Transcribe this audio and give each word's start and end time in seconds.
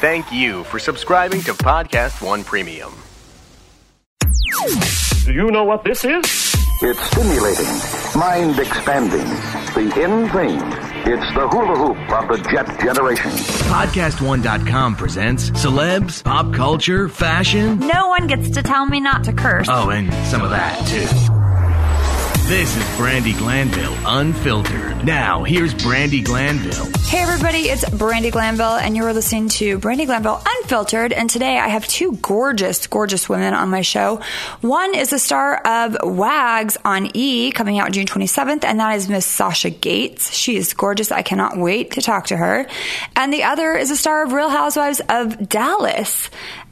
thank 0.00 0.32
you 0.32 0.64
for 0.64 0.78
subscribing 0.78 1.40
to 1.42 1.52
Podcast 1.54 2.22
One 2.24 2.44
Premium. 2.44 2.92
Do 5.24 5.32
you 5.32 5.50
know 5.50 5.64
what 5.64 5.84
this 5.84 6.04
is? 6.04 6.22
It's 6.80 7.00
stimulating, 7.10 8.18
mind 8.18 8.58
expanding, 8.58 9.26
the 9.74 9.92
in 10.02 10.28
thing. 10.30 10.60
It's 11.10 11.34
the 11.34 11.48
hula 11.48 11.76
hoop 11.76 12.12
of 12.12 12.28
the 12.28 12.48
jet 12.50 12.80
generation. 12.80 13.30
Podcast1.com 13.30 14.96
presents 14.96 15.50
celebs, 15.50 16.22
pop 16.22 16.52
culture, 16.54 17.08
fashion. 17.08 17.80
No 17.80 18.08
one 18.08 18.26
gets 18.26 18.50
to 18.50 18.62
tell 18.62 18.86
me 18.86 19.00
not 19.00 19.24
to 19.24 19.32
curse. 19.32 19.66
Oh, 19.68 19.90
and 19.90 20.12
some 20.28 20.42
of 20.42 20.50
that, 20.50 20.86
too. 20.86 21.37
This 22.48 22.74
is 22.78 22.82
Brandi 22.96 23.36
Glanville 23.36 23.94
Unfiltered. 24.06 25.04
Now, 25.04 25.44
here's 25.44 25.74
Brandi 25.74 26.24
Glanville. 26.24 26.90
Hey 27.06 27.18
everybody, 27.18 27.68
it's 27.68 27.84
Brandi 27.84 28.32
Glanville, 28.32 28.76
and 28.76 28.96
you're 28.96 29.12
listening 29.12 29.50
to 29.50 29.78
Brandi 29.78 30.06
Glanville 30.06 30.42
Unfiltered. 30.46 31.12
And 31.12 31.28
today 31.28 31.58
I 31.58 31.68
have 31.68 31.86
two 31.86 32.16
gorgeous, 32.22 32.86
gorgeous 32.86 33.28
women 33.28 33.52
on 33.52 33.68
my 33.68 33.82
show. 33.82 34.22
One 34.62 34.94
is 34.94 35.10
the 35.10 35.18
star 35.18 35.58
of 35.58 35.98
Wags 36.02 36.78
on 36.86 37.10
E, 37.14 37.52
coming 37.52 37.78
out 37.78 37.92
June 37.92 38.06
27th, 38.06 38.64
and 38.64 38.80
that 38.80 38.96
is 38.96 39.10
Miss 39.10 39.26
Sasha 39.26 39.68
Gates. 39.68 40.34
She 40.34 40.56
is 40.56 40.72
gorgeous. 40.72 41.12
I 41.12 41.20
cannot 41.20 41.58
wait 41.58 41.90
to 41.92 42.00
talk 42.00 42.28
to 42.28 42.36
her. 42.38 42.66
And 43.14 43.30
the 43.30 43.42
other 43.42 43.74
is 43.74 43.90
the 43.90 43.96
star 43.96 44.24
of 44.24 44.32
Real 44.32 44.48
Housewives 44.48 45.02
of 45.10 45.50
Dallas. 45.50 46.30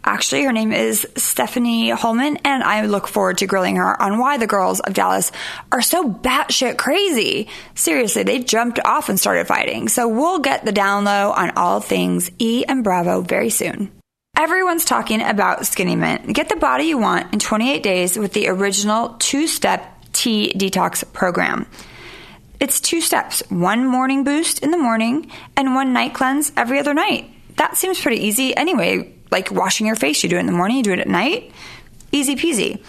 Actually, 0.08 0.44
her 0.44 0.52
name 0.52 0.72
is 0.72 1.04
Stephanie 1.16 1.90
Hollman, 1.90 2.36
and 2.44 2.62
I 2.62 2.86
look 2.86 3.08
forward 3.08 3.38
to 3.38 3.46
grilling 3.48 3.74
her 3.74 4.00
on 4.00 4.20
why 4.20 4.36
the 4.38 4.46
girls 4.46 4.78
of 4.78 4.94
Dallas 4.94 5.32
are 5.72 5.82
so 5.82 6.08
batshit 6.08 6.78
crazy. 6.78 7.48
Seriously, 7.74 8.22
they 8.22 8.38
jumped 8.38 8.78
off 8.84 9.08
and 9.08 9.18
started 9.18 9.48
fighting. 9.48 9.88
So 9.88 10.06
we'll 10.06 10.38
get 10.38 10.64
the 10.64 10.70
down 10.70 11.02
low 11.02 11.32
on 11.32 11.50
all 11.56 11.80
things 11.80 12.30
E 12.38 12.64
and 12.68 12.84
Bravo 12.84 13.20
very 13.20 13.50
soon. 13.50 13.90
Everyone's 14.36 14.84
talking 14.84 15.22
about 15.22 15.66
Skinny 15.66 15.96
Mint. 15.96 16.32
Get 16.32 16.50
the 16.50 16.56
body 16.56 16.84
you 16.84 16.98
want 16.98 17.32
in 17.32 17.40
28 17.40 17.82
days 17.82 18.16
with 18.16 18.32
the 18.32 18.46
original 18.48 19.16
two 19.18 19.48
step 19.48 20.04
tea 20.12 20.52
detox 20.54 21.10
program. 21.12 21.66
It's 22.60 22.80
two 22.80 23.00
steps 23.00 23.42
one 23.48 23.84
morning 23.84 24.22
boost 24.22 24.60
in 24.60 24.70
the 24.70 24.78
morning 24.78 25.32
and 25.56 25.74
one 25.74 25.92
night 25.92 26.14
cleanse 26.14 26.52
every 26.56 26.78
other 26.78 26.94
night. 26.94 27.28
That 27.56 27.76
seems 27.76 28.00
pretty 28.00 28.24
easy 28.24 28.56
anyway 28.56 29.15
like 29.30 29.50
washing 29.50 29.86
your 29.86 29.96
face. 29.96 30.22
You 30.22 30.28
do 30.28 30.36
it 30.36 30.40
in 30.40 30.46
the 30.46 30.52
morning, 30.52 30.78
you 30.78 30.82
do 30.82 30.92
it 30.92 31.00
at 31.00 31.08
night. 31.08 31.52
Easy 32.12 32.36
peasy. 32.36 32.80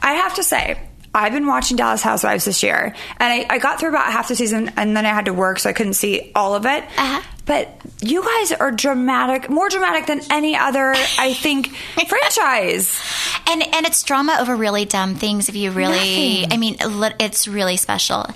I 0.00 0.12
have 0.12 0.36
to 0.36 0.44
say, 0.44 0.78
I've 1.12 1.32
been 1.32 1.48
watching 1.48 1.76
Dallas 1.76 2.00
Housewives 2.00 2.44
this 2.44 2.62
year, 2.62 2.94
and 3.18 3.32
I, 3.32 3.46
I 3.50 3.58
got 3.58 3.80
through 3.80 3.88
about 3.88 4.12
half 4.12 4.28
the 4.28 4.36
season, 4.36 4.70
and 4.76 4.96
then 4.96 5.04
I 5.04 5.08
had 5.08 5.24
to 5.24 5.34
work, 5.34 5.58
so 5.58 5.68
I 5.68 5.72
couldn't 5.72 5.94
see 5.94 6.30
all 6.32 6.54
of 6.54 6.64
it. 6.64 6.84
Uh-huh. 6.96 7.22
But 7.44 7.68
you 8.02 8.22
guys 8.22 8.52
are 8.52 8.70
dramatic, 8.70 9.50
more 9.50 9.68
dramatic 9.68 10.06
than 10.06 10.20
any 10.30 10.54
other, 10.54 10.92
I 11.18 11.34
think, 11.34 11.74
franchise. 12.08 13.02
And 13.48 13.62
and 13.74 13.84
it's 13.84 14.04
drama 14.04 14.36
over 14.40 14.54
really 14.54 14.84
dumb 14.84 15.16
things. 15.16 15.48
If 15.48 15.56
you 15.56 15.72
really, 15.72 16.42
Nothing. 16.42 16.52
I 16.52 16.56
mean, 16.56 16.76
it's 17.18 17.48
really 17.48 17.78
special. 17.78 18.26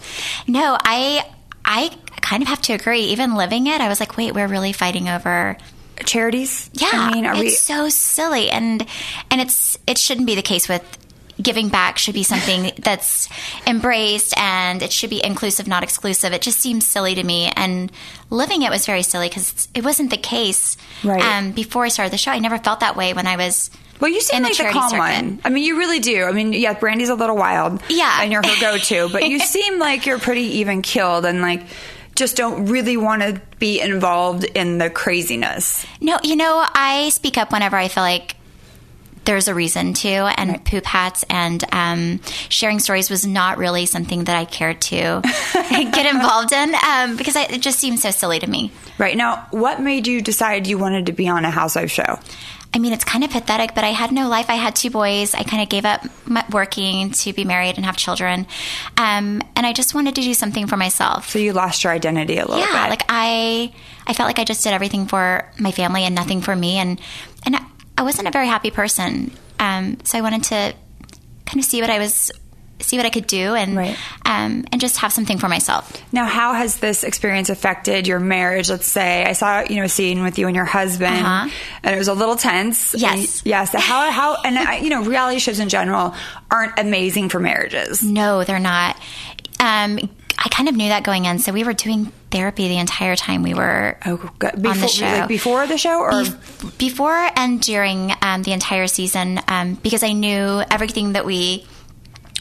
No, 0.48 0.76
I 0.80 1.24
I 1.64 1.96
kind 2.22 2.42
of 2.42 2.48
have 2.48 2.62
to 2.62 2.72
agree. 2.72 3.02
Even 3.06 3.34
living 3.34 3.66
it, 3.66 3.80
I 3.80 3.88
was 3.88 4.00
like, 4.00 4.16
wait, 4.16 4.34
we're 4.34 4.48
really 4.48 4.72
fighting 4.72 5.08
over 5.08 5.58
Charities? 6.04 6.70
Yeah, 6.72 6.90
I 6.92 7.12
mean, 7.12 7.26
are 7.26 7.32
it's 7.32 7.40
we. 7.40 7.50
so 7.50 7.88
silly, 7.88 8.50
and 8.50 8.84
and 9.30 9.40
it's 9.40 9.78
it 9.86 9.98
shouldn't 9.98 10.26
be 10.26 10.34
the 10.34 10.42
case 10.42 10.68
with 10.68 10.82
giving 11.40 11.68
back. 11.68 11.98
Should 11.98 12.14
be 12.14 12.22
something 12.22 12.72
that's 12.82 13.28
embraced, 13.66 14.36
and 14.38 14.82
it 14.82 14.90
should 14.90 15.10
be 15.10 15.24
inclusive, 15.24 15.68
not 15.68 15.82
exclusive. 15.82 16.32
It 16.32 16.42
just 16.42 16.60
seems 16.60 16.86
silly 16.86 17.14
to 17.14 17.22
me, 17.22 17.52
and 17.54 17.92
living 18.30 18.62
it 18.62 18.70
was 18.70 18.86
very 18.86 19.02
silly 19.02 19.28
because 19.28 19.68
it 19.74 19.84
wasn't 19.84 20.10
the 20.10 20.16
case. 20.16 20.76
Right. 21.04 21.22
Um, 21.22 21.52
before 21.52 21.84
I 21.84 21.88
started 21.88 22.12
the 22.12 22.18
show, 22.18 22.32
I 22.32 22.38
never 22.38 22.58
felt 22.58 22.80
that 22.80 22.96
way 22.96 23.12
when 23.12 23.26
I 23.26 23.36
was. 23.36 23.70
Well, 24.00 24.10
you 24.10 24.16
in 24.16 24.22
seem 24.22 24.42
the 24.42 24.48
like 24.48 24.52
the 24.52 24.56
charity 24.56 24.78
calm 24.78 24.90
circuit. 24.90 24.98
one. 24.98 25.40
I 25.44 25.50
mean, 25.50 25.62
you 25.62 25.78
really 25.78 26.00
do. 26.00 26.24
I 26.24 26.32
mean, 26.32 26.52
yeah, 26.54 26.72
Brandi's 26.72 27.10
a 27.10 27.14
little 27.14 27.36
wild. 27.36 27.80
Yeah. 27.88 28.22
And 28.22 28.32
you're 28.32 28.42
her 28.42 28.60
go 28.60 28.76
to, 28.76 29.08
but 29.10 29.28
you 29.28 29.38
seem 29.38 29.78
like 29.78 30.06
you're 30.06 30.18
pretty 30.18 30.58
even 30.58 30.82
killed 30.82 31.24
and 31.24 31.40
like 31.40 31.62
just 32.14 32.36
don't 32.36 32.66
really 32.66 32.96
want 32.96 33.22
to 33.22 33.40
be 33.58 33.80
involved 33.80 34.44
in 34.44 34.78
the 34.78 34.90
craziness. 34.90 35.86
No, 36.00 36.18
you 36.22 36.36
know, 36.36 36.64
I 36.74 37.10
speak 37.10 37.38
up 37.38 37.52
whenever 37.52 37.76
I 37.76 37.88
feel 37.88 38.02
like 38.02 38.36
there's 39.24 39.48
a 39.48 39.54
reason 39.54 39.94
to, 39.94 40.08
and 40.08 40.64
poop 40.64 40.84
hats 40.84 41.24
and 41.30 41.64
um, 41.72 42.20
sharing 42.48 42.80
stories 42.80 43.08
was 43.08 43.26
not 43.26 43.58
really 43.58 43.86
something 43.86 44.24
that 44.24 44.36
I 44.36 44.44
cared 44.44 44.80
to 44.82 45.22
get 45.52 46.12
involved 46.12 46.52
in 46.52 46.74
um, 46.74 47.16
because 47.16 47.36
I, 47.36 47.44
it 47.44 47.62
just 47.62 47.78
seems 47.78 48.02
so 48.02 48.10
silly 48.10 48.40
to 48.40 48.50
me. 48.50 48.72
Right. 48.98 49.16
Now, 49.16 49.46
what 49.50 49.80
made 49.80 50.06
you 50.06 50.20
decide 50.22 50.66
you 50.66 50.78
wanted 50.78 51.06
to 51.06 51.12
be 51.12 51.28
on 51.28 51.44
a 51.44 51.50
housewife 51.50 51.90
show? 51.90 52.18
I 52.74 52.78
mean, 52.78 52.92
it's 52.92 53.04
kind 53.04 53.22
of 53.22 53.30
pathetic, 53.30 53.74
but 53.74 53.84
I 53.84 53.88
had 53.88 54.12
no 54.12 54.28
life. 54.28 54.48
I 54.48 54.54
had 54.54 54.74
two 54.74 54.88
boys. 54.88 55.34
I 55.34 55.42
kind 55.42 55.62
of 55.62 55.68
gave 55.68 55.84
up 55.84 56.04
working 56.50 57.10
to 57.10 57.32
be 57.34 57.44
married 57.44 57.76
and 57.76 57.84
have 57.84 57.96
children, 57.96 58.46
um, 58.96 59.42
and 59.54 59.66
I 59.66 59.72
just 59.74 59.94
wanted 59.94 60.14
to 60.14 60.22
do 60.22 60.32
something 60.32 60.66
for 60.66 60.76
myself. 60.78 61.28
So 61.28 61.38
you 61.38 61.52
lost 61.52 61.84
your 61.84 61.92
identity 61.92 62.38
a 62.38 62.46
little 62.46 62.58
yeah, 62.58 62.66
bit. 62.66 62.74
Yeah, 62.74 62.88
like 62.88 63.04
I, 63.08 63.74
I 64.06 64.14
felt 64.14 64.26
like 64.26 64.38
I 64.38 64.44
just 64.44 64.64
did 64.64 64.72
everything 64.72 65.06
for 65.06 65.50
my 65.58 65.70
family 65.70 66.04
and 66.04 66.14
nothing 66.14 66.40
for 66.40 66.56
me, 66.56 66.78
and 66.78 66.98
and 67.44 67.56
I, 67.56 67.64
I 67.98 68.02
wasn't 68.02 68.28
a 68.28 68.30
very 68.30 68.46
happy 68.46 68.70
person. 68.70 69.32
Um, 69.58 69.98
so 70.04 70.18
I 70.18 70.22
wanted 70.22 70.44
to 70.44 70.74
kind 71.44 71.58
of 71.58 71.64
see 71.64 71.80
what 71.82 71.90
I 71.90 71.98
was, 71.98 72.30
see 72.82 72.96
what 72.96 73.06
I 73.06 73.10
could 73.10 73.26
do, 73.26 73.54
and 73.54 73.76
Right. 73.76 73.96
um, 74.26 74.64
and 74.72 74.80
just 74.80 74.98
have 74.98 75.12
something 75.12 75.38
for 75.38 75.48
myself. 75.48 75.90
Now, 76.12 76.26
how 76.26 76.52
has 76.54 76.76
this 76.78 77.04
experience 77.04 77.48
affected 77.48 78.06
your 78.06 78.18
marriage? 78.20 78.68
Let's 78.68 78.86
say 78.86 79.24
I 79.24 79.32
saw 79.32 79.60
you 79.60 79.76
know 79.76 79.84
a 79.84 79.88
scene 79.88 80.22
with 80.22 80.38
you 80.38 80.46
and 80.46 80.56
your 80.56 80.64
husband, 80.64 81.16
Uh-huh. 81.24 81.48
and 81.82 81.94
it 81.94 81.98
was 81.98 82.08
a 82.08 82.14
little 82.14 82.36
tense. 82.36 82.94
Yes. 82.96 83.42
Yes. 83.44 83.72
How 83.74 84.10
how 84.10 84.36
and 84.44 84.58
I, 84.58 84.78
you 84.78 84.90
know 84.90 85.02
reality 85.02 85.38
shows 85.38 85.58
in 85.60 85.68
general 85.68 86.14
aren't 86.50 86.78
amazing 86.78 87.28
for 87.30 87.38
marriages. 87.40 88.02
No, 88.02 88.44
they're 88.44 88.58
not. 88.58 88.96
Um, 89.60 89.98
I 90.38 90.48
kind 90.48 90.68
of 90.68 90.74
knew 90.74 90.88
that 90.88 91.04
going 91.04 91.24
in, 91.26 91.38
so 91.38 91.52
we 91.52 91.62
were 91.62 91.72
doing 91.74 92.10
therapy 92.32 92.66
the 92.66 92.78
entire 92.78 93.14
time 93.14 93.42
we 93.42 93.54
were 93.54 93.96
Oh, 94.04 94.16
good. 94.40 94.52
Before, 94.60 94.70
on 94.72 94.80
the 94.80 94.88
show. 94.88 95.04
like 95.06 95.28
before 95.28 95.66
the 95.68 95.78
show, 95.78 96.00
or 96.00 96.10
Bef- 96.10 96.78
before 96.78 97.30
and 97.36 97.60
during 97.60 98.12
um, 98.22 98.42
the 98.42 98.52
entire 98.52 98.88
season, 98.88 99.38
um, 99.46 99.74
because 99.74 100.02
I 100.02 100.12
knew 100.12 100.62
everything 100.68 101.12
that 101.12 101.24
we 101.24 101.64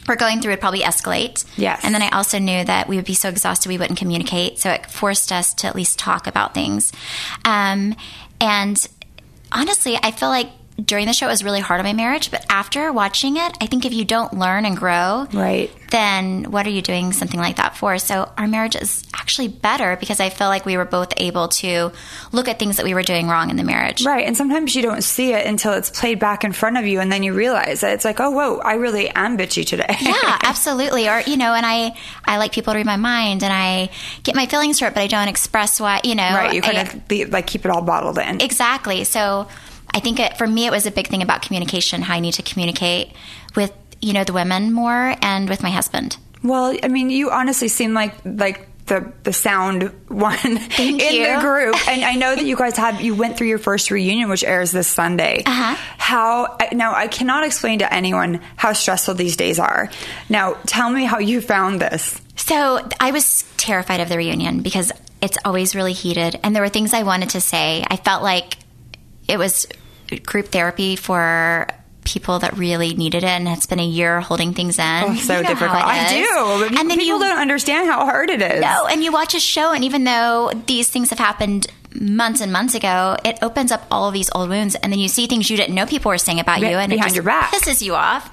were 0.08 0.16
going 0.16 0.40
through 0.40 0.52
would 0.52 0.60
probably 0.60 0.80
escalate. 0.80 1.44
Yes. 1.56 1.80
And 1.84 1.94
then 1.94 2.02
I 2.02 2.08
also 2.10 2.38
knew 2.38 2.64
that 2.64 2.88
we 2.88 2.96
would 2.96 3.04
be 3.04 3.14
so 3.14 3.28
exhausted 3.28 3.68
we 3.68 3.78
wouldn't 3.78 3.98
communicate. 3.98 4.58
So 4.58 4.70
it 4.70 4.86
forced 4.86 5.32
us 5.32 5.54
to 5.54 5.66
at 5.66 5.76
least 5.76 5.98
talk 5.98 6.26
about 6.26 6.54
things. 6.54 6.92
Um, 7.44 7.94
and 8.40 8.84
honestly, 9.52 9.98
I 10.02 10.10
feel 10.10 10.28
like 10.28 10.48
during 10.82 11.06
the 11.06 11.12
show 11.12 11.26
it 11.26 11.30
was 11.30 11.44
really 11.44 11.60
hard 11.60 11.80
on 11.80 11.84
my 11.84 11.92
marriage, 11.92 12.30
but 12.30 12.44
after 12.50 12.92
watching 12.92 13.36
it, 13.36 13.56
I 13.60 13.66
think 13.66 13.84
if 13.84 13.92
you 13.92 14.04
don't 14.04 14.32
learn 14.34 14.64
and 14.64 14.76
grow, 14.76 15.26
Right. 15.32 15.70
then 15.90 16.50
what 16.50 16.66
are 16.66 16.70
you 16.70 16.82
doing 16.82 17.12
something 17.12 17.38
like 17.38 17.56
that 17.56 17.76
for? 17.76 17.98
So 17.98 18.30
our 18.38 18.48
marriage 18.48 18.74
is 18.76 19.04
actually 19.14 19.48
better 19.48 19.96
because 19.96 20.18
I 20.18 20.30
feel 20.30 20.48
like 20.48 20.64
we 20.66 20.76
were 20.76 20.84
both 20.86 21.12
able 21.18 21.48
to 21.48 21.92
look 22.32 22.48
at 22.48 22.58
things 22.58 22.78
that 22.78 22.84
we 22.84 22.94
were 22.94 23.02
doing 23.02 23.28
wrong 23.28 23.50
in 23.50 23.56
the 23.56 23.64
marriage. 23.64 24.04
right. 24.04 24.26
And 24.26 24.36
sometimes 24.36 24.74
you 24.74 24.82
don't 24.82 25.02
see 25.04 25.32
it 25.34 25.46
until 25.46 25.74
it's 25.74 25.90
played 25.90 26.18
back 26.18 26.42
in 26.44 26.52
front 26.52 26.78
of 26.78 26.86
you, 26.86 27.00
and 27.00 27.12
then 27.12 27.22
you 27.22 27.34
realize 27.34 27.80
that 27.82 27.92
it's 27.92 28.04
like, 28.04 28.18
oh, 28.20 28.30
whoa, 28.30 28.58
I 28.58 28.74
really 28.74 29.08
am 29.10 29.36
bitchy 29.38 29.64
today. 29.66 29.94
Yeah, 30.00 30.38
absolutely. 30.42 31.08
Or 31.08 31.20
you 31.20 31.36
know, 31.36 31.52
and 31.54 31.64
I 31.66 31.94
I 32.24 32.38
like 32.38 32.52
people 32.52 32.72
to 32.72 32.78
read 32.78 32.86
my 32.86 32.96
mind, 32.96 33.42
and 33.44 33.52
I 33.52 33.90
get 34.22 34.34
my 34.34 34.46
feelings 34.46 34.80
hurt, 34.80 34.94
but 34.94 35.02
I 35.02 35.06
don't 35.06 35.28
express 35.28 35.80
what, 35.80 36.04
You 36.04 36.14
know, 36.14 36.22
right. 36.34 36.52
You 36.54 36.62
kind 36.62 36.78
I- 36.78 37.22
of 37.22 37.32
like 37.32 37.46
keep 37.46 37.64
it 37.64 37.70
all 37.70 37.82
bottled 37.82 38.18
in. 38.18 38.40
exactly. 38.40 39.04
So 39.04 39.46
I 39.94 40.00
think 40.00 40.20
it, 40.20 40.38
for 40.38 40.46
me, 40.46 40.66
it 40.66 40.70
was 40.70 40.86
a 40.86 40.90
big 40.90 41.08
thing 41.08 41.22
about 41.22 41.42
communication. 41.42 42.02
How 42.02 42.14
I 42.14 42.20
need 42.20 42.34
to 42.34 42.42
communicate 42.42 43.12
with 43.54 43.72
you 44.00 44.12
know 44.12 44.24
the 44.24 44.32
women 44.32 44.72
more 44.72 45.14
and 45.22 45.48
with 45.48 45.62
my 45.62 45.70
husband. 45.70 46.16
Well, 46.42 46.76
I 46.82 46.88
mean, 46.88 47.10
you 47.10 47.30
honestly 47.30 47.68
seem 47.68 47.94
like 47.94 48.14
like 48.24 48.68
the 48.86 49.12
the 49.22 49.32
sound 49.32 49.84
one 50.08 50.38
in 50.78 50.98
you. 50.98 51.34
the 51.34 51.38
group, 51.40 51.76
and 51.88 52.04
I 52.04 52.14
know 52.14 52.34
that 52.34 52.44
you 52.44 52.56
guys 52.56 52.76
have, 52.76 53.00
you 53.00 53.14
went 53.14 53.36
through 53.36 53.46
your 53.46 53.58
first 53.58 53.90
reunion, 53.90 54.28
which 54.28 54.44
airs 54.44 54.72
this 54.72 54.88
Sunday. 54.88 55.42
Uh-huh. 55.46 55.76
How 55.98 56.56
now? 56.72 56.94
I 56.94 57.06
cannot 57.06 57.44
explain 57.44 57.78
to 57.78 57.92
anyone 57.92 58.40
how 58.56 58.72
stressful 58.72 59.14
these 59.14 59.36
days 59.36 59.58
are. 59.58 59.90
Now, 60.28 60.54
tell 60.66 60.90
me 60.90 61.04
how 61.04 61.18
you 61.18 61.40
found 61.40 61.80
this. 61.80 62.20
So 62.36 62.86
I 62.98 63.12
was 63.12 63.44
terrified 63.56 64.00
of 64.00 64.08
the 64.08 64.16
reunion 64.16 64.62
because 64.62 64.90
it's 65.20 65.38
always 65.44 65.76
really 65.76 65.92
heated, 65.92 66.40
and 66.42 66.54
there 66.54 66.62
were 66.62 66.68
things 66.68 66.92
I 66.92 67.04
wanted 67.04 67.30
to 67.30 67.40
say. 67.40 67.84
I 67.88 67.96
felt 67.96 68.22
like 68.22 68.56
it 69.28 69.38
was 69.38 69.66
group 70.18 70.48
therapy 70.48 70.96
for 70.96 71.66
people 72.04 72.40
that 72.40 72.56
really 72.56 72.94
needed 72.94 73.22
it, 73.22 73.28
and 73.28 73.46
it's 73.46 73.66
been 73.66 73.78
a 73.78 73.86
year 73.86 74.20
holding 74.20 74.54
things 74.54 74.78
in. 74.78 74.84
Oh, 74.84 75.14
so 75.14 75.36
You 75.36 75.42
know 75.44 75.48
difficult. 75.50 75.82
I 75.84 76.08
do. 76.08 76.64
And 76.78 76.90
then 76.90 76.98
people 76.98 77.04
you 77.04 77.18
don't 77.20 77.38
understand 77.38 77.88
how 77.88 78.04
hard 78.04 78.28
it 78.30 78.42
is. 78.42 78.60
No, 78.60 78.86
and 78.86 79.04
you 79.04 79.12
watch 79.12 79.34
a 79.34 79.40
show, 79.40 79.72
and 79.72 79.84
even 79.84 80.04
though 80.04 80.50
these 80.66 80.88
things 80.88 81.10
have 81.10 81.18
happened 81.20 81.68
months 81.94 82.40
and 82.40 82.52
months 82.52 82.74
ago, 82.74 83.16
it 83.24 83.38
opens 83.42 83.70
up 83.70 83.86
all 83.90 84.08
of 84.08 84.14
these 84.14 84.30
old 84.34 84.48
wounds, 84.48 84.74
and 84.74 84.92
then 84.92 84.98
you 84.98 85.06
see 85.08 85.26
things 85.28 85.48
you 85.48 85.56
didn't 85.56 85.74
know 85.74 85.86
people 85.86 86.08
were 86.08 86.18
saying 86.18 86.40
about 86.40 86.60
Be- 86.60 86.70
you, 86.70 86.76
and 86.76 86.92
it 86.92 86.96
behind 86.96 87.10
just 87.10 87.14
your 87.16 87.24
back. 87.24 87.52
pisses 87.52 87.82
you 87.82 87.94
off. 87.94 88.26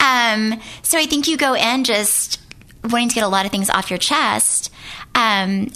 Um, 0.00 0.60
so 0.82 0.98
I 0.98 1.06
think 1.06 1.28
you 1.28 1.36
go 1.36 1.54
in 1.54 1.84
just 1.84 2.40
wanting 2.90 3.08
to 3.10 3.14
get 3.14 3.22
a 3.22 3.28
lot 3.28 3.44
of 3.46 3.52
things 3.52 3.70
off 3.70 3.88
your 3.90 3.98
chest. 3.98 4.72
Um, 5.14 5.70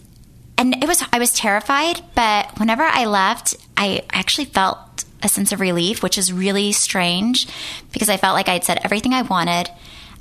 and 0.59 0.83
it 0.83 0.89
was 0.89 1.01
I 1.13 1.21
was 1.21 1.33
terrified, 1.33 2.01
but 2.17 2.59
whenever 2.59 2.83
I 2.83 3.05
left, 3.05 3.55
I 3.77 4.03
actually 4.11 4.47
felt 4.47 5.05
a 5.23 5.29
sense 5.29 5.53
of 5.53 5.61
relief, 5.61 6.03
which 6.03 6.19
is 6.19 6.33
really 6.33 6.73
strange 6.73 7.47
because 7.93 8.09
I 8.09 8.17
felt 8.17 8.35
like 8.35 8.49
I'd 8.49 8.65
said 8.65 8.81
everything 8.85 9.13
I 9.15 9.23
wanted. 9.23 9.71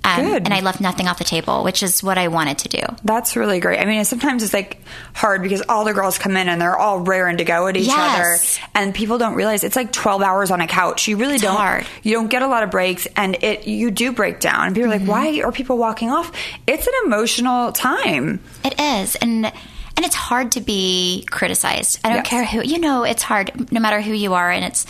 Um, 0.07 0.19
and 0.23 0.53
I 0.53 0.59
left 0.59 0.79
nothing 0.81 1.07
off 1.07 1.17
the 1.17 1.23
table, 1.23 1.63
which 1.63 1.81
is 1.81 2.03
what 2.03 2.19
I 2.19 2.27
wanted 2.27 2.59
to 2.59 2.69
do. 2.69 2.81
That's 3.03 3.35
really 3.35 3.59
great. 3.59 3.79
I 3.79 3.85
mean, 3.85 4.05
sometimes 4.05 4.43
it's 4.43 4.53
like 4.53 4.79
hard 5.15 5.41
because 5.41 5.63
all 5.67 5.83
the 5.83 5.93
girls 5.93 6.19
come 6.19 6.37
in 6.37 6.47
and 6.47 6.61
they're 6.61 6.77
all 6.77 6.99
raring 6.99 7.37
to 7.37 7.43
go 7.43 7.65
at 7.65 7.75
each 7.75 7.87
Yes. 7.87 8.59
other, 8.59 8.69
and 8.75 8.93
people 8.93 9.17
don't 9.17 9.33
realize 9.33 9.63
it's 9.63 9.75
like 9.75 9.91
twelve 9.91 10.21
hours 10.21 10.51
on 10.51 10.61
a 10.61 10.67
couch. 10.67 11.07
You 11.07 11.17
really 11.17 11.39
don't. 11.39 11.55
hard. 11.57 11.87
You 12.03 12.13
don't 12.13 12.27
get 12.27 12.43
a 12.43 12.47
lot 12.47 12.61
of 12.61 12.69
breaks, 12.69 13.07
and 13.15 13.35
it 13.43 13.65
you 13.65 13.89
do 13.89 14.11
break 14.11 14.39
down. 14.39 14.67
And 14.67 14.75
people 14.75 14.93
are 14.93 14.97
Mm-hmm. 14.99 15.09
like, 15.09 15.39
"Why 15.39 15.41
are 15.41 15.51
people 15.51 15.79
walking 15.79 16.11
off?" 16.11 16.31
It's 16.67 16.85
an 16.85 16.93
emotional 17.07 17.71
time. 17.71 18.41
It 18.63 18.79
is, 18.79 19.15
and 19.15 19.51
and 19.97 20.05
it's 20.05 20.15
hard 20.15 20.51
to 20.53 20.61
be 20.61 21.25
criticized. 21.29 21.99
I 22.03 22.09
don't 22.09 22.17
Yes. 22.19 22.27
care 22.27 22.45
who 22.45 22.61
you 22.63 22.79
know. 22.79 23.03
It's 23.03 23.23
hard, 23.23 23.71
no 23.71 23.79
matter 23.79 24.01
who 24.01 24.13
you 24.13 24.33
are, 24.33 24.51
and 24.51 24.65
it's 24.65 24.85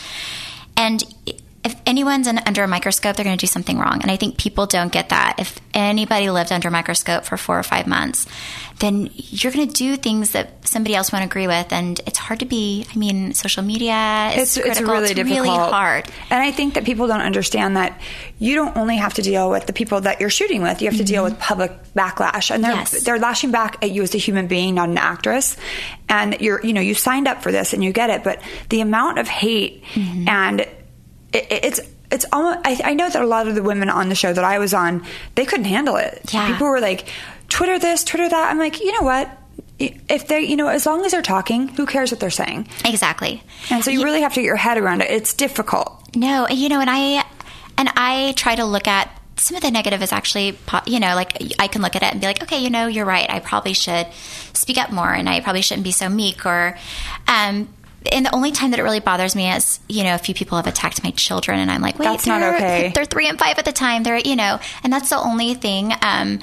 and 0.77 1.03
if 1.65 1.75
anyone's 1.85 2.27
in, 2.27 2.37
under 2.45 2.63
a 2.63 2.67
microscope, 2.67 3.15
they're 3.15 3.25
going 3.25 3.37
to 3.37 3.41
do 3.43 3.47
something 3.47 3.77
wrong. 3.79 4.01
And 4.01 4.11
I 4.11 4.15
think 4.17 4.37
people 4.37 4.67
don't 4.67 4.91
get 4.91 5.09
that. 5.09 5.35
If 5.39 5.59
anybody 5.73 6.29
lived 6.29 6.51
under 6.51 6.67
a 6.67 6.71
microscope 6.71 7.25
for 7.25 7.35
four 7.37 7.57
or 7.59 7.63
five 7.63 7.87
months, 7.87 8.27
then 8.79 9.09
you're 9.15 9.51
going 9.51 9.67
to 9.67 9.73
do 9.73 9.95
things 9.97 10.31
that 10.31 10.67
somebody 10.67 10.93
else 10.95 11.11
won't 11.11 11.25
agree 11.25 11.47
with, 11.47 11.71
and 11.73 11.99
it's 12.05 12.19
hard 12.19 12.39
to 12.41 12.45
be. 12.45 12.85
I 12.93 12.97
mean, 12.97 13.33
social 13.33 13.63
media 13.63 14.31
is 14.35 14.55
It's 14.55 14.57
it's 14.57 14.65
critical. 14.65 14.93
really 14.93 15.13
difficult, 15.13 15.41
really 15.47 15.57
hard. 15.57 16.05
And 16.29 16.43
I 16.43 16.51
think 16.51 16.73
that 16.75 16.83
people 16.85 17.07
don't 17.07 17.21
understand 17.21 17.77
that 17.77 17.99
you 18.37 18.53
don't 18.55 18.75
only 18.77 18.97
have 18.97 19.13
to 19.15 19.21
deal 19.21 19.49
with 19.49 19.65
the 19.65 19.73
people 19.73 20.01
that 20.01 20.19
you're 20.21 20.29
shooting 20.29 20.61
with. 20.61 20.81
You 20.81 20.89
have 20.89 20.97
to 20.97 21.05
deal 21.05 21.23
with 21.23 21.39
public 21.39 21.71
backlash, 21.95 22.51
and 22.53 22.63
they're 22.63 22.73
Mm-hmm. 22.75 22.93
Yes. 22.95 23.03
they're 23.05 23.19
lashing 23.19 23.51
back 23.51 23.77
at 23.81 23.91
you 23.91 24.03
as 24.03 24.13
a 24.13 24.17
human 24.17 24.47
being, 24.47 24.75
not 24.75 24.89
an 24.89 24.97
actress. 24.97 25.55
And 26.09 26.37
you're 26.41 26.61
you 26.63 26.73
know 26.73 26.81
you 26.81 26.93
signed 26.93 27.27
up 27.27 27.41
for 27.41 27.51
this 27.51 27.73
and 27.73 27.83
you 27.83 27.91
get 27.93 28.09
it, 28.09 28.23
but 28.23 28.41
the 28.69 28.81
amount 28.81 29.17
of 29.19 29.27
hate 29.29 29.83
Mm-hmm. 29.95 30.27
and 30.29 30.67
it, 31.35 31.65
it's. 31.65 31.79
It's 32.11 32.23
almost. 32.31 32.59
I, 32.63 32.91
I 32.91 32.93
know 32.93 33.09
that 33.09 33.19
a 33.19 33.25
lot 33.25 33.47
of 33.47 33.55
the 33.55 33.63
women 33.63 33.89
on 33.89 34.09
the 34.09 34.15
show 34.15 34.31
that 34.31 34.43
I 34.43 34.59
was 34.59 34.75
on, 34.75 35.03
they 35.33 35.43
couldn't 35.43 35.65
handle 35.65 35.95
it. 35.95 36.21
Yeah. 36.31 36.45
People 36.51 36.67
were 36.67 36.79
like, 36.79 37.09
"Twitter 37.49 37.79
this, 37.79 38.03
Twitter 38.03 38.29
that." 38.29 38.51
I'm 38.51 38.59
like, 38.59 38.79
you 38.79 38.91
know 38.91 39.01
what? 39.01 39.27
If 39.79 40.27
they, 40.27 40.41
you 40.41 40.55
know, 40.55 40.67
as 40.67 40.85
long 40.85 41.03
as 41.03 41.11
they're 41.13 41.23
talking, 41.23 41.67
who 41.69 41.87
cares 41.87 42.11
what 42.11 42.19
they're 42.19 42.29
saying? 42.29 42.67
Exactly. 42.85 43.41
And 43.71 43.83
so 43.83 43.89
you 43.89 44.03
really 44.03 44.21
have 44.21 44.35
to 44.35 44.41
get 44.41 44.45
your 44.45 44.55
head 44.55 44.77
around 44.77 45.01
it. 45.01 45.09
It's 45.09 45.33
difficult. 45.33 46.15
No, 46.15 46.47
you 46.47 46.69
know, 46.69 46.79
and 46.79 46.91
I 46.91 47.25
and 47.75 47.89
I 47.97 48.33
try 48.37 48.55
to 48.55 48.65
look 48.65 48.87
at 48.87 49.09
some 49.37 49.57
of 49.57 49.63
the 49.63 49.71
negative 49.71 50.01
is 50.03 50.13
actually, 50.13 50.53
po- 50.53 50.81
you 50.85 50.99
know, 50.99 51.15
like 51.15 51.41
I 51.59 51.67
can 51.67 51.81
look 51.81 51.95
at 51.95 52.03
it 52.03 52.11
and 52.11 52.21
be 52.21 52.27
like, 52.27 52.43
okay, 52.43 52.63
you 52.63 52.69
know, 52.69 52.85
you're 52.85 53.05
right. 53.05 53.29
I 53.29 53.39
probably 53.39 53.73
should 53.73 54.07
speak 54.53 54.77
up 54.77 54.91
more, 54.91 55.11
and 55.11 55.27
I 55.27 55.41
probably 55.41 55.63
shouldn't 55.63 55.83
be 55.83 55.91
so 55.91 56.07
meek. 56.07 56.45
Or, 56.45 56.77
um, 57.27 57.67
and 58.11 58.25
the 58.25 58.33
only 58.35 58.51
time 58.51 58.71
that 58.71 58.79
it 58.79 58.83
really 58.83 58.99
bothers 58.99 59.35
me 59.35 59.51
is, 59.51 59.79
you 59.87 60.03
know, 60.03 60.15
a 60.15 60.19
few 60.19 60.33
people 60.35 60.57
have 60.57 60.67
attacked 60.67 61.03
my 61.03 61.11
children, 61.11 61.59
and 61.59 61.69
I'm 61.71 61.81
like, 61.81 61.97
wait, 61.99 62.05
That's 62.05 62.27
not 62.27 62.41
okay. 62.41 62.91
They're 62.95 63.05
three 63.05 63.27
and 63.27 63.37
five 63.39 63.57
at 63.57 63.65
the 63.65 63.71
time. 63.71 64.03
They're, 64.03 64.17
you 64.17 64.35
know, 64.35 64.59
and 64.83 64.91
that's 64.91 65.09
the 65.09 65.17
only 65.19 65.53
thing. 65.53 65.91
Um, 66.01 66.39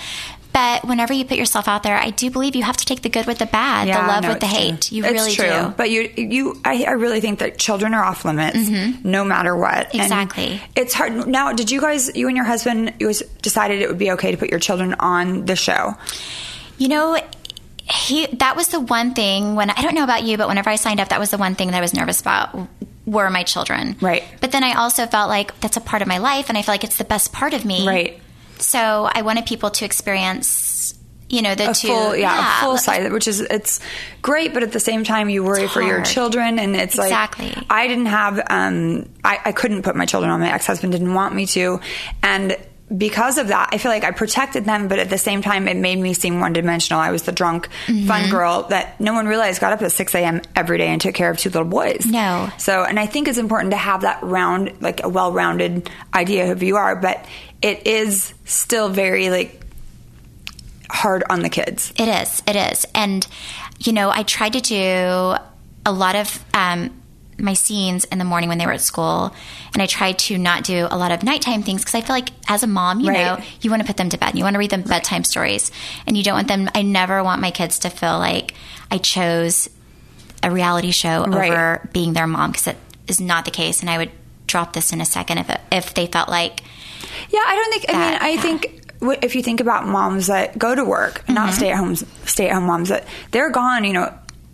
but 0.53 0.85
whenever 0.85 1.15
you 1.15 1.25
put 1.25 1.39
yourself 1.39 1.67
out 1.67 1.83
there, 1.83 1.97
I 1.97 2.11
do 2.11 2.31
believe 2.31 2.55
you 2.55 2.63
have 2.63 2.77
to 2.77 2.85
take 2.85 3.01
the 3.01 3.09
good 3.09 3.27
with 3.27 3.39
the 3.39 3.47
bad, 3.47 3.89
the 3.89 3.93
love 4.07 4.23
no, 4.23 4.29
with 4.29 4.41
the 4.41 4.47
it's 4.47 4.55
true. 4.55 4.63
hate. 4.63 4.93
You 4.93 5.05
It's 5.05 5.13
really 5.13 5.33
true. 5.33 5.69
do. 5.69 5.75
But 5.75 5.91
you, 5.91 6.13
you, 6.15 6.61
I, 6.63 6.85
I 6.85 6.91
really 6.91 7.21
think 7.23 7.39
that 7.39 7.57
children 7.59 7.95
are 7.95 8.05
off 8.05 8.27
limits, 8.27 8.69
no 9.03 9.25
matter 9.25 9.57
what. 9.57 9.93
And 9.95 10.03
Exactly. 10.03 10.61
it's 10.77 10.93
hard. 10.93 11.27
Now, 11.27 11.53
did 11.55 11.71
you 11.71 11.81
guys, 11.81 12.15
you 12.15 12.29
and 12.29 12.37
your 12.37 12.45
husband, 12.45 12.93
you 13.01 13.07
guys 13.07 13.23
decided 13.41 13.81
it 13.81 13.89
would 13.89 13.97
be 13.97 14.11
okay 14.13 14.31
to 14.31 14.37
put 14.37 14.51
your 14.51 14.61
children 14.61 14.95
on 15.01 15.47
the 15.47 15.57
show? 15.57 15.95
You 16.77 16.89
know, 16.89 17.19
he 17.93 18.27
that 18.27 18.57
was 18.57 18.69
the 18.69 18.81
one 18.81 19.15
thing 19.15 19.55
when 19.55 19.71
I 19.71 19.83
don't 19.83 19.95
know 19.95 20.05
about 20.05 20.23
you, 20.23 20.37
but 20.37 20.49
whenever 20.49 20.71
I 20.71 20.77
signed 20.77 21.01
up, 21.01 21.09
that 21.11 21.21
was 21.21 21.31
the 21.31 21.39
one 21.39 21.55
thing 21.55 21.71
that 21.71 21.77
I 21.77 21.81
was 21.81 21.95
nervous 21.95 22.21
about 22.21 22.69
were 23.05 23.29
my 23.31 23.43
children. 23.43 23.97
Right. 24.01 24.25
But 24.41 24.53
then 24.53 24.65
I 24.65 24.75
also 24.75 25.07
felt 25.07 25.29
like 25.29 25.59
that's 25.61 25.77
a 25.77 25.81
part 25.81 26.03
of 26.03 26.09
my 26.09 26.19
life, 26.19 26.49
and 26.49 26.57
I 26.57 26.63
feel 26.63 26.73
like 26.73 26.85
it's 26.85 26.99
the 26.99 27.05
best 27.05 27.33
part 27.33 27.53
of 27.53 27.65
me. 27.65 27.87
Right. 27.87 28.21
So 28.59 29.09
I 29.13 29.23
wanted 29.23 29.45
people 29.45 29.71
to 29.71 29.85
experience, 29.85 30.95
you 31.29 31.43
know, 31.43 31.55
the 31.55 31.71
A 31.71 31.75
two, 31.75 31.89
full, 31.89 32.17
yeah, 32.17 32.59
a 32.59 32.61
full 32.63 32.79
side, 32.79 33.13
which 33.13 33.27
is 33.27 33.41
it's 33.41 33.81
great, 34.23 34.55
but 34.55 34.63
at 34.63 34.73
the 34.73 34.81
same 34.81 35.03
time, 35.03 35.29
you 35.29 35.43
worry 35.43 35.67
for 35.67 35.83
your 35.83 36.03
children, 36.03 36.59
and 36.59 36.77
it's 36.77 36.95
Exactly. 36.95 37.49
like 37.49 37.67
I 37.69 37.89
didn't 37.89 38.07
have, 38.07 38.41
um, 38.49 39.09
I, 39.25 39.41
I 39.47 39.53
couldn't 39.53 39.83
put 39.83 39.97
my 39.97 40.07
children 40.07 40.31
on. 40.31 40.41
My 40.41 40.53
ex 40.53 40.67
husband 40.67 40.93
didn't 40.93 41.13
want 41.13 41.35
me 41.35 41.47
to, 41.47 41.81
and 42.23 42.57
because 42.97 43.39
of 43.39 43.49
that, 43.49 43.71
I 43.73 43.79
feel 43.79 43.91
like 43.91 44.05
I 44.05 44.11
protected 44.11 44.65
them, 44.65 44.89
but 44.89 44.99
at 44.99 45.09
the 45.09 45.19
same 45.19 45.41
time, 45.43 45.67
it 45.69 45.77
made 45.77 45.99
me 45.99 46.15
seem 46.15 46.41
one 46.41 46.53
dimensional. 46.53 47.01
I 47.01 47.11
was 47.11 47.23
the 47.23 47.33
drunk, 47.33 47.69
Mm-hmm. 47.87 48.07
fun 48.07 48.31
girl 48.31 48.65
that 48.65 49.01
no 49.01 49.13
one 49.15 49.27
realized 49.27 49.61
got 49.61 49.73
up 49.73 49.83
at 49.83 49.93
6 49.93 50.15
a.m. 50.15 50.43
every 50.55 50.79
day 50.79 50.89
and 50.89 51.01
took 51.01 51.15
care 51.15 51.31
of 51.31 51.39
two 51.39 51.49
little 51.51 51.65
boys. 51.69 52.05
No. 52.07 52.51
So, 52.59 52.85
and 52.85 52.99
I 53.01 53.07
think 53.07 53.29
it's 53.29 53.39
important 53.39 53.71
to 53.73 53.77
have 53.77 54.03
that 54.03 54.23
round, 54.23 54.73
like 54.81 55.03
a 55.05 55.09
well 55.09 55.33
rounded 55.33 55.89
idea 56.15 56.53
of 56.53 56.61
who 56.61 56.67
you 56.67 56.77
are, 56.77 56.97
but 56.97 57.25
it 57.63 57.87
is 57.87 58.35
still 58.45 58.89
very 58.89 59.31
like 59.31 59.61
hard 60.91 61.25
on 61.31 61.41
the 61.41 61.49
kids. 61.49 61.93
It 61.97 62.09
is. 62.09 62.43
It 62.47 62.57
is. 62.57 62.85
And, 62.95 63.27
you 63.81 63.93
know, 63.93 64.11
I 64.11 64.23
tried 64.25 64.53
to 64.55 64.61
do 64.61 65.35
a 65.87 65.93
lot 65.93 66.15
of 66.17 66.45
um, 66.55 66.91
my 67.43 67.55
scenes 67.55 68.05
in 68.05 68.19
the 68.19 68.25
morning 68.25 68.49
when 68.49 68.59
they 68.59 68.67
were 68.67 68.73
at 68.73 68.81
school. 68.81 69.35
And 69.75 69.83
I 69.83 69.87
tried 69.87 70.19
to 70.21 70.39
not 70.39 70.65
do 70.65 70.87
a 70.91 70.97
lot 70.97 71.11
of 71.13 71.23
nighttime 71.23 71.63
things 71.63 71.83
because 71.83 71.95
I 71.97 72.01
feel 72.01 72.15
like 72.15 72.31
as 72.49 72.63
a 72.63 72.67
mom, 72.67 73.01
you 73.01 73.09
Right. 73.11 73.39
know, 73.39 73.45
you 73.61 73.71
want 73.71 73.83
to 73.83 73.87
put 73.87 73.97
them 73.97 74.09
to 74.11 74.17
bed. 74.19 74.31
and 74.31 74.39
You 74.39 74.45
want 74.45 74.55
to 74.55 74.59
read 74.59 74.71
them 74.71 74.83
bedtime 74.83 75.25
stories. 75.25 75.71
And 76.07 76.17
you 76.17 76.23
don't 76.23 76.35
want 76.35 76.49
them, 76.49 76.71
I 76.75 76.83
never 76.83 77.23
want 77.23 77.41
my 77.43 77.51
kids 77.51 77.81
to 77.81 77.91
feel 77.91 78.19
like 78.19 78.55
I 78.91 78.99
chose 78.99 79.69
a 80.43 80.51
reality 80.51 80.91
show 80.93 81.25
Right. 81.25 81.51
over 81.51 81.89
being 81.93 82.13
their 82.13 82.27
mom 82.27 82.53
because 82.53 82.69
it 82.69 82.77
is 83.09 83.21
not 83.21 83.45
the 83.45 83.51
case. 83.51 83.81
And 83.81 83.91
I 83.91 83.99
would 83.99 84.11
drop 84.47 84.73
this 84.73 84.93
in 84.93 85.01
a 85.01 85.05
second 85.05 85.39
if, 85.39 85.51
it, 85.51 85.61
if 85.71 85.95
they 85.95 86.07
felt 86.07 86.29
like, 86.29 86.63
Yeah, 87.31 87.41
I 87.47 87.55
don't 87.57 87.71
think. 87.73 87.85
I 87.89 87.93
mean, 88.11 88.19
I 88.23 88.29
yeah. 88.31 88.41
think 88.41 88.79
if 89.23 89.35
you 89.35 89.43
think 89.43 89.61
about 89.61 89.87
moms 89.89 90.29
that 90.29 90.57
go 90.59 90.75
to 90.75 90.85
work, 90.85 91.23
Mm-hmm. 91.23 91.35
not 91.35 91.55
stay 91.55 91.71
at 91.73 91.77
home, 91.79 91.97
stay 91.97 92.49
at 92.49 92.55
home 92.55 92.65
moms 92.67 92.89
that 92.91 93.07
they're 93.33 93.51
gone, 93.51 93.85
you 93.85 93.93
know. 93.93 94.13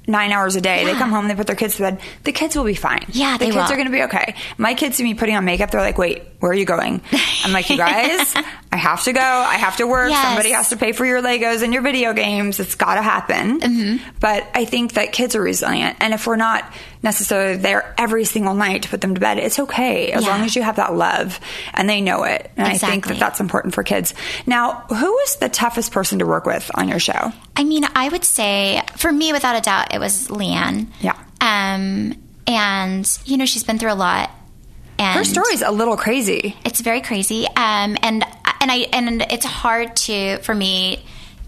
Nine 0.08 0.32
hours 0.32 0.56
a 0.56 0.60
day. 0.62 0.84
They 0.86 0.94
come 0.94 1.10
home, 1.10 1.28
they 1.28 1.34
put 1.34 1.46
their 1.46 1.54
kids 1.54 1.76
to 1.76 1.82
bed. 1.82 2.00
The 2.24 2.32
kids 2.32 2.56
will 2.56 2.64
be 2.64 2.74
fine. 2.74 3.04
Yeah, 3.10 3.36
the 3.36 3.44
kids 3.44 3.56
will. 3.56 3.62
are 3.64 3.68
going 3.76 3.84
to 3.86 3.92
be 3.92 4.02
okay. 4.04 4.34
My 4.56 4.72
kids 4.74 4.96
see 4.96 5.04
me 5.04 5.12
putting 5.14 5.36
on 5.36 5.44
makeup. 5.44 5.70
They're 5.70 5.82
like, 5.82 5.98
"Wait, 5.98 6.22
where 6.40 6.50
are 6.50 6.54
you 6.54 6.64
going?" 6.64 7.02
I'm 7.44 7.52
like, 7.52 7.68
"You 7.68 7.76
guys, 7.86 8.34
I 8.72 8.76
have 8.78 9.04
to 9.04 9.12
go. 9.12 9.20
I 9.20 9.56
have 9.56 9.76
to 9.76 9.86
work. 9.86 10.10
Yes. 10.10 10.24
Somebody 10.24 10.50
has 10.52 10.70
to 10.70 10.76
pay 10.78 10.92
for 10.92 11.04
your 11.04 11.20
Legos 11.22 11.62
and 11.62 11.72
your 11.74 11.82
video 11.82 12.14
games. 12.14 12.58
It's 12.58 12.74
got 12.74 12.94
to 12.94 13.02
happen." 13.02 13.60
Mm-hmm. 13.60 14.08
But 14.18 14.46
I 14.54 14.64
think 14.64 14.94
that 14.94 15.12
kids 15.12 15.36
are 15.36 15.42
resilient, 15.42 15.98
and 16.00 16.14
if 16.14 16.26
we're 16.26 16.36
not 16.36 16.64
necessarily 17.02 17.56
there 17.58 17.94
every 17.96 18.24
single 18.24 18.54
night 18.54 18.82
to 18.84 18.88
put 18.88 19.00
them 19.00 19.14
to 19.14 19.20
bed, 19.20 19.38
it's 19.38 19.58
okay 19.58 20.10
as 20.10 20.24
Yeah. 20.24 20.30
long 20.30 20.40
as 20.42 20.56
you 20.56 20.62
have 20.62 20.76
that 20.76 20.94
love 20.94 21.38
and 21.72 21.88
they 21.88 22.00
know 22.00 22.24
it. 22.24 22.50
And 22.56 22.66
I 22.66 22.76
think 22.76 23.06
that 23.06 23.20
that's 23.20 23.38
important 23.38 23.72
for 23.74 23.84
kids. 23.84 24.14
Now, 24.46 24.84
who 24.88 25.18
is 25.20 25.36
the 25.36 25.48
toughest 25.48 25.92
person 25.92 26.18
to 26.18 26.26
work 26.26 26.44
with 26.44 26.68
on 26.74 26.88
your 26.88 26.98
show? 26.98 27.32
I 27.58 27.64
mean, 27.64 27.84
I 27.94 28.08
would 28.08 28.24
say 28.24 28.80
for 28.96 29.12
me, 29.12 29.32
without 29.32 29.56
a 29.56 29.60
doubt, 29.60 29.92
it 29.94 29.98
was 29.98 30.28
LeeAnne. 30.28 30.86
Yeah. 31.00 31.16
Um, 31.40 32.14
and 32.46 33.18
you 33.26 33.36
know, 33.36 33.44
she's 33.44 33.64
been 33.64 33.78
through 33.78 33.92
a 33.92 33.94
lot. 33.94 34.30
And 34.98 35.16
Her 35.18 35.24
story's 35.24 35.60
a 35.62 35.70
little 35.70 35.96
crazy. 35.96 36.56
It's 36.64 36.80
very 36.80 37.00
crazy. 37.00 37.46
Um, 37.48 37.96
and 38.02 38.24
and 38.60 38.70
I 38.72 38.86
and 38.92 39.22
it's 39.30 39.44
hard 39.44 39.94
to 39.96 40.38
for 40.38 40.54
me 40.54 41.04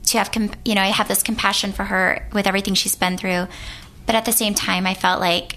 to 0.06 0.18
have 0.18 0.30
com- 0.32 0.50
you 0.64 0.74
know 0.74 0.82
I 0.82 0.86
have 0.88 1.08
this 1.08 1.22
compassion 1.22 1.72
for 1.72 1.84
her 1.84 2.28
with 2.32 2.46
everything 2.46 2.74
she's 2.74 2.94
been 2.96 3.16
through, 3.16 3.46
but 4.06 4.14
at 4.14 4.24
the 4.24 4.32
same 4.32 4.54
time, 4.54 4.86
I 4.86 4.94
felt 4.94 5.20
like 5.20 5.56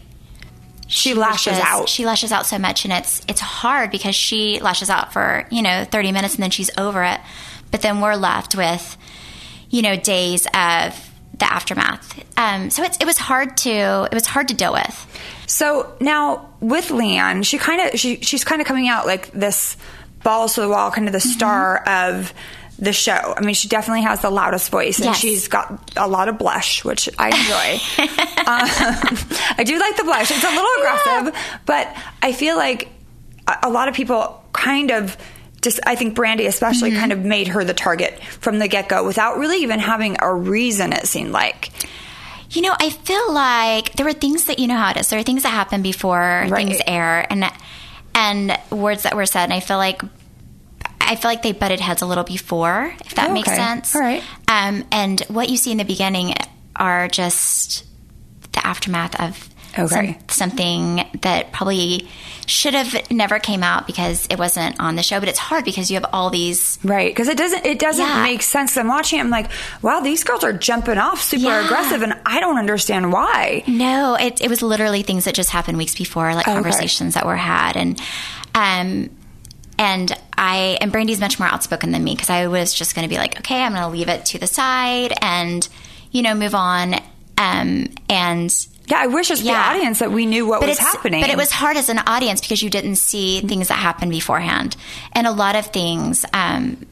She 0.88 1.14
lashes 1.14 1.58
just- 1.58 1.68
out. 1.72 1.90
She 1.90 2.06
lashes 2.06 2.32
out 2.32 2.46
so 2.46 2.58
much, 2.60 2.84
and 2.86 2.94
it's 2.94 3.22
it's 3.28 3.42
hard 3.42 3.92
because 3.92 4.16
she 4.16 4.60
lashes 4.60 4.90
out 4.90 5.14
for 5.14 5.46
you 5.52 5.62
know 5.62 5.86
thirty 5.86 6.12
minutes 6.12 6.36
and 6.36 6.44
then 6.44 6.52
she's 6.52 6.70
over 6.78 7.04
it. 7.04 7.20
but 7.72 7.82
then 7.82 8.02
we're 8.02 8.16
left 8.16 8.56
with, 8.56 8.98
you 9.74 9.82
know, 9.82 9.96
days 9.96 10.46
of 10.54 11.10
the 11.40 11.52
aftermath. 11.52 12.24
Um, 12.38 12.70
so 12.70 12.84
it's, 12.84 12.98
it 13.02 13.06
was 13.06 13.18
hard 13.18 13.58
to 13.58 14.08
it 14.12 14.14
was 14.14 14.28
hard 14.28 14.48
to 14.50 14.54
deal 14.54 14.72
with. 14.72 14.96
So 15.48 15.96
now 16.00 16.54
with 16.60 16.90
LeeAnne, 16.90 17.44
she 17.44 17.58
kind 17.58 17.82
of 17.94 18.00
she 18.00 18.18
she's 18.22 18.44
kind 18.44 18.62
of 18.62 18.68
coming 18.68 18.88
out 18.88 19.08
like 19.08 19.32
this 19.32 19.76
balls 20.24 20.54
to 20.56 20.62
the 20.62 20.70
wall, 20.70 20.92
kind 20.92 21.08
of 21.08 21.12
the 21.14 21.18
Mm-hmm. 21.20 21.30
star 21.38 21.84
of 21.88 22.34
the 22.80 22.94
show. 22.94 23.34
I 23.38 23.42
mean, 23.42 23.56
she 23.56 23.68
definitely 23.68 24.04
has 24.04 24.22
the 24.22 24.30
loudest 24.30 24.70
voice, 24.72 24.98
and 24.98 25.06
Yes. 25.08 25.18
she's 25.20 25.48
got 25.48 25.92
a 25.98 26.08
lot 26.08 26.28
of 26.30 26.38
blush, 26.38 26.84
which 26.86 27.10
I 27.18 27.28
enjoy. 27.30 28.04
um, 28.46 29.28
I 29.58 29.64
do 29.66 29.80
like 29.80 29.98
the 29.98 30.04
blush; 30.04 30.30
it's 30.32 30.44
a 30.44 30.50
little 30.50 30.70
aggressive, 30.80 31.60
but 31.66 31.96
I 32.22 32.32
feel 32.32 32.56
like 32.58 32.90
a 33.64 33.70
lot 33.70 33.88
of 33.88 33.96
people 33.96 34.44
kind 34.54 34.92
of. 34.92 35.18
Just, 35.64 35.80
I 35.86 35.96
think 35.96 36.16
Brandi 36.16 36.46
especially 36.46 36.92
Mm-hmm. 36.92 37.00
kind 37.00 37.12
of 37.12 37.20
made 37.20 37.48
her 37.48 37.64
the 37.64 37.74
target 37.74 38.22
from 38.40 38.60
the 38.60 38.68
get 38.68 38.88
go 38.90 39.04
without 39.06 39.38
really 39.40 39.64
even 39.64 39.80
having 39.80 40.18
a 40.22 40.34
reason. 40.34 40.94
It 40.94 41.08
seemed 41.08 41.32
like, 41.32 41.70
You 42.52 42.62
know, 42.62 42.76
I 42.80 42.90
feel 42.92 43.34
like 43.34 43.94
there 43.94 44.06
were 44.06 44.14
things 44.14 44.46
that 44.46 44.60
you 44.60 44.68
know 44.68 44.76
how 44.78 44.92
it 44.92 44.98
is. 44.98 45.10
There 45.10 45.18
are 45.20 45.24
things 45.24 45.44
that 45.44 45.50
happen 45.50 45.82
before 45.82 46.20
Right. 46.48 46.68
things 46.68 46.80
air, 46.86 47.26
and 47.30 47.46
and 48.14 48.60
words 48.70 49.04
that 49.04 49.16
were 49.16 49.26
said. 49.26 49.46
And 49.46 49.54
I 49.54 49.60
feel 49.60 49.78
like 49.78 50.02
I 51.02 51.16
feel 51.16 51.32
like 51.32 51.42
they 51.42 51.52
butted 51.52 51.80
heads 51.80 52.02
a 52.02 52.06
little 52.06 52.24
before, 52.24 52.94
if 53.06 53.16
that 53.16 53.30
Oh, 53.32 53.34
makes 53.34 53.50
sense. 53.54 53.96
All 53.96 54.02
right. 54.02 54.24
Um, 54.48 54.86
and 54.92 55.20
what 55.28 55.50
you 55.50 55.58
see 55.58 55.72
in 55.72 55.78
the 55.78 55.84
beginning 55.86 56.34
are 56.76 57.08
just 57.08 57.84
the 58.54 58.66
aftermath 58.66 59.20
of 59.20 59.50
Okay. 59.78 60.18
some- 60.30 60.50
something 60.50 61.04
that 61.22 61.52
probably 61.52 62.08
should 62.46 62.74
have 62.74 63.10
never 63.10 63.40
came 63.40 63.64
out 63.64 63.88
because 63.88 64.28
it 64.30 64.38
wasn't 64.38 64.78
on 64.80 64.96
the 64.98 65.04
show. 65.04 65.20
But 65.20 65.30
it's 65.30 65.40
hard 65.40 65.64
because 65.64 65.90
you 65.90 65.96
have 65.96 66.06
all 66.12 66.30
these 66.30 66.78
Right, 66.84 67.10
because 67.10 67.28
it 67.30 67.38
doesn't 67.38 67.66
it 67.66 67.80
doesn't 67.80 68.06
Yeah. 68.06 68.24
make 68.24 68.44
sense. 68.44 68.76
I'm 68.78 68.88
watching. 68.88 69.20
it, 69.20 69.22
I'm 69.22 69.30
like, 69.30 69.50
wow, 69.82 70.02
these 70.02 70.24
girls 70.24 70.44
are 70.44 70.52
jumping 70.54 70.98
off 70.98 71.22
super 71.22 71.44
Yeah. 71.46 71.66
aggressive, 71.66 72.02
and 72.02 72.14
I 72.26 72.40
don't 72.42 72.58
understand 72.58 73.14
why. 73.14 73.64
No, 73.68 74.16
it, 74.16 74.42
it 74.42 74.50
was 74.50 74.62
literally 74.62 75.04
things 75.04 75.24
that 75.26 75.34
just 75.36 75.52
happened 75.52 75.78
weeks 75.78 75.96
before, 75.96 76.34
like 76.36 76.48
okay. 76.48 76.54
conversations 76.54 77.14
that 77.14 77.26
were 77.26 77.38
had, 77.38 77.78
and 77.78 78.00
um, 78.56 79.10
and 79.80 80.12
I 80.38 80.78
and 80.82 80.92
Brandi's 80.92 81.20
much 81.20 81.40
more 81.40 81.48
outspoken 81.48 81.92
than 81.92 82.04
me 82.04 82.14
because 82.14 82.30
I 82.30 82.48
was 82.48 82.74
just 82.74 82.94
going 82.96 83.08
to 83.08 83.10
be 83.10 83.18
like, 83.18 83.40
okay, 83.40 83.62
I'm 83.64 83.72
going 83.72 83.84
to 83.84 83.90
leave 83.90 84.10
it 84.10 84.26
to 84.28 84.38
the 84.38 84.48
side 84.48 85.14
and 85.22 85.68
you 86.12 86.22
know 86.22 86.36
move 86.36 86.54
on, 86.56 86.96
um, 87.38 87.88
and 88.10 88.54
Yeah, 88.88 89.00
I 89.00 89.08
wish 89.08 89.32
as 89.32 89.42
Yeah. 89.42 89.54
the 89.54 89.78
audience 89.78 90.00
that 90.00 90.12
we 90.12 90.26
knew 90.26 90.46
what 90.46 90.60
was 90.62 90.72
it's, 90.72 90.80
happening. 90.80 91.22
But 91.22 91.30
it 91.30 91.38
was 91.38 91.52
hard 91.52 91.78
as 91.78 91.88
an 91.90 92.00
audience 92.00 92.42
because 92.42 92.62
you 92.62 92.70
didn't 92.70 92.96
see 92.98 93.40
things 93.42 93.70
that 93.70 93.76
happened 93.76 94.12
beforehand, 94.12 94.76
and 95.14 95.26
a 95.26 95.32
lot 95.32 95.56
of 95.56 95.68
things. 95.68 96.26
Um, 96.34 96.86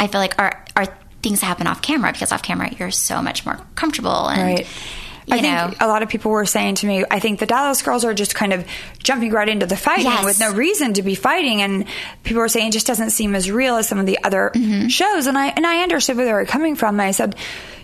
I 0.00 0.06
feel 0.06 0.20
like 0.20 0.38
are 0.38 0.64
are 0.76 0.86
things 1.22 1.40
that 1.40 1.46
happen 1.46 1.66
off 1.66 1.82
camera 1.82 2.12
because 2.12 2.30
off 2.30 2.42
camera 2.42 2.70
you're 2.78 2.92
so 2.92 3.20
much 3.20 3.44
more 3.44 3.58
comfortable 3.74 4.28
and 4.28 4.40
right. 4.40 4.60
you 5.26 5.34
I 5.34 5.40
know. 5.40 5.68
think 5.70 5.80
a 5.82 5.88
lot 5.88 6.02
of 6.04 6.08
people 6.08 6.30
were 6.30 6.46
saying 6.46 6.76
to 6.76 6.86
me, 6.86 7.04
I 7.10 7.18
think 7.18 7.40
the 7.40 7.46
Dallas 7.46 7.82
girls 7.82 8.04
are 8.04 8.14
just 8.14 8.36
kind 8.36 8.52
of 8.52 8.64
jumping 9.02 9.32
right 9.32 9.48
into 9.48 9.66
the 9.66 9.76
fighting 9.76 10.04
Yes. 10.04 10.24
with 10.24 10.38
no 10.40 10.52
reason 10.54 10.94
to 10.94 11.02
be 11.02 11.16
fighting, 11.16 11.60
and 11.60 11.86
people 12.22 12.40
were 12.40 12.48
saying 12.48 12.68
it 12.68 12.72
just 12.72 12.86
doesn't 12.86 13.10
seem 13.10 13.34
as 13.34 13.50
real 13.50 13.76
as 13.76 13.88
some 13.88 13.98
of 13.98 14.06
the 14.06 14.18
other 14.22 14.52
Mm-hmm. 14.54 14.86
shows. 14.86 15.26
And 15.26 15.36
I 15.36 15.48
and 15.48 15.66
I 15.66 15.82
understood 15.82 16.16
where 16.16 16.24
they 16.24 16.32
were 16.32 16.46
coming 16.46 16.76
from. 16.76 17.00
I 17.00 17.10
said. 17.10 17.34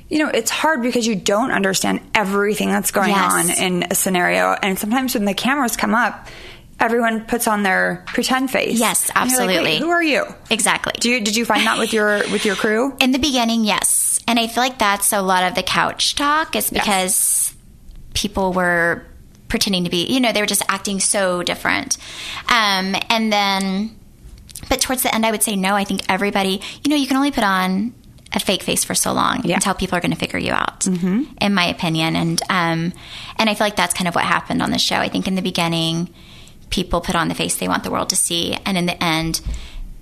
You 0.08 0.18
know, 0.18 0.28
it's 0.28 0.50
hard 0.50 0.82
because 0.82 1.06
you 1.06 1.14
don't 1.16 1.50
understand 1.50 2.00
everything 2.14 2.68
that's 2.68 2.90
going 2.90 3.10
Yes. 3.10 3.32
on 3.32 3.50
in 3.50 3.86
a 3.90 3.94
scenario. 3.94 4.52
And 4.52 4.78
sometimes 4.78 5.14
when 5.14 5.24
the 5.24 5.34
cameras 5.34 5.76
come 5.76 5.94
up, 5.94 6.28
everyone 6.78 7.22
puts 7.24 7.48
on 7.48 7.62
their 7.62 8.04
pretend 8.08 8.50
face. 8.50 8.78
Yes, 8.78 9.10
you're 9.14 9.22
like, 9.22 9.30
"Wait, 9.30 9.32
absolutely. 9.56 9.78
who 9.78 9.90
are 9.90 10.02
you? 10.02 10.24
Exactly. 10.50 10.92
Do 11.00 11.10
you, 11.10 11.20
did 11.20 11.34
you 11.36 11.44
find 11.44 11.66
that 11.66 11.78
with 11.78 11.92
your 11.92 12.18
with 12.30 12.44
your 12.44 12.54
crew? 12.56 12.94
In 13.00 13.12
the 13.12 13.18
beginning, 13.18 13.64
yes. 13.64 14.20
And 14.28 14.38
I 14.38 14.46
feel 14.46 14.62
like 14.62 14.78
that's 14.78 15.12
a 15.12 15.22
lot 15.22 15.44
of 15.44 15.54
the 15.54 15.62
couch 15.62 16.14
talk 16.14 16.54
is 16.56 16.70
because 16.70 17.54
people 18.12 18.52
were 18.52 19.04
pretending 19.48 19.84
to 19.84 19.90
be, 19.90 20.06
you 20.06 20.20
know, 20.20 20.32
they 20.32 20.40
were 20.40 20.46
just 20.46 20.62
acting 20.68 21.00
so 21.00 21.42
different. 21.42 21.96
Um, 22.48 22.94
and 23.08 23.32
then, 23.32 23.96
but 24.68 24.80
towards 24.80 25.02
the 25.02 25.14
end, 25.14 25.24
I 25.26 25.30
would 25.30 25.42
say 25.42 25.56
no. 25.56 25.74
I 25.74 25.84
think 25.84 26.02
everybody, 26.08 26.60
you 26.82 26.90
know, 26.90 26.96
you 26.96 27.06
can 27.06 27.16
only 27.16 27.30
put 27.30 27.44
on 27.44 27.94
a 28.34 28.40
fake 28.40 28.62
face 28.62 28.84
for 28.84 28.94
so 28.94 29.12
long 29.12 29.40
Yeah. 29.44 29.54
until 29.56 29.74
people 29.74 29.96
are 29.96 30.00
going 30.00 30.10
to 30.10 30.18
figure 30.18 30.38
you 30.38 30.52
out, 30.52 30.80
mm-hmm. 30.80 31.22
in 31.40 31.54
my 31.54 31.66
opinion. 31.66 32.16
And, 32.16 32.42
um, 32.50 32.92
and 33.38 33.48
I 33.48 33.54
feel 33.54 33.66
like 33.66 33.76
that's 33.76 33.94
kind 33.94 34.08
of 34.08 34.14
what 34.14 34.24
happened 34.24 34.60
on 34.62 34.70
the 34.70 34.78
show. 34.78 34.96
I 34.96 35.08
think 35.08 35.28
in 35.28 35.34
the 35.36 35.42
beginning, 35.42 36.12
people 36.70 37.00
put 37.00 37.14
on 37.14 37.28
the 37.28 37.34
face 37.34 37.56
they 37.56 37.68
want 37.68 37.84
the 37.84 37.90
world 37.90 38.08
to 38.10 38.16
see. 38.16 38.56
And 38.66 38.76
in 38.76 38.86
the 38.86 39.02
end, 39.02 39.40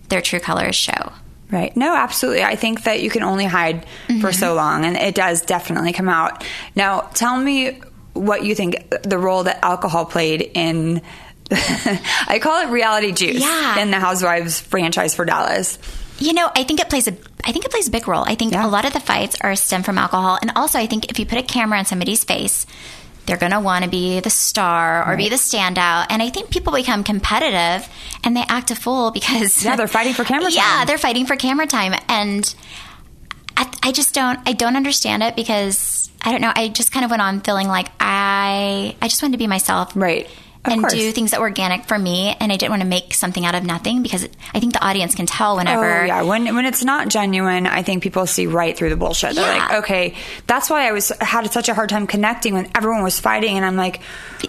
their 0.08 0.22
true 0.22 0.40
colors 0.40 0.74
show. 0.76 1.12
Right. 1.50 1.76
No, 1.76 1.94
absolutely. 1.94 2.42
I 2.44 2.56
think 2.56 2.84
that 2.84 3.02
you 3.02 3.10
can 3.10 3.22
only 3.22 3.44
hide 3.44 3.84
for 4.22 4.32
so 4.32 4.54
long, 4.54 4.86
and 4.86 4.96
it 4.96 5.14
does 5.14 5.42
definitely 5.42 5.92
come 5.92 6.08
out. 6.08 6.42
Now, 6.74 7.02
tell 7.12 7.36
me 7.38 7.82
what 8.14 8.42
you 8.42 8.54
think 8.54 8.90
the 9.02 9.18
role 9.18 9.44
that 9.44 9.62
alcohol 9.62 10.06
played 10.06 10.40
in. 10.54 11.02
I 11.50 12.38
call 12.42 12.66
it 12.66 12.70
reality 12.72 13.12
juice 13.12 13.42
Yeah. 13.42 13.80
in 13.80 13.90
the 13.90 14.00
Housewives 14.00 14.60
franchise 14.60 15.14
for 15.14 15.26
Dallas. 15.26 15.78
You 16.22 16.32
know, 16.32 16.50
I 16.54 16.62
think 16.64 16.80
it 16.80 16.88
plays 16.88 17.08
a 17.08 17.14
I 17.44 17.50
think 17.52 17.64
it 17.64 17.70
plays 17.72 17.88
a 17.88 17.90
big 17.90 18.06
role. 18.06 18.24
I 18.26 18.34
think 18.36 18.52
Yeah. 18.52 18.64
a 18.64 18.68
lot 18.68 18.84
of 18.84 18.92
the 18.92 19.00
fights 19.00 19.36
are 19.40 19.54
stem 19.56 19.82
from 19.82 19.98
alcohol, 19.98 20.38
and 20.40 20.52
also 20.56 20.78
I 20.78 20.86
think 20.86 21.10
if 21.10 21.18
you 21.18 21.26
put 21.26 21.38
a 21.38 21.42
camera 21.42 21.78
on 21.78 21.84
somebody's 21.84 22.22
face, 22.24 22.66
they're 23.26 23.36
going 23.36 23.52
to 23.52 23.60
want 23.60 23.84
to 23.84 23.90
be 23.90 24.20
the 24.20 24.30
star 24.30 25.06
or 25.08 25.16
be 25.16 25.28
the 25.28 25.36
standout. 25.36 26.06
And 26.10 26.22
I 26.22 26.28
think 26.30 26.50
people 26.50 26.72
become 26.72 27.04
competitive 27.04 27.88
and 28.24 28.36
they 28.36 28.44
act 28.48 28.70
a 28.70 28.74
fool 28.76 29.10
because 29.12 29.64
Yeah, 29.64 29.76
they're 29.76 29.86
fighting 29.88 30.12
for 30.14 30.24
camera 30.24 30.50
Yeah, 30.52 30.62
time. 30.62 30.86
they're 30.86 30.98
fighting 30.98 31.26
for 31.26 31.36
camera 31.36 31.66
time, 31.66 31.94
and 32.08 32.54
I, 33.56 33.70
I 33.82 33.92
just 33.92 34.14
don't 34.14 34.38
I 34.46 34.52
don't 34.52 34.76
understand 34.76 35.22
it 35.24 35.34
because 35.36 36.10
I 36.22 36.30
don't 36.30 36.40
know. 36.40 36.52
I 36.54 36.68
just 36.68 36.92
kind 36.92 37.04
of 37.04 37.10
went 37.10 37.22
on 37.22 37.40
feeling 37.40 37.66
like 37.68 37.88
I 38.00 38.94
I 39.02 39.08
just 39.08 39.20
wanted 39.22 39.32
to 39.32 39.38
be 39.38 39.46
myself, 39.48 39.92
Right. 39.96 40.28
Of 40.64 40.72
and 40.74 40.82
course. 40.82 40.92
do 40.92 41.10
things 41.10 41.32
that 41.32 41.40
were 41.40 41.48
organic 41.48 41.86
for 41.86 41.98
me, 41.98 42.36
and 42.38 42.52
I 42.52 42.56
didn't 42.56 42.70
want 42.70 42.82
to 42.82 42.88
make 42.88 43.14
something 43.14 43.44
out 43.44 43.56
of 43.56 43.64
nothing 43.64 44.00
because 44.04 44.28
I 44.54 44.60
think 44.60 44.74
the 44.74 44.84
audience 44.86 45.16
can 45.16 45.26
tell 45.26 45.56
whenever. 45.56 46.02
Oh 46.02 46.04
yeah, 46.04 46.22
when 46.22 46.54
when 46.54 46.66
it's 46.66 46.84
not 46.84 47.08
genuine, 47.08 47.66
I 47.66 47.82
think 47.82 48.00
people 48.04 48.26
see 48.28 48.46
right 48.46 48.76
through 48.76 48.90
the 48.90 48.96
bullshit. 48.96 49.34
They're 49.34 49.56
Yeah. 49.56 49.66
like, 49.66 49.78
okay, 49.82 50.14
that's 50.46 50.70
why 50.70 50.86
I 50.88 50.92
was 50.92 51.10
had 51.20 51.50
such 51.50 51.68
a 51.68 51.74
hard 51.74 51.88
time 51.88 52.06
connecting 52.06 52.54
when 52.54 52.70
everyone 52.76 53.02
was 53.02 53.18
fighting, 53.18 53.56
and 53.56 53.66
I'm 53.66 53.74
like, 53.74 54.02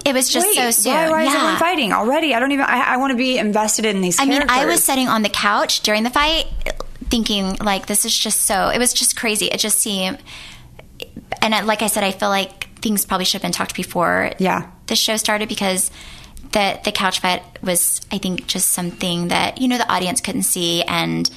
It 0.06 0.14
was 0.14 0.30
just 0.30 0.54
so 0.54 0.70
soon. 0.70 0.94
why, 0.94 1.10
why 1.10 1.24
is 1.24 1.34
everyone 1.34 1.58
fighting 1.58 1.94
already? 1.94 2.36
I 2.36 2.40
don't 2.40 2.52
even. 2.52 2.66
I, 2.66 2.94
I 2.94 2.98
want 2.98 3.10
to 3.10 3.18
be 3.18 3.40
invested 3.40 3.86
in 3.86 4.02
these. 4.02 4.20
I 4.20 4.26
mean, 4.26 4.44
I 4.48 4.66
was 4.66 4.84
sitting 4.84 5.08
on 5.08 5.24
the 5.24 5.30
couch 5.30 5.80
during 5.82 6.04
the 6.04 6.12
fight, 6.12 6.46
thinking 7.10 7.56
like, 7.56 7.88
"This 7.88 8.06
is 8.06 8.16
just 8.16 8.42
so." 8.42 8.70
It 8.70 8.78
was 8.78 8.94
just 8.94 9.16
crazy. 9.18 9.48
It 9.48 9.60
just 9.60 9.80
seemed, 9.80 10.20
and 11.42 11.56
uh, 11.56 11.66
like 11.66 11.82
I 11.82 11.88
said, 11.88 12.04
I 12.04 12.12
feel 12.12 12.30
like 12.30 12.70
things 12.82 13.04
probably 13.04 13.26
should 13.26 13.42
have 13.42 13.42
been 13.42 13.52
talked 13.52 13.74
before. 13.76 14.32
Yeah. 14.38 14.70
The 14.88 14.96
show 14.96 15.18
started 15.18 15.50
because 15.50 15.92
the 16.52 16.80
the 16.84 16.92
couch 16.92 17.20
fight 17.20 17.42
was, 17.62 18.02
I 18.12 18.18
think, 18.18 18.48
just 18.48 18.70
something 18.72 19.30
that 19.30 19.60
you 19.60 19.68
know 19.68 19.78
the 19.78 19.92
audience 19.92 20.22
couldn't 20.22 20.44
see 20.44 20.84
and. 20.84 21.30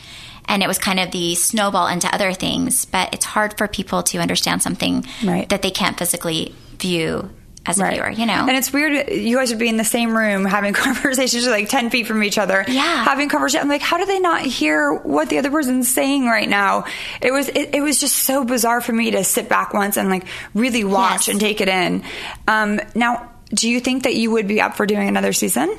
And 0.48 0.62
it 0.62 0.68
was 0.68 0.78
kind 0.78 1.00
of 1.00 1.10
the 1.10 1.34
snowball 1.34 1.88
into 1.88 2.06
other 2.14 2.32
things, 2.32 2.84
but 2.84 3.12
it's 3.12 3.24
hard 3.24 3.58
for 3.58 3.66
people 3.66 4.04
to 4.04 4.18
understand 4.18 4.62
something 4.62 5.04
Right. 5.24 5.48
that 5.48 5.60
they 5.62 5.72
can't 5.72 5.98
physically 5.98 6.54
view 6.78 7.28
as 7.66 7.80
a 7.80 7.88
viewer, 7.90 8.10
you 8.10 8.26
know? 8.26 8.46
And 8.46 8.50
it's 8.56 8.72
weird. 8.72 9.10
You 9.10 9.38
guys 9.38 9.50
would 9.50 9.58
be 9.58 9.68
in 9.68 9.76
the 9.76 9.82
same 9.82 10.16
room 10.16 10.44
having 10.44 10.72
conversations, 10.84 11.48
like 11.48 11.68
ten 11.68 11.90
feet 11.90 12.06
from 12.06 12.22
each 12.22 12.38
other. 12.38 12.64
Yeah. 12.68 13.02
having 13.04 13.28
conversation. 13.28 13.62
I'm 13.64 13.68
like, 13.68 13.82
how 13.82 13.98
do 13.98 14.06
they 14.06 14.20
not 14.20 14.42
hear 14.42 14.92
what 14.94 15.30
the 15.30 15.38
other 15.38 15.50
person's 15.50 15.88
saying 15.92 16.26
right 16.26 16.48
now? 16.48 16.84
It 17.20 17.32
was 17.32 17.48
it, 17.48 17.70
it 17.74 17.80
was 17.80 17.98
just 17.98 18.14
so 18.14 18.44
bizarre 18.44 18.80
for 18.80 18.92
me 18.92 19.10
to 19.10 19.24
sit 19.24 19.48
back 19.48 19.74
once 19.74 19.96
and 19.96 20.08
like 20.08 20.26
really 20.54 20.84
watch 20.84 21.26
Yes. 21.26 21.28
and 21.28 21.40
take 21.40 21.60
it 21.60 21.68
in. 21.68 22.04
Um, 22.46 22.78
now, 22.94 23.32
do 23.50 23.68
you 23.70 23.80
think 23.80 24.04
that 24.04 24.14
you 24.14 24.30
would 24.32 24.48
be 24.48 24.60
up 24.60 24.76
for 24.76 24.86
doing 24.86 25.08
another 25.08 25.32
season? 25.32 25.76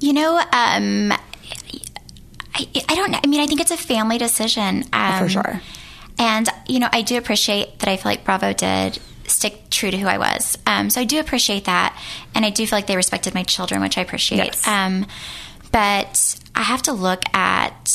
You 0.00 0.12
know, 0.12 0.36
um, 0.38 1.12
I, 1.12 2.66
I 2.88 2.94
don't 2.94 3.10
know. 3.10 3.20
I 3.22 3.26
mean, 3.26 3.40
I 3.40 3.46
think 3.46 3.60
it's 3.60 3.70
a 3.70 3.76
family 3.76 4.18
decision. 4.18 4.84
Um, 4.92 5.18
For 5.22 5.28
sure. 5.28 5.60
And, 6.18 6.48
you 6.66 6.78
know, 6.78 6.88
I 6.92 7.02
do 7.02 7.18
appreciate 7.18 7.78
that 7.80 7.88
I 7.88 7.96
feel 7.96 8.10
like 8.10 8.24
Bravo 8.24 8.52
did 8.52 8.98
stick 9.26 9.68
true 9.70 9.90
to 9.90 9.98
who 9.98 10.06
I 10.06 10.18
was. 10.18 10.56
Um, 10.66 10.88
so 10.88 11.00
I 11.00 11.04
do 11.04 11.20
appreciate 11.20 11.64
that. 11.64 12.00
And 12.34 12.44
I 12.44 12.50
do 12.50 12.66
feel 12.66 12.78
like 12.78 12.86
they 12.86 12.96
respected 12.96 13.34
my 13.34 13.42
children, 13.42 13.80
which 13.80 13.98
I 13.98 14.00
appreciate. 14.00 14.38
Yes. 14.38 14.66
Um, 14.66 15.06
but 15.72 16.40
I 16.54 16.62
have 16.62 16.82
to 16.82 16.92
look 16.92 17.22
at 17.34 17.88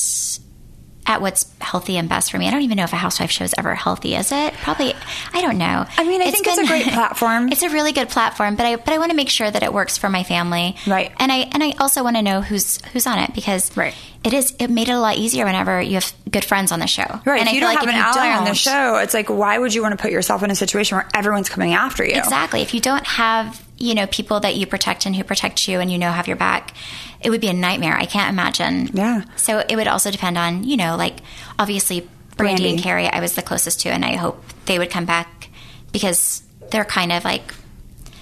at 1.11 1.21
what's 1.21 1.45
healthy 1.59 1.97
and 1.97 2.07
best 2.09 2.31
for 2.31 2.37
me. 2.37 2.47
I 2.47 2.51
don't 2.51 2.61
even 2.61 2.77
know 2.77 2.83
if 2.83 2.93
a 2.93 2.97
housewife 2.97 3.29
show 3.31 3.43
is 3.43 3.53
ever 3.57 3.75
healthy, 3.75 4.15
is 4.15 4.31
it? 4.31 4.53
Probably. 4.55 4.93
I 5.33 5.41
don't 5.41 5.57
know. 5.57 5.85
I 5.97 6.03
mean, 6.03 6.21
I 6.21 6.31
think 6.31 6.47
it's 6.47 6.57
a 6.57 6.65
great 6.65 6.87
platform. 6.93 7.51
It's 7.51 7.61
a 7.63 7.69
really 7.69 7.91
good 7.91 8.09
platform, 8.09 8.55
but 8.55 8.65
I 8.65 8.75
but 8.77 8.89
I 8.89 8.97
want 8.97 9.11
to 9.11 9.15
make 9.15 9.29
sure 9.29 9.49
that 9.51 9.61
it 9.63 9.73
works 9.73 9.97
for 9.97 10.09
my 10.09 10.23
family, 10.23 10.75
Right. 10.87 11.11
And 11.19 11.31
I 11.31 11.37
and 11.51 11.61
I 11.63 11.73
also 11.79 12.03
want 12.03 12.15
to 12.15 12.21
know 12.21 12.41
who's 12.41 12.81
who's 12.93 13.05
on 13.05 13.19
it 13.19 13.33
because 13.35 13.75
Right. 13.75 13.93
it 14.23 14.33
is 14.33 14.55
it 14.59 14.69
made 14.69 14.87
it 14.89 14.93
a 14.93 14.99
lot 14.99 15.17
easier 15.17 15.45
whenever 15.45 15.81
you 15.81 15.95
have 15.95 16.11
good 16.29 16.45
friends 16.45 16.71
on 16.71 16.79
the 16.79 16.87
show, 16.87 17.19
Right. 17.25 17.39
And 17.39 17.47
if 17.47 17.49
I 17.49 17.55
you 17.55 17.59
don't 17.59 17.69
like 17.75 17.79
have 17.79 17.89
an 17.89 17.95
ally 17.95 18.29
on 18.37 18.45
the 18.45 18.53
show, 18.53 18.97
it's 18.97 19.13
like, 19.13 19.29
why 19.29 19.57
would 19.57 19.73
you 19.73 19.81
want 19.81 19.97
to 19.97 20.01
put 20.01 20.11
yourself 20.11 20.43
in 20.43 20.49
a 20.51 20.55
situation 20.55 20.97
where 20.97 21.07
everyone's 21.13 21.49
coming 21.49 21.73
after 21.73 22.05
you? 22.05 22.13
Exactly. 22.15 22.61
If 22.61 22.73
you 22.73 22.79
don't 22.79 23.05
have, 23.05 23.61
you 23.81 23.95
know, 23.95 24.07
people 24.07 24.39
that 24.41 24.55
you 24.55 24.65
protect 24.67 25.05
and 25.05 25.15
who 25.15 25.23
protect 25.23 25.67
you 25.67 25.79
and 25.79 25.91
you 25.91 25.97
know 25.97 26.11
have 26.11 26.27
your 26.27 26.38
back, 26.38 26.73
it 27.19 27.29
would 27.29 27.41
be 27.41 27.47
a 27.47 27.53
nightmare. 27.53 27.95
I 27.95 28.05
can't 28.05 28.31
imagine. 28.31 28.89
Yeah. 28.93 29.23
So 29.35 29.59
it 29.67 29.75
would 29.75 29.88
also 29.88 30.11
depend 30.11 30.38
on, 30.38 30.63
you 30.63 30.77
know, 30.77 30.95
like 30.97 31.17
obviously 31.57 32.01
Brandi, 32.38 32.57
Brandi. 32.57 32.69
and 32.71 32.79
Cary, 32.79 33.07
I 33.07 33.19
was 33.19 33.35
the 33.35 33.41
closest 33.41 33.81
to, 33.81 33.89
and 33.89 34.05
I 34.05 34.15
hope 34.15 34.43
they 34.65 34.79
would 34.79 34.89
come 34.89 35.05
back 35.05 35.50
because 35.91 36.43
they're 36.71 36.85
kind 36.85 37.11
of 37.11 37.23
like 37.25 37.53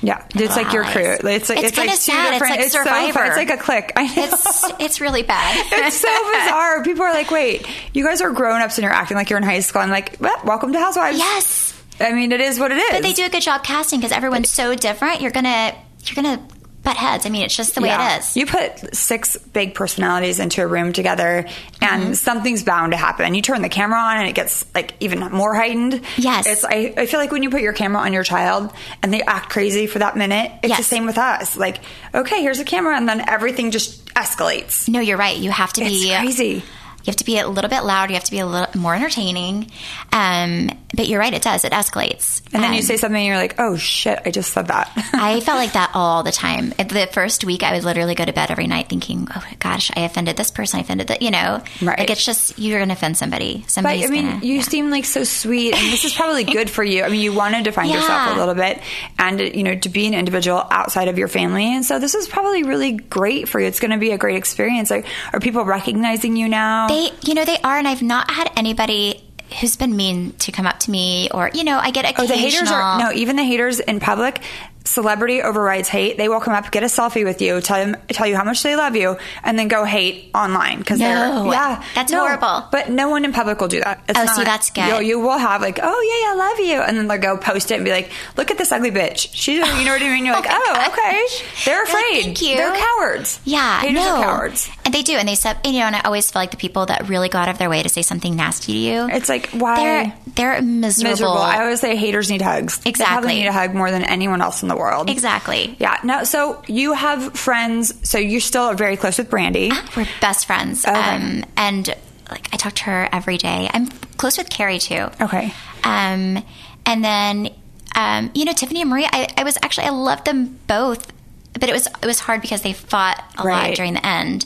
Yeah, 0.01 0.25
it's 0.34 0.56
like 0.56 0.72
your 0.74 0.84
crew. 0.86 1.04
It's 1.04 1.24
like 1.50 1.60
It's 1.60 1.68
it's, 1.70 1.78
like 1.78 1.89
two 1.89 1.96
sad. 1.96 2.34
It's 2.34 2.39
different. 2.39 2.60
like 2.62 2.72
so 2.72 2.84
Survivor. 2.84 3.24
It's 3.25 3.38
like 3.38 3.50
a 3.50 3.58
click. 3.58 3.94
I 3.96 4.04
know. 4.08 4.24
it's 4.25 4.72
it's 4.80 5.01
really 5.01 5.24
bad. 5.24 5.66
It's 5.72 5.98
so 5.98 6.32
bizarre. 6.34 6.84
People 6.84 7.04
are 7.04 7.13
like, 7.13 7.30
"Wait, 7.32 7.68
you 7.94 8.04
guys 8.06 8.22
are 8.22 8.32
grown 8.32 8.62
ups 8.62 8.78
and 8.78 8.84
you're 8.84 8.94
acting 8.94 9.18
like 9.18 9.30
you're 9.30 9.38
in 9.38 9.44
high 9.44 9.60
school." 9.60 9.82
I'm 9.82 9.89
like, 9.89 10.16
well, 10.20 10.39
"Welcome 10.46 10.72
to 10.74 10.80
Housewives." 10.80 11.18
yes. 11.18 11.69
I 12.00 12.13
mean, 12.13 12.32
it 12.32 12.41
is 12.41 12.60
what 12.60 12.72
it 12.72 12.77
is. 12.77 12.91
But 12.91 13.03
they 13.03 13.13
do 13.13 13.25
a 13.25 13.29
good 13.29 13.41
job 13.44 13.63
casting 13.63 14.00
because 14.00 14.12
everyone's 14.12 14.50
so 14.50 14.75
different. 14.75 15.22
You're 15.22 15.32
gonna 15.32 15.75
you're 16.06 16.15
gonna 16.15 16.41
butt 16.82 16.96
heads. 16.96 17.25
I 17.25 17.29
mean, 17.29 17.44
it's 17.44 17.58
just 17.58 17.75
the 17.75 17.82
way 17.82 17.89
Yeah. 17.89 18.15
it 18.15 18.20
is. 18.20 18.38
You 18.38 18.46
put 18.46 18.96
six 18.96 19.36
big 19.36 19.74
personalities 19.75 20.39
into 20.39 20.62
a 20.62 20.68
room 20.68 20.94
together, 20.94 21.46
and 21.82 22.03
Mm-hmm. 22.03 22.13
something's 22.13 22.63
bound 22.63 22.94
to 22.94 22.98
happen. 22.98 23.36
You 23.36 23.41
turn 23.41 23.62
the 23.62 23.68
camera 23.68 24.00
on, 24.00 24.18
and 24.18 24.27
it 24.29 24.34
gets 24.34 24.63
like 24.74 24.94
even 25.01 25.20
more 25.20 25.53
heightened. 25.53 26.01
Yes. 26.18 26.48
it's. 26.48 26.63
I, 26.63 26.94
I 26.96 27.06
feel 27.06 27.20
like 27.20 27.34
when 27.34 27.44
you 27.44 27.50
put 27.50 27.62
your 27.62 27.74
camera 27.74 28.01
on 28.01 28.13
your 28.13 28.24
child 28.24 28.72
and 29.03 29.13
they 29.13 29.22
act 29.22 29.50
crazy 29.50 29.88
for 29.88 30.00
that 30.00 30.15
minute, 30.15 30.51
it's 30.63 30.77
the 30.77 30.84
same 30.84 31.06
with 31.06 31.18
us. 31.18 31.58
Like, 31.58 31.79
okay, 32.15 32.41
here's 32.41 32.60
a 32.60 32.65
camera, 32.65 32.96
and 32.96 33.10
then 33.10 33.27
everything 33.27 33.72
just 33.72 34.06
escalates. 34.13 34.88
no, 34.88 35.01
you're 35.01 35.18
right. 35.18 35.38
You 35.38 35.51
have 35.51 35.74
to 35.74 35.82
It's 35.82 35.91
be 36.03 36.15
crazy. 36.15 36.63
You 37.00 37.06
have 37.08 37.15
to 37.18 37.25
be 37.25 37.39
a 37.39 37.48
little 37.48 37.70
bit 37.70 37.84
louder. 37.84 38.12
You 38.12 38.15
have 38.15 38.25
to 38.25 38.32
be 38.32 38.39
a 38.39 38.46
little 38.46 38.68
more 38.79 38.94
entertaining. 38.96 39.72
Um, 40.12 40.70
but 40.96 41.08
you're 41.08 41.20
right. 41.20 41.34
It 41.34 41.41
does. 41.41 41.63
It 41.65 41.72
escalates. 41.72 42.41
And 42.53 42.63
then 42.63 42.74
you 42.74 42.79
Um, 42.79 42.84
say 42.84 42.98
something, 42.98 43.15
and 43.18 43.25
you're 43.27 43.38
like, 43.38 43.56
"Oh 43.60 43.77
shit, 43.77 44.20
I 44.25 44.32
just 44.32 44.51
said 44.53 44.68
that." 44.68 44.91
I 45.13 45.39
felt 45.39 45.58
like 45.58 45.74
that 45.74 45.91
all 45.94 46.24
the 46.24 46.32
time. 46.32 46.70
The 46.77 47.08
first 47.12 47.44
week, 47.44 47.63
I 47.63 47.74
would 47.74 47.84
literally 47.84 48.15
go 48.15 48.25
to 48.25 48.34
bed 48.34 48.50
every 48.51 48.68
night 48.68 48.89
thinking, 48.89 49.27
"Oh 49.34 49.41
my 49.50 49.56
gosh, 49.60 49.91
I 49.96 50.01
offended 50.01 50.36
this 50.36 50.51
person. 50.51 50.79
I 50.79 50.82
offended 50.82 51.08
that." 51.08 51.22
You 51.22 51.32
know, 51.32 51.62
Right. 51.82 52.00
Like 52.00 52.10
it's 52.10 52.25
just 52.25 52.58
you're 52.60 52.79
going 52.79 52.89
to 52.89 52.94
offend 52.96 53.18
somebody. 53.18 53.63
But 53.75 53.86
I 53.86 54.08
mean, 54.08 54.25
gonna, 54.25 54.46
you 54.46 54.56
yeah. 54.56 54.62
seem 54.62 54.89
like 54.89 55.06
so 55.06 55.24
sweet, 55.24 55.74
and 55.75 55.94
this 55.94 56.03
is 56.06 56.13
probably 56.13 56.44
good 56.58 56.70
for 56.70 56.84
you. 56.84 57.03
I 57.03 57.10
mean, 57.10 57.22
you 57.22 57.34
want 57.34 57.56
to 57.56 57.62
define 57.62 57.89
yourself 57.89 58.36
a 58.36 58.39
little 58.39 58.56
bit, 58.56 58.79
and 59.18 59.39
you 59.39 59.63
know, 59.63 59.75
to 59.75 59.89
be 59.89 60.08
an 60.08 60.13
individual 60.13 60.65
outside 60.72 61.08
of 61.08 61.18
your 61.18 61.27
family, 61.27 61.74
and 61.75 61.86
so 61.86 62.00
this 62.00 62.15
is 62.15 62.27
probably 62.27 62.63
really 62.63 62.94
great 62.94 63.48
for 63.48 63.60
you. 63.60 63.68
It's 63.68 63.79
going 63.79 63.91
to 63.91 63.98
be 63.98 64.12
a 64.12 64.18
great 64.18 64.36
experience. 64.36 64.89
Like, 64.89 65.06
are 65.34 65.39
people 65.39 65.63
recognizing 65.63 66.36
you 66.36 66.50
now? 66.50 66.88
They, 66.89 67.12
you 67.24 67.34
know, 67.34 67.46
they 67.46 67.58
are, 67.60 67.77
and 67.77 67.88
I've 67.88 68.01
not 68.01 68.29
had 68.31 68.51
anybody 68.58 69.24
who's 69.60 69.75
been 69.75 69.96
mean 69.96 70.34
to 70.34 70.51
come 70.51 70.67
up 70.67 70.79
to 70.79 70.91
me, 70.91 71.29
or 71.31 71.50
you 71.53 71.63
know, 71.63 71.79
I 71.79 71.91
get 71.91 72.05
oh, 72.05 72.10
occasional. 72.10 72.27
the 72.27 72.41
haters 72.41 72.72
are 72.72 73.00
no, 73.00 73.12
even 73.12 73.36
the 73.36 73.43
haters 73.43 73.79
in 73.79 74.00
public. 74.00 74.41
Celebrity 74.89 75.41
overrides 75.43 75.88
hate. 75.88 76.17
They 76.17 76.27
will 76.29 76.39
come 76.39 76.53
up, 76.53 76.72
get 76.72 76.81
a 76.81 76.88
selfie 76.88 77.24
with 77.24 77.41
you, 77.41 77.62
tell 77.62 77.77
them, 77.77 77.96
tell 78.10 78.25
you 78.25 78.36
how 78.36 78.43
much 78.43 78.63
they 78.63 78.75
love 78.75 78.96
you, 78.96 79.17
and 79.43 79.58
then 79.58 79.67
go 79.67 79.86
hate 79.86 80.31
online 80.34 80.79
because 80.79 81.00
No. 81.00 81.05
they're 81.43 81.53
yeah, 81.53 81.84
That's 81.93 82.12
no, 82.12 82.22
horrible. 82.22 82.67
But 82.72 82.89
no 82.89 83.08
one 83.10 83.24
in 83.24 83.31
public 83.31 83.62
will 83.62 83.67
do 83.67 83.81
that. 83.81 84.03
It's 84.10 84.19
Oh, 84.19 84.25
see, 84.25 84.43
that's 84.43 84.72
good. 84.72 84.88
You, 84.88 85.00
you 85.10 85.19
will 85.19 85.38
have 85.38 85.62
like, 85.62 85.79
oh 85.81 85.86
yeah, 85.86 86.27
yeah, 86.27 86.34
I 86.34 86.50
love 86.50 86.60
you, 86.60 86.81
and 86.81 86.98
then 86.98 87.08
they'll 87.08 87.19
go 87.36 87.38
post 87.38 87.69
it 87.72 87.75
and 87.75 87.86
be 87.86 87.91
like, 87.91 88.10
look 88.36 88.50
at 88.50 88.58
this 88.58 88.72
ugly 88.72 88.89
bitch. 88.91 89.29
She's, 89.31 89.58
you 89.58 89.86
know 89.86 89.91
what 89.93 90.01
I 90.01 90.10
mean? 90.10 90.25
You're 90.25 90.36
oh 90.38 90.39
like, 90.39 90.50
Oh 90.50 90.63
oh, 90.75 90.91
okay. 90.91 91.27
They're 91.65 91.79
like, 91.84 91.88
afraid. 91.88 92.24
"Thank 92.24 92.41
you." 92.41 92.55
They're 92.58 92.75
cowards. 92.75 93.39
Yeah, 93.46 93.81
haters 93.81 93.96
no. 94.03 94.15
are 94.15 94.24
cowards. 94.24 94.69
and 94.86 94.93
they 94.93 95.03
do, 95.03 95.13
and 95.13 95.27
they 95.29 95.36
sub, 95.36 95.58
you 95.65 95.74
know, 95.74 95.86
and 95.86 95.96
I 95.96 96.01
always 96.01 96.31
feel 96.31 96.41
like 96.41 96.51
the 96.51 96.58
people 96.58 96.88
that 96.88 97.08
really 97.08 97.29
go 97.29 97.38
out 97.38 97.48
of 97.50 97.60
their 97.60 97.69
way 97.69 97.84
to 97.84 97.89
say 97.89 98.01
something 98.01 98.36
nasty 98.36 98.74
to 98.74 98.79
you. 98.79 99.08
It's 99.12 99.29
like 99.29 99.50
why 99.51 99.75
they're 99.75 100.13
they're 100.36 100.62
miserable. 100.63 101.12
miserable. 101.12 101.38
I 101.38 101.62
always 101.62 101.79
say 101.79 101.96
haters 101.96 102.29
need 102.31 102.41
hugs. 102.41 102.79
They 102.79 102.89
Exactly. 102.89 103.13
probably 103.13 103.36
need 103.36 103.48
a 103.48 103.53
hug 103.53 103.75
more 103.75 103.91
than 103.91 104.03
anyone 104.03 104.41
else 104.41 104.63
in 104.63 104.67
the 104.69 104.75
world. 104.80 105.10
exactly. 105.10 105.76
Yeah. 105.80 106.00
No. 106.04 106.24
So 106.24 106.64
you 106.68 106.94
have 106.94 107.34
friends. 107.38 107.94
So 108.10 108.18
you're 108.18 108.40
still 108.42 108.74
very 108.74 108.98
close 108.98 109.18
with 109.20 109.30
Brandi. 109.30 109.70
We're 109.96 110.08
best 110.22 110.48
friends. 110.48 110.86
Okay. 110.86 110.98
Um, 110.98 111.44
and 111.58 111.88
like 112.32 112.48
I 112.54 112.58
talk 112.58 112.74
to 112.76 112.84
her 112.86 113.10
every 113.12 113.38
day. 113.38 113.70
I'm 113.74 113.88
close 114.18 114.38
with 114.38 114.50
Cary 114.50 114.80
too. 114.80 115.10
Okay. 115.22 115.54
Um, 115.84 116.44
and 116.86 117.04
then 117.04 117.50
um, 117.96 118.32
you 118.34 118.46
know 118.46 118.54
Tiffany 118.54 118.82
and 118.82 118.89
Marie. 118.89 119.06
I, 119.12 119.28
I 119.38 119.44
was 119.44 119.58
actually 119.62 119.88
I 119.88 119.89
loved 119.92 120.26
them 120.26 120.60
both, 120.68 121.12
but 121.54 121.70
it 121.70 121.74
was 121.74 121.88
it 121.88 122.06
was 122.06 122.20
hard 122.20 122.42
because 122.42 122.62
they 122.62 122.74
fought 122.74 123.24
a 123.38 123.44
Right. 123.44 123.68
lot 123.70 123.76
during 123.76 123.94
the 123.94 124.06
end. 124.06 124.46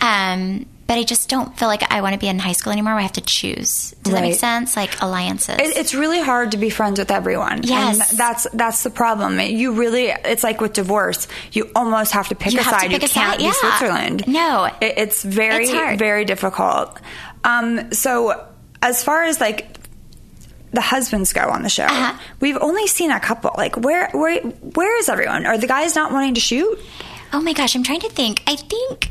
Um, 0.00 0.66
but 0.86 0.98
I 0.98 1.02
just 1.02 1.28
don't 1.28 1.56
feel 1.58 1.68
like 1.68 1.82
I 1.92 2.00
want 2.00 2.14
to 2.14 2.18
be 2.18 2.28
in 2.28 2.38
high 2.38 2.52
school 2.52 2.72
anymore. 2.72 2.92
Where 2.92 3.00
I 3.00 3.02
have 3.02 3.12
to 3.14 3.20
choose. 3.20 3.94
Does 4.02 4.12
that 4.12 4.20
make 4.22 4.34
sense? 4.36 4.76
Like 4.76 5.00
alliances. 5.02 5.56
It, 5.58 5.76
it's 5.76 5.94
really 5.94 6.20
hard 6.20 6.52
to 6.52 6.58
be 6.58 6.70
friends 6.70 6.98
with 6.98 7.10
everyone. 7.10 7.62
Yes. 7.64 8.10
and 8.10 8.18
that's 8.18 8.46
that's 8.52 8.82
the 8.84 8.90
problem. 8.90 9.40
You 9.40 9.72
really, 9.72 10.06
it's 10.06 10.44
like 10.44 10.60
with 10.60 10.72
divorce. 10.74 11.26
You 11.52 11.70
almost 11.74 12.12
have 12.12 12.28
to 12.28 12.34
pick 12.34 12.52
You 12.52 12.60
a 12.60 12.62
have 12.62 12.74
to 12.74 12.80
side. 12.80 12.90
pick 12.90 13.02
you 13.02 13.06
a 13.06 13.08
can't 13.08 13.32
side, 13.32 13.38
be 13.38 13.44
yeah. 13.44 13.52
Switzerland. 13.52 14.26
No. 14.28 14.64
It- 14.80 14.94
it's 14.98 15.22
very 15.22 15.64
It's 15.64 15.98
very 15.98 16.24
difficult. 16.24 17.00
Um, 17.44 17.92
so 17.92 18.46
as 18.82 19.02
far 19.04 19.24
as 19.24 19.40
like 19.40 19.78
the 20.72 20.80
husbands 20.80 21.32
go 21.32 21.48
on 21.48 21.62
the 21.62 21.68
show, 21.68 21.84
Uh-huh. 21.84 22.18
we've 22.40 22.56
only 22.58 22.86
seen 22.86 23.10
a 23.10 23.18
couple. 23.20 23.50
Like 23.56 23.76
where 23.76 24.10
where 24.12 24.40
where 24.40 24.98
is 24.98 25.08
everyone? 25.08 25.46
Are 25.46 25.56
the 25.58 25.66
guys 25.66 25.94
not 25.94 26.12
wanting 26.12 26.34
to 26.34 26.40
shoot? 26.40 26.78
Oh 27.32 27.40
my 27.40 27.52
gosh, 27.54 27.74
I'm 27.74 27.82
trying 27.82 28.00
to 28.00 28.08
think. 28.10 28.42
I 28.46 28.56
think 28.56 29.10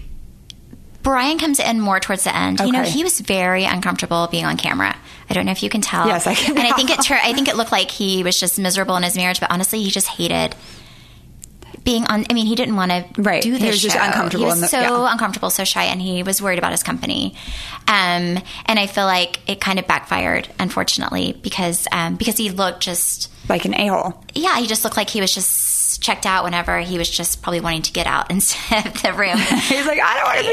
Brian 1.06 1.38
comes 1.38 1.60
in 1.62 1.80
more 1.80 2.00
towards 2.02 2.24
the 2.26 2.36
end. 2.36 2.60
You 2.60 2.72
know, 2.74 2.82
he 2.84 3.04
was 3.04 3.22
very 3.22 3.64
uncomfortable 3.64 4.28
being 4.30 4.44
on 4.46 4.58
camera. 4.58 4.96
I 5.30 5.34
don't 5.34 5.46
know 5.46 5.52
if 5.54 5.64
you 5.64 5.70
can 5.70 5.80
tell. 5.82 6.08
Yes, 6.08 6.28
I 6.28 6.34
can 6.36 6.58
And 6.58 6.68
I 6.68 6.72
think 6.72 6.90
it. 6.90 7.00
Tur- 7.02 7.20
I 7.24 7.32
think 7.34 7.48
it 7.48 7.56
looked 7.56 7.72
like 7.72 7.90
he 7.92 8.24
was 8.24 8.40
just 8.40 8.60
miserable 8.60 8.96
in 8.98 9.04
his 9.04 9.16
marriage, 9.16 9.40
but 9.40 9.50
honestly, 9.52 9.82
he 9.84 9.90
just 9.92 10.08
hated 10.08 10.56
being 11.84 12.06
on. 12.08 12.26
I 12.30 12.34
mean, 12.34 12.48
he 12.48 12.56
didn't 12.56 12.76
want 12.76 12.92
to 12.92 13.06
Right. 13.22 13.44
do 13.44 13.52
this. 13.52 13.62
He 13.62 13.68
was 13.68 13.82
just 13.82 13.96
uncomfortable 13.96 14.46
He 14.46 14.52
in 14.52 14.60
was 14.60 14.62
the- 14.62 14.68
so 14.68 14.80
yeah. 14.82 15.12
uncomfortable, 15.12 15.50
so 15.52 15.64
shy, 15.64 15.84
and 15.84 16.02
he 16.02 16.24
was 16.24 16.42
worried 16.42 16.58
about 16.58 16.72
his 16.72 16.82
company. 16.82 17.36
Um, 17.88 18.40
and 18.66 18.80
I 18.80 18.88
feel 18.88 19.06
like 19.06 19.40
it 19.48 19.62
kind 19.62 19.78
of 19.78 19.86
backfired, 19.86 20.48
unfortunately, 20.60 21.38
because 21.44 21.88
um, 21.92 22.16
because 22.16 22.38
he 22.38 22.50
looked 22.50 22.82
just 22.82 23.32
Like 23.48 23.66
an 23.66 23.76
a 23.76 23.88
hole. 23.88 24.24
yeah, 24.34 24.58
he 24.60 24.66
just 24.66 24.84
looked 24.84 24.98
like 24.98 25.10
he 25.12 25.22
was 25.22 25.34
just 25.34 25.75
checked 25.98 26.26
out 26.26 26.44
whenever 26.44 26.80
he 26.80 26.98
was 26.98 27.10
just 27.10 27.42
probably 27.42 27.60
wanting 27.60 27.82
to 27.84 27.92
get 27.94 28.08
out 28.08 28.30
instead 28.32 28.86
of 28.88 29.02
the 29.02 29.14
room. 29.14 29.38
He's 29.38 29.86
like, 29.86 30.00
I 30.02 30.16
don't 30.16 30.24
want 30.26 30.40
to 30.40 30.44
be 30.46 30.50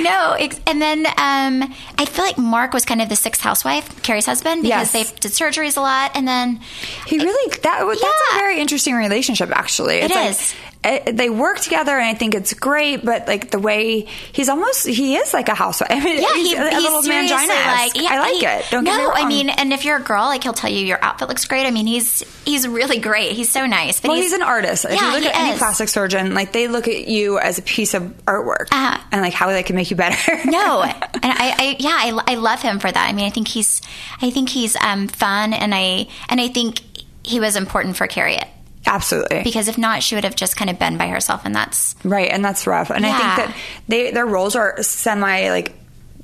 here. 0.00 0.04
no, 0.04 0.32
ex- 0.38 0.60
and 0.66 0.80
then 0.80 1.06
um, 1.06 1.74
I 1.98 2.04
feel 2.06 2.24
like 2.24 2.38
Mark 2.38 2.72
was 2.72 2.84
kind 2.84 3.00
of 3.02 3.08
the 3.08 3.16
sixth 3.16 3.40
housewife, 3.40 4.02
Cary's 4.02 4.26
husband, 4.26 4.62
because 4.62 4.92
Yes. 4.94 5.10
they 5.12 5.16
did 5.20 5.32
surgeries 5.32 5.76
a 5.76 5.80
lot, 5.80 6.12
and 6.14 6.26
then 6.26 6.60
He 7.06 7.18
really 7.18 7.50
that 7.62 7.84
that's 8.00 8.22
a 8.32 8.38
very 8.38 8.60
interesting 8.60 8.94
relationship. 8.94 9.50
Actually, 9.50 9.96
It 9.96 10.04
it's 10.10 10.14
like, 10.14 10.30
is. 10.30 10.54
Uh, 10.82 11.12
they 11.12 11.28
work 11.28 11.58
together, 11.60 11.92
and 11.98 12.06
I 12.06 12.14
think 12.14 12.34
it's 12.34 12.54
great. 12.54 13.04
But 13.04 13.28
like 13.28 13.50
the 13.50 13.58
way 13.58 14.06
he's 14.32 14.48
almost 14.48 14.86
he 14.86 15.14
is 15.16 15.34
like 15.34 15.50
a 15.50 15.54
housewife. 15.54 15.90
I 15.92 16.00
mean, 16.02 16.22
yeah, 16.22 16.32
he's 16.34 16.48
he, 16.48 16.54
a 16.56 16.70
he's 16.70 16.82
little 16.82 17.02
mangina. 17.02 17.48
like 17.66 17.94
yeah, 17.96 18.08
I 18.12 18.18
like 18.20 18.32
he- 18.36 18.46
it. 18.46 18.64
Don't 18.70 18.84
no, 18.84 18.90
get 18.92 18.96
me 18.98 19.04
wrong. 19.04 19.12
I 19.16 19.28
mean, 19.28 19.50
and 19.50 19.74
if 19.74 19.84
you're 19.84 19.98
a 19.98 20.02
girl, 20.02 20.24
like 20.24 20.42
he'll 20.42 20.54
tell 20.54 20.70
you 20.70 20.78
your 20.86 20.98
outfit 21.04 21.28
looks 21.28 21.44
great. 21.44 21.66
I 21.66 21.70
mean, 21.70 21.86
he's 21.86 22.22
he's 22.46 22.66
really 22.66 22.98
great. 22.98 23.32
He's 23.32 23.50
so 23.50 23.66
nice. 23.66 24.00
But 24.00 24.08
well, 24.08 24.16
he's, 24.22 24.32
an 24.32 24.40
artist. 24.42 24.86
If 24.86 24.92
Yeah, 24.92 25.08
you 25.16 25.20
look 25.20 25.34
at 25.34 25.38
any 25.38 25.58
plastic 25.58 25.90
surgeon, 25.90 26.32
like 26.32 26.52
they 26.52 26.66
look 26.66 26.88
at 26.88 27.06
you 27.06 27.38
as 27.38 27.58
a 27.58 27.62
piece 27.62 27.92
of 27.92 28.02
artwork 28.24 28.68
Uh-huh. 28.72 28.98
and 29.12 29.20
like 29.20 29.34
how 29.34 29.48
they 29.48 29.62
can 29.62 29.76
make 29.76 29.90
you 29.90 29.96
better. 29.98 30.16
no 30.50 30.82
and 30.82 30.94
I, 31.22 31.54
I 31.58 31.76
yeah 31.78 31.90
I, 32.26 32.32
I 32.32 32.34
love 32.36 32.62
him 32.62 32.78
for 32.78 32.90
that 32.90 33.08
i 33.08 33.12
mean 33.12 33.26
i 33.26 33.30
think 33.30 33.48
he's 33.48 33.82
i 34.22 34.30
think 34.30 34.48
he's 34.48 34.76
um, 34.76 35.08
fun 35.08 35.52
and 35.52 35.74
i 35.74 36.06
and 36.28 36.40
i 36.40 36.48
think 36.48 36.80
he 37.22 37.38
was 37.40 37.56
important 37.56 37.96
for 37.96 38.06
cary 38.06 38.38
absolutely. 38.86 39.42
because 39.42 39.68
if 39.68 39.76
not 39.78 40.02
she 40.02 40.14
would 40.14 40.24
have 40.24 40.34
just 40.36 40.56
kind 40.56 40.70
of 40.70 40.78
been 40.78 40.96
by 40.98 41.08
herself 41.08 41.42
and 41.44 41.54
that's 41.54 41.94
Right, 42.04 42.30
and 42.30 42.44
that's 42.44 42.66
rough. 42.66 42.90
And 42.90 43.04
I 43.06 43.10
think 43.10 43.22
that 43.48 43.56
they 43.88 44.10
their 44.10 44.26
roles 44.26 44.56
are 44.56 44.82
semi 44.82 45.50
like 45.50 45.74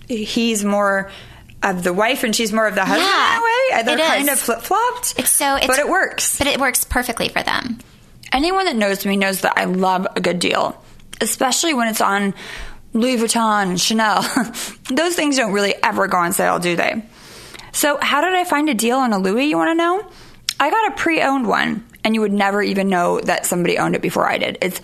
he's 0.08 0.64
more 0.64 1.10
of 1.62 1.82
the 1.82 1.92
wife 1.92 2.22
and 2.22 2.34
she's 2.36 2.52
more 2.52 2.66
of 2.66 2.74
the 2.74 2.84
husband 2.84 3.02
Yeah, 3.08 3.32
in 3.36 3.40
a 3.40 3.44
way. 3.44 3.84
They're 3.84 3.98
it 4.06 4.08
kind 4.08 4.28
is. 4.28 4.32
of 4.34 4.38
flip 4.40 4.60
flopped. 4.60 5.14
it's 5.18 5.30
so 5.30 5.56
it's, 5.56 5.66
but 5.66 5.78
it 5.78 5.88
works. 5.88 6.38
but 6.38 6.46
it 6.46 6.60
works 6.60 6.84
perfectly 6.84 7.28
for 7.28 7.42
them 7.42 7.78
Anyone 8.32 8.64
that 8.66 8.76
knows 8.76 9.06
me 9.06 9.16
knows 9.16 9.42
that 9.42 9.54
I 9.56 9.64
love 9.64 10.06
a 10.16 10.20
good 10.20 10.40
deal, 10.40 10.82
especially 11.20 11.74
when 11.74 11.86
it's 11.88 12.00
on 12.00 12.34
Louis 12.92 13.16
Vuitton 13.18 13.68
and 13.68 13.80
Chanel. 13.80 14.22
Those 14.92 15.14
things 15.14 15.36
don't 15.36 15.52
really 15.52 15.74
ever 15.82 16.08
go 16.08 16.18
on 16.18 16.32
sale, 16.32 16.58
do 16.58 16.74
they? 16.74 17.02
So, 17.72 17.98
how 18.02 18.20
did 18.22 18.34
I 18.34 18.42
find 18.44 18.68
a 18.68 18.74
deal 18.74 18.98
on 18.98 19.12
a 19.12 19.18
Louis? 19.18 19.46
You 19.46 19.56
want 19.56 19.70
to 19.70 19.74
know? 19.76 20.10
I 20.58 20.70
got 20.70 20.92
a 20.92 20.96
pre-owned 20.96 21.46
one, 21.46 21.85
and 22.06 22.14
you 22.14 22.20
would 22.20 22.32
never 22.32 22.62
even 22.62 22.88
know 22.88 23.20
that 23.22 23.44
somebody 23.44 23.78
owned 23.78 23.96
it 23.96 24.00
before 24.00 24.30
I 24.30 24.38
did. 24.38 24.58
It's 24.62 24.80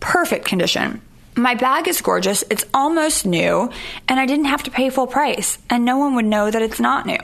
perfect 0.00 0.46
condition. 0.46 1.00
My 1.36 1.54
bag 1.54 1.86
is 1.86 2.00
gorgeous. 2.00 2.42
It's 2.50 2.64
almost 2.74 3.24
new, 3.24 3.70
and 4.08 4.18
I 4.18 4.26
didn't 4.26 4.46
have 4.46 4.64
to 4.64 4.70
pay 4.70 4.90
full 4.90 5.06
price, 5.06 5.58
and 5.70 5.84
no 5.84 5.96
one 5.96 6.16
would 6.16 6.24
know 6.24 6.50
that 6.50 6.60
it's 6.60 6.80
not 6.80 7.06
new. 7.06 7.18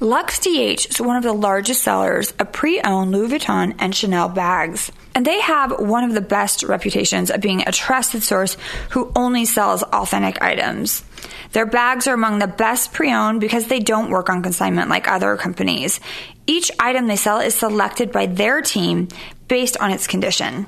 LuxeDH 0.00 0.90
is 0.90 1.00
one 1.00 1.16
of 1.16 1.22
the 1.22 1.32
largest 1.32 1.82
sellers 1.82 2.32
of 2.32 2.52
pre-owned 2.52 3.12
Louis 3.12 3.28
Vuitton 3.28 3.74
and 3.78 3.94
Chanel 3.94 4.28
bags. 4.28 4.90
And 5.14 5.24
they 5.24 5.40
have 5.40 5.78
one 5.78 6.04
of 6.04 6.12
the 6.12 6.20
best 6.20 6.64
reputations 6.64 7.30
of 7.30 7.40
being 7.40 7.62
a 7.62 7.72
trusted 7.72 8.22
source 8.22 8.56
who 8.90 9.10
only 9.16 9.46
sells 9.46 9.82
authentic 9.84 10.42
items. 10.42 11.04
Their 11.52 11.66
bags 11.66 12.06
are 12.06 12.14
among 12.14 12.40
the 12.40 12.46
best 12.46 12.92
pre-owned 12.92 13.40
because 13.40 13.68
they 13.68 13.80
don't 13.80 14.10
work 14.10 14.28
on 14.28 14.42
consignment 14.42 14.90
like 14.90 15.08
other 15.08 15.36
companies. 15.36 16.00
Each 16.46 16.70
item 16.78 17.06
they 17.06 17.16
sell 17.16 17.38
is 17.38 17.54
selected 17.54 18.12
by 18.12 18.26
their 18.26 18.60
team 18.60 19.08
based 19.48 19.78
on 19.78 19.92
its 19.92 20.06
condition. 20.06 20.66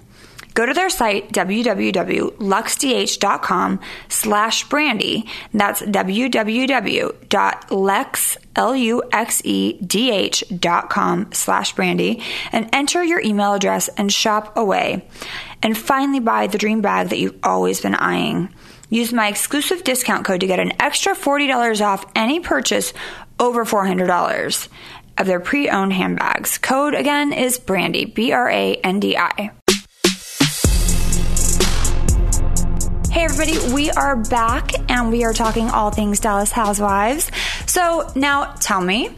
Go 0.58 0.66
to 0.66 0.74
their 0.74 0.90
site, 0.90 1.30
www.luxedh.com 1.30 3.80
slash 4.08 4.68
brandy. 4.68 5.24
That's 5.54 5.82
www.lex, 5.82 7.16
L-U-X-E-D-H 8.56 10.44
dot 10.58 10.90
com 10.90 11.32
slash 11.32 11.76
brandy 11.76 12.20
and 12.50 12.68
enter 12.72 13.04
your 13.04 13.20
email 13.20 13.54
address 13.54 13.86
and 13.90 14.12
shop 14.12 14.56
away. 14.56 15.08
And 15.62 15.78
finally 15.78 16.18
buy 16.18 16.48
the 16.48 16.58
dream 16.58 16.80
bag 16.80 17.10
that 17.10 17.20
you've 17.20 17.38
always 17.44 17.80
been 17.80 17.94
eyeing. 17.94 18.52
Use 18.90 19.12
my 19.12 19.28
exclusive 19.28 19.84
discount 19.84 20.26
code 20.26 20.40
to 20.40 20.48
get 20.48 20.58
an 20.58 20.72
extra 20.82 21.14
$40 21.14 21.86
off 21.86 22.04
any 22.16 22.40
purchase 22.40 22.92
over 23.38 23.64
$400 23.64 24.68
of 25.18 25.26
their 25.28 25.38
pre-owned 25.38 25.92
handbags. 25.92 26.58
Code 26.58 26.96
again 26.96 27.32
is 27.32 27.60
Brandi, 27.60 28.12
B 28.12 28.32
Hey 33.18 33.24
everybody, 33.24 33.74
we 33.74 33.90
are 33.90 34.14
back 34.14 34.70
and 34.88 35.10
we 35.10 35.24
are 35.24 35.32
talking 35.32 35.68
all 35.70 35.90
things 35.90 36.20
Dallas 36.20 36.52
Housewives. 36.52 37.32
So 37.66 38.12
now 38.14 38.54
tell 38.60 38.80
me, 38.80 39.10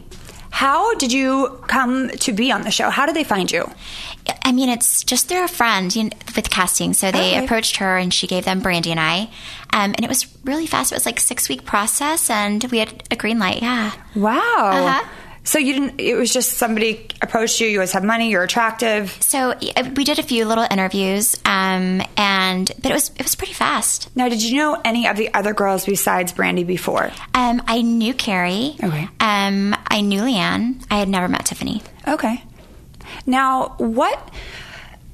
how 0.49 0.95
did 0.95 1.13
you 1.13 1.63
come 1.67 2.09
to 2.09 2.33
be 2.33 2.51
on 2.51 2.63
the 2.63 2.71
show? 2.71 2.89
How 2.89 3.05
did 3.05 3.15
they 3.15 3.23
find 3.23 3.51
you? 3.51 3.69
I 4.43 4.53
mean, 4.53 4.69
it's 4.69 5.03
just 5.03 5.29
through 5.29 5.43
a 5.43 5.47
friend 5.47 5.95
you 5.95 6.05
know, 6.05 6.09
with 6.35 6.49
casting. 6.49 6.93
So 6.93 7.11
they 7.11 7.35
Okay. 7.35 7.45
approached 7.45 7.77
her 7.77 7.95
and 7.95 8.11
she 8.11 8.25
gave 8.25 8.43
them 8.43 8.59
Brandi 8.59 8.89
and 8.89 8.99
I. 8.99 9.29
Um, 9.71 9.93
and 9.95 10.03
it 10.03 10.09
was 10.09 10.25
really 10.45 10.65
fast. 10.65 10.91
It 10.91 10.95
was 10.95 11.05
like 11.05 11.19
six 11.19 11.47
week 11.47 11.63
process 11.63 12.31
and 12.31 12.63
we 12.71 12.79
had 12.79 13.03
a 13.11 13.15
green 13.15 13.37
light. 13.37 13.61
Yeah. 13.61 13.91
Wow. 14.15 14.39
Uh-huh. 14.39 15.07
So 15.43 15.57
you 15.57 15.73
didn't, 15.73 15.99
it 15.99 16.15
was 16.15 16.31
just 16.31 16.53
somebody 16.53 17.07
approached 17.21 17.59
you, 17.59 17.67
you 17.67 17.79
always 17.79 17.93
have 17.93 18.03
money, 18.03 18.29
you're 18.29 18.43
attractive. 18.43 19.09
So 19.21 19.55
we 19.95 20.03
did 20.03 20.19
a 20.19 20.23
few 20.23 20.45
little 20.45 20.65
interviews, 20.69 21.35
um, 21.45 22.01
and 22.15 22.71
but 22.81 22.91
it 22.91 22.93
was 22.93 23.09
it 23.15 23.23
was 23.23 23.35
pretty 23.35 23.53
fast. 23.53 24.15
Now, 24.15 24.29
did 24.29 24.43
you 24.43 24.57
know 24.57 24.79
any 24.85 25.07
of 25.07 25.17
the 25.17 25.33
other 25.33 25.53
girls 25.53 25.85
besides 25.85 26.31
Brandi 26.31 26.65
before? 26.65 27.11
Um, 27.33 27.61
I 27.67 27.81
knew 27.81 28.13
Cary. 28.13 28.75
Okay. 28.83 29.07
Um, 29.19 29.75
I 29.87 30.01
knew 30.01 30.21
LeeAnne. 30.21 30.85
I 30.91 30.99
had 30.99 31.09
never 31.09 31.27
met 31.27 31.45
Tiffany. 31.45 31.81
Okay. 32.07 32.43
Now, 33.25 33.75
what? 33.77 34.31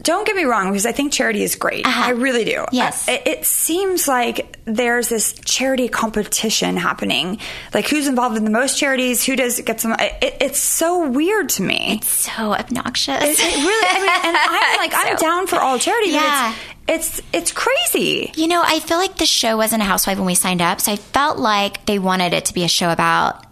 Don't 0.03 0.25
get 0.25 0.35
me 0.35 0.43
wrong, 0.45 0.71
because 0.71 0.85
I 0.85 0.91
think 0.91 1.11
charity 1.11 1.43
is 1.43 1.55
great. 1.55 1.85
Uh-huh. 1.85 2.03
I 2.05 2.09
really 2.11 2.45
do. 2.45 2.65
Yes. 2.71 3.09
I- 3.09 3.13
It, 3.13 3.27
it 3.27 3.45
seems 3.45 4.07
like 4.07 4.57
there's 4.65 5.09
this 5.09 5.33
charity 5.43 5.87
competition 5.89 6.77
happening. 6.77 7.39
Like, 7.73 7.87
who's 7.87 8.07
involved 8.07 8.37
in 8.37 8.43
the 8.45 8.51
most 8.51 8.77
charities? 8.77 9.25
Who 9.25 9.35
does 9.35 9.59
get 9.61 9.81
some? 9.81 9.95
It, 9.99 10.37
it's 10.41 10.59
so 10.59 11.09
weird 11.09 11.49
to 11.49 11.63
me. 11.63 11.95
It's 12.01 12.07
so 12.09 12.53
obnoxious. 12.53 13.23
It, 13.23 13.39
it 13.39 13.57
really. 13.57 13.87
I 13.89 13.99
mean, 13.99 14.09
and 14.25 14.37
I'm 14.49 14.77
like, 14.77 14.91
I'm 14.93 15.15
down 15.17 15.47
for 15.47 15.57
all 15.57 15.79
charity. 15.79 16.11
but 16.11 16.21
Yeah. 16.21 16.53
It's, 16.89 17.19
it's 17.19 17.27
it's 17.33 17.51
crazy. 17.51 18.31
You 18.35 18.47
know, 18.47 18.61
I 18.65 18.79
feel 18.79 18.97
like 18.97 19.17
the 19.17 19.25
show 19.25 19.57
wasn't 19.57 19.81
a 19.81 19.85
housewife 19.85 20.17
when 20.17 20.25
we 20.27 20.35
signed 20.35 20.61
up, 20.61 20.79
so 20.79 20.91
I 20.93 20.95
felt 20.95 21.37
like 21.37 21.85
they 21.85 21.99
wanted 21.99 22.33
it 22.33 22.45
to 22.45 22.53
be 22.53 22.63
a 22.63 22.69
show 22.69 22.89
about 22.91 23.43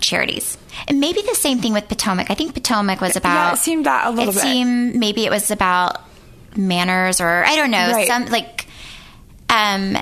charities. 0.00 0.58
And 0.88 1.00
maybe 1.00 1.22
the 1.22 1.34
same 1.34 1.60
thing 1.60 1.72
with 1.72 1.88
Potomac. 1.88 2.30
I 2.30 2.34
think 2.34 2.54
Potomac 2.54 3.00
was 3.00 3.16
about. 3.16 3.34
Yeah, 3.34 3.52
it 3.54 3.58
seemed 3.58 3.86
that 3.86 4.06
a 4.06 4.10
little 4.10 4.32
bit. 4.32 4.40
it 4.40 4.42
bit. 4.42 4.42
seemed 4.42 4.94
maybe 4.96 5.24
it 5.24 5.30
was 5.30 5.50
about 5.50 6.02
manners 6.56 7.20
or 7.20 7.44
I 7.44 7.56
don't 7.56 7.70
know 7.70 7.92
Right. 7.92 8.06
some 8.06 8.26
like. 8.26 8.66
Um, 9.48 9.96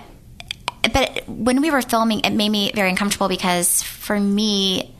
but 0.92 1.28
when 1.28 1.60
we 1.60 1.70
were 1.70 1.82
filming, 1.82 2.20
it 2.20 2.30
made 2.30 2.48
me 2.48 2.72
very 2.74 2.90
uncomfortable 2.90 3.28
because 3.28 3.82
for 3.82 4.18
me, 4.18 4.94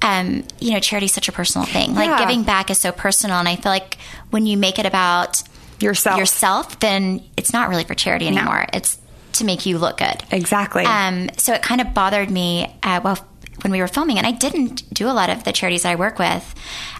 um, 0.00 0.44
you 0.60 0.72
know, 0.72 0.80
charity 0.80 1.06
is 1.06 1.12
such 1.12 1.28
a 1.28 1.32
personal 1.32 1.66
thing. 1.66 1.94
Like 1.94 2.08
Yeah. 2.08 2.18
giving 2.18 2.42
back 2.42 2.70
is 2.70 2.78
so 2.78 2.92
personal, 2.92 3.38
and 3.38 3.48
I 3.48 3.56
feel 3.56 3.72
like 3.72 3.98
when 4.30 4.46
you 4.46 4.56
make 4.56 4.78
it 4.78 4.86
about 4.86 5.42
Yourself. 5.80 6.18
yourself, 6.18 6.78
then 6.80 7.22
it's 7.36 7.52
not 7.52 7.68
really 7.68 7.84
for 7.84 7.94
charity 7.94 8.26
anymore. 8.28 8.66
It's 8.72 8.98
to 9.32 9.44
make 9.44 9.66
you 9.66 9.78
look 9.78 9.98
good. 9.98 10.22
Exactly. 10.30 10.84
Um, 10.84 11.28
so 11.36 11.52
it 11.54 11.62
kind 11.62 11.80
of 11.80 11.92
bothered 11.92 12.30
me. 12.30 12.72
Uh, 12.82 13.00
well, 13.02 13.18
when 13.64 13.72
we 13.72 13.80
were 13.80 13.88
filming, 13.88 14.18
and 14.18 14.26
I 14.26 14.30
didn't 14.30 14.92
do 14.94 15.08
a 15.08 15.12
lot 15.12 15.30
of 15.30 15.42
the 15.44 15.50
charities 15.52 15.84
I 15.84 15.94
work 15.96 16.18
with, 16.18 16.54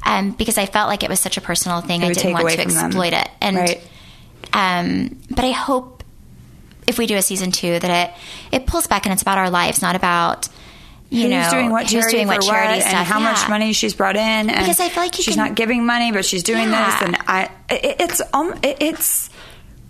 um, 0.04 0.30
because 0.32 0.58
I 0.58 0.64
felt 0.66 0.88
like 0.88 1.02
it 1.04 1.10
was 1.10 1.20
such 1.20 1.36
a 1.36 1.40
personal 1.40 1.80
thing. 1.82 2.02
It 2.02 2.06
I 2.06 2.12
didn't 2.14 2.32
want 2.32 2.48
to 2.48 2.62
from 2.62 2.72
them. 2.72 2.86
exploit 2.86 3.12
it. 3.12 3.28
And 3.42 3.56
Right. 3.56 3.80
um, 4.52 5.16
but 5.30 5.44
I 5.44 5.50
hope 5.52 6.02
if 6.86 6.98
we 6.98 7.06
do 7.06 7.16
a 7.16 7.22
season 7.22 7.50
two 7.52 7.78
that 7.78 7.90
it 8.08 8.14
it 8.62 8.66
pulls 8.66 8.86
back 8.86 9.06
and 9.06 9.12
it's 9.12 9.22
about 9.22 9.38
our 9.38 9.50
lives, 9.50 9.80
not 9.82 9.94
about 9.96 10.48
you 11.10 11.22
who's 11.22 11.30
know 11.30 11.48
doing 11.50 11.70
what 11.70 11.86
charity 11.86 12.16
doing 12.16 12.26
what 12.26 12.42
charity 12.42 12.74
what, 12.80 12.82
stuff 12.82 12.94
and 12.94 13.06
how 13.06 13.20
much 13.20 13.48
money 13.48 13.72
she's 13.72 13.94
brought 13.94 14.16
in 14.16 14.48
and 14.50 14.58
Because 14.58 14.80
I 14.80 14.88
feel 14.88 15.02
like 15.02 15.14
she's 15.14 15.26
can- 15.26 15.36
not 15.36 15.54
giving 15.54 15.84
money 15.86 16.10
but 16.12 16.24
she's 16.24 16.42
doing 16.42 16.70
Yeah. 16.70 16.86
this 16.98 17.02
and 17.02 17.16
i 17.28 17.50
it, 17.70 17.96
it's 18.00 18.22
um 18.32 18.54
it, 18.62 18.78
it's 18.80 19.30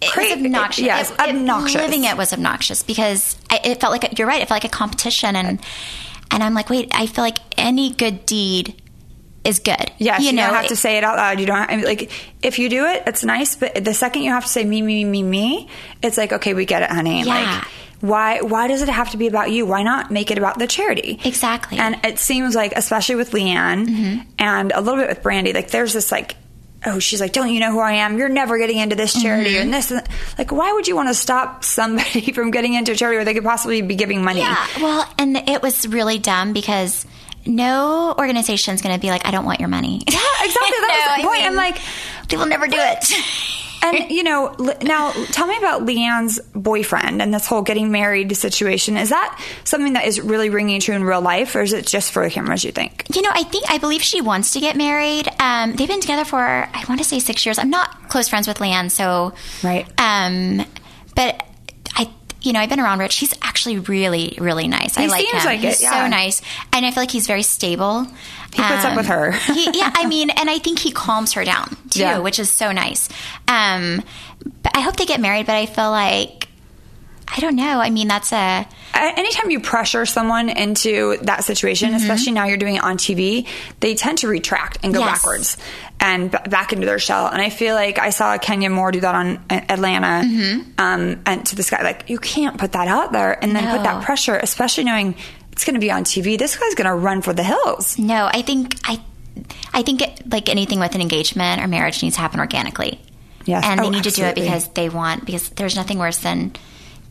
It 0.03 0.15
was 0.17 0.33
obnoxious. 0.33 0.85
yes 0.85 1.11
It- 1.11 1.15
it- 1.21 1.29
obnoxious 1.37 1.81
living 1.81 2.05
it 2.05 2.17
was 2.19 2.33
obnoxious 2.33 2.83
because 2.83 3.37
I, 3.49 3.61
it 3.65 3.81
felt 3.81 3.93
like 3.93 4.13
a, 4.13 4.15
you're 4.17 4.27
right. 4.27 4.43
It 4.43 4.49
felt 4.49 4.57
like 4.63 4.71
a 4.71 4.77
competition, 4.77 5.35
and 5.37 5.61
and 6.31 6.43
I'm 6.43 6.55
like, 6.55 6.71
wait, 6.71 6.91
I 6.93 7.07
feel 7.07 7.25
like 7.25 7.39
any 7.57 7.93
good 7.93 8.27
deed 8.27 8.81
is 9.45 9.59
good. 9.59 9.93
Yes, 9.99 10.23
you, 10.23 10.33
know, 10.33 10.47
don't 10.47 10.55
have 10.55 10.69
to 10.69 10.77
say 10.77 10.97
it 10.97 11.05
out 11.05 11.17
loud. 11.17 11.39
You 11.39 11.47
don't 11.47 11.59
have, 11.59 11.71
I 11.71 11.77
mean, 11.77 11.85
like 11.85 12.11
if 12.43 12.59
you 12.59 12.69
do 12.69 12.87
it, 12.87 13.03
it's 13.07 13.25
nice. 13.25 13.57
But 13.57 13.85
the 13.85 13.95
second 13.95 14.23
you 14.23 14.31
have 14.31 14.45
to 14.45 14.51
say 14.51 14.65
me, 14.65 14.83
me, 14.83 15.05
me, 15.05 15.23
me, 15.23 15.69
it's 16.03 16.17
like 16.17 16.33
okay, 16.33 16.55
we 16.55 16.65
get 16.65 16.83
it, 16.83 16.91
honey. 16.91 17.23
Yeah. 17.23 17.27
Like 17.27 17.65
why? 18.01 18.41
Why 18.41 18.69
does 18.69 18.83
it 18.83 18.89
have 18.89 19.11
to 19.11 19.17
be 19.17 19.27
about 19.27 19.51
you? 19.51 19.65
Why 19.65 19.83
not 19.83 20.11
make 20.11 20.31
it 20.31 20.37
about 20.37 20.59
the 20.59 20.67
charity? 20.67 21.19
Exactly. 21.25 21.79
Mm-hmm. 21.79 21.95
And 21.95 22.05
it 22.05 22.19
seems 22.19 22.55
like, 22.55 22.73
especially 22.77 23.15
with 23.15 23.31
LeeAnne 23.31 24.27
and 24.39 24.73
a 24.73 24.81
little 24.81 25.01
bit 25.01 25.09
with 25.09 25.23
Brandi, 25.23 25.55
like 25.55 25.71
there's 25.71 25.93
this 25.93 26.13
like. 26.13 26.37
Oh, 26.87 26.99
she's 26.99 27.21
like, 27.21 27.33
don't 27.33 27.49
you 27.51 27.61
know 27.61 27.73
who 27.73 27.79
I 27.81 27.93
am? 27.95 28.19
You're 28.19 28.29
never 28.29 28.59
getting 28.59 28.79
into 28.79 28.95
this 28.97 29.21
charity 29.21 29.53
Mm-hmm. 29.55 29.63
and 29.63 29.75
this. 29.75 29.91
And 29.91 30.03
like, 30.39 30.53
why 30.53 30.73
would 30.73 30.87
you 30.87 30.95
want 30.97 31.09
to 31.09 31.15
stop 31.15 31.65
somebody 31.65 32.33
from 32.35 32.51
getting 32.51 32.75
into 32.75 32.93
a 32.93 32.95
charity 32.95 33.17
where 33.17 33.25
they 33.25 33.35
could 33.35 33.45
possibly 33.45 33.81
be 33.83 33.95
giving 33.95 34.23
money? 34.23 34.41
Yeah. 34.41 34.67
Well, 34.81 35.09
and 35.19 35.37
it 35.37 35.63
was 35.63 35.87
really 35.89 36.19
dumb 36.19 36.53
because 36.53 37.07
no 37.47 38.15
organization's 38.19 38.83
going 38.83 38.95
to 38.95 39.01
be 39.01 39.09
like, 39.09 39.27
I 39.27 39.31
don't 39.31 39.45
want 39.45 39.61
your 39.61 39.69
money. 39.69 40.03
Yeah, 40.09 40.19
exactly. 40.41 40.71
That 40.81 41.17
was 41.17 41.17
No, 41.19 41.23
the 41.23 41.29
I 41.29 41.31
point. 41.31 41.39
mean, 41.41 41.47
I'm 41.49 41.57
like, 41.57 41.79
they 42.29 42.37
will 42.37 42.47
never 42.47 42.67
do 42.67 42.77
it. 42.79 43.13
And 43.85 44.11
you 44.11 44.23
know, 44.23 44.55
now 44.83 45.13
tell 45.33 45.47
me 45.47 45.57
about 45.59 45.83
LeeAnne's 45.83 46.41
boyfriend 46.55 47.21
and 47.21 47.33
this 47.33 47.47
whole 47.47 47.63
getting 47.63 47.91
married 47.91 48.37
situation. 48.37 48.97
Is 48.97 49.11
that 49.11 49.41
something 49.65 49.93
that 49.93 50.07
is 50.07 50.21
really 50.21 50.51
ringing 50.51 50.81
true 50.81 50.95
in 50.95 51.05
real 51.05 51.21
life, 51.21 51.55
or 51.55 51.63
is 51.63 51.73
it 51.73 51.87
just 51.87 52.13
for 52.13 52.25
the 52.25 52.31
cameras? 52.31 52.65
You 52.65 52.73
think? 52.73 53.05
You 53.15 53.23
know, 53.23 53.31
I 53.33 53.45
think 53.45 53.65
I 53.69 53.79
believe 53.79 54.03
she 54.03 54.21
wants 54.21 54.53
to 54.53 54.61
get 54.61 54.77
married. 54.77 55.29
Um, 55.39 55.75
they've 55.75 55.89
been 55.89 56.01
together 56.01 56.25
for 56.25 56.39
I 56.39 56.85
want 56.89 57.01
to 57.01 57.07
say 57.07 57.19
six 57.19 57.45
years. 57.45 57.59
I'm 57.59 57.71
not 57.71 58.09
close 58.09 58.29
friends 58.29 58.49
with 58.49 58.59
LeeAnne, 58.59 58.91
so 58.91 59.33
Right. 59.63 59.87
Um, 59.99 60.65
but 61.15 61.47
you 62.45 62.53
know, 62.53 62.61
I've 62.61 62.69
been 62.69 62.81
around 62.81 62.99
Rich. 63.01 63.17
He's 63.17 63.35
actually 63.43 63.79
really, 63.79 64.37
really 64.41 64.69
nice. 64.69 64.97
I 64.99 65.03
He 65.03 65.09
like 65.09 65.27
seems 65.27 65.43
him. 65.43 65.47
like 65.47 65.59
it, 65.65 65.69
he's 65.69 65.83
yeah. 65.83 66.03
so 66.05 66.09
nice, 66.09 66.43
and 66.73 66.85
I 66.87 66.91
feel 66.91 67.03
like 67.03 67.11
he's 67.11 67.27
very 67.27 67.43
stable. 67.43 68.05
He 68.55 68.63
puts 68.63 68.85
up 68.85 68.97
with 68.97 69.07
her. 69.07 69.33
he, 69.33 69.65
yeah, 69.75 69.91
I 69.95 70.07
mean, 70.07 70.31
and 70.31 70.49
I 70.49 70.59
think 70.59 70.79
he 70.79 70.93
calms 70.93 71.33
her 71.33 71.45
down 71.45 71.77
too, 71.91 72.01
Yeah. 72.01 72.19
which 72.19 72.39
is 72.39 72.51
so 72.51 72.71
nice. 72.73 73.09
Um, 73.49 74.03
but 74.63 74.77
I 74.77 74.81
hope 74.81 74.97
they 74.97 75.07
get 75.07 75.21
married. 75.21 75.47
But 75.47 75.57
I 75.57 75.67
feel 75.67 75.91
like 75.91 76.49
I 77.27 77.41
don't 77.41 77.57
know. 77.57 77.81
I 77.81 77.91
mean, 77.91 78.07
that's 78.07 78.33
a 78.33 78.37
A- 78.95 78.99
Anytime 79.19 79.51
you 79.51 79.59
pressure 79.59 80.07
someone 80.07 80.49
into 80.51 81.17
that 81.23 81.43
situation, 81.43 81.89
Mm-hmm. 81.89 81.97
especially 81.97 82.33
now 82.33 82.45
you're 82.45 82.59
doing 82.59 82.77
it 82.77 82.85
on 82.85 82.97
TV, 82.97 83.47
they 83.81 83.95
tend 83.97 84.19
to 84.19 84.29
retract 84.29 84.79
and 84.85 84.93
go 84.95 85.01
Yes. 85.01 85.11
backwards 85.19 85.57
and 86.05 86.31
b- 86.31 86.39
back 86.51 86.73
into 86.75 86.85
their 86.87 86.99
shell. 86.99 87.27
And 87.33 87.41
I 87.41 87.49
feel 87.51 87.75
like 87.75 87.99
I 87.99 88.11
saw 88.11 88.37
Kenya 88.39 88.69
Moore 88.69 88.93
do 88.93 89.01
that 89.01 89.15
on 89.15 89.27
uh, 89.49 89.61
Atlanta, 89.75 90.15
Mm-hmm. 90.27 90.61
um, 90.79 91.23
and 91.25 91.47
to 91.47 91.57
this 91.57 91.71
guy, 91.71 91.83
like 91.83 92.11
you 92.13 92.19
can't 92.19 92.59
put 92.59 92.73
that 92.73 92.89
out 92.89 93.13
there 93.13 93.33
and 93.43 93.55
then 93.57 93.65
put 93.75 93.83
that 93.85 94.05
pressure, 94.05 94.37
especially 94.37 94.85
knowing 94.85 95.15
it's 95.53 95.65
going 95.65 95.75
to 95.75 95.81
be 95.81 95.91
on 95.91 96.05
TV. 96.05 96.37
This 96.39 96.57
guy's 96.57 96.75
going 96.75 96.91
to 96.91 96.95
run 97.09 97.23
for 97.23 97.33
the 97.33 97.43
hills. 97.45 97.97
No, 97.99 98.27
I 98.27 98.43
think 98.43 98.77
I, 98.85 99.01
I 99.73 99.83
think 99.83 100.03
it, 100.03 100.31
like 100.31 100.49
anything 100.49 100.79
with 100.81 100.95
an 100.95 101.01
engagement 101.01 101.63
or 101.63 101.67
marriage 101.69 102.03
needs 102.03 102.17
to 102.17 102.21
happen 102.21 102.39
organically. 102.41 103.01
Yes. 103.47 103.63
and 103.67 103.79
they 103.81 103.87
Oh, 103.87 103.91
need 103.91 104.05
to 104.05 104.11
do 104.11 104.25
it 104.25 104.35
because 104.35 104.69
they 104.69 104.89
want. 104.89 105.25
Because 105.27 105.49
there's 105.51 105.77
nothing 105.77 105.99
worse 105.99 106.19
than 106.19 106.53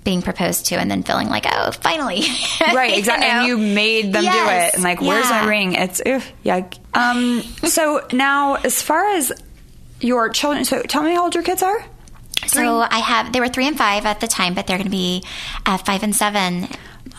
being 0.03 0.21
proposed 0.21 0.65
to 0.67 0.75
and 0.75 0.89
then 0.91 1.03
feeling 1.03 1.29
like, 1.29 1.45
oh, 1.49 1.71
finally, 1.71 2.21
right 2.73 2.91
You 2.91 2.97
exactly 2.99 3.27
know? 3.27 3.33
and 3.39 3.47
you 3.47 3.57
made 3.57 4.13
them 4.13 4.23
do 4.23 4.29
it 4.29 4.73
and 4.75 4.83
like 4.83 5.01
where's 5.01 5.29
my 5.29 5.45
ring 5.45 5.73
it's 5.73 6.01
ugh, 6.05 6.21
yeah 6.43 6.67
um 6.93 7.41
so 7.63 8.05
now 8.11 8.55
as 8.55 8.81
far 8.81 9.07
as 9.15 9.31
your 10.01 10.29
children 10.29 10.65
so 10.65 10.81
tell 10.83 11.03
me 11.03 11.13
how 11.13 11.23
old 11.23 11.33
your 11.35 11.43
kids 11.43 11.63
are 11.63 11.83
So 12.47 12.79
I 12.79 12.97
have. 12.99 13.31
They 13.31 13.39
were 13.39 13.47
three 13.47 13.67
and 13.67 13.77
five 13.77 14.05
at 14.05 14.19
the 14.19 14.27
time, 14.27 14.53
but 14.53 14.67
they're 14.67 14.77
going 14.77 14.91
to 14.91 14.91
be 14.91 15.23
uh, 15.65 15.77
five 15.77 16.03
and 16.03 16.13
seven 16.13 16.67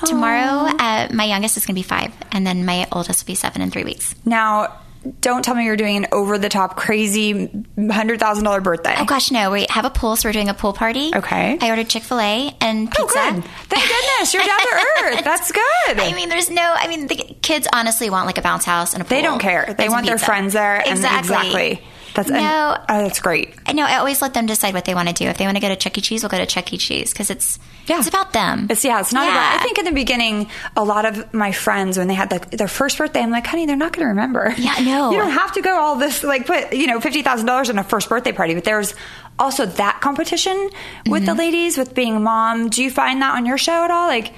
tomorrow. 0.04 0.68
Uh, 0.78 1.08
my 1.14 1.24
youngest 1.24 1.56
is 1.56 1.64
going 1.64 1.74
to 1.76 1.78
be 1.78 1.82
five, 1.82 2.12
and 2.30 2.46
then 2.46 2.66
my 2.66 2.86
oldest 2.92 3.24
will 3.24 3.32
be 3.32 3.34
seven 3.34 3.62
in 3.62 3.70
three 3.70 3.84
weeks. 3.84 4.14
now 4.26 4.76
don't 5.20 5.44
tell 5.44 5.54
me 5.54 5.64
you're 5.64 5.76
doing 5.76 5.96
an 5.96 6.06
over 6.12 6.38
the 6.38 6.48
top 6.48 6.76
crazy 6.76 7.50
hundred 7.90 8.20
thousand 8.20 8.44
dollar 8.44 8.60
birthday 8.60 8.94
Oh 8.98 9.04
gosh, 9.04 9.30
no! 9.30 9.50
We 9.50 9.66
have 9.70 9.84
a 9.84 9.90
pool, 9.90 10.16
so 10.16 10.28
we're 10.28 10.32
doing 10.32 10.48
a 10.48 10.54
pool 10.54 10.72
party. 10.72 11.10
Okay. 11.14 11.58
I 11.60 11.70
ordered 11.70 11.88
Chick 11.88 12.02
Fil 12.02 12.20
A 12.20 12.56
and 12.60 12.88
Oh, 12.98 13.06
good. 13.06 13.44
Thank 13.44 13.88
goodness. 13.88 14.32
You're 14.34 14.44
down 14.44 14.58
to 14.60 14.86
earth. 15.04 15.24
That's 15.24 15.52
good. 15.52 15.98
I 16.00 16.12
mean, 16.14 16.28
there's 16.28 16.50
no. 16.50 16.62
I 16.76 16.88
mean, 16.88 17.06
the 17.06 17.16
kids 17.16 17.66
honestly 17.72 18.08
want 18.10 18.26
like 18.26 18.38
a 18.38 18.42
bounce 18.42 18.64
house 18.64 18.92
and 18.94 19.02
a 19.02 19.04
pool. 19.04 19.16
They 19.16 19.22
don't 19.22 19.38
care. 19.40 19.74
They 19.76 19.88
want 19.88 20.06
their 20.06 20.18
friends 20.18 20.52
there 20.54 20.76
and- 20.76 20.98
Exactly. 20.98 21.82
That's 22.14 22.30
No. 22.30 22.36
and- 22.36 22.80
oh, 22.88 23.02
that's 23.02 23.20
great. 23.20 23.54
I 23.66 23.72
know. 23.72 23.84
I 23.84 23.96
always 23.98 24.22
let 24.22 24.34
them 24.34 24.46
decide 24.46 24.72
what 24.74 24.84
they 24.84 24.94
want 24.94 25.08
to 25.08 25.14
do. 25.14 25.26
If 25.28 25.36
they 25.38 25.44
want 25.44 25.56
to 25.56 25.60
go 25.60 25.68
to 25.68 25.76
Chuck 25.76 25.98
E. 25.98 26.00
Cheese, 26.00 26.22
we'll 26.22 26.30
go 26.30 26.38
to 26.38 26.46
Chuck 26.46 26.72
E. 26.72 26.78
Cheese 26.78 27.12
because 27.12 27.28
it's 27.30 27.58
Yeah. 27.86 27.98
it's 27.98 28.08
about 28.08 28.32
them. 28.32 28.68
It's 28.70 28.84
yeah, 28.84 29.00
it's 29.00 29.12
not 29.12 29.24
Yeah. 29.26 29.32
about. 29.32 29.60
I 29.60 29.62
think 29.64 29.78
in 29.78 29.84
the 29.84 29.92
beginning, 29.92 30.48
a 30.76 30.84
lot 30.84 31.04
of 31.06 31.34
my 31.34 31.50
friends 31.52 31.98
when 31.98 32.06
they 32.08 32.14
had 32.14 32.30
like 32.30 32.50
their 32.50 32.68
first 32.68 32.98
birthday, 32.98 33.20
I'm 33.20 33.30
like, 33.30 33.46
honey, 33.46 33.66
they're 33.66 33.76
not 33.76 33.92
going 33.92 34.04
to 34.04 34.08
remember. 34.10 34.54
Yeah, 34.56 34.74
no. 34.84 35.10
you 35.10 35.18
don't 35.18 35.32
have 35.32 35.52
to 35.54 35.60
go 35.60 35.76
all 35.76 35.96
this 35.96 36.22
like 36.22 36.46
put 36.46 36.72
you 36.72 36.86
know 36.86 37.00
fifty 37.00 37.22
thousand 37.22 37.46
dollars 37.46 37.68
in 37.68 37.78
a 37.78 37.84
first 37.84 38.08
birthday 38.08 38.32
party, 38.32 38.54
but 38.54 38.64
there's 38.64 38.94
also 39.38 39.66
that 39.66 40.00
competition 40.00 40.70
with 41.06 41.22
Mm-hmm. 41.22 41.26
the 41.26 41.34
ladies 41.34 41.76
with 41.76 41.94
being 41.94 42.22
mom. 42.22 42.68
Do 42.68 42.82
you 42.82 42.90
find 42.90 43.20
that 43.22 43.34
on 43.34 43.44
your 43.44 43.58
show 43.58 43.84
at 43.84 43.90
all? 43.90 44.06
Like, 44.06 44.32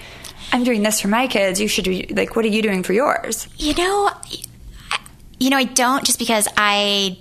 I'm 0.53 0.65
doing 0.65 0.83
this 0.83 1.01
for 1.01 1.09
my 1.09 1.27
kids. 1.27 1.61
You 1.61 1.69
should 1.69 1.85
be 1.85 2.07
like, 2.11 2.35
what 2.37 2.45
are 2.47 2.49
you 2.49 2.63
doing 2.63 2.83
for 2.83 2.95
yours? 2.95 3.47
You 3.59 3.75
know, 3.75 4.11
you 5.39 5.51
know, 5.51 5.59
I 5.59 5.65
don't 5.65 6.05
just 6.05 6.19
because 6.19 6.49
I 6.57 7.19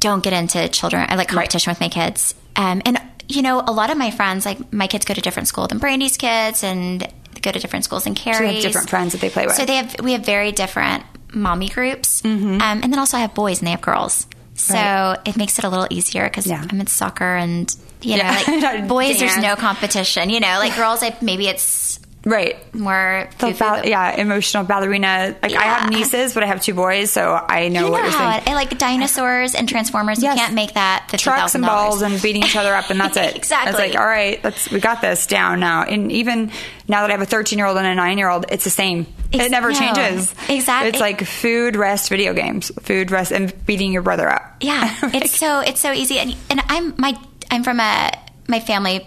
don't 0.00 0.22
get 0.22 0.32
into 0.32 0.68
children. 0.68 1.06
I 1.08 1.14
like 1.16 1.28
competition 1.28 1.70
with 1.70 1.80
my 1.80 1.88
kids. 1.88 2.34
Um, 2.56 2.82
and 2.84 3.00
you 3.28 3.42
know, 3.42 3.60
a 3.60 3.70
lot 3.72 3.90
of 3.90 3.96
my 3.98 4.10
friends, 4.10 4.44
like 4.44 4.72
my 4.72 4.86
kids, 4.88 5.04
go 5.04 5.14
to 5.14 5.20
different 5.20 5.46
school 5.46 5.68
than 5.68 5.78
Brandi's 5.78 6.16
kids, 6.16 6.64
and 6.64 7.06
go 7.42 7.52
to 7.52 7.58
different 7.58 7.84
schools 7.84 8.04
than 8.04 8.14
Cary's. 8.14 8.62
different 8.64 8.90
friends 8.90 9.12
that 9.12 9.20
they 9.20 9.30
play 9.30 9.46
with. 9.46 9.54
So 9.54 9.64
they 9.64 9.76
have 9.76 9.94
we 10.02 10.12
have 10.12 10.24
very 10.26 10.50
different 10.52 11.04
mommy 11.32 11.68
groups, 11.68 12.24
um, 12.24 12.60
and 12.60 12.82
then 12.82 12.98
also 12.98 13.16
I 13.16 13.20
have 13.20 13.34
boys 13.34 13.60
and 13.60 13.66
they 13.68 13.70
have 13.72 13.80
girls. 13.82 14.26
So 14.54 14.74
Right. 14.74 15.16
it 15.24 15.36
makes 15.36 15.58
it 15.58 15.64
a 15.64 15.68
little 15.70 15.86
easier 15.90 16.24
because 16.24 16.46
Yeah. 16.46 16.62
I'm 16.68 16.80
in 16.80 16.86
soccer 16.86 17.36
and 17.36 17.74
you 18.02 18.16
know, 18.18 18.24
Yeah. 18.48 18.58
like 18.62 18.88
boys, 18.88 19.18
there's 19.18 19.38
no 19.38 19.56
competition. 19.56 20.28
You 20.28 20.40
know, 20.40 20.58
like 20.58 20.76
girls, 20.76 21.00
like 21.00 21.22
maybe 21.22 21.46
it's 21.48 21.89
Right. 22.24 22.56
more 22.74 23.28
The 23.38 23.54
foo-foo, 23.54 23.88
yeah, 23.88 24.14
emotional 24.16 24.64
ballerina. 24.64 25.36
Like 25.42 25.54
I 25.54 25.62
have 25.62 25.90
nieces, 25.90 26.34
but 26.34 26.42
I 26.42 26.46
have 26.46 26.60
two 26.60 26.74
boys, 26.74 27.10
so 27.10 27.32
I 27.34 27.68
know 27.68 27.86
You 27.86 27.92
what 27.92 28.02
you're 28.02 28.12
saying. 28.12 28.42
it, 28.42 28.48
I 28.48 28.54
like 28.54 28.76
dinosaurs 28.76 29.54
and 29.54 29.66
Transformers. 29.68 30.22
Yes. 30.22 30.34
You 30.36 30.40
can't 30.42 30.54
make 30.54 30.74
that 30.74 31.06
fifty 31.10 31.24
trucks 31.24 31.54
and 31.54 31.64
balls 31.64 32.02
and 32.02 32.20
beating 32.20 32.42
each 32.42 32.56
other 32.56 32.74
up, 32.74 32.90
and 32.90 33.00
that's 33.00 33.16
it. 33.16 33.36
exactly. 33.36 33.70
It's 33.70 33.78
like, 33.78 34.00
all 34.00 34.06
right, 34.06 34.42
let's 34.44 34.70
we 34.70 34.80
got 34.80 35.00
this 35.00 35.26
down 35.26 35.60
now. 35.60 35.84
And 35.84 36.12
even 36.12 36.50
now 36.88 37.00
that 37.02 37.10
I 37.10 37.12
have 37.12 37.22
a 37.22 37.26
13 37.26 37.58
year 37.58 37.66
old 37.66 37.78
and 37.78 37.86
a 37.86 37.94
nine 37.94 38.18
year 38.18 38.28
old, 38.28 38.44
it's 38.50 38.64
the 38.64 38.70
same. 38.70 39.06
Ex- 39.32 39.46
it 39.46 39.50
never 39.50 39.70
no. 39.70 39.78
changes. 39.78 40.34
Exactly. 40.48 40.90
It's 40.90 41.00
like 41.00 41.24
food, 41.24 41.76
rest, 41.76 42.10
video 42.10 42.34
games, 42.34 42.70
food, 42.82 43.10
rest, 43.10 43.32
and 43.32 43.54
beating 43.64 43.92
your 43.92 44.02
brother 44.02 44.28
up. 44.28 44.56
Yeah, 44.60 44.94
it's 45.14 45.38
so 45.38 45.60
it's 45.60 45.80
so 45.80 45.92
easy, 45.92 46.18
and 46.18 46.36
and 46.50 46.60
I'm 46.68 46.94
my 46.98 47.18
I'm 47.50 47.62
from 47.64 47.80
a 47.80 48.10
my 48.46 48.60
family 48.60 49.06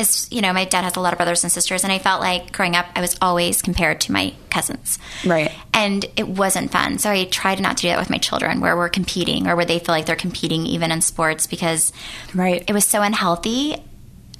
is 0.00 0.26
you 0.32 0.40
know 0.40 0.52
my 0.52 0.64
dad 0.64 0.82
has 0.82 0.96
a 0.96 1.00
lot 1.00 1.12
of 1.12 1.18
brothers 1.18 1.44
and 1.44 1.52
sisters, 1.52 1.84
and 1.84 1.92
I 1.92 1.98
felt 1.98 2.20
like 2.20 2.50
growing 2.52 2.74
up 2.74 2.86
I 2.96 3.00
was 3.00 3.16
always 3.22 3.62
compared 3.62 4.00
to 4.02 4.12
my 4.12 4.34
cousins, 4.50 4.98
Right. 5.24 5.52
And 5.72 6.04
it 6.16 6.26
wasn't 6.26 6.72
fun, 6.72 6.98
so 6.98 7.10
I 7.10 7.24
tried 7.26 7.60
not 7.60 7.76
to 7.78 7.82
do 7.82 7.88
that 7.88 7.98
with 7.98 8.10
my 8.10 8.18
children, 8.18 8.60
where 8.60 8.76
we're 8.76 8.88
competing 8.88 9.46
or 9.46 9.54
where 9.54 9.64
they 9.64 9.78
feel 9.78 9.94
like 9.94 10.06
they're 10.06 10.16
competing 10.16 10.66
even 10.66 10.90
in 10.90 11.00
sports 11.02 11.46
because 11.46 11.92
Right. 12.34 12.64
it 12.66 12.72
was 12.72 12.84
so 12.84 13.02
unhealthy 13.02 13.76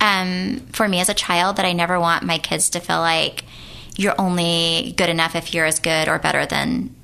um, 0.00 0.60
for 0.72 0.88
me 0.88 1.00
as 1.00 1.08
a 1.08 1.14
child 1.14 1.56
that 1.56 1.66
I 1.66 1.72
never 1.72 2.00
want 2.00 2.24
my 2.24 2.38
kids 2.38 2.70
to 2.70 2.80
feel 2.80 2.98
like 2.98 3.44
you're 3.96 4.14
only 4.18 4.94
good 4.96 5.10
enough 5.10 5.36
if 5.36 5.52
you're 5.52 5.66
as 5.66 5.78
good 5.78 6.08
or 6.08 6.18
better 6.18 6.46
than 6.46 6.94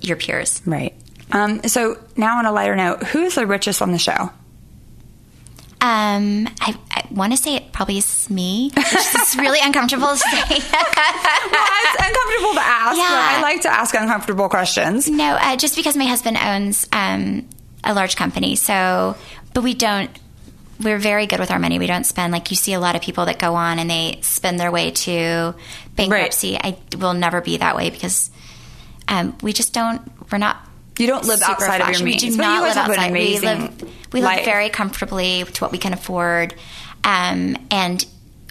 your 0.00 0.16
peers. 0.16 0.62
Right. 0.64 0.94
Um, 1.32 1.62
so 1.64 1.98
now 2.16 2.38
on 2.38 2.46
a 2.46 2.52
lighter 2.52 2.76
note, 2.76 3.02
who 3.02 3.22
is 3.22 3.34
the 3.34 3.46
richest 3.46 3.82
on 3.82 3.90
the 3.90 3.98
show? 3.98 4.30
Um, 5.80 6.48
I, 6.60 6.74
I 6.90 7.06
want 7.10 7.32
to 7.32 7.36
say 7.36 7.54
it 7.54 7.70
probably 7.72 7.98
is 7.98 8.30
me, 8.30 8.72
It's 8.74 9.36
really 9.38 9.58
uncomfortable 9.62 10.08
to 10.08 10.16
say. 10.16 10.30
well, 10.30 10.48
it's 10.48 12.02
uncomfortable 12.02 12.54
to 12.54 12.60
ask. 12.62 12.96
Yeah. 12.96 13.08
But 13.08 13.18
I 13.18 13.42
like 13.42 13.60
to 13.62 13.68
ask 13.72 13.94
uncomfortable 13.94 14.48
questions. 14.48 15.08
no, 15.08 15.36
uh, 15.40 15.56
just 15.56 15.76
because 15.76 15.96
my 15.96 16.06
husband 16.06 16.38
owns 16.38 16.88
um, 16.92 17.46
a 17.84 17.92
large 17.94 18.16
company, 18.16 18.56
so 18.56 19.16
but 19.54 19.62
we 19.62 19.74
don't. 19.74 20.10
We're 20.78 20.98
very 20.98 21.26
good 21.26 21.40
with 21.40 21.50
our 21.50 21.58
money. 21.58 21.78
We 21.78 21.86
don't 21.86 22.04
spend 22.04 22.32
like 22.32 22.50
you 22.50 22.56
see 22.56 22.74
a 22.74 22.80
lot 22.80 22.96
of 22.96 23.02
people 23.02 23.26
that 23.26 23.38
go 23.38 23.54
on 23.54 23.78
and 23.78 23.88
they 23.88 24.18
spend 24.22 24.60
their 24.60 24.70
way 24.70 24.90
to 24.90 25.54
bankruptcy. 25.94 26.58
I 26.58 26.76
will 26.98 27.14
never 27.14 27.40
be 27.40 27.56
that 27.58 27.76
way 27.76 27.88
because 27.88 28.30
um, 29.08 29.36
we 29.42 29.52
just 29.52 29.72
don't. 29.72 30.02
We're 30.30 30.38
not. 30.38 30.56
You 30.98 31.06
don't 31.06 31.24
live 31.24 31.42
outside 31.42 31.80
of 31.80 31.88
your 31.88 31.98
flashy. 31.98 32.04
means, 32.04 32.22
We 32.22 32.30
do 32.30 32.36
but 32.36 32.42
not 32.42 32.62
live 32.62 32.76
outside. 32.76 33.12
we 33.12 33.38
live. 33.38 34.12
We 34.12 34.20
life. 34.22 34.36
live 34.38 34.44
very 34.44 34.70
comfortably 34.70 35.44
to 35.44 35.64
what 35.64 35.72
we 35.72 35.78
can 35.78 35.92
afford, 35.92 36.54
um, 37.04 37.56
and 37.70 38.04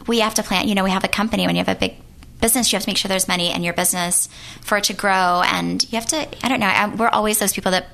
we 0.08 0.20
have 0.20 0.36
to 0.36 0.44
plan. 0.44 0.68
You 0.68 0.76
know, 0.76 0.84
we 0.84 0.92
have 0.92 1.04
a 1.04 1.08
company. 1.08 1.46
When 1.48 1.56
you 1.56 1.64
have 1.64 1.76
a 1.76 1.80
big 1.80 1.96
business, 2.42 2.72
you 2.72 2.76
have 2.78 2.84
to 2.84 2.90
make 2.90 2.98
sure 2.98 3.10
there's 3.10 3.28
money 3.28 3.54
in 3.54 3.64
your 3.64 3.74
business 3.74 4.30
for 4.62 4.78
it 4.78 4.84
to 4.86 4.94
grow, 4.94 5.42
and 5.46 5.82
you 5.92 5.98
have 5.98 6.06
to. 6.08 6.28
I 6.46 6.50
don't 6.50 6.60
know. 6.60 6.68
I, 6.68 6.88
we're 6.88 7.08
always 7.10 7.40
those 7.40 7.54
people 7.54 7.72
that 7.72 7.88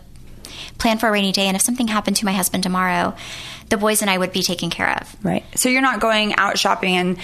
plan 0.77 0.97
for 0.97 1.07
a 1.07 1.11
rainy 1.11 1.31
day, 1.31 1.47
and 1.47 1.55
if 1.55 1.61
something 1.61 1.87
happened 1.87 2.17
to 2.17 2.25
my 2.25 2.33
husband 2.33 2.63
tomorrow, 2.63 3.15
the 3.69 3.77
boys 3.77 4.01
and 4.01 4.09
I 4.11 4.17
would 4.17 4.33
be 4.33 4.43
taken 4.43 4.69
care 4.69 4.97
of. 4.99 5.15
Right. 5.23 5.45
So 5.55 5.69
you're 5.69 5.81
not 5.81 5.99
going 6.01 6.35
out 6.35 6.57
shopping 6.59 6.97
and 6.97 7.17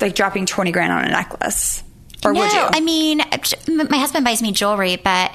like 0.00 0.14
dropping 0.14 0.46
20 0.46 0.72
grand 0.72 0.92
on 0.92 1.04
a 1.04 1.08
necklace. 1.10 1.84
Or 2.24 2.32
no, 2.32 2.40
would 2.40 2.52
you? 2.52 2.60
I 2.60 2.80
mean, 2.80 3.18
my 3.88 3.98
husband 3.98 4.24
buys 4.24 4.42
me 4.42 4.52
jewelry, 4.52 4.96
but 4.96 5.32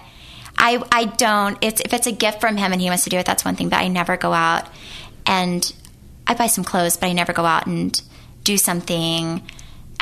I 0.57 0.83
I 0.91 1.05
don't. 1.05 1.57
It's 1.61 1.81
if 1.81 1.93
it's 1.93 2.07
a 2.07 2.11
gift 2.11 2.41
from 2.41 2.57
him 2.57 2.71
and 2.71 2.81
he 2.81 2.89
wants 2.89 3.03
to 3.05 3.09
do 3.09 3.17
it, 3.17 3.25
that's 3.25 3.45
one 3.45 3.55
thing. 3.55 3.69
But 3.69 3.79
I 3.79 3.87
never 3.87 4.17
go 4.17 4.33
out 4.33 4.67
and 5.25 5.71
I 6.25 6.33
buy 6.33 6.47
some 6.47 6.63
clothes, 6.63 6.97
but 6.97 7.07
I 7.07 7.13
never 7.13 7.33
go 7.33 7.45
out 7.45 7.67
and 7.67 7.99
do 8.43 8.57
something 8.57 9.41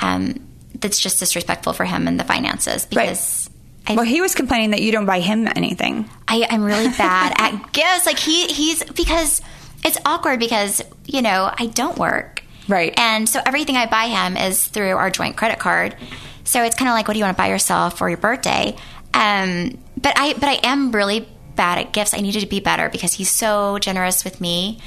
um, 0.01 0.47
that's 0.75 0.99
just 0.99 1.19
disrespectful 1.19 1.73
for 1.73 1.85
him 1.85 2.07
and 2.07 2.19
the 2.19 2.23
finances 2.23 2.85
because. 2.85 3.49
I, 3.87 3.93
well, 3.93 4.03
he 4.03 4.19
was 4.19 4.33
complaining 4.33 4.71
that 4.71 4.81
you 4.81 4.91
don't 4.91 5.05
buy 5.05 5.19
him 5.19 5.47
anything. 5.47 6.09
I, 6.27 6.47
I'm 6.49 6.63
really 6.63 6.87
bad 6.87 7.33
at 7.37 7.51
gifts. 7.71 8.07
Like 8.07 8.17
he, 8.17 8.47
he's 8.47 8.83
because 8.83 9.43
it's 9.83 9.99
awkward 10.03 10.39
because 10.39 10.81
you 11.05 11.21
know 11.21 11.53
I 11.55 11.67
don't 11.67 11.95
work, 11.95 12.43
Right. 12.67 12.93
And 12.97 13.27
so 13.27 13.41
everything 13.45 13.77
I 13.77 13.85
buy 13.85 14.07
him 14.07 14.37
is 14.37 14.65
through 14.67 14.95
our 14.95 15.09
joint 15.09 15.37
credit 15.37 15.59
card. 15.59 15.95
So 16.43 16.63
it's 16.63 16.75
kind 16.75 16.89
of 16.89 16.93
like, 16.93 17.07
what 17.07 17.13
do 17.13 17.19
you 17.19 17.25
want 17.25 17.37
to 17.37 17.41
buy 17.41 17.49
yourself 17.49 17.97
for 17.97 18.09
your 18.09 18.17
birthday? 18.17 18.75
Um, 19.13 19.77
but 20.05 20.13
I, 20.15 20.33
but 20.33 20.43
I 20.47 20.59
am 20.63 20.91
really 20.91 21.27
bad 21.55 21.79
at 21.79 21.91
gifts. 21.93 22.13
I 22.13 22.19
needed 22.21 22.41
to 22.41 22.45
be 22.47 22.59
better 22.59 22.89
because 22.89 23.11
he's 23.13 23.31
so 23.31 23.79
generous 23.79 24.23
with 24.23 24.39
me. 24.39 24.79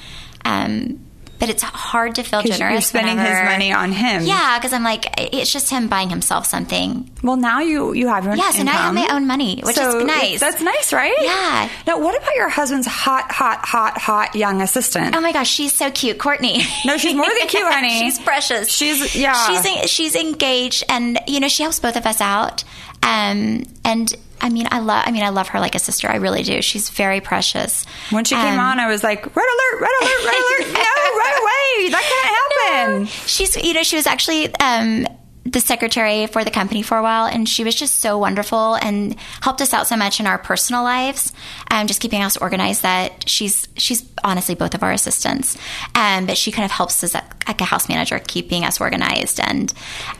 Um, 0.44 1.04
but 1.40 1.48
it's 1.48 1.62
hard 1.62 2.14
to 2.16 2.22
feel 2.22 2.42
generous. 2.42 2.72
you're 2.72 2.80
spending 2.80 3.18
his 3.18 3.28
money 3.44 3.72
on 3.72 3.90
him. 3.90 4.22
Yeah, 4.24 4.58
because 4.58 4.72
I'm 4.72 4.84
like, 4.84 5.06
it's 5.18 5.52
just 5.52 5.70
him 5.70 5.88
buying 5.88 6.08
himself 6.08 6.46
something. 6.46 7.10
Well, 7.22 7.36
now 7.36 7.60
you 7.60 7.92
you 7.94 8.06
have 8.08 8.24
your 8.24 8.32
own 8.34 8.38
Yeah, 8.38 8.50
so 8.50 8.62
now 8.62 8.72
I 8.72 8.76
have 8.76 8.94
my 8.94 9.08
own 9.14 9.26
money, 9.26 9.60
which 9.64 9.74
So 9.76 9.98
is 9.98 10.04
nice. 10.04 10.38
That's 10.40 10.60
nice, 10.62 10.92
right? 10.92 11.14
Yeah. 11.20 11.68
Now, 11.86 12.00
what 12.00 12.16
about 12.20 12.34
your 12.36 12.48
husband's 12.48 12.86
hot, 12.86 13.30
hot, 13.32 13.64
hot, 13.64 13.98
hot 13.98 14.34
young 14.36 14.62
assistant? 14.62 15.14
Oh 15.16 15.20
my 15.20 15.32
gosh, 15.32 15.48
she's 15.50 15.72
so 15.72 15.90
cute, 15.90 16.18
Courtney. 16.18 16.62
No, 16.84 16.96
she's 16.96 17.14
more 17.14 17.26
than 17.26 17.48
cute, 17.48 17.66
honey. 17.72 17.98
she's 18.00 18.18
precious. 18.20 18.68
She's- 18.68 19.16
yeah. 19.16 19.62
She's 19.62 19.90
she's 19.90 20.14
engaged, 20.16 20.84
and 20.88 21.18
you 21.26 21.40
know 21.40 21.48
she 21.48 21.62
helps 21.64 21.80
both 21.80 21.96
of 21.96 22.04
us 22.06 22.20
out. 22.20 22.62
Um, 23.02 23.62
and 23.84 24.12
I 24.40 24.48
mean, 24.50 24.66
I 24.70 24.78
love. 24.80 25.02
I 25.06 25.10
mean, 25.10 25.22
I 25.24 25.30
love 25.30 25.48
her 25.48 25.60
like 25.60 25.74
a 25.74 25.78
sister. 25.78 26.08
I 26.08 26.16
really 26.16 26.42
do. 26.42 26.62
She's 26.62 26.90
very 26.90 27.20
precious. 27.20 27.84
when 28.10 28.24
she 28.24 28.34
came 28.34 28.54
Um, 28.54 28.60
on, 28.60 28.78
I 28.80 28.86
was 28.88 29.02
like, 29.02 29.24
red 29.24 29.46
alert, 29.54 29.80
red 29.80 29.90
alert, 30.00 30.24
red 30.24 30.34
alert. 30.34 30.72
No, 30.74 31.16
right 31.18 31.38
away. 31.42 31.88
That 31.90 32.02
can't 32.02 32.84
happen. 32.96 33.06
She's, 33.26 33.56
you 33.56 33.72
know, 33.74 33.82
she 33.82 33.96
was 33.96 34.06
actually 34.06 34.54
um, 34.56 35.06
the 35.44 35.60
secretary 35.60 36.26
for 36.26 36.44
the 36.44 36.50
company 36.50 36.82
for 36.82 36.98
a 36.98 37.02
while, 37.02 37.24
and 37.26 37.48
she 37.48 37.64
was 37.64 37.74
just 37.74 37.96
so 38.00 38.18
wonderful 38.18 38.74
and 38.74 39.16
helped 39.40 39.60
us 39.62 39.72
out 39.72 39.86
so 39.86 39.96
much 39.96 40.20
in 40.20 40.26
our 40.26 40.36
personal 40.38 40.82
lives, 40.82 41.32
um, 41.70 41.86
just 41.86 42.00
keeping 42.00 42.22
us 42.22 42.36
organized. 42.36 42.82
That 42.82 43.28
she's 43.28 43.66
she's 43.76 44.04
honestly 44.22 44.54
both 44.54 44.74
of 44.74 44.82
our 44.82 44.92
assistants, 44.92 45.56
um, 45.94 46.26
but 46.26 46.36
she 46.36 46.52
kind 46.52 46.64
of 46.64 46.70
helps 46.70 47.02
us 47.02 47.14
like 47.14 47.60
a 47.60 47.64
house 47.64 47.88
manager, 47.88 48.18
keeping 48.18 48.64
us 48.64 48.80
organized, 48.80 49.40
and 49.40 49.72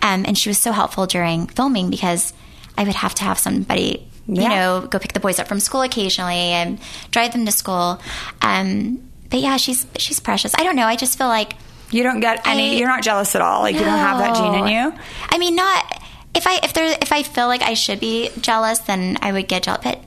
um, 0.03 0.25
and 0.27 0.37
she 0.39 0.49
was 0.49 0.59
so 0.59 0.73
helpful 0.73 1.07
during 1.07 1.47
filming 1.47 1.91
because 1.91 2.33
I 2.79 2.85
would 2.85 2.95
have 2.97 3.15
to 3.17 3.25
have 3.25 3.39
somebody. 3.39 4.08
You 4.29 4.49
know, 4.49 4.87
go 4.91 4.99
pick 4.99 5.15
the 5.15 5.21
boys 5.21 5.39
up 5.39 5.49
from 5.49 5.59
school 5.59 5.81
occasionally 5.83 6.35
and 6.37 6.79
drive 7.11 7.33
them 7.33 7.47
to 7.47 7.53
school. 7.53 7.99
Um, 8.43 9.09
but 9.31 9.41
yeah, 9.41 9.57
she's 9.57 9.87
she's 9.97 10.21
precious. 10.21 10.55
I 10.55 10.65
don't 10.65 10.77
know. 10.77 10.85
I 10.87 10.97
just 10.97 11.17
feel 11.17 11.29
like 11.29 11.55
You 11.91 12.03
don't 12.03 12.21
get 12.21 12.47
any. 12.47 12.73
I- 12.73 12.79
you're 12.79 12.89
not 12.89 13.03
jealous 13.03 13.35
at 13.35 13.41
all. 13.41 13.63
Like 13.63 13.75
you 13.75 13.81
don't 13.81 13.89
have 13.99 14.19
that 14.19 14.37
gene 14.37 14.55
in 14.55 14.67
you. 14.69 14.93
I 15.31 15.39
mean, 15.39 15.55
not 15.57 16.03
if 16.35 16.47
I 16.47 16.61
if 16.63 16.75
there 16.75 16.97
if 17.01 17.11
I 17.11 17.23
feel 17.23 17.47
like 17.47 17.63
I 17.63 17.73
should 17.75 18.01
be 18.01 18.31
jealous, 18.41 18.81
then 18.81 19.17
I 19.23 19.33
would 19.33 19.49
get 19.49 19.63
jealous. 19.63 19.81
But 19.83 20.03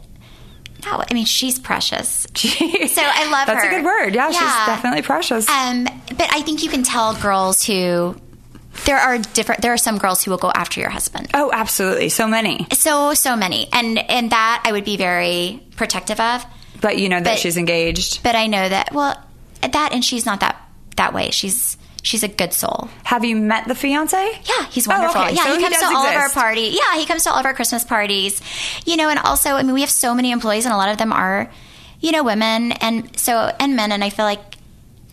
no, 0.85 1.03
I 1.09 1.13
mean, 1.13 1.25
she's 1.25 1.57
precious. 1.59 2.27
So 2.35 3.01
I 3.03 3.29
love 3.31 3.47
That's 3.47 3.63
her. 3.63 3.69
a 3.69 3.75
good 3.75 3.85
word. 3.85 4.13
Yeah, 4.15 4.29
she's 4.31 4.39
definitely 4.39 5.01
precious. 5.03 5.47
Um, 5.49 5.85
but 5.85 6.27
I 6.31 6.41
think 6.41 6.61
you 6.63 6.69
can 6.69 6.83
tell 6.83 7.13
girls 7.15 7.63
who 7.65 8.15
there 8.85 8.97
are 8.97 9.17
different. 9.17 9.61
There 9.61 9.73
are 9.73 9.77
some 9.77 9.97
girls 9.97 10.23
who 10.23 10.31
will 10.31 10.37
go 10.37 10.51
after 10.53 10.79
your 10.79 10.89
husband. 10.89 11.29
oh, 11.33 11.51
absolutely. 11.53 12.09
So 12.09 12.27
many. 12.27 12.67
So 12.73 13.13
so 13.13 13.35
many, 13.35 13.67
and 13.73 13.97
and 13.99 14.31
that 14.31 14.63
I 14.65 14.71
would 14.71 14.85
be 14.85 14.97
very 14.97 15.61
protective 15.75 16.19
of. 16.19 16.45
But 16.79 16.97
you 16.97 17.09
know 17.09 17.17
that 17.19 17.23
But- 17.33 17.39
she's 17.39 17.57
engaged. 17.57 18.23
But 18.23 18.35
I 18.35 18.47
know 18.47 18.67
that 18.67 18.93
well, 18.93 19.15
that 19.61 19.89
and 19.93 20.03
she's 20.03 20.25
not 20.25 20.39
that 20.39 20.55
that 20.95 21.13
way. 21.13 21.31
She's 21.31 21.77
she's 22.01 22.23
a 22.23 22.27
good 22.27 22.53
soul. 22.53 22.89
Have 23.03 23.23
you 23.23 23.35
met 23.35 23.67
the 23.67 23.75
fiance? 23.75 24.17
Yeah, 24.17 24.65
he's 24.71 24.87
Oh, 24.87 24.91
wonderful. 24.91 25.21
okay. 25.21 25.35
Yeah, 25.35 25.43
So 25.43 25.49
he 25.51 25.57
he 25.57 25.63
comes 25.63 25.75
to 25.75 25.81
does 25.81 25.91
all 25.93 26.05
of 26.07 26.15
our 26.15 26.21
exist. 26.25 26.33
parties. 26.35 26.73
Yeah, 26.75 26.99
he 26.99 27.05
comes 27.05 27.23
to 27.25 27.31
all 27.31 27.37
of 27.39 27.45
our 27.45 27.53
Christmas 27.53 27.83
parties. 27.83 28.41
You 28.85 28.97
know, 28.97 29.09
and 29.09 29.19
also, 29.19 29.51
I 29.51 29.63
mean, 29.63 29.73
we 29.75 29.81
have 29.81 29.91
so 29.91 30.15
many 30.15 30.31
employees, 30.31 30.65
and 30.65 30.73
a 30.73 30.77
lot 30.77 30.89
of 30.89 30.97
them 30.97 31.13
are, 31.13 31.51
you 31.99 32.11
know, 32.11 32.23
women 32.23 32.71
and 32.73 33.15
so 33.19 33.51
and 33.59 33.75
men, 33.75 33.91
and 33.91 34.03
I 34.03 34.09
feel 34.09 34.25
like 34.25 34.55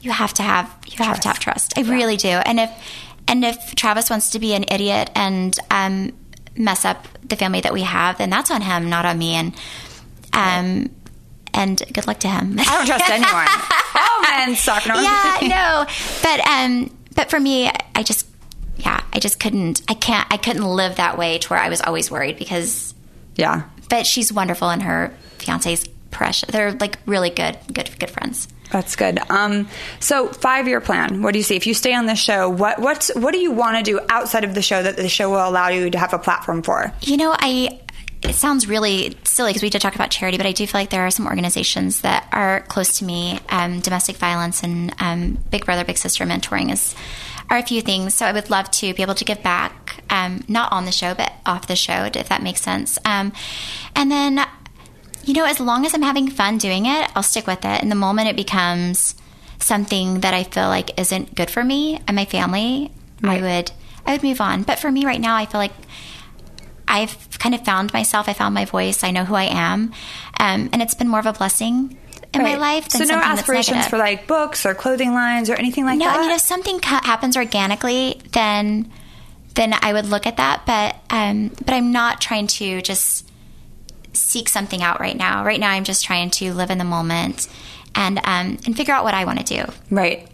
you 0.01 0.11
have 0.13 0.33
to 0.35 0.43
have 0.43 0.75
you 0.87 1.05
have 1.05 1.21
to 1.21 1.29
have 1.29 1.39
trust. 1.41 1.77
I 1.77 1.83
really 1.83 2.17
do. 2.17 2.29
And 2.29 2.59
if 2.61 2.71
and 3.29 3.45
if 3.45 3.75
Travis 3.75 4.11
wants 4.11 4.31
to 4.31 4.39
be 4.39 4.55
an 4.55 4.65
idiot 4.69 5.11
and 5.15 5.57
um, 5.71 6.13
mess 6.57 6.85
up 6.85 7.07
the 7.23 7.37
family 7.37 7.61
that 7.61 7.73
we 7.73 7.83
have, 7.83 8.19
then 8.19 8.31
that's 8.31 8.51
on 8.51 8.63
him, 8.63 8.89
not 8.89 9.05
on 9.05 9.19
me. 9.19 9.35
And 9.35 9.55
um, 10.33 10.91
and 11.55 11.83
good 11.93 12.07
luck 12.07 12.19
to 12.21 12.29
him. 12.29 12.57
I 12.59 12.65
don't 12.65 12.87
trust 12.87 13.05
anyone. 13.11 13.47
oh 13.95 14.27
man, 14.29 14.57
suck. 14.57 14.87
No, 14.87 14.95
yeah, 15.01 15.39
no. 15.43 15.87
But 16.23 16.47
um, 16.49 16.97
but 17.15 17.31
for 17.31 17.39
me, 17.39 17.71
I 17.95 18.03
just 18.03 18.27
yeah, 18.77 19.03
I 19.13 19.19
just 19.19 19.41
couldn't. 19.41 19.83
I 19.89 19.95
can't. 19.95 20.27
I 20.31 20.37
couldn't 20.37 20.65
live 20.65 20.97
that 20.97 21.19
way 21.19 21.39
to 21.39 21.49
where 21.49 21.59
I 21.59 21.69
was 21.69 21.81
always 21.81 22.11
worried 22.11 22.39
because. 22.39 22.95
Yeah. 23.37 23.65
But 23.89 24.07
she's 24.07 24.33
wonderful, 24.33 24.69
and 24.69 24.83
her 24.83 25.15
fiance's 25.39 25.87
precious. 26.11 26.51
They're 26.51 26.73
like 26.73 26.99
really 27.07 27.31
good, 27.31 27.59
good, 27.73 27.91
good 27.99 28.11
friends. 28.11 28.49
That's 28.71 28.97
good. 28.97 29.19
Um, 29.31 29.69
so 30.01 30.29
five 30.29 30.69
year 30.69 30.81
plan. 30.81 31.23
What 31.23 31.33
do 31.33 31.39
you 31.39 31.43
see? 31.43 31.57
If 31.57 31.67
you 31.67 31.75
stay 31.75 31.95
on 31.95 32.07
the 32.07 32.15
show, 32.15 32.49
what 32.49 32.81
what's 32.81 33.15
what 33.15 33.33
do 33.33 33.39
you 33.39 33.53
want 33.53 33.79
to 33.79 33.83
do 33.83 34.01
outside 34.09 34.45
of 34.45 34.55
the 34.55 34.63
show 34.63 34.83
that 34.83 34.97
the 34.97 35.09
show 35.09 35.31
will 35.31 35.49
allow 35.49 35.69
you 35.69 35.91
to 35.91 35.99
have 35.99 36.13
a 36.13 36.19
platform 36.19 36.63
for? 36.63 36.93
You 37.01 37.17
know, 37.17 37.35
I 37.39 37.81
it 38.23 38.35
sounds 38.35 38.69
really 38.69 39.17
silly 39.25 39.51
because 39.51 39.63
we 39.63 39.71
did 39.71 39.81
talk 39.81 39.95
about 39.95 40.11
charity, 40.11 40.37
but 40.37 40.47
I 40.47 40.53
do 40.53 40.67
feel 40.67 40.81
like 40.81 40.91
there 40.91 41.07
are 41.07 41.11
some 41.11 41.27
organizations 41.27 42.01
that 42.01 42.29
are 42.33 42.63
close 42.63 42.99
to 42.99 43.05
me. 43.05 43.39
Um, 43.49 43.81
domestic 43.81 44.17
violence 44.17 44.63
and 44.63 44.95
um, 44.99 45.39
Big 45.51 45.65
Brother 45.65 45.85
Big 45.85 45.99
Sister 45.99 46.25
mentoring 46.25 46.73
is 46.73 46.95
are 47.51 47.59
a 47.59 47.63
few 47.63 47.81
things. 47.81 48.15
So 48.15 48.27
I 48.27 48.33
would 48.33 48.51
love 48.51 48.71
to 48.73 48.93
be 48.95 49.03
able 49.03 49.15
to 49.15 49.25
give 49.25 49.43
back, 49.43 50.03
um, 50.11 50.43
not 50.49 50.73
on 50.73 50.85
the 50.85 50.93
show, 50.93 51.15
but 51.15 51.33
off 51.47 51.67
the 51.67 51.77
show, 51.77 52.09
if 52.13 52.29
that 52.29 52.43
makes 52.43 52.61
sense. 52.61 52.99
Um, 53.05 53.33
and 53.95 54.11
then, 54.11 54.45
you 55.29 55.35
know, 55.35 55.45
as 55.45 55.61
long 55.61 55.85
as 55.85 55.93
I'm 55.95 56.03
having 56.03 56.29
fun 56.31 56.57
doing 56.59 56.87
it, 56.87 57.11
I'll 57.15 57.23
stick 57.23 57.47
with 57.47 57.65
it. 57.65 57.83
And 57.83 57.91
the 57.91 57.95
moment 57.97 58.29
it 58.29 58.37
becomes 58.37 59.15
something 59.61 60.21
that 60.21 60.33
I 60.35 60.45
feel 60.45 60.69
like 60.69 60.99
isn't 60.99 61.35
good 61.35 61.51
for 61.51 61.63
me 61.63 62.01
and 62.07 62.15
my 62.17 62.25
family, 62.25 62.91
Right. 63.21 63.39
I 63.43 63.43
would 63.43 63.71
I 64.07 64.13
would 64.13 64.23
move 64.23 64.41
on. 64.41 64.63
But 64.63 64.79
for 64.79 64.91
me 64.91 65.05
right 65.05 65.21
now, 65.21 65.37
I 65.37 65.45
feel 65.47 65.61
like 65.61 65.73
I've 66.87 67.29
kind 67.39 67.55
of 67.55 67.65
found 67.65 67.93
myself. 67.93 68.29
I 68.29 68.33
found 68.33 68.55
my 68.55 68.65
voice. 68.65 69.05
I 69.05 69.11
know 69.11 69.25
who 69.25 69.35
I 69.35 69.45
am, 69.45 69.93
um, 70.41 70.71
and 70.73 70.81
it's 70.81 70.95
been 70.95 71.09
more 71.09 71.21
of 71.21 71.27
a 71.27 71.33
blessing 71.35 71.99
in 72.33 72.43
my 72.43 72.53
Right. 72.55 72.59
life. 72.61 72.91
So 72.91 73.05
no 73.05 73.17
aspirations 73.17 73.87
for 73.89 73.99
like 73.99 74.27
books 74.27 74.65
or 74.65 74.75
clothing 74.75 75.13
lines 75.13 75.51
or 75.51 75.55
anything 75.57 75.85
like 75.85 75.99
No, 75.99 76.07
that. 76.07 76.15
No, 76.15 76.19
I 76.21 76.23
mean 76.27 76.31
if 76.37 76.41
something 76.41 76.81
ca- 76.81 77.03
happens 77.05 77.37
organically, 77.37 78.21
then 78.33 78.91
then 79.55 79.75
I 79.83 79.93
would 79.93 80.07
look 80.07 80.27
at 80.27 80.37
that. 80.39 80.65
But 80.65 80.97
um, 81.11 81.49
but 81.65 81.75
I'm 81.75 81.93
not 81.93 82.21
trying 82.23 82.47
to 82.47 82.81
just 82.81 83.28
seek 84.13 84.49
something 84.49 84.83
out 84.83 85.01
right 85.01 85.17
now. 85.17 85.45
Right 85.45 85.61
now, 85.61 85.71
I'm 85.71 85.85
just 85.85 86.05
trying 86.05 86.31
to 86.33 86.53
live 86.55 86.71
in 86.71 86.79
the 86.79 86.85
moment 86.85 87.49
and 87.95 88.19
um, 88.19 88.59
and 88.67 88.77
figure 88.77 88.95
out 88.95 89.05
what 89.05 89.15
I 89.15 89.25
want 89.25 89.39
to 89.47 89.65
do. 89.65 89.73
Right. 89.91 90.29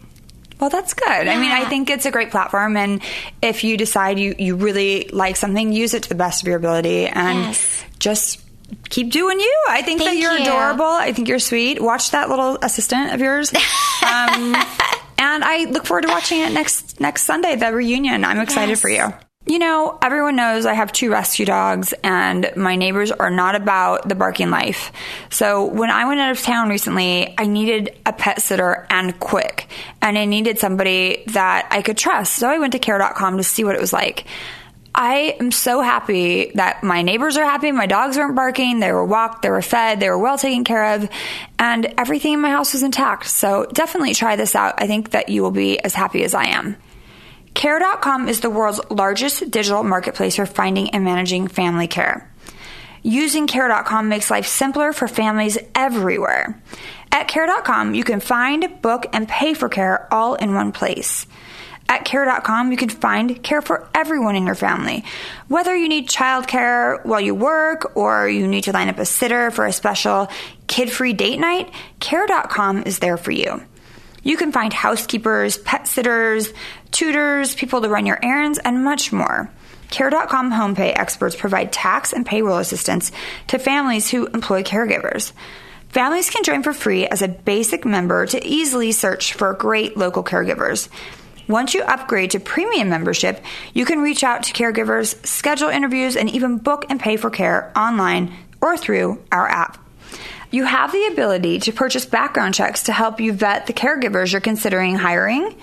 Well, 0.59 0.69
that's 0.69 0.93
good. 0.93 1.27
I 1.27 1.37
mean, 1.39 1.51
I 1.51 1.65
think 1.65 1.89
it's 1.89 2.05
a 2.05 2.11
great 2.11 2.31
platform, 2.31 2.77
and 2.77 3.01
if 3.41 3.63
you 3.65 3.75
decide 3.77 4.17
you 4.19 4.35
you 4.39 4.55
really 4.55 5.09
like 5.11 5.35
something, 5.35 5.73
use 5.73 5.93
it 5.93 6.03
to 6.03 6.09
the 6.09 6.15
best 6.15 6.41
of 6.43 6.47
your 6.47 6.57
ability, 6.57 7.07
and 7.07 7.39
Yes. 7.39 7.83
just 7.99 8.41
keep 8.89 9.11
doing 9.11 9.39
you. 9.39 9.55
I 9.67 9.81
think 9.81 9.99
that 10.01 10.15
you're 10.15 10.33
you. 10.37 10.43
adorable. 10.43 10.85
I 10.85 11.11
think 11.11 11.27
you're 11.27 11.39
sweet. 11.39 11.81
Watch 11.81 12.11
that 12.11 12.29
little 12.29 12.57
assistant 12.61 13.13
of 13.13 13.19
yours. 13.21 13.51
Um, 14.05 14.53
and 15.17 15.43
I 15.43 15.65
look 15.71 15.85
forward 15.87 16.01
to 16.03 16.09
watching 16.09 16.39
it 16.41 16.51
next 16.51 16.99
next 16.99 17.23
Sunday, 17.23 17.55
the 17.55 17.73
reunion. 17.73 18.23
I'm 18.23 18.39
excited 18.39 18.69
Yes. 18.73 18.81
for 18.81 18.89
you. 18.89 19.11
You 19.47 19.59
know, 19.59 19.99
everyone 20.01 20.35
knows 20.35 20.65
I 20.65 20.73
have 20.73 20.91
two 20.91 21.11
rescue 21.11 21.45
dogs, 21.45 21.93
and 22.03 22.51
my 22.55 22.75
neighbors 22.75 23.11
are 23.11 23.29
not 23.29 23.53
about 23.53 24.09
the 24.09 24.15
barking 24.15 24.49
life. 24.49 24.91
So 25.29 25.65
when 25.65 25.91
I 25.91 26.07
went 26.07 26.19
out 26.19 26.31
of 26.31 26.41
town 26.41 26.67
recently, 26.67 27.35
I 27.37 27.45
needed 27.45 27.95
a 28.07 28.13
pet 28.13 28.41
sitter 28.41 28.87
and 28.89 29.19
quick, 29.19 29.67
and 30.01 30.17
I 30.17 30.25
needed 30.25 30.57
somebody 30.57 31.23
that 31.27 31.67
I 31.69 31.83
could 31.83 31.95
trust. 31.95 32.33
So 32.33 32.49
I 32.49 32.57
went 32.57 32.73
to 32.73 32.79
care.com 32.79 33.37
to 33.37 33.43
see 33.43 33.63
what 33.63 33.75
it 33.75 33.81
was 33.81 33.93
like. 33.93 34.25
I 34.95 35.35
am 35.39 35.51
so 35.51 35.81
happy 35.81 36.51
that 36.55 36.81
my 36.81 37.03
neighbors 37.03 37.37
are 37.37 37.43
happy. 37.43 37.71
My 37.71 37.85
dogs 37.85 38.17
weren't 38.17 38.35
barking. 38.35 38.79
They 38.79 38.93
were 38.93 39.05
walked. 39.05 39.43
They 39.43 39.51
were 39.51 39.61
fed. 39.61 39.99
They 39.99 40.09
were 40.09 40.17
well 40.17 40.39
taken 40.39 40.63
care 40.63 40.95
of. 40.95 41.07
And 41.59 41.93
everything 41.99 42.33
in 42.33 42.41
my 42.41 42.49
house 42.49 42.73
was 42.73 42.81
intact. 42.81 43.27
So 43.27 43.67
definitely 43.73 44.15
try 44.15 44.37
this 44.37 44.55
out. 44.55 44.75
I 44.77 44.87
think 44.87 45.11
that 45.11 45.29
you 45.29 45.43
will 45.43 45.51
be 45.51 45.79
as 45.79 45.93
happy 45.93 46.23
as 46.23 46.33
I 46.33 46.45
am. 46.45 46.77
Care.com 47.55 48.27
is 48.27 48.41
the 48.41 48.49
world's 48.49 48.81
largest 48.91 49.49
digital 49.49 49.81
marketplace 49.81 50.35
for 50.35 50.45
finding 50.45 50.89
and 50.89 51.05
managing 51.05 51.47
family 51.47 51.87
care. 51.87 52.29
Using 53.01 53.47
Care.com 53.47 54.09
makes 54.09 54.29
life 54.29 54.45
simpler 54.45 54.91
for 54.91 55.07
families 55.07 55.57
everywhere. 55.73 56.61
At 57.13 57.29
Care.com, 57.29 57.95
you 57.95 58.03
can 58.03 58.19
find, 58.19 58.81
book, 58.81 59.05
and 59.13 59.27
pay 59.27 59.53
for 59.53 59.69
care 59.69 60.13
all 60.13 60.35
in 60.35 60.53
one 60.53 60.73
place. 60.73 61.25
At 61.87 62.03
Care.com, 62.03 62.71
you 62.71 62.77
can 62.77 62.89
find 62.89 63.41
care 63.41 63.61
for 63.61 63.87
everyone 63.95 64.35
in 64.35 64.45
your 64.45 64.55
family. 64.55 65.05
Whether 65.47 65.75
you 65.77 65.87
need 65.87 66.09
childcare 66.09 67.05
while 67.05 67.21
you 67.21 67.35
work 67.35 67.95
or 67.95 68.27
you 68.27 68.47
need 68.47 68.65
to 68.65 68.73
line 68.73 68.89
up 68.89 68.99
a 68.99 69.05
sitter 69.05 69.49
for 69.49 69.65
a 69.65 69.71
special 69.71 70.27
kid 70.67 70.91
free 70.91 71.13
date 71.13 71.39
night, 71.39 71.71
Care.com 72.01 72.83
is 72.83 72.99
there 72.99 73.17
for 73.17 73.31
you. 73.31 73.63
You 74.25 74.37
can 74.37 74.51
find 74.51 74.73
housekeepers, 74.73 75.59
pet 75.59 75.87
sitters, 75.87 76.51
tutors, 76.95 77.53
people 77.53 77.81
to 77.81 77.89
run 77.89 78.05
your 78.05 78.23
errands, 78.23 78.57
and 78.57 78.83
much 78.83 79.11
more. 79.11 79.49
Care.com 79.91 80.51
home 80.51 80.75
pay 80.75 80.93
experts 80.93 81.35
provide 81.35 81.73
tax 81.73 82.13
and 82.13 82.25
payroll 82.25 82.57
assistance 82.57 83.11
to 83.47 83.59
families 83.59 84.09
who 84.09 84.27
employ 84.27 84.63
caregivers. 84.63 85.33
Families 85.89 86.29
can 86.29 86.43
join 86.43 86.63
for 86.63 86.73
free 86.73 87.05
as 87.05 87.21
a 87.21 87.27
basic 87.27 87.85
member 87.85 88.25
to 88.25 88.45
easily 88.45 88.93
search 88.93 89.33
for 89.33 89.53
great 89.53 89.97
local 89.97 90.23
caregivers. 90.23 90.87
Once 91.47 91.73
you 91.73 91.83
upgrade 91.83 92.31
to 92.31 92.39
premium 92.39 92.89
membership, 92.89 93.43
you 93.73 93.85
can 93.85 93.99
reach 93.99 94.23
out 94.23 94.43
to 94.43 94.53
caregivers, 94.53 95.23
schedule 95.25 95.69
interviews, 95.69 96.15
and 96.15 96.29
even 96.29 96.57
book 96.57 96.85
and 96.89 96.99
pay 96.99 97.17
for 97.17 97.29
care 97.29 97.71
online 97.77 98.33
or 98.61 98.77
through 98.77 99.21
our 99.31 99.47
app. 99.47 99.77
You 100.49 100.63
have 100.63 100.93
the 100.93 101.07
ability 101.07 101.59
to 101.59 101.73
purchase 101.73 102.05
background 102.05 102.53
checks 102.55 102.83
to 102.83 102.93
help 102.93 103.19
you 103.19 103.33
vet 103.33 103.67
the 103.67 103.73
caregivers 103.73 104.31
you're 104.31 104.39
considering 104.39 104.95
hiring. 104.95 105.55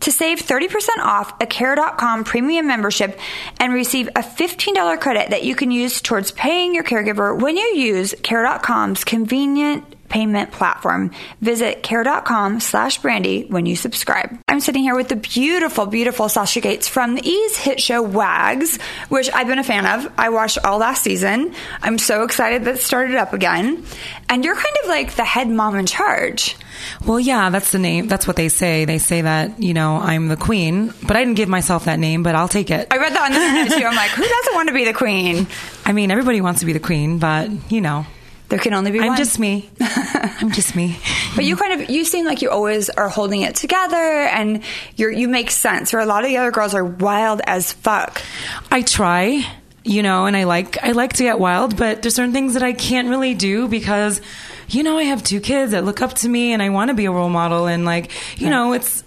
To 0.00 0.12
save 0.12 0.40
30% 0.40 0.98
off 1.00 1.32
a 1.40 1.46
care.com 1.46 2.24
premium 2.24 2.66
membership 2.66 3.18
and 3.58 3.72
receive 3.72 4.08
a 4.08 4.20
$15 4.20 5.00
credit 5.00 5.30
that 5.30 5.42
you 5.42 5.54
can 5.54 5.70
use 5.70 6.00
towards 6.00 6.30
paying 6.30 6.74
your 6.74 6.84
caregiver 6.84 7.38
when 7.38 7.56
you 7.56 7.66
use 7.74 8.14
care.com's 8.22 9.04
convenient 9.04 9.95
payment 10.08 10.52
platform. 10.52 11.10
Visit 11.40 11.82
care.com 11.82 12.60
slash 12.60 13.00
brandi 13.00 13.48
when 13.50 13.66
you 13.66 13.76
subscribe. 13.76 14.38
I'm 14.48 14.60
sitting 14.60 14.82
here 14.82 14.94
with 14.94 15.08
the 15.08 15.16
beautiful, 15.16 15.86
beautiful 15.86 16.28
Sasha 16.28 16.60
Gates 16.60 16.88
from 16.88 17.14
the 17.14 17.26
E's 17.26 17.56
hit 17.56 17.80
show 17.80 18.02
Wags, 18.02 18.78
which 19.08 19.30
I've 19.32 19.46
been 19.46 19.58
a 19.58 19.64
fan 19.64 19.86
of. 19.86 20.12
I 20.18 20.28
watched 20.30 20.58
all 20.64 20.78
last 20.78 21.02
season. 21.02 21.54
I'm 21.82 21.98
so 21.98 22.22
excited 22.22 22.64
that 22.64 22.76
it 22.76 22.82
started 22.82 23.16
up 23.16 23.32
again. 23.32 23.84
And 24.28 24.44
you're 24.44 24.54
kind 24.54 24.76
of 24.82 24.88
like 24.88 25.14
the 25.16 25.24
head 25.24 25.48
mom 25.48 25.76
in 25.76 25.86
charge. 25.86 26.56
Well, 27.04 27.20
yeah, 27.20 27.50
that's 27.50 27.72
the 27.72 27.78
name. 27.78 28.08
That's 28.08 28.26
what 28.26 28.36
they 28.36 28.48
say. 28.48 28.84
They 28.84 28.98
say 28.98 29.22
that, 29.22 29.62
you 29.62 29.74
know, 29.74 29.96
I'm 29.96 30.28
the 30.28 30.36
queen, 30.36 30.92
but 31.06 31.16
I 31.16 31.24
didn't 31.24 31.36
give 31.36 31.48
myself 31.48 31.86
that 31.86 31.98
name, 31.98 32.22
but 32.22 32.34
I'll 32.34 32.48
take 32.48 32.70
it. 32.70 32.88
I 32.90 32.98
read 32.98 33.12
that 33.12 33.24
on 33.24 33.32
the 33.32 33.38
internet 33.38 33.78
too. 33.78 33.86
I'm 33.86 33.96
like, 33.96 34.10
who 34.10 34.26
doesn't 34.26 34.54
want 34.54 34.68
to 34.68 34.74
be 34.74 34.84
the 34.84 34.92
queen? 34.92 35.46
I 35.86 35.92
mean, 35.92 36.10
everybody 36.10 36.40
wants 36.40 36.60
to 36.60 36.66
be 36.66 36.72
the 36.72 36.80
queen, 36.80 37.18
but, 37.18 37.50
you 37.70 37.80
know, 37.80 38.06
There 38.48 38.58
can 38.58 38.74
only 38.74 38.92
be 38.92 38.98
one. 38.98 39.06
I'm 39.06 39.10
one. 39.10 39.18
just 39.18 39.38
me. 39.38 39.68
I'm 39.80 40.52
just 40.52 40.76
me. 40.76 40.98
But 41.34 41.44
you 41.44 41.56
kind 41.56 41.80
of 41.80 41.90
you 41.90 42.04
seem 42.04 42.24
like 42.24 42.42
you 42.42 42.50
always 42.50 42.88
are 42.90 43.08
holding 43.08 43.42
it 43.42 43.56
together, 43.56 43.96
and 43.96 44.62
you're 44.96 45.10
you 45.10 45.28
make 45.28 45.50
sense. 45.50 45.92
Where 45.92 46.02
a 46.02 46.06
lot 46.06 46.24
of 46.24 46.28
the 46.28 46.36
other 46.36 46.52
girls 46.52 46.74
are 46.74 46.84
wild 46.84 47.40
as 47.46 47.72
fuck. 47.72 48.22
I 48.70 48.82
try, 48.82 49.44
you 49.84 50.02
know, 50.02 50.26
and 50.26 50.36
I 50.36 50.44
like 50.44 50.82
I 50.82 50.92
like 50.92 51.14
to 51.14 51.24
get 51.24 51.40
wild, 51.40 51.76
but 51.76 52.02
there's 52.02 52.14
certain 52.14 52.32
things 52.32 52.54
that 52.54 52.62
I 52.62 52.72
can't 52.72 53.08
really 53.08 53.34
do 53.34 53.66
because 53.68 54.20
you 54.68 54.82
know, 54.82 54.98
I 54.98 55.04
have 55.04 55.22
two 55.22 55.40
kids 55.40 55.72
that 55.72 55.84
look 55.84 56.02
up 56.02 56.14
to 56.14 56.28
me 56.28 56.52
and 56.52 56.62
I 56.62 56.70
want 56.70 56.88
to 56.88 56.94
be 56.94 57.04
a 57.04 57.10
role 57.10 57.28
model 57.28 57.66
and 57.66 57.84
like, 57.84 58.10
you 58.40 58.50
know, 58.50 58.72
it's 58.72 59.04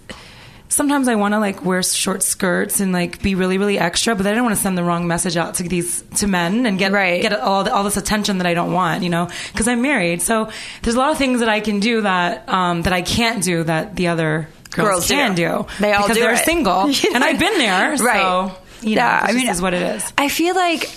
sometimes 0.70 1.06
I 1.08 1.16
want 1.16 1.34
to 1.34 1.38
like 1.38 1.62
wear 1.62 1.82
short 1.82 2.22
skirts 2.22 2.80
and 2.80 2.92
like 2.92 3.20
be 3.22 3.34
really 3.34 3.58
really 3.58 3.78
extra, 3.78 4.14
but 4.14 4.26
I 4.26 4.32
don't 4.32 4.44
want 4.44 4.56
to 4.56 4.62
send 4.62 4.78
the 4.78 4.82
wrong 4.84 5.06
message 5.06 5.36
out 5.36 5.56
to 5.56 5.62
these 5.64 6.02
to 6.16 6.26
men 6.26 6.64
and 6.64 6.78
get 6.78 6.92
Right. 6.92 7.20
get 7.20 7.38
all 7.38 7.64
the, 7.64 7.74
all 7.74 7.84
this 7.84 7.98
attention 7.98 8.38
that 8.38 8.46
I 8.46 8.54
don't 8.54 8.72
want, 8.72 9.02
you 9.02 9.10
know, 9.10 9.28
because 9.52 9.68
I'm 9.68 9.82
married. 9.82 10.22
So 10.22 10.48
there's 10.80 10.94
a 10.96 10.98
lot 10.98 11.10
of 11.12 11.18
things 11.18 11.40
that 11.40 11.50
I 11.50 11.60
can 11.60 11.80
do 11.80 12.00
that 12.00 12.48
um, 12.48 12.80
that 12.82 12.94
I 12.94 13.02
can't 13.02 13.44
do 13.44 13.64
that 13.64 13.96
the 13.96 14.08
other 14.08 14.48
girls, 14.70 14.88
Girls 14.88 15.08
can 15.08 15.34
do. 15.34 15.66
They 15.80 15.92
all 15.92 16.02
because 16.04 16.16
do 16.16 16.22
they're 16.22 16.32
it. 16.34 16.44
single, 16.44 16.82
and 17.14 17.22
I've 17.24 17.38
been 17.38 17.58
there, 17.58 17.96
so 17.98 18.04
Right. 18.04 18.52
you 18.82 18.94
know, 18.94 19.02
Yeah, 19.02 19.26
this 19.26 19.30
I 19.30 19.38
mean, 19.38 19.48
is 19.48 19.60
what 19.60 19.74
it 19.74 19.82
is. 19.82 20.12
I 20.16 20.28
feel 20.28 20.54
like 20.54 20.88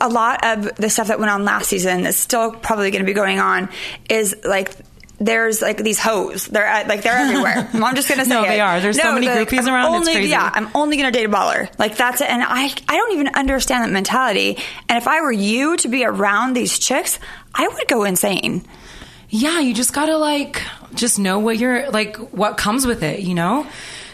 a, 0.00 0.08
lot 0.08 0.44
of 0.46 0.74
the 0.76 0.88
stuff 0.88 1.08
that 1.08 1.18
went 1.18 1.30
on 1.30 1.44
last 1.44 1.68
season 1.68 2.02
that's 2.04 2.16
still 2.16 2.52
probably 2.52 2.90
going 2.92 3.02
to 3.02 3.06
be 3.06 3.12
going 3.14 3.40
on 3.40 3.68
is 4.08 4.34
like. 4.44 4.70
There's 5.18 5.62
like 5.62 5.78
these 5.78 5.98
hoes. 5.98 6.46
They're 6.46 6.66
at, 6.66 6.88
like 6.88 7.02
they're 7.02 7.16
everywhere. 7.16 7.68
I'm 7.72 7.94
just 7.96 8.08
gonna 8.08 8.24
say 8.26 8.30
No, 8.34 8.44
it. 8.44 8.48
they 8.48 8.60
are. 8.60 8.80
There's 8.80 9.00
so 9.00 9.12
many 9.14 9.26
groupies 9.26 9.60
I'm 9.66 9.74
around, 9.74 9.94
it's 10.02 10.10
crazy. 10.10 10.28
Yeah, 10.28 10.50
I'm 10.54 10.68
only 10.74 10.96
gonna 10.98 11.10
date 11.10 11.24
a 11.24 11.28
baller. 11.30 11.70
Like 11.78 11.96
that's 11.96 12.20
it. 12.20 12.28
And 12.28 12.42
I 12.42 12.64
I 12.88 12.96
don't 12.96 13.12
even 13.12 13.28
understand 13.28 13.84
that 13.84 13.90
mentality. 13.90 14.58
And 14.88 14.98
if 14.98 15.08
I 15.08 15.22
were 15.22 15.32
you 15.32 15.76
to 15.78 15.88
be 15.88 16.04
around 16.04 16.52
these 16.52 16.78
chicks, 16.78 17.18
I 17.54 17.66
would 17.66 17.88
go 17.88 18.04
insane. 18.04 18.66
yeah, 19.30 19.58
you 19.60 19.72
just 19.72 19.94
gotta 19.94 20.18
like 20.18 20.60
just 20.94 21.18
know 21.18 21.38
what 21.38 21.56
you're 21.58 21.90
like 21.90 22.16
what 22.16 22.58
comes 22.58 22.86
with 22.86 23.02
it, 23.02 23.20
you 23.20 23.34
know? 23.34 23.66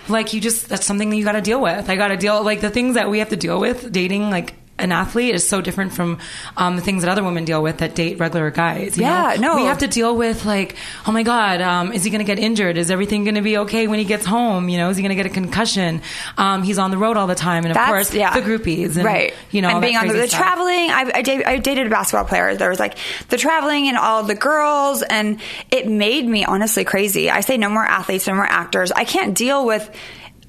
Like 0.08 0.32
you 0.32 0.40
just 0.40 0.68
that's 0.68 0.86
something 0.86 1.10
that 1.10 1.16
you 1.16 1.24
gotta 1.24 1.40
deal 1.40 1.60
with. 1.60 1.90
I 1.90 1.96
gotta 1.96 2.16
deal 2.16 2.42
like 2.44 2.60
the 2.60 2.70
things 2.70 2.94
that 2.94 3.10
we 3.10 3.18
have 3.18 3.30
to 3.30 3.36
deal 3.36 3.58
with 3.58 3.90
dating 3.92 4.30
like 4.30 4.54
an 4.82 4.92
athlete 4.92 5.34
is 5.34 5.48
so 5.48 5.60
different 5.60 5.92
from 5.92 6.18
um, 6.56 6.76
the 6.76 6.82
things 6.82 7.02
that 7.02 7.10
other 7.10 7.24
women 7.24 7.44
deal 7.44 7.62
with 7.62 7.78
that 7.78 7.94
date 7.94 8.18
regular 8.18 8.50
guys. 8.50 8.96
you 8.96 9.04
Yeah, 9.04 9.36
know? 9.38 9.54
no. 9.54 9.56
We 9.56 9.64
have 9.66 9.78
to 9.78 9.88
deal 9.88 10.16
with 10.16 10.44
like, 10.44 10.76
oh 11.06 11.12
my 11.12 11.22
god, 11.22 11.60
um, 11.60 11.92
is 11.92 12.04
he 12.04 12.10
going 12.10 12.18
to 12.18 12.24
get 12.24 12.38
injured? 12.38 12.76
Is 12.76 12.90
everything 12.90 13.24
going 13.24 13.36
to 13.36 13.42
be 13.42 13.58
okay 13.58 13.86
when 13.86 13.98
he 13.98 14.04
gets 14.04 14.26
home? 14.26 14.68
You 14.68 14.78
know, 14.78 14.90
is 14.90 14.96
he 14.96 15.02
going 15.02 15.16
to 15.16 15.16
get 15.16 15.26
a 15.26 15.34
concussion? 15.34 16.02
Um, 16.36 16.62
he's 16.62 16.78
on 16.78 16.90
the 16.90 16.98
road 16.98 17.16
all 17.16 17.26
the 17.26 17.34
time, 17.34 17.64
and 17.64 17.70
of 17.70 17.74
That's 17.74 17.90
course, 17.90 18.14
yeah. 18.14 18.34
the 18.38 18.40
groupies, 18.40 18.96
and, 18.96 19.04
right? 19.04 19.34
You 19.50 19.62
know, 19.62 19.68
and 19.68 19.80
being 19.80 19.96
on 19.96 20.08
the, 20.08 20.14
the 20.14 20.28
traveling. 20.28 20.90
I, 20.90 21.10
I, 21.14 21.22
dated, 21.22 21.46
I 21.46 21.58
dated 21.58 21.86
a 21.86 21.90
basketball 21.90 22.26
player. 22.26 22.54
There 22.56 22.70
was 22.70 22.80
like 22.80 22.98
the 23.28 23.36
traveling 23.38 23.88
and 23.88 23.96
all 23.96 24.22
the 24.24 24.34
girls, 24.34 25.02
and 25.02 25.40
it 25.70 25.86
made 25.88 26.26
me 26.26 26.44
honestly 26.44 26.84
crazy. 26.84 27.30
I 27.30 27.40
say 27.40 27.56
no 27.56 27.68
more 27.68 27.84
athletes, 27.84 28.26
no 28.26 28.34
more 28.34 28.46
actors. 28.46 28.92
I 28.92 29.04
can't 29.04 29.36
deal 29.36 29.64
with. 29.64 29.88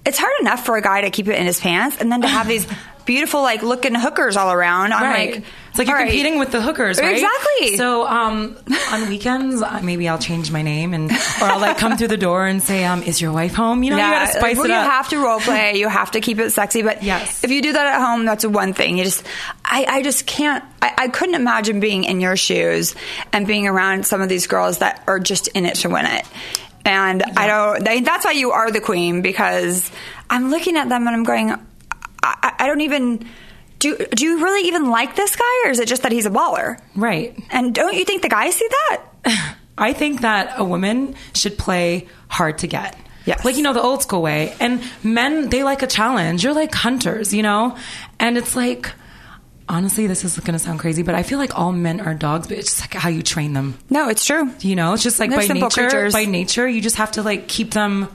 It's 0.06 0.18
hard 0.18 0.34
enough 0.42 0.66
for 0.66 0.76
a 0.76 0.82
guy 0.82 1.02
to 1.02 1.10
keep 1.12 1.28
it 1.30 1.38
in 1.40 1.46
his 1.46 1.60
pants, 1.60 1.98
and 2.00 2.12
then 2.12 2.22
to 2.22 2.28
have 2.28 2.48
these 2.48 2.68
beautiful, 3.06 3.42
like 3.42 3.62
looking 3.64 3.96
hookers 3.96 4.38
all 4.38 4.52
around. 4.52 4.94
I'm 4.94 5.04
Right. 5.04 5.36
like, 5.36 5.44
it's 5.70 5.80
like 5.80 5.88
you're 5.88 5.98
right. 5.98 6.06
competing 6.08 6.38
with 6.38 6.52
the 6.52 6.62
hookers, 6.62 7.00
right? 7.00 7.14
Exactly. 7.16 7.78
So 7.78 8.06
um, 8.08 8.56
on 8.92 9.10
weekends, 9.10 9.64
maybe 9.82 10.08
I'll 10.08 10.20
change 10.20 10.52
my 10.52 10.62
name 10.62 10.94
and 10.94 11.10
or 11.12 11.16
I'll 11.46 11.60
like 11.60 11.78
come 11.80 11.98
through 11.98 12.10
the 12.10 12.18
door 12.18 12.46
and 12.46 12.62
say, 12.62 12.84
um, 12.86 13.02
"Is 13.02 13.20
your 13.20 13.32
wife 13.32 13.56
home?" 13.56 13.82
You 13.84 13.90
know, 13.90 13.96
you 13.98 14.02
gotta 14.04 14.28
spice 14.32 14.56
well, 14.58 14.66
it 14.66 14.72
up. 14.72 14.86
You 14.86 14.92
have 14.92 15.10
to 15.10 15.18
role 15.24 15.40
play. 15.40 15.78
You 15.78 15.88
have 15.90 16.12
to 16.12 16.22
keep 16.22 16.38
it 16.40 16.52
sexy. 16.52 16.84
But 16.84 17.02
Yes. 17.02 17.44
if 17.44 17.50
you 17.50 17.62
do 17.64 17.74
that 17.74 17.88
at 17.88 18.00
home, 18.00 18.24
that's 18.26 18.46
one 18.46 18.74
thing. 18.74 18.98
You 19.00 19.04
just, 19.06 19.26
I, 19.66 19.86
I 19.90 20.02
just 20.04 20.28
can't. 20.28 20.64
I, 20.82 20.94
I 20.98 21.08
couldn't 21.08 21.36
imagine 21.36 21.80
being 21.80 22.04
in 22.04 22.22
your 22.22 22.36
shoes 22.38 22.94
and 23.32 23.48
being 23.48 23.68
around 23.68 24.06
some 24.06 24.22
of 24.22 24.30
these 24.30 24.46
girls 24.46 24.78
that 24.78 25.04
are 25.08 25.20
just 25.20 25.48
in 25.50 25.66
it 25.66 25.76
to 25.78 25.90
win 25.90 26.06
it. 26.06 26.26
And 26.86 27.24
I 27.38 27.48
don't. 27.48 28.04
That's 28.06 28.26
why 28.26 28.32
you 28.34 28.52
are 28.52 28.70
the 28.70 28.82
queen 28.82 29.22
because 29.24 29.90
I'm 30.30 30.52
looking 30.52 30.78
at 30.78 30.88
them 30.90 31.08
and 31.08 31.16
I'm 31.16 31.24
going. 31.24 31.56
I, 32.24 32.54
I- 32.60 32.68
don't 32.68 32.82
even. 32.82 33.26
Do, 33.80 33.98
do 34.16 34.24
you 34.24 34.42
really 34.42 34.70
even 34.70 34.90
like 34.90 35.18
this 35.18 35.36
guy, 35.36 35.66
or 35.66 35.72
is 35.72 35.80
it 35.80 35.90
just 35.90 36.04
that 36.04 36.14
he's 36.14 36.26
a 36.26 36.30
baller? 36.30 36.80
right. 36.96 37.38
And 37.52 37.76
don't 37.76 37.94
you 37.94 38.06
think 38.06 38.22
the 38.22 38.30
guys 38.30 38.56
see 38.56 38.68
that? 38.70 39.02
I 39.78 39.92
think 39.92 40.22
that 40.22 40.54
a 40.58 40.64
woman 40.64 41.16
should 41.36 41.58
play 41.58 42.08
hard 42.30 42.60
to 42.60 42.68
get. 42.68 42.98
Yes. 43.26 43.44
Like, 43.44 43.58
you 43.58 43.64
know, 43.64 43.74
the 43.74 43.82
old 43.82 44.02
school 44.02 44.22
way. 44.22 44.56
And 44.62 44.82
men, 45.04 45.50
they 45.50 45.64
like 45.66 45.82
a 45.82 45.88
challenge. 45.88 46.44
You're 46.46 46.54
like 46.54 46.74
hunters, 46.74 47.34
you 47.34 47.42
know? 47.44 47.76
And 48.20 48.38
it's 48.38 48.56
like, 48.56 48.90
honestly, 49.68 50.08
this 50.08 50.24
is 50.24 50.38
going 50.40 50.54
to 50.54 50.60
sound 50.60 50.80
crazy, 50.80 51.04
but 51.04 51.16
I 51.16 51.24
feel 51.24 51.40
like 51.40 51.58
all 51.58 51.72
men 51.72 52.00
are 52.00 52.14
dogs, 52.14 52.48
but 52.48 52.58
it's 52.58 52.68
just 52.70 52.82
like 52.82 52.94
how 52.94 53.10
you 53.10 53.22
train 53.22 53.52
them. 53.54 53.78
No, 53.90 54.08
it's 54.10 54.26
true. 54.26 54.50
You 54.60 54.76
know, 54.76 54.94
it's 54.94 55.04
just 55.04 55.20
like 55.20 55.30
They're 55.30 55.40
by 55.48 55.54
nature, 55.54 55.70
creatures. 55.70 56.14
by 56.14 56.26
nature, 56.26 56.68
you 56.68 56.80
just 56.82 56.98
have 56.98 57.12
to 57.14 57.24
like 57.24 57.48
keep 57.50 57.72
them. 57.72 58.08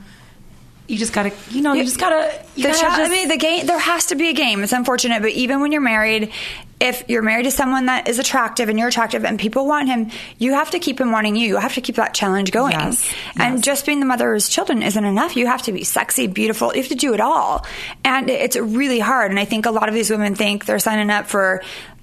You 0.89 0.97
just 0.97 1.13
gotta, 1.13 1.33
you 1.51 1.61
know, 1.61 1.75
you 1.75 1.85
just 1.85 2.01
gotta. 2.01 2.33
You 2.57 2.63
The 2.65 2.69
gotta 2.71 2.81
cha- 2.81 3.03
I 3.05 3.09
mean, 3.11 3.29
the 3.29 3.37
game. 3.37 3.67
There 3.67 3.79
has 3.79 4.07
to 4.07 4.17
be 4.17 4.31
a 4.31 4.33
game. 4.33 4.63
It's 4.63 4.73
unfortunate, 4.73 5.21
but 5.21 5.33
even 5.33 5.61
when 5.61 5.71
you're 5.71 5.83
married, 5.83 6.33
if 6.81 7.05
you're 7.09 7.23
married 7.23 7.43
to 7.45 7.51
someone 7.51 7.87
that 7.87 8.09
is 8.09 8.19
attractive 8.19 8.71
and 8.71 8.79
you're 8.79 8.89
attractive 8.89 9.25
and 9.27 9.39
people 9.39 9.67
want 9.67 9.89
him, 9.89 10.11
you 10.39 10.55
have 10.55 10.71
to 10.71 10.79
keep 10.79 10.99
him 10.99 11.13
wanting 11.13 11.37
you. 11.37 11.47
You 11.47 11.57
have 11.59 11.75
to 11.75 11.83
keep 11.83 11.97
that 11.97 12.15
challenge 12.15 12.53
going. 12.53 12.73
Yes, 12.73 13.13
And 13.37 13.63
just 13.63 13.85
being 13.85 14.01
the 14.01 14.07
mother 14.07 14.31
of 14.31 14.35
his 14.37 14.49
children 14.49 14.83
isn't 14.83 15.05
enough. 15.05 15.37
You 15.37 15.47
have 15.47 15.63
to 15.63 15.73
be 15.73 15.85
sexy, 15.85 16.27
beautiful. 16.27 16.73
You 16.75 16.81
have 16.81 16.89
to 16.89 16.95
do 16.95 17.13
it 17.13 17.21
all, 17.21 17.67
and 18.03 18.31
it's 18.31 18.57
really 18.57 18.99
hard. 18.99 19.31
And 19.31 19.39
I 19.39 19.45
think 19.45 19.67
a 19.67 19.71
lot 19.71 19.89
of 19.89 19.95
these 19.95 20.09
women 20.11 20.35
think 20.37 20.65
they're 20.65 20.79
signing 20.79 21.11
up 21.11 21.27
for 21.27 21.63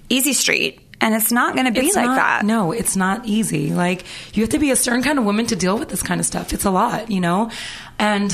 Easy 0.09 0.33
Street. 0.33 0.81
And 1.01 1.13
it's 1.13 1.31
not 1.31 1.55
going 1.55 1.65
to 1.65 1.77
be 1.77 1.87
it's 1.87 1.95
like 1.95 2.05
not, 2.05 2.15
that. 2.15 2.45
No, 2.45 2.71
it's 2.71 2.95
not 2.95 3.25
easy. 3.25 3.71
Like 3.73 4.05
you 4.33 4.43
have 4.43 4.51
to 4.51 4.59
be 4.59 4.71
a 4.71 4.77
certain 4.77 5.03
kind 5.03 5.19
of 5.19 5.25
woman 5.25 5.45
to 5.47 5.55
deal 5.55 5.77
with 5.77 5.89
this 5.89 6.01
kind 6.01 6.21
of 6.21 6.25
stuff. 6.25 6.53
It's 6.53 6.63
a 6.63 6.71
lot, 6.71 7.11
you 7.11 7.19
know. 7.19 7.51
And 7.99 8.33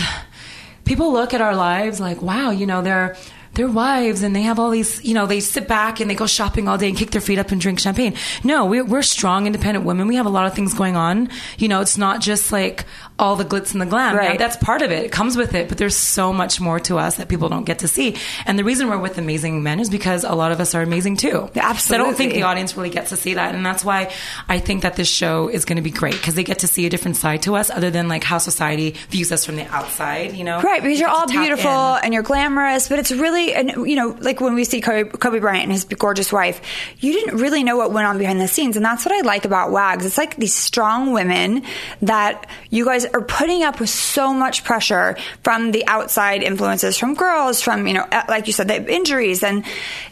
people 0.92 1.14
look 1.14 1.34
at 1.34 1.40
our 1.40 1.56
lives 1.56 2.02
like, 2.02 2.22
wow, 2.22 2.50
you 2.52 2.66
know, 2.66 2.82
they're 2.82 3.16
they're 3.54 3.70
wives 3.70 4.24
and 4.24 4.36
they 4.36 4.42
have 4.42 4.60
all 4.60 4.70
these, 4.70 5.02
you 5.06 5.14
know, 5.14 5.26
they 5.26 5.40
sit 5.40 5.66
back 5.66 6.02
and 6.02 6.10
they 6.10 6.16
go 6.16 6.26
shopping 6.26 6.68
all 6.68 6.78
day 6.78 6.90
and 6.90 6.98
kick 6.98 7.12
their 7.12 7.22
feet 7.22 7.40
up 7.40 7.52
and 7.52 7.62
drink 7.62 7.80
champagne. 7.80 8.14
No, 8.44 8.66
we're, 8.66 8.84
we're 8.84 9.02
strong, 9.02 9.46
independent 9.46 9.86
women. 9.86 10.08
We 10.08 10.16
have 10.16 10.26
a 10.26 10.30
lot 10.30 10.48
of 10.48 10.54
things 10.54 10.74
going 10.74 10.98
on. 10.98 11.30
You 11.58 11.70
know, 11.70 11.80
it's 11.80 11.98
not 11.98 12.20
just 12.20 12.52
like 12.52 12.86
all 13.22 13.36
the 13.38 13.46
glitz 13.46 13.72
and 13.72 13.80
the 13.82 13.86
glam. 13.86 14.18
Right. 14.18 14.32
Yeah, 14.32 14.38
that's 14.38 14.58
part 14.58 14.82
of 14.82 14.92
it. 14.92 15.06
It 15.06 15.12
comes 15.12 15.38
with 15.38 15.54
it, 15.54 15.70
but 15.70 15.78
there's 15.78 15.96
so 15.96 16.34
much 16.34 16.60
more 16.60 16.80
to 16.82 16.98
us 16.98 17.16
that 17.18 17.30
people 17.30 17.48
don't 17.50 17.64
get 17.66 17.80
to 17.80 17.88
see. 17.88 18.18
And 18.46 18.58
the 18.60 18.64
reason 18.64 18.90
we're 18.90 18.98
with 18.98 19.18
amazing 19.20 19.62
men 19.64 19.80
is 19.80 19.90
because 19.90 20.24
a 20.24 20.34
lot 20.34 20.52
of 20.52 20.60
us 20.60 20.74
are 20.76 20.82
amazing 20.82 21.18
too. 21.18 21.50
Yeah, 21.54 21.72
So 21.74 21.96
I 21.96 21.98
don't 22.00 22.16
think 22.18 22.34
the 22.34 22.44
audience 22.44 22.76
really 22.76 22.90
gets 22.90 23.10
to 23.12 23.16
see 23.16 23.36
that, 23.36 23.54
and 23.56 23.66
that's 23.66 23.86
why 23.86 24.12
I 24.50 24.60
think 24.60 24.82
that 24.82 24.96
this 24.96 25.08
show 25.08 25.48
is 25.48 25.64
going 25.66 25.76
to 25.78 25.82
be 25.84 25.92
great 25.92 26.14
because 26.14 26.34
they 26.36 26.44
get 26.44 26.60
to 26.60 26.68
see 26.68 26.86
a 26.86 26.90
different 26.90 27.16
side 27.16 27.44
to 27.44 27.56
us, 27.56 27.70
other 27.70 27.92
than 27.92 28.08
like 28.10 28.24
how 28.24 28.40
society 28.40 28.96
views 29.10 29.32
us 29.32 29.46
from 29.46 29.56
the 29.56 29.68
outside. 29.68 30.36
You 30.36 30.44
know, 30.44 30.60
Right, 30.62 30.82
because 30.82 31.00
You 31.00 31.06
you're 31.06 31.16
all 31.16 31.28
beautiful 31.28 31.96
in. 31.98 32.06
and 32.06 32.14
you're 32.16 32.24
glamorous, 32.24 32.90
but 32.90 32.98
it's 32.98 33.12
really, 33.12 33.54
and 33.54 33.88
you 33.88 33.96
know, 33.96 34.18
like 34.20 34.42
when 34.42 34.56
we 34.56 34.64
see 34.64 34.82
Kobe, 34.82 35.10
Kobe 35.12 35.40
Bryant 35.40 35.64
and 35.64 35.72
his 35.72 35.84
gorgeous 35.86 36.34
wife, 36.34 36.60
you 37.00 37.14
didn't 37.14 37.38
really 37.38 37.64
know 37.64 37.78
what 37.78 37.92
went 37.92 38.08
on 38.08 38.18
behind 38.18 38.42
the 38.42 38.48
scenes, 38.48 38.76
and 38.78 38.84
that's 38.84 39.06
what 39.06 39.14
I 39.14 39.22
like 39.22 39.46
about 39.46 39.70
WAGs. 39.72 40.06
It's 40.06 40.18
like 40.18 40.38
these 40.38 40.56
strong 40.56 41.14
women 41.14 41.64
that 42.02 42.48
you 42.72 42.86
guys 42.86 43.06
are 43.14 43.22
putting 43.22 43.64
up 43.64 43.80
with 43.80 43.90
so 43.90 44.34
much 44.34 44.64
pressure 44.64 45.18
from 45.44 45.72
the 45.72 45.86
outside 45.88 46.44
influences, 46.44 46.98
from 46.98 47.14
girls, 47.16 47.62
from 47.62 47.88
you 47.88 47.94
know, 47.94 48.08
uh, 48.12 48.24
like 48.30 48.48
you 48.48 48.54
said, 48.54 48.68
the 48.68 48.94
injuries, 48.94 49.44
and 49.44 49.64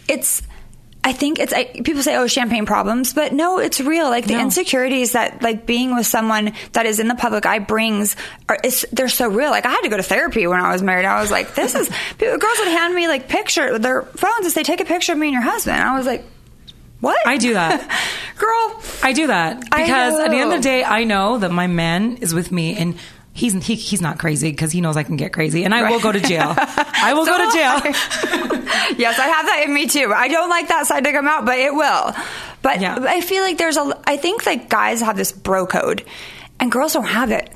it's. 0.07 0.41
I 1.01 1.13
think 1.13 1.39
it's 1.39 1.53
I, 1.53 1.63
people 1.63 2.03
say, 2.03 2.17
"Oh, 2.17 2.27
champagne 2.27 2.65
problems," 2.65 3.13
but 3.13 3.31
no, 3.31 3.57
it's 3.59 3.79
real. 3.79 4.09
Like 4.09 4.25
the 4.27 4.33
No. 4.33 4.41
insecurities 4.41 5.13
that 5.13 5.41
like 5.41 5.65
being 5.65 5.95
with 5.95 6.05
someone 6.05 6.51
that 6.73 6.85
is 6.85 6.99
in 6.99 7.07
the 7.07 7.15
public 7.15 7.45
eye 7.45 7.59
brings, 7.59 8.17
are, 8.49 8.57
they're 8.91 9.07
so 9.07 9.29
real. 9.29 9.49
Like 9.49 9.65
I 9.65 9.69
had 9.69 9.81
to 9.83 9.89
go 9.89 9.95
to 9.95 10.03
therapy 10.03 10.45
when 10.45 10.59
I 10.59 10.73
was 10.73 10.81
married. 10.83 11.05
I 11.05 11.21
was 11.21 11.31
like, 11.31 11.55
"This 11.55 11.73
is." 11.73 11.87
people, 12.17 12.37
girls 12.37 12.57
would 12.59 12.67
hand 12.67 12.93
me 12.93 13.07
like 13.07 13.29
picture 13.29 13.79
their 13.79 14.01
phones 14.01 14.43
and 14.45 14.51
say, 14.51 14.63
"Take 14.63 14.81
a 14.81 14.85
picture 14.85 15.13
of 15.13 15.17
me 15.17 15.27
and 15.27 15.33
your 15.35 15.41
husband." 15.41 15.77
I 15.81 15.97
was 15.97 16.05
like, 16.05 16.25
"What?" 16.99 17.17
I 17.27 17.37
do 17.37 17.53
that. 17.53 17.79
girl. 18.37 18.81
I 19.03 19.13
do 19.13 19.27
that 19.27 19.61
because 19.61 20.19
at 20.19 20.29
the 20.31 20.37
end 20.37 20.51
of 20.53 20.57
the 20.57 20.63
day, 20.63 20.83
I 20.83 21.03
know 21.03 21.37
that 21.39 21.51
my 21.51 21.67
man 21.67 22.17
is 22.17 22.33
with 22.33 22.51
me 22.51 22.75
and. 22.77 22.95
He's 23.31 23.53
he, 23.65 23.75
he's 23.75 24.01
not 24.01 24.19
crazy 24.19 24.51
because 24.51 24.73
he 24.73 24.81
knows 24.81 24.97
I 24.97 25.03
can 25.03 25.15
get 25.15 25.31
crazy, 25.31 25.63
and 25.63 25.73
I 25.73 25.89
will 25.91 26.01
go 26.01 26.11
to 26.11 26.19
jail. 26.19 26.53
I 26.57 27.13
will 27.13 27.25
So 27.25 27.37
go 27.37 27.45
to 27.49 27.53
jail. 27.55 27.71
I- 27.71 28.95
yes, 28.97 29.17
I 29.17 29.27
have 29.27 29.45
that 29.45 29.63
in 29.65 29.73
me 29.73 29.87
too. 29.87 30.11
I 30.13 30.27
don't 30.27 30.49
like 30.49 30.67
that 30.67 30.87
side 30.87 31.05
to 31.05 31.13
come 31.13 31.25
out, 31.25 31.45
but 31.45 31.57
it 31.57 31.73
will. 31.73 32.13
But 32.61 32.81
Yeah. 32.81 32.97
I 32.99 33.21
feel 33.21 33.43
like 33.43 33.57
there's 33.57 33.77
a. 33.77 33.97
I 34.05 34.17
think 34.17 34.45
like 34.45 34.67
guys 34.67 34.99
have 35.01 35.15
this 35.15 35.31
bro 35.31 35.65
code, 35.67 36.03
and 36.59 36.69
girls 36.69 36.91
don't 36.93 37.05
have 37.05 37.31
it. 37.31 37.49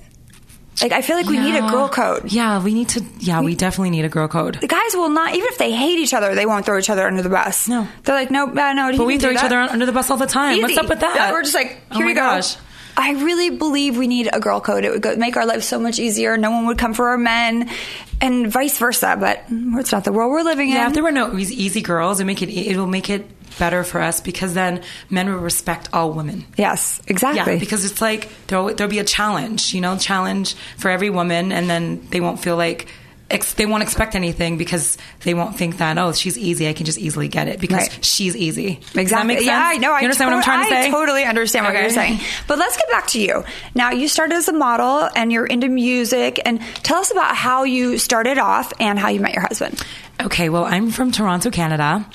Like 0.81 0.91
I 0.91 1.01
feel 1.01 1.15
like 1.15 1.27
we 1.27 1.37
need 1.39 1.55
a 1.55 1.61
girl 1.61 1.87
code. 1.87 2.31
Yeah, 2.31 2.61
we 2.63 2.73
need 2.73 2.89
to. 2.89 3.03
Yeah, 3.19 3.41
we 3.41 3.55
definitely 3.55 3.91
need 3.91 4.05
a 4.05 4.09
girl 4.09 4.27
code. 4.27 4.55
The 4.59 4.67
guys 4.67 4.93
will 4.95 5.09
not, 5.09 5.35
even 5.35 5.47
if 5.49 5.57
they 5.57 5.71
hate 5.71 5.99
each 5.99 6.13
other, 6.13 6.33
they 6.35 6.45
won't 6.45 6.65
throw 6.65 6.77
each 6.79 6.89
other 6.89 7.05
under 7.07 7.21
the 7.21 7.29
bus. 7.29 7.67
No. 7.67 7.87
they're 8.03 8.15
like, 8.15 8.31
no, 8.31 8.47
uh, 8.47 8.73
no. 8.73 8.91
But 8.97 9.05
we 9.05 9.17
throw 9.17 9.31
each 9.31 9.43
other 9.43 9.57
under 9.57 9.85
the 9.85 9.91
bus 9.91 10.09
all 10.09 10.17
the 10.17 10.25
time. 10.25 10.61
What's 10.61 10.77
up 10.77 10.89
with 10.89 10.99
that? 11.01 11.15
Yeah, 11.15 11.31
we're 11.31 11.43
just 11.43 11.53
like, 11.55 11.77
Oh 11.91 11.97
here 11.97 12.05
my 12.05 12.11
we 12.11 12.15
go. 12.15 12.21
gosh. 12.21 12.57
I 12.95 13.13
really 13.13 13.49
believe 13.49 13.97
we 13.97 14.07
need 14.07 14.29
a 14.31 14.39
girl 14.39 14.61
code. 14.61 14.83
It 14.85 14.91
would 14.91 15.01
go, 15.01 15.15
make 15.15 15.35
our 15.35 15.45
life 15.47 15.63
so 15.63 15.79
much 15.79 15.97
easier. 15.99 16.37
No 16.37 16.51
one 16.51 16.67
would 16.67 16.77
come 16.77 16.93
for 16.93 17.07
our 17.09 17.17
men, 17.17 17.69
and 18.21 18.51
vice 18.51 18.77
versa. 18.77 19.15
But 19.19 19.43
it's 19.49 19.91
not 19.91 20.03
the 20.03 20.11
world 20.11 20.31
we're 20.31 20.43
living 20.43 20.69
Yeah, 20.69 20.83
in. 20.83 20.87
if 20.89 20.93
there 20.93 21.03
were 21.03 21.11
no 21.11 21.35
easy, 21.37 21.63
easy 21.63 21.81
girls, 21.81 22.19
it 22.19 22.25
make 22.25 22.41
it 22.43 22.49
it'll 22.49 22.85
make 22.87 23.09
it 23.09 23.27
better 23.59 23.83
for 23.83 24.01
us 24.01 24.21
because 24.21 24.53
then 24.53 24.81
men 25.09 25.29
will 25.29 25.39
respect 25.39 25.89
all 25.93 26.11
women. 26.11 26.45
yes, 26.57 27.01
exactly. 27.07 27.53
Yeah, 27.53 27.59
because 27.59 27.85
it's 27.85 28.01
like 28.01 28.29
there'll 28.47 28.73
there'll 28.73 28.89
be 28.91 28.99
a 28.99 29.03
challenge, 29.03 29.73
you 29.73 29.81
know, 29.81 29.97
challenge 29.97 30.55
for 30.77 30.89
every 30.89 31.09
woman, 31.09 31.51
and 31.51 31.69
then 31.69 32.05
they 32.09 32.19
won't 32.21 32.39
feel 32.39 32.55
like 32.57 32.87
ex- 33.29 33.53
they 33.53 33.65
won't 33.65 33.81
expect 33.83 34.13
anything 34.15 34.57
because 34.57 34.97
they 35.23 35.33
won't 35.33 35.57
think 35.57 35.77
that 35.77 35.97
oh 35.97 36.11
she's 36.13 36.37
easy, 36.37 36.67
I 36.67 36.73
can 36.73 36.85
just 36.85 36.99
easily 36.99 37.27
get 37.27 37.47
it 37.47 37.59
because 37.59 37.87
Right. 37.89 38.05
she's 38.05 38.35
easy. 38.35 38.75
Does 38.75 38.95
Exactly. 38.97 39.07
that 39.09 39.25
make 39.27 39.37
sense? 39.39 39.47
Yeah, 39.47 39.61
I 39.63 39.77
know. 39.77 39.89
You 39.89 39.95
I 39.95 39.99
understand 40.01 40.29
what 40.31 40.37
I'm 40.37 40.43
trying 40.43 40.69
to 40.69 40.75
I 40.75 40.81
say? 40.83 40.91
totally 40.91 41.23
understand 41.23 41.65
what 41.65 41.73
you're 41.73 41.89
saying. 41.89 42.19
But 42.47 42.59
let's 42.59 42.75
get 42.77 42.89
back 42.91 43.07
to 43.07 43.21
you. 43.21 43.43
Now, 43.73 43.91
you 43.91 44.07
started 44.07 44.35
as 44.35 44.49
a 44.49 44.53
model 44.53 45.09
and 45.15 45.31
you're 45.31 45.45
into 45.47 45.67
music. 45.69 46.39
And 46.45 46.59
tell 46.83 46.97
us 46.99 47.11
about 47.11 47.35
how 47.35 47.63
you 47.63 47.97
started 47.97 48.37
off 48.37 48.71
and 48.79 48.99
how 48.99 49.09
you 49.09 49.19
met 49.19 49.33
your 49.33 49.41
husband. 49.43 49.81
Okay, 50.23 50.47
well, 50.47 50.63
I'm 50.63 50.89
from 50.89 51.11
Toronto, 51.11 51.49
Canada, 51.49 52.05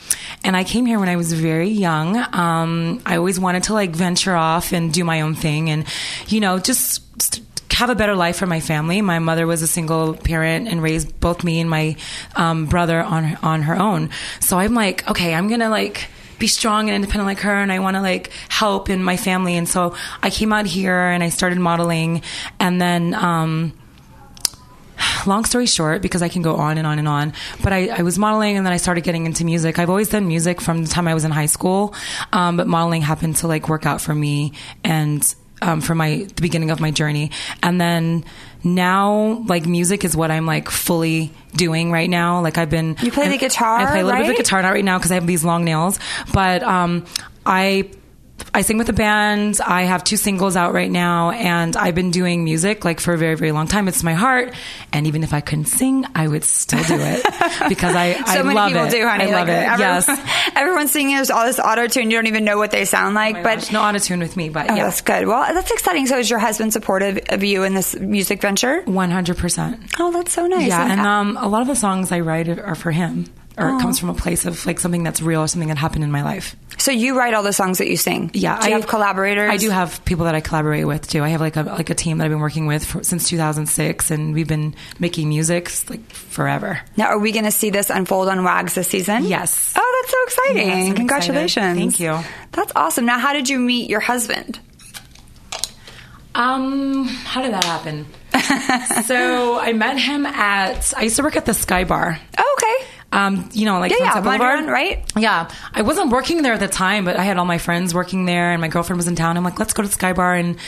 and 0.42 0.56
I 0.56 0.64
came 0.64 0.86
here 0.86 0.98
when 0.98 1.10
I 1.10 1.16
was 1.16 1.34
very 1.34 1.68
young. 1.68 2.16
Um, 2.32 3.02
I 3.04 3.18
always 3.18 3.38
wanted 3.38 3.64
to 3.64 3.74
like 3.74 3.90
venture 3.90 4.34
off 4.34 4.72
and 4.72 4.90
do 4.92 5.04
my 5.04 5.20
own 5.20 5.34
thing, 5.34 5.68
and 5.68 5.84
you 6.26 6.40
know, 6.40 6.58
just 6.58 7.02
st- 7.22 7.44
have 7.72 7.90
a 7.90 7.94
better 7.94 8.16
life 8.16 8.36
for 8.36 8.46
my 8.46 8.60
family. 8.60 9.02
My 9.02 9.18
mother 9.18 9.46
was 9.46 9.60
a 9.60 9.66
single 9.66 10.14
parent 10.14 10.68
and 10.68 10.82
raised 10.82 11.20
both 11.20 11.44
me 11.44 11.60
and 11.60 11.68
my 11.68 11.96
um, 12.34 12.64
brother 12.64 13.02
on 13.02 13.36
on 13.42 13.62
her 13.62 13.76
own. 13.76 14.08
So 14.40 14.58
I'm 14.58 14.72
like, 14.72 15.08
okay, 15.10 15.34
I'm 15.34 15.48
gonna 15.48 15.68
like 15.68 16.08
be 16.38 16.46
strong 16.46 16.88
and 16.88 16.96
independent 16.96 17.26
like 17.26 17.40
her 17.40 17.54
and 17.54 17.70
I 17.70 17.80
want 17.80 17.96
to 17.96 18.00
like 18.00 18.30
help 18.48 18.88
in 18.88 19.02
my 19.02 19.16
family 19.16 19.56
and 19.56 19.68
so 19.68 19.96
I 20.22 20.30
came 20.30 20.52
out 20.52 20.66
here 20.66 20.96
and 20.96 21.20
I 21.20 21.30
started 21.30 21.58
modeling 21.58 22.22
and 22.60 22.80
then 22.80 23.12
um 23.14 23.72
long 25.26 25.44
story 25.44 25.66
short, 25.66 26.02
because 26.02 26.22
I 26.22 26.28
can 26.28 26.42
go 26.42 26.56
on 26.56 26.78
and 26.78 26.86
on 26.86 26.98
and 26.98 27.08
on, 27.08 27.32
but 27.62 27.72
I, 27.72 27.88
I 27.88 28.02
was 28.02 28.18
modeling 28.18 28.56
and 28.56 28.64
then 28.64 28.72
I 28.72 28.76
started 28.76 29.04
getting 29.04 29.26
into 29.26 29.44
music. 29.44 29.78
I've 29.78 29.90
always 29.90 30.08
done 30.08 30.28
music 30.28 30.60
from 30.60 30.84
the 30.84 30.88
time 30.88 31.08
I 31.08 31.14
was 31.14 31.24
in 31.24 31.30
high 31.30 31.46
school, 31.46 31.94
um, 32.32 32.56
but 32.56 32.66
modeling 32.66 33.02
happened 33.02 33.36
to 33.36 33.48
like 33.48 33.68
work 33.68 33.86
out 33.86 34.00
for 34.00 34.14
me 34.14 34.52
and 34.84 35.34
um, 35.60 35.80
for 35.80 35.94
my 35.94 36.26
the 36.34 36.42
beginning 36.42 36.70
of 36.70 36.80
my 36.80 36.90
journey, 36.90 37.32
and 37.62 37.80
then 37.80 38.24
now 38.62 39.42
like 39.46 39.66
music 39.66 40.04
is 40.04 40.16
what 40.16 40.30
I'm 40.30 40.46
like 40.46 40.70
fully 40.70 41.32
doing 41.54 41.90
right 41.90 42.08
now. 42.08 42.40
Like 42.40 42.58
I've 42.58 42.70
been 42.70 42.96
You 43.02 43.10
play 43.10 43.28
the 43.28 43.38
guitar, 43.38 43.78
I 43.78 43.86
play 43.86 44.00
a 44.00 44.04
little 44.04 44.20
bit 44.20 44.30
of 44.30 44.36
the 44.36 44.42
guitar 44.42 44.62
not 44.62 44.72
right 44.72 44.84
now 44.84 44.98
because 44.98 45.10
I 45.10 45.14
have 45.14 45.26
these 45.26 45.44
long 45.44 45.64
nails, 45.64 45.98
but 46.32 46.62
um, 46.62 47.06
I. 47.44 47.90
I 48.54 48.62
sing 48.62 48.78
with 48.78 48.88
a 48.88 48.92
band. 48.92 49.60
I 49.64 49.82
have 49.82 50.02
two 50.04 50.16
singles 50.16 50.56
out 50.56 50.72
right 50.72 50.90
now, 50.90 51.30
and 51.30 51.76
I've 51.76 51.94
been 51.94 52.10
doing 52.10 52.44
music 52.44 52.84
like 52.84 52.98
for 53.00 53.12
a 53.12 53.18
very, 53.18 53.34
very 53.36 53.52
long 53.52 53.66
time. 53.66 53.88
It's 53.88 54.02
my 54.02 54.14
heart, 54.14 54.54
and 54.92 55.06
even 55.06 55.22
if 55.22 55.32
I 55.32 55.40
couldn't 55.40 55.66
sing, 55.66 56.04
I 56.14 56.26
would 56.28 56.44
still 56.44 56.82
do 56.84 56.96
it 56.98 57.22
because 57.68 57.94
I, 57.94 58.14
So 58.14 58.40
I 58.40 58.42
many 58.42 58.54
love 58.54 58.68
people 58.70 58.84
it. 58.86 58.90
do, 58.90 59.06
honey. 59.06 59.24
I 59.24 59.26
love 59.26 59.48
like, 59.48 59.56
it. 59.56 59.68
Everyone, 59.68 59.78
yes. 60.06 60.52
everyone's 60.56 60.90
singing 60.92 61.16
there's 61.16 61.30
all 61.30 61.46
this 61.46 61.58
auto 61.58 61.86
tune. 61.88 62.10
You 62.10 62.16
don't 62.16 62.26
even 62.26 62.44
know 62.44 62.56
what 62.58 62.70
they 62.70 62.84
sound 62.84 63.14
like, 63.14 63.36
Oh 63.36 63.42
but 63.42 63.58
gosh, 63.60 63.72
no 63.72 63.82
auto 63.82 63.98
tune 63.98 64.20
with 64.20 64.36
me, 64.36 64.48
but 64.48 64.70
Oh, 64.70 64.74
yeah, 64.74 64.84
that's 64.84 65.00
good. 65.02 65.26
Well, 65.26 65.52
that's 65.54 65.70
exciting. 65.70 66.06
So, 66.06 66.18
is 66.18 66.30
your 66.30 66.38
husband 66.38 66.72
supportive 66.72 67.18
of 67.28 67.44
you 67.44 67.64
in 67.64 67.74
this 67.74 67.96
music 67.98 68.40
venture? 68.40 68.82
one 68.82 69.10
hundred 69.10 69.36
percent. 69.36 69.80
Oh, 69.98 70.10
that's 70.12 70.32
so 70.32 70.46
nice. 70.46 70.68
Yeah, 70.68 70.90
and 70.90 71.00
um, 71.00 71.36
a 71.36 71.48
lot 71.48 71.62
of 71.62 71.68
the 71.68 71.76
songs 71.76 72.10
I 72.12 72.20
write 72.20 72.48
are 72.48 72.74
for 72.74 72.90
him, 72.90 73.26
or 73.58 73.68
it 73.76 73.80
comes 73.80 73.98
from 73.98 74.08
a 74.10 74.14
place 74.14 74.46
of 74.46 74.64
like 74.66 74.78
something 74.80 75.02
that's 75.02 75.20
real 75.20 75.40
or 75.42 75.48
something 75.48 75.68
that 75.68 75.78
happened 75.78 76.04
in 76.04 76.10
my 76.10 76.22
life. 76.22 76.54
so 76.78 76.90
you 76.90 77.18
write 77.18 77.34
all 77.34 77.42
the 77.42 77.52
songs 77.52 77.78
that 77.78 77.88
you 77.88 77.96
sing. 77.96 78.30
Yeah, 78.34 78.60
Do 78.60 78.68
you 78.68 78.74
I 78.76 78.78
have 78.78 78.88
collaborators? 78.88 79.50
I 79.50 79.56
do 79.56 79.70
have 79.70 80.04
people 80.04 80.24
that 80.26 80.34
I 80.34 80.40
collaborate 80.40 80.86
with 80.86 81.08
too. 81.08 81.22
I 81.24 81.28
have 81.30 81.40
like 81.40 81.56
a 81.56 81.62
like 81.62 81.90
a 81.90 81.94
team 81.94 82.18
that 82.18 82.24
I've 82.24 82.30
been 82.30 82.40
working 82.40 82.66
with 82.66 82.84
for, 82.84 83.02
since 83.02 83.28
2006, 83.28 84.10
and 84.10 84.32
we've 84.34 84.46
been 84.48 84.74
making 84.98 85.28
music 85.28 85.70
like 85.90 86.08
forever. 86.12 86.80
Now, 86.96 87.08
are 87.08 87.18
we 87.18 87.32
going 87.32 87.44
to 87.44 87.50
see 87.50 87.70
this 87.70 87.90
unfold 87.90 88.28
on 88.28 88.44
Wags 88.44 88.74
this 88.74 88.88
season? 88.88 89.24
Yes. 89.24 89.74
Oh, 89.76 90.02
that's 90.02 90.12
so 90.12 90.22
exciting! 90.24 90.86
Yes, 90.88 90.96
Congratulations. 90.96 91.56
excited. 91.56 91.78
Thank 91.78 92.00
you. 92.00 92.30
That's 92.52 92.72
awesome. 92.76 93.06
Now, 93.06 93.18
how 93.18 93.32
did 93.32 93.48
you 93.48 93.58
meet 93.58 93.90
your 93.90 94.00
husband? 94.00 94.60
Um, 96.34 97.04
how 97.08 97.42
did 97.42 97.52
that 97.52 97.64
happen? 97.64 98.06
so 99.06 99.58
I 99.58 99.72
met 99.72 99.98
him 99.98 100.24
at 100.26 100.92
I 100.96 101.02
used 101.04 101.16
to 101.16 101.22
work 101.22 101.36
at 101.36 101.46
the 101.46 101.54
Sky 101.54 101.84
Bar. 101.84 102.18
Oh, 102.38 102.56
okay. 102.58 102.86
Um, 103.10 103.48
you 103.52 103.64
know, 103.64 103.78
like 103.78 103.90
Yeah, 103.90 103.98
yeah, 104.00 104.12
Sunset 104.12 104.24
Boulevard, 104.24 104.60
Mondrian, 104.60 104.70
right? 104.70 105.12
Yeah, 105.16 105.50
I 105.72 105.82
wasn't 105.82 106.10
working 106.10 106.42
there 106.42 106.52
at 106.52 106.60
the 106.60 106.68
time, 106.68 107.04
but 107.04 107.16
I 107.16 107.22
had 107.22 107.38
all 107.38 107.46
my 107.46 107.58
friends 107.58 107.94
working 107.94 108.26
there, 108.26 108.52
and 108.52 108.60
my 108.60 108.68
girlfriend 108.68 108.98
was 108.98 109.08
in 109.08 109.16
town. 109.16 109.36
I'm 109.36 109.44
like, 109.44 109.58
let's 109.58 109.72
go 109.72 109.82
to 109.82 109.88
Sky 109.88 110.12
Bar 110.12 110.34
and 110.34 110.58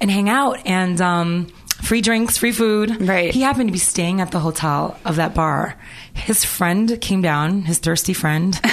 and 0.00 0.10
hang 0.10 0.28
out, 0.28 0.64
and 0.64 1.00
um, 1.00 1.48
free 1.82 2.00
drinks, 2.00 2.38
free 2.38 2.52
food. 2.52 3.00
Right. 3.00 3.32
He 3.34 3.40
happened 3.40 3.68
to 3.68 3.72
be 3.72 3.78
staying 3.78 4.20
at 4.20 4.30
the 4.30 4.38
hotel 4.38 4.98
of 5.04 5.16
that 5.16 5.34
bar. 5.34 5.76
His 6.14 6.44
friend 6.44 7.00
came 7.00 7.20
down, 7.22 7.62
his 7.62 7.78
thirsty 7.78 8.12
friend. 8.12 8.58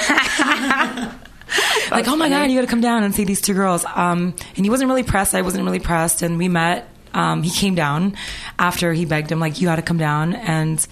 like, 1.91 2.07
oh 2.07 2.15
my 2.15 2.29
god, 2.29 2.49
you 2.49 2.57
got 2.57 2.61
to 2.61 2.67
come 2.67 2.81
down 2.81 3.03
and 3.03 3.13
see 3.13 3.23
these 3.23 3.41
two 3.41 3.53
girls. 3.53 3.85
Um, 3.85 4.35
and 4.55 4.65
he 4.65 4.69
wasn't 4.69 4.89
really 4.89 5.03
pressed. 5.03 5.33
I 5.33 5.41
wasn't 5.41 5.65
really 5.65 5.79
pressed, 5.79 6.21
and 6.21 6.37
we 6.37 6.47
met. 6.47 6.89
Um, 7.13 7.43
he 7.43 7.49
came 7.49 7.75
down 7.75 8.17
after 8.59 8.91
he 8.91 9.05
begged 9.05 9.31
him, 9.31 9.39
like, 9.39 9.61
you 9.61 9.67
got 9.67 9.77
to 9.77 9.81
come 9.81 9.97
down, 9.97 10.33
and 10.33 10.85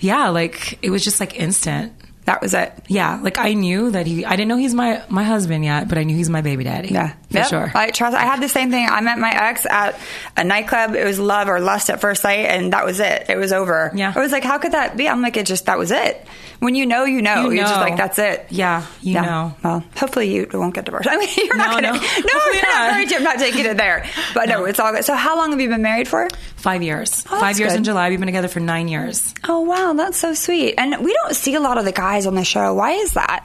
yeah, 0.00 0.28
like 0.28 0.78
it 0.82 0.90
was 0.90 1.04
just 1.04 1.20
like 1.20 1.38
instant. 1.38 1.92
That 2.26 2.42
was 2.42 2.54
it. 2.54 2.72
Yeah, 2.88 3.20
like 3.22 3.38
I 3.38 3.54
knew 3.54 3.90
that 3.92 4.06
he. 4.06 4.24
I 4.24 4.30
didn't 4.36 4.48
know 4.48 4.56
he's 4.56 4.74
my 4.74 5.02
my 5.08 5.22
husband 5.24 5.64
yet, 5.64 5.88
but 5.88 5.96
I 5.96 6.02
knew 6.02 6.16
he's 6.16 6.28
my 6.28 6.40
baby 6.42 6.64
daddy. 6.64 6.88
Yeah, 6.88 7.12
for 7.30 7.38
Yep. 7.38 7.46
sure. 7.48 7.72
I 7.74 7.90
trust. 7.92 8.16
I 8.16 8.22
had 8.24 8.42
the 8.42 8.48
same 8.48 8.70
thing. 8.70 8.86
I 8.88 9.00
met 9.00 9.18
my 9.18 9.30
ex 9.30 9.64
at 9.64 9.98
a 10.36 10.42
nightclub. 10.44 10.94
It 10.96 11.04
was 11.04 11.18
love 11.20 11.48
or 11.48 11.60
lust 11.60 11.88
at 11.88 12.00
first 12.00 12.22
sight, 12.22 12.46
and 12.46 12.72
that 12.72 12.84
was 12.84 12.98
it. 13.00 13.26
It 13.30 13.36
was 13.38 13.52
over. 13.52 13.92
Yeah. 13.94 14.12
I 14.14 14.18
was 14.20 14.32
like, 14.32 14.42
how 14.44 14.58
could 14.58 14.72
that 14.72 14.96
be? 14.96 15.08
I'm 15.08 15.22
like, 15.22 15.36
it 15.36 15.46
just 15.46 15.66
that 15.66 15.78
was 15.78 15.90
it. 15.92 16.26
When 16.58 16.74
you 16.74 16.86
know, 16.86 17.04
you 17.04 17.20
know. 17.20 17.44
You 17.44 17.50
You're 17.56 17.64
just 17.64 17.74
know. 17.74 17.80
like, 17.82 17.96
that's 17.98 18.18
it. 18.18 18.46
Yeah, 18.48 18.86
you 19.02 19.20
know. 19.20 19.54
Well, 19.62 19.84
hopefully 19.94 20.34
you 20.34 20.48
won't 20.54 20.74
get 20.74 20.86
divorced. 20.86 21.06
I 21.12 21.18
mean, 21.18 21.28
you're 21.36 21.54
not 21.56 21.80
gonna. 21.80 21.92
no. 21.92 21.98
No, 22.00 22.00
Hopefully 22.00 22.56
you're 22.56 22.72
not. 22.72 22.90
married 22.92 23.12
I'm 23.12 23.22
not 23.22 23.38
taking 23.38 23.66
it 23.66 23.76
there. 23.76 24.06
But 24.34 24.48
no, 24.48 24.64
it's 24.64 24.80
all 24.80 24.90
good. 24.90 25.04
So, 25.04 25.14
how 25.14 25.36
long 25.36 25.50
have 25.50 25.60
you 25.60 25.68
been 25.68 25.82
married 25.82 26.08
for? 26.08 26.28
Five 26.56 26.82
years. 26.82 27.24
Oh, 27.30 27.38
Five 27.38 27.58
years 27.60 27.72
good. 27.72 27.78
in 27.78 27.84
July. 27.84 28.08
We've 28.08 28.18
been 28.18 28.26
together 28.26 28.48
for 28.48 28.60
nine 28.60 28.88
years. 28.88 29.34
Oh 29.46 29.60
wow, 29.60 29.92
that's 29.92 30.16
so 30.16 30.32
sweet. 30.32 30.74
And 30.78 31.04
we 31.04 31.12
don't 31.12 31.36
see 31.36 31.54
a 31.54 31.60
lot 31.60 31.76
of 31.76 31.84
the 31.84 31.92
guys 31.92 32.15
on 32.24 32.36
the 32.36 32.44
show. 32.44 32.72
Why 32.72 32.92
is 32.92 33.14
that? 33.14 33.44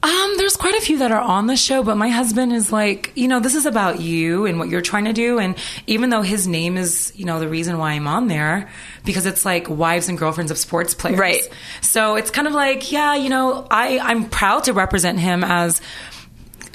Um, 0.00 0.34
there's 0.36 0.56
quite 0.56 0.76
a 0.76 0.80
few 0.80 0.98
that 0.98 1.10
are 1.10 1.20
on 1.20 1.48
the 1.48 1.56
show, 1.56 1.82
but 1.82 1.96
my 1.96 2.08
husband 2.08 2.52
is 2.52 2.72
like, 2.72 3.12
you 3.16 3.26
know, 3.26 3.40
this 3.40 3.54
is 3.56 3.66
about 3.66 4.00
you 4.00 4.46
and 4.46 4.58
what 4.58 4.68
you're 4.68 4.80
trying 4.80 5.04
to 5.06 5.12
do. 5.12 5.40
And 5.40 5.56
even 5.88 6.10
though 6.10 6.22
his 6.22 6.46
name 6.46 6.76
is, 6.76 7.12
you 7.16 7.24
know, 7.24 7.40
the 7.40 7.48
reason 7.48 7.78
why 7.78 7.92
I'm 7.92 8.06
on 8.06 8.28
there, 8.28 8.70
because 9.04 9.26
it's 9.26 9.44
like 9.44 9.68
wives 9.68 10.08
and 10.08 10.16
girlfriends 10.16 10.52
of 10.52 10.58
sports 10.58 10.94
players. 10.94 11.18
Right. 11.18 11.50
So 11.80 12.14
it's 12.14 12.30
kind 12.30 12.46
of 12.46 12.54
like, 12.54 12.92
yeah, 12.92 13.16
you 13.16 13.28
know, 13.28 13.66
I, 13.70 13.98
I'm 13.98 14.28
proud 14.30 14.64
to 14.64 14.72
represent 14.72 15.18
him 15.18 15.42
as, 15.42 15.80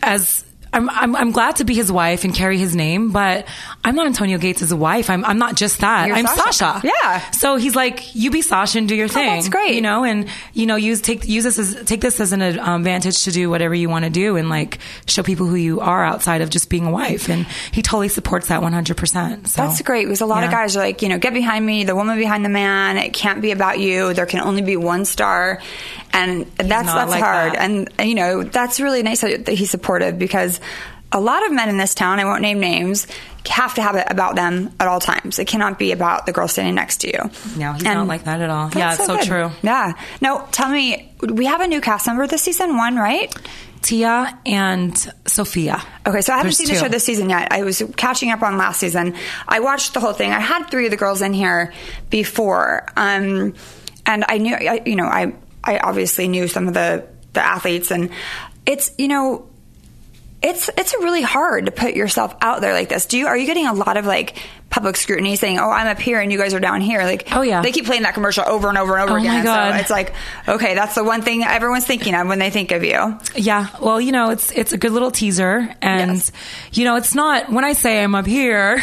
as, 0.02 0.44
I'm, 0.74 0.90
I'm, 0.90 1.16
I'm 1.16 1.32
glad 1.32 1.58
to 1.58 1.64
be 1.64 1.74
his 1.74 1.92
wife 1.92 2.24
and 2.24 2.34
carry 2.34 2.58
his 2.58 2.76
name, 2.76 3.12
but 3.12 3.48
I'm 3.84 3.96
not 3.96 4.08
Antonio 4.08 4.38
Gates' 4.38 4.74
wife. 4.74 5.10
I'm, 5.10 5.24
I'm 5.24 5.38
not 5.38 5.56
just 5.56 5.82
that. 5.82 6.08
You're 6.08 6.16
I'm 6.16 6.28
Sasha. 6.28 6.52
Sasha. 6.54 6.88
Yeah. 6.88 7.32
So 7.32 7.58
he's 7.58 7.76
like, 7.76 8.16
you 8.16 8.32
be 8.32 8.42
Sasha 8.42 8.80
and 8.80 8.88
do 8.88 8.96
your 8.96 9.08
thing. 9.08 9.36
that's 9.36 9.50
great. 9.50 9.76
You 9.76 9.82
know, 9.82 10.04
and 10.04 10.28
you 10.54 10.66
know, 10.66 10.76
use 10.76 11.02
take 11.02 11.28
use 11.28 11.44
this 11.44 11.60
as 11.60 11.84
take 11.86 12.02
this 12.02 12.20
as 12.20 12.32
an 12.34 12.42
um, 12.42 12.82
advantage 12.82 13.24
to 13.24 13.32
do 13.32 13.50
whatever 13.50 13.76
you 13.76 13.90
want 13.90 14.06
to 14.06 14.12
do 14.12 14.36
and 14.36 14.50
like 14.50 14.80
show 15.06 15.24
people 15.24 15.46
who 15.46 15.56
you 15.56 15.80
are 15.80 16.04
outside 16.04 16.42
of 16.42 16.50
just 16.50 16.70
being 16.70 16.86
a 16.86 16.92
wife. 16.92 17.30
And 17.30 17.46
he 17.72 17.82
totally 17.82 18.10
supports 18.10 18.48
that 18.48 18.62
100. 18.62 18.98
percent 18.98 19.48
So 19.48 19.62
That's 19.62 19.82
great 19.82 20.06
because 20.06 20.22
a 20.22 20.26
lot 20.26 20.44
of 20.44 20.52
guys 20.52 20.76
are 20.76 20.80
like, 20.80 21.02
you 21.02 21.10
know, 21.10 21.18
get 21.20 21.34
behind 21.34 21.66
me, 21.66 21.84
the 21.84 21.96
woman 21.96 22.18
behind 22.18 22.44
the 22.44 22.50
man. 22.50 22.98
It 22.98 23.14
can't 23.14 23.42
be 23.42 23.52
about 23.52 23.80
you. 23.80 24.14
There 24.14 24.26
can 24.26 24.40
only 24.40 24.62
be 24.62 24.78
one 24.78 25.06
star, 25.06 25.62
and 26.12 26.46
that's 26.58 26.92
that's 26.92 27.12
like 27.12 27.24
hard. 27.24 27.54
that. 27.54 27.60
And, 27.60 27.90
and 27.98 28.10
you 28.10 28.16
know, 28.16 28.44
that's 28.44 28.80
really 28.80 29.04
nice 29.04 29.22
that 29.22 29.46
that 29.46 29.54
he's 29.54 29.70
supportive 29.70 30.18
because 30.18 30.60
a 31.12 31.20
lot 31.20 31.46
of 31.46 31.52
men 31.52 31.70
in 31.70 31.78
this 31.78 31.94
town, 31.94 32.20
I 32.20 32.26
won't 32.26 32.42
name 32.42 32.60
names, 32.60 33.06
have 33.48 33.76
to 33.76 33.82
have 33.82 33.96
it 33.96 34.08
about 34.10 34.36
them 34.36 34.74
at 34.80 34.88
all 34.88 35.00
times. 35.00 35.38
It 35.38 35.46
cannot 35.46 35.78
be 35.78 35.92
about 35.92 36.26
the 36.26 36.32
girl 36.32 36.48
standing 36.48 36.76
next 36.76 36.98
to 37.02 37.08
you. 37.08 37.20
No, 37.58 37.74
he's 37.74 37.84
And 37.84 37.96
not 37.96 38.08
like 38.08 38.24
that 38.24 38.42
at 38.42 38.50
all. 38.50 38.72
Yeah, 38.76 38.94
it's 38.94 39.06
so 39.06 39.18
good. 39.18 39.26
true. 39.26 39.52
Yeah. 39.62 39.94
Now, 40.22 40.48
tell 40.52 40.70
me, 40.70 41.14
we 41.22 41.46
have 41.46 41.62
a 41.62 41.68
new 41.68 41.82
cast 41.82 42.08
member 42.08 42.26
this 42.26 42.42
season, 42.42 42.78
one, 42.78 42.96
right? 42.96 43.34
Tia 43.84 44.40
and 44.46 44.98
Sophia. 45.28 45.84
Okay, 46.08 46.22
so 46.22 46.32
I 46.34 46.38
haven't 46.38 46.48
There's 46.48 46.58
seen 46.58 46.68
the 46.70 46.76
show 46.76 46.88
this 46.88 47.04
season 47.04 47.30
yet. 47.30 47.52
I 47.52 47.64
was 47.64 47.84
catching 47.98 48.32
up 48.32 48.42
on 48.42 48.58
last 48.58 48.80
season. 48.80 49.16
I 49.48 49.60
watched 49.60 49.94
the 49.94 50.00
whole 50.00 50.14
thing. 50.14 50.32
I 50.32 50.40
had 50.40 50.68
three 50.72 50.86
of 50.86 50.92
the 50.92 50.98
girls 50.98 51.22
in 51.22 51.34
here 51.34 51.74
before, 52.10 52.86
um, 52.96 53.54
and 54.06 54.26
I 54.28 54.38
knew, 54.38 54.56
I, 54.56 54.82
you 54.86 54.96
know, 54.96 55.06
I 55.06 55.34
I 55.64 55.80
obviously 55.80 56.30
knew 56.30 56.48
some 56.48 56.70
of 56.70 56.74
the 56.74 57.06
the 57.34 57.46
athletes, 57.46 57.92
and 57.92 58.10
it's 58.66 58.90
you 58.98 59.10
know. 59.10 59.50
It's 60.44 60.70
it's 60.78 60.94
really 60.96 61.22
hard 61.22 61.66
to 61.66 61.72
put 61.72 61.94
yourself 61.94 62.36
out 62.42 62.62
there 62.62 62.74
like 62.74 62.90
this. 62.90 63.06
Do 63.06 63.18
you 63.18 63.28
are 63.28 63.38
you 63.38 63.46
getting 63.46 63.66
a 63.66 63.74
lot 63.74 63.98
of 63.98 64.06
like 64.06 64.38
public 64.74 64.98
scrutiny 64.98 65.36
saying, 65.36 65.60
"Oh, 65.60 65.70
I'm 65.70 65.86
up 65.86 66.00
here 66.00 66.20
and 66.20 66.32
you 66.32 66.40
guys 66.40 66.56
are 66.56 66.60
down 66.60 66.82
here"? 66.82 67.04
Like, 67.04 67.28
Oh, 67.32 67.44
yeah. 67.44 67.62
they 67.62 67.72
keep 67.72 67.86
playing 67.86 68.02
that 68.04 68.16
commercial 68.16 68.44
over 68.48 68.70
and 68.70 68.78
over 68.78 68.96
and 68.98 69.04
over 69.08 69.20
Oh, 69.20 69.24
my 69.24 69.30
again. 69.30 69.46
God. 69.46 69.74
So 69.76 69.80
it's 69.82 69.90
like, 69.92 70.14
okay, 70.48 70.74
that's 70.74 70.96
the 70.96 71.04
one 71.04 71.22
thing 71.22 71.44
everyone's 71.44 71.86
thinking 71.86 72.16
of 72.16 72.28
when 72.28 72.40
they 72.40 72.50
think 72.50 72.72
of 72.72 72.84
you. 72.84 73.20
Yeah, 73.36 73.68
well, 73.80 74.02
you 74.02 74.12
know, 74.12 74.32
it's 74.32 74.50
it's 74.52 74.74
a 74.74 74.78
good 74.80 74.92
little 74.92 75.12
teaser, 75.12 75.70
and 75.82 76.14
Yes. 76.16 76.32
you 76.72 76.86
know, 76.86 76.96
it's 76.96 77.14
not 77.14 77.52
when 77.52 77.64
I 77.64 77.74
say 77.74 78.04
I'm 78.04 78.16
up 78.16 78.26
here 78.26 78.82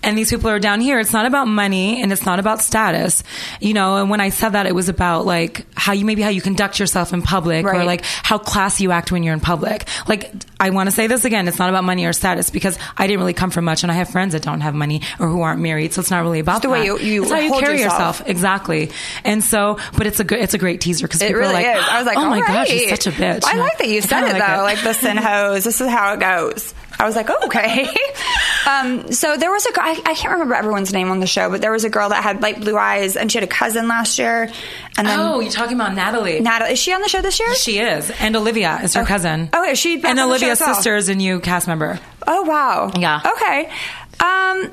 and 0.00 0.16
these 0.16 0.30
people 0.30 0.48
are 0.48 0.60
down 0.60 0.80
here. 0.80 1.00
It's 1.00 1.12
not 1.12 1.26
about 1.26 1.48
money 1.48 2.00
and 2.00 2.12
it's 2.12 2.24
not 2.24 2.38
about 2.38 2.60
status, 2.60 3.24
you 3.60 3.74
know. 3.74 3.96
And 3.96 4.08
when 4.10 4.20
I 4.20 4.28
said 4.30 4.50
that, 4.50 4.66
it 4.66 4.74
was 4.74 4.88
about 4.88 5.26
like 5.26 5.66
how 5.74 5.92
you 5.92 6.04
maybe 6.04 6.22
how 6.22 6.28
you 6.30 6.40
conduct 6.40 6.78
yourself 6.78 7.12
in 7.12 7.20
public 7.22 7.64
or 7.66 7.84
like 7.84 8.04
how 8.04 8.38
classy 8.38 8.84
you 8.84 8.92
act 8.92 9.10
when 9.10 9.24
you're 9.24 9.34
in 9.34 9.40
public. 9.40 9.88
Like 10.06 10.30
I 10.60 10.70
want 10.70 10.86
to 10.88 10.92
say 10.94 11.08
this 11.08 11.24
again, 11.24 11.48
it's 11.48 11.58
not 11.58 11.68
about 11.68 11.82
money 11.82 12.04
or 12.06 12.12
status 12.12 12.48
because 12.50 12.78
I 12.96 13.06
didn't 13.08 13.18
really 13.20 13.34
come 13.34 13.50
from 13.50 13.64
much, 13.64 13.82
and 13.82 13.90
I 13.90 13.96
have 13.96 14.08
friends 14.08 14.34
that 14.34 14.42
don't 14.42 14.60
have 14.60 14.74
money 14.74 15.02
or 15.18 15.27
who 15.28 15.42
aren't 15.42 15.60
married, 15.60 15.92
so 15.92 16.00
it's 16.00 16.10
not 16.10 16.22
really 16.22 16.40
about 16.40 16.62
the 16.62 16.70
way 16.70 16.84
you- 16.84 16.98
you 16.98 17.22
it's 17.22 17.32
how 17.32 17.38
you 17.38 17.48
hold 17.50 17.62
carry 17.62 17.80
yourself. 17.80 18.18
yourself. 18.20 18.28
exactly. 18.28 18.90
And 19.24 19.42
so, 19.42 19.78
but 19.96 20.06
it's 20.06 20.20
a 20.20 20.24
good 20.24 20.40
it's 20.40 20.54
a 20.54 20.58
great 20.58 20.80
teaser 20.80 21.06
because 21.06 21.22
It 21.22 21.26
people 21.28 21.40
really 21.40 21.64
are 21.66 21.74
like, 21.74 21.82
is. 21.82 21.88
I 21.90 21.98
was 21.98 22.06
like, 22.06 22.18
oh 22.18 22.28
my 22.30 22.36
all 22.36 22.42
gosh, 22.42 22.48
right. 22.56 22.68
she's 22.68 22.88
such 22.90 23.06
a 23.06 23.10
bitch. 23.12 23.44
I 23.44 23.56
like 23.56 23.78
that 23.78 23.88
you 23.88 24.00
said 24.02 24.24
it 24.28 24.32
like 24.32 24.46
though, 24.46 24.62
like 24.62 24.82
the 24.82 24.92
sin 24.92 25.16
hose. 25.16 25.64
This 25.64 25.80
is 25.80 25.88
how 25.88 26.14
it 26.14 26.20
goes. 26.20 26.74
I 27.00 27.06
was 27.06 27.14
like, 27.14 27.26
oh, 27.30 27.46
okay. 27.46 27.86
um, 28.68 29.12
so 29.12 29.36
there 29.36 29.52
was 29.52 29.64
a 29.66 29.72
guy, 29.72 29.90
I 29.90 30.14
can't 30.14 30.32
remember 30.32 30.54
everyone's 30.56 30.92
name 30.92 31.12
on 31.12 31.20
the 31.20 31.28
show, 31.28 31.48
but 31.48 31.60
there 31.60 31.70
was 31.70 31.84
a 31.84 31.90
girl 31.90 32.08
that 32.08 32.24
had 32.24 32.42
light 32.42 32.58
blue 32.60 32.76
eyes 32.76 33.16
and 33.16 33.30
she 33.30 33.38
had 33.38 33.44
a 33.44 33.50
cousin 33.52 33.86
last 33.86 34.18
year. 34.18 34.50
And 34.96 35.06
then 35.06 35.20
Oh, 35.20 35.38
you're 35.38 35.52
talking 35.52 35.74
about 35.76 35.94
Natalie. 35.94 36.40
Natalie, 36.40 36.72
is 36.72 36.78
she 36.80 36.92
on 36.92 37.00
the 37.00 37.08
show 37.08 37.22
this 37.22 37.38
year? 37.38 37.54
She 37.54 37.78
is, 37.78 38.10
and 38.18 38.34
Olivia 38.34 38.80
is 38.82 38.94
her 38.94 39.04
cousin. 39.04 39.48
Oh, 39.52 39.62
is 39.64 39.78
she 39.78 39.94
And 39.94 40.06
on 40.06 40.16
the 40.16 40.22
show 40.22 40.26
Olivia's 40.46 40.58
sister 40.58 40.96
is 40.96 41.08
a 41.08 41.14
new 41.14 41.38
cast 41.38 41.68
member. 41.68 42.00
Oh, 42.26 42.42
wow. 42.42 42.90
Yeah. 42.98 43.20
Okay. 43.36 43.70
Um, 44.18 44.70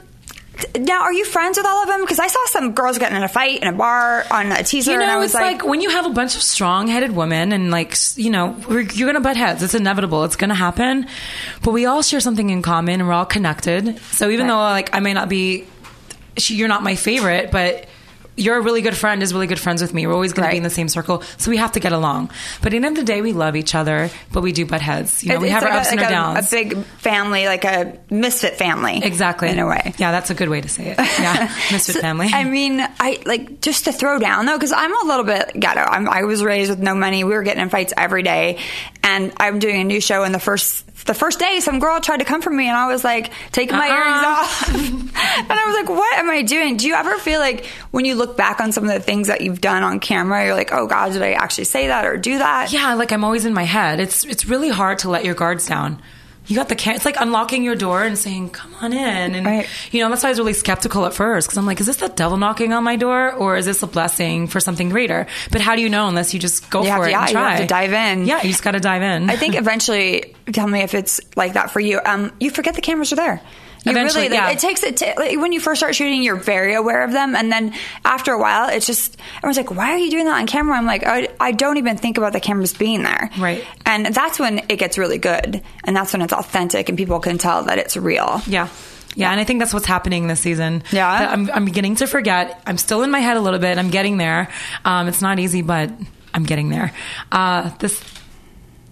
now, 0.80 1.01
are 1.01 1.14
you 1.14 1.26
friends 1.26 1.58
with 1.58 1.66
all 1.66 1.82
of 1.84 1.88
them? 1.88 2.01
Because 2.01 2.20
I 2.20 2.28
saw 2.28 2.39
some 2.47 2.72
girls 2.74 2.97
getting 2.97 3.18
in 3.18 3.24
a 3.24 3.28
fight 3.28 3.62
in 3.62 3.68
a 3.68 3.74
bar 3.74 4.26
on 4.32 4.51
a 4.51 4.64
teaser, 4.64 4.91
You 4.91 5.01
and 5.01 5.10
I 5.10 5.14
know, 5.16 5.20
was 5.20 5.32
it's 5.32 5.34
like, 5.36 5.62
like, 5.62 5.66
when 5.66 5.82
you 5.82 5.89
have 5.89 6.06
a 6.06 6.10
bunch 6.12 6.36
of 6.36 6.41
strong-headed 6.41 7.12
women, 7.12 7.51
and 7.51 7.72
like 7.72 7.95
you 8.16 8.30
know, 8.30 8.56
we're, 8.68 8.82
you're 8.82 9.08
gonna 9.08 9.22
butt 9.22 9.38
heads. 9.38 9.62
It's 9.64 9.74
inevitable. 9.74 10.24
It's 10.24 10.36
gonna 10.36 10.56
happen. 10.56 11.08
But 11.64 11.72
we 11.72 11.86
all 11.86 12.01
share 12.01 12.20
something 12.20 12.49
in 12.49 12.62
common, 12.62 13.01
and 13.01 13.08
we're 13.08 13.14
all 13.14 13.26
connected. 13.26 13.99
So 14.12 14.30
even 14.30 14.47
Right. 14.47 14.53
though 14.53 14.60
like 14.60 14.95
I 14.95 14.99
may 14.99 15.14
not 15.14 15.30
be, 15.30 15.66
she, 16.38 16.56
you're 16.56 16.68
not 16.68 16.84
my 16.84 16.95
favorite, 16.95 17.51
but 17.51 17.88
you're 18.38 18.57
a 18.57 18.61
really 18.61 18.81
good 18.81 18.95
friend 18.97 19.23
is 19.23 19.33
really 19.33 19.47
good 19.47 19.59
friends 19.59 19.81
with 19.81 19.93
me. 19.93 20.05
We're 20.07 20.13
always 20.13 20.33
going 20.33 20.43
Right. 20.45 20.51
to 20.51 20.53
be 20.55 20.57
in 20.57 20.63
the 20.63 20.69
same 20.69 20.88
circle, 20.89 21.23
so 21.38 21.49
we 21.51 21.57
have 21.57 21.71
to 21.73 21.79
get 21.79 21.91
along. 21.93 22.31
But 22.61 22.67
at 22.67 22.69
the 22.71 22.75
end 22.77 22.86
of 22.86 22.95
the 22.95 23.03
day, 23.03 23.21
we 23.21 23.31
love 23.33 23.55
each 23.55 23.73
other, 23.75 24.09
but 24.31 24.41
we 24.41 24.51
do 24.51 24.65
butt 24.65 24.81
heads. 24.81 25.23
You 25.23 25.29
know, 25.29 25.36
It- 25.36 25.41
we 25.41 25.49
have 25.49 25.63
like 25.63 25.71
our 25.71 25.77
a- 25.77 25.81
ups 25.81 25.91
and 25.91 25.97
like 26.01 26.05
our 26.07 26.11
a- 26.11 26.15
downs. 26.36 26.47
A 26.53 26.55
big 26.55 26.83
family, 26.99 27.45
like 27.47 27.63
a 27.65 27.93
misfit 28.09 28.57
family. 28.57 29.01
exactly. 29.03 29.49
In 29.49 29.59
a 29.59 29.65
way. 29.67 29.93
Yeah, 29.97 30.11
that's 30.11 30.29
a 30.29 30.33
good 30.33 30.49
way 30.49 30.61
to 30.61 30.69
say 30.69 30.88
it. 30.88 30.99
Yeah, 31.19 31.49
Misfit 31.71 31.95
So, 31.95 32.01
family. 32.01 32.29
I 32.33 32.43
mean, 32.43 32.86
I 32.99 33.19
like 33.25 33.61
just 33.61 33.86
to 33.86 33.91
throw 33.93 34.19
down 34.19 34.45
though, 34.45 34.55
because 34.57 34.71
I'm 34.73 34.91
a 34.93 35.07
little 35.07 35.25
bit 35.25 35.51
ghetto. 35.59 35.81
I'm, 35.81 36.09
I 36.09 36.23
was 36.23 36.43
raised 36.43 36.69
with 36.69 36.79
no 36.79 36.93
money. 36.95 37.23
We 37.23 37.33
were 37.33 37.43
getting 37.43 37.61
in 37.63 37.69
fights 37.69 37.93
every 37.97 38.21
day, 38.23 38.59
and 39.03 39.31
I'm 39.38 39.59
doing 39.59 39.79
a 39.81 39.83
new 39.83 40.01
show. 40.01 40.23
And 40.23 40.36
the 40.36 40.39
first 40.39 40.84
the 41.04 41.14
first 41.14 41.39
day, 41.39 41.60
some 41.60 41.80
girl 41.80 42.00
tried 42.00 42.18
to 42.20 42.26
come 42.26 42.41
for 42.41 42.50
me, 42.50 42.68
and 42.68 42.78
I 42.78 42.88
was 42.88 43.04
like 43.04 43.32
taking 43.52 43.76
my 43.78 43.89
Uh-uh. 43.89 43.96
earrings 43.96 44.26
off, 44.26 44.70
and 45.50 45.52
I 45.52 45.64
was 45.68 45.76
like, 45.76 45.89
"What 45.89 46.18
am 46.18 46.30
I 46.30 46.41
doing?" 46.41 46.78
Do 46.78 46.88
you 46.88 46.93
ever 46.96 47.18
feel 47.18 47.39
like 47.41 47.66
when 47.91 48.06
you 48.06 48.16
look 48.16 48.38
back 48.38 48.60
on 48.62 48.72
some 48.72 48.86
of 48.86 48.91
the 48.91 49.00
things 49.02 49.28
that 49.28 49.41
you've 49.41 49.60
done 49.62 49.84
on 49.84 50.00
camera, 50.00 50.46
you're 50.46 50.56
like, 50.56 50.72
"Oh 50.72 50.88
God, 50.88 51.12
did 51.12 51.22
I 51.22 51.34
actually 51.34 51.66
say 51.66 51.88
that 51.88 52.06
or 52.06 52.16
do 52.18 52.38
that?" 52.38 52.72
yeah, 52.72 52.93
like 52.93 53.12
I'm 53.12 53.24
always 53.26 53.46
in 53.46 53.54
my 53.54 53.64
head. 53.66 54.00
It's 54.00 54.24
it's 54.24 54.46
really 54.46 54.70
hard 54.70 55.00
to 55.00 55.10
let 55.10 55.26
your 55.26 55.36
guards 55.36 55.68
down. 55.68 56.02
You 56.48 56.56
got 56.56 56.70
the 56.70 56.76
can. 56.76 56.96
It's 56.96 57.06
like 57.06 57.16
unlocking 57.20 57.64
your 57.64 57.76
door 57.76 58.04
and 58.04 58.18
saying, 58.18 58.50
"Come 58.52 58.74
on 58.82 58.93
in." 58.93 59.36
And 59.36 59.46
Right. 59.46 59.68
you 59.91 60.02
know 60.04 60.10
that's 60.10 60.22
why 60.24 60.30
I 60.30 60.32
was 60.32 60.39
really 60.39 60.54
skeptical 60.54 61.06
at 61.06 61.14
first 61.14 61.48
because 61.48 61.58
I'm 61.58 61.66
like, 61.66 61.80
"Is 61.80 61.88
this 61.88 61.98
the 61.98 62.10
devil 62.10 62.38
knocking 62.38 62.72
on 62.74 62.84
my 62.84 62.96
door, 62.96 63.32
or 63.34 63.58
is 63.58 63.66
this 63.66 63.82
a 63.84 63.88
blessing 63.88 64.48
for 64.48 64.60
something 64.60 64.89
greater?" 64.89 65.26
But 65.52 65.62
how 65.62 65.76
do 65.76 65.82
you 65.82 65.89
know 65.89 66.08
unless 66.08 66.34
you 66.34 66.39
just 66.39 66.70
go 66.70 66.82
You 66.84 66.89
for 66.89 66.91
have 66.93 67.04
it 67.08 67.12
yeah, 67.12 67.22
and 67.22 67.32
you 67.32 67.38
have 67.38 67.60
to 67.60 67.66
dive 67.66 67.93
in. 67.93 68.26
Yeah, 68.26 68.43
you 68.43 68.50
just 68.52 68.64
got 68.64 68.72
to 68.72 68.80
dive 68.80 69.02
in. 69.02 69.30
I 69.30 69.36
think 69.38 69.56
eventually, 69.56 70.36
tell 70.52 70.68
me 70.68 70.82
if 70.82 70.93
it's 70.93 71.20
like 71.36 71.54
that 71.54 71.72
for 71.72 71.80
you. 71.80 72.00
Um, 72.06 72.32
you 72.39 72.52
forget 72.52 72.76
the 72.76 72.82
cameras 72.82 73.12
are 73.12 73.16
there. 73.18 73.41
Eventually, 73.86 74.23
really, 74.23 74.38
like, 74.38 74.47
yeah. 74.47 74.51
it 74.51 74.59
takes 74.59 74.83
it 74.83 74.97
to, 74.97 75.13
like, 75.17 75.38
when 75.38 75.51
you 75.51 75.59
first 75.59 75.79
start 75.79 75.95
shooting, 75.95 76.23
you're 76.23 76.36
very 76.36 76.73
aware 76.73 77.03
of 77.03 77.11
them, 77.11 77.36
and 77.36 77.51
then 77.51 77.73
after 78.03 78.31
a 78.31 78.39
while, 78.39 78.69
it's 78.69 78.88
just 78.88 79.17
everyone's 79.38 79.57
like, 79.57 79.71
"Why 79.71 79.91
are 79.91 79.97
you 79.97 80.11
doing 80.11 80.25
that 80.25 80.39
on 80.39 80.47
camera?" 80.47 80.77
I'm 80.77 80.86
like, 80.86 81.05
I, 81.05 81.29
I 81.39 81.51
don't 81.51 81.77
even 81.77 81.97
think 81.97 82.17
about 82.17 82.33
the 82.33 82.39
cameras 82.39 82.73
being 82.73 83.03
there, 83.03 83.29
Right. 83.38 83.63
And 83.86 84.07
that's 84.07 84.39
when 84.39 84.59
it 84.69 84.77
gets 84.77 84.97
really 84.97 85.17
good, 85.17 85.61
and 85.83 85.95
that's 85.95 86.13
when 86.13 86.21
it's 86.21 86.33
authentic, 86.33 86.89
and 86.89 86.97
people 86.97 87.19
can 87.19 87.38
tell 87.38 87.63
that 87.63 87.77
it's 87.77 87.95
real. 87.97 88.41
Yeah. 88.47 88.69
Yeah, 89.17 89.31
and 89.31 89.39
I 89.39 89.45
think 89.45 89.59
that's 89.59 89.73
what's 89.73 89.86
happening 89.86 90.27
this 90.27 90.41
season. 90.41 90.83
Yeah? 90.91 91.09
I'm, 91.09 91.49
I'm 91.49 91.63
beginning 91.63 91.95
to 91.97 92.07
forget. 92.07 92.61
I'm 92.67 92.77
still 92.77 93.01
in 93.01 93.11
my 93.11 93.19
head 93.19 93.38
a 93.38 93.39
little 93.39 93.59
bit. 93.59 93.77
I'm 93.77 93.89
getting 93.89 94.17
there. 94.17 94.49
Um, 94.83 95.07
it's 95.07 95.21
not 95.21 95.39
easy, 95.39 95.61
but 95.61 95.89
I'm 96.33 96.43
getting 96.43 96.69
there. 96.69 96.91
Uh, 97.31 97.69
this, 97.79 98.03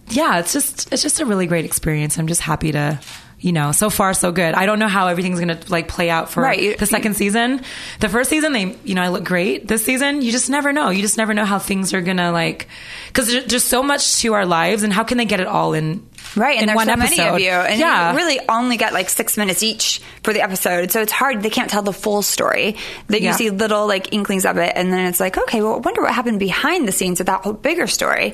yeah, 0.09 0.39
it's 0.39 0.53
just 0.53 0.91
it's 0.93 1.01
just 1.01 1.19
a 1.19 1.25
really 1.25 1.45
great 1.45 1.65
experience. 1.65 2.17
I'm 2.17 2.27
just 2.27 2.39
happy 2.39 2.71
to, 2.71 2.99
you 3.43 3.51
know, 3.51 3.73
so 3.73 3.89
far 3.89 4.13
so 4.13 4.31
good. 4.31 4.55
I 4.55 4.65
don't 4.65 4.79
know 4.79 4.87
how 4.87 5.07
everything's 5.07 5.37
gonna 5.37 5.59
like 5.67 5.89
play 5.89 6.09
out 6.09 6.29
for 6.31 6.41
Right, 6.41 6.77
the 6.79 6.85
second 6.85 7.15
season. 7.15 7.61
The 7.99 8.07
first 8.07 8.29
season, 8.29 8.53
they, 8.53 8.77
you 8.85 8.95
know, 8.95 9.03
I 9.03 9.09
look 9.09 9.25
great. 9.25 9.67
This 9.67 9.85
season, 9.85 10.21
you 10.21 10.31
just 10.31 10.49
never 10.49 10.71
know. 10.71 10.89
You 10.89 11.01
just 11.01 11.17
never 11.17 11.33
know 11.33 11.43
how 11.43 11.59
things 11.59 11.93
are 11.93 12.01
gonna 12.01 12.31
like, 12.31 12.69
because 13.07 13.27
there's 13.27 13.45
just 13.45 13.67
so 13.67 13.83
much 13.83 14.21
to 14.21 14.33
our 14.33 14.45
lives, 14.45 14.83
and 14.83 14.93
how 14.93 15.03
can 15.03 15.17
they 15.17 15.25
get 15.25 15.41
it 15.41 15.47
all 15.47 15.73
in? 15.73 16.07
Right, 16.36 16.57
and 16.57 16.67
there's 16.67 16.76
one 16.76 16.88
so 16.88 16.93
episode? 16.93 17.17
many 17.17 17.30
of 17.30 17.39
you, 17.39 17.49
and 17.49 17.80
yeah, 17.80 18.11
you 18.11 18.17
really 18.17 18.39
only 18.49 18.78
get 18.78 18.93
like 18.93 19.09
six 19.09 19.38
minutes 19.38 19.61
each 19.61 20.01
for 20.24 20.34
the 20.34 20.41
episode, 20.41 20.91
so 20.91 21.01
it's 21.01 21.11
hard. 21.11 21.43
They 21.43 21.49
can't 21.49 21.69
tell 21.69 21.84
the 21.84 21.93
full 21.93 22.21
story. 22.21 22.76
That 23.07 23.21
you 23.21 23.34
see 23.34 23.49
little 23.49 23.88
like 23.88 24.13
inklings 24.13 24.45
of 24.45 24.57
it, 24.57 24.74
and 24.76 24.91
then 24.91 25.05
it's 25.05 25.19
like, 25.19 25.38
okay, 25.38 25.61
well, 25.61 25.76
I 25.76 25.78
wonder 25.78 26.01
what 26.01 26.13
happened 26.13 26.39
behind 26.39 26.88
the 26.88 26.91
scenes 26.91 27.19
of 27.19 27.28
that 27.28 27.41
whole 27.41 27.53
bigger 27.53 27.88
story. 27.88 28.34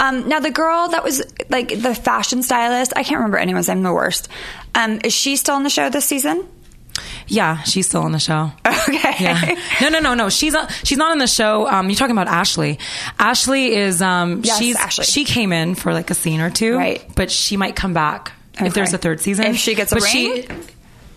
Um, 0.00 0.28
now, 0.28 0.40
the 0.40 0.50
girl 0.50 0.88
that 0.88 1.04
was 1.04 1.22
like 1.48 1.80
the 1.80 1.94
fashion 1.94 2.42
stylist, 2.42 2.92
I 2.96 3.02
can't 3.04 3.18
remember 3.18 3.38
anyone's 3.38 3.68
name. 3.68 3.82
The 3.82 3.92
worst. 3.92 4.28
Um, 4.74 5.00
is 5.04 5.12
she 5.12 5.36
still 5.36 5.54
on 5.54 5.62
the 5.62 5.70
show 5.70 5.88
this 5.88 6.04
season? 6.04 6.48
Yeah, 7.28 7.62
she's 7.62 7.86
still 7.88 8.02
on 8.02 8.12
the 8.12 8.18
show. 8.18 8.52
Okay. 8.88 9.14
Yeah. 9.24 9.58
No, 9.80 9.88
no, 9.88 9.98
no, 9.98 10.14
no. 10.14 10.28
She's 10.28 10.54
on, 10.54 10.68
she's 10.84 10.96
not 10.98 11.10
on 11.10 11.18
the 11.18 11.26
show. 11.26 11.66
Um, 11.66 11.88
you're 11.90 11.96
talking 11.96 12.16
about 12.16 12.28
Ashley. 12.28 12.78
Ashley 13.18 13.74
is 13.74 14.00
um 14.00 14.42
Yes, 14.44 14.58
she's 14.58 14.76
Ashley. 14.76 15.04
she 15.06 15.24
came 15.24 15.52
in 15.52 15.74
for 15.74 15.92
like 15.92 16.10
a 16.10 16.14
scene 16.14 16.40
or 16.40 16.50
two. 16.50 16.76
Right. 16.76 17.04
But 17.16 17.32
she 17.32 17.56
might 17.56 17.74
come 17.74 17.94
back 17.94 18.30
Okay. 18.56 18.66
if 18.68 18.74
there's 18.74 18.92
a 18.94 18.98
third 18.98 19.20
season. 19.20 19.46
If 19.46 19.56
she 19.56 19.74
gets 19.74 19.90
a 19.90 19.96
But 19.96 20.04
ring? 20.04 20.46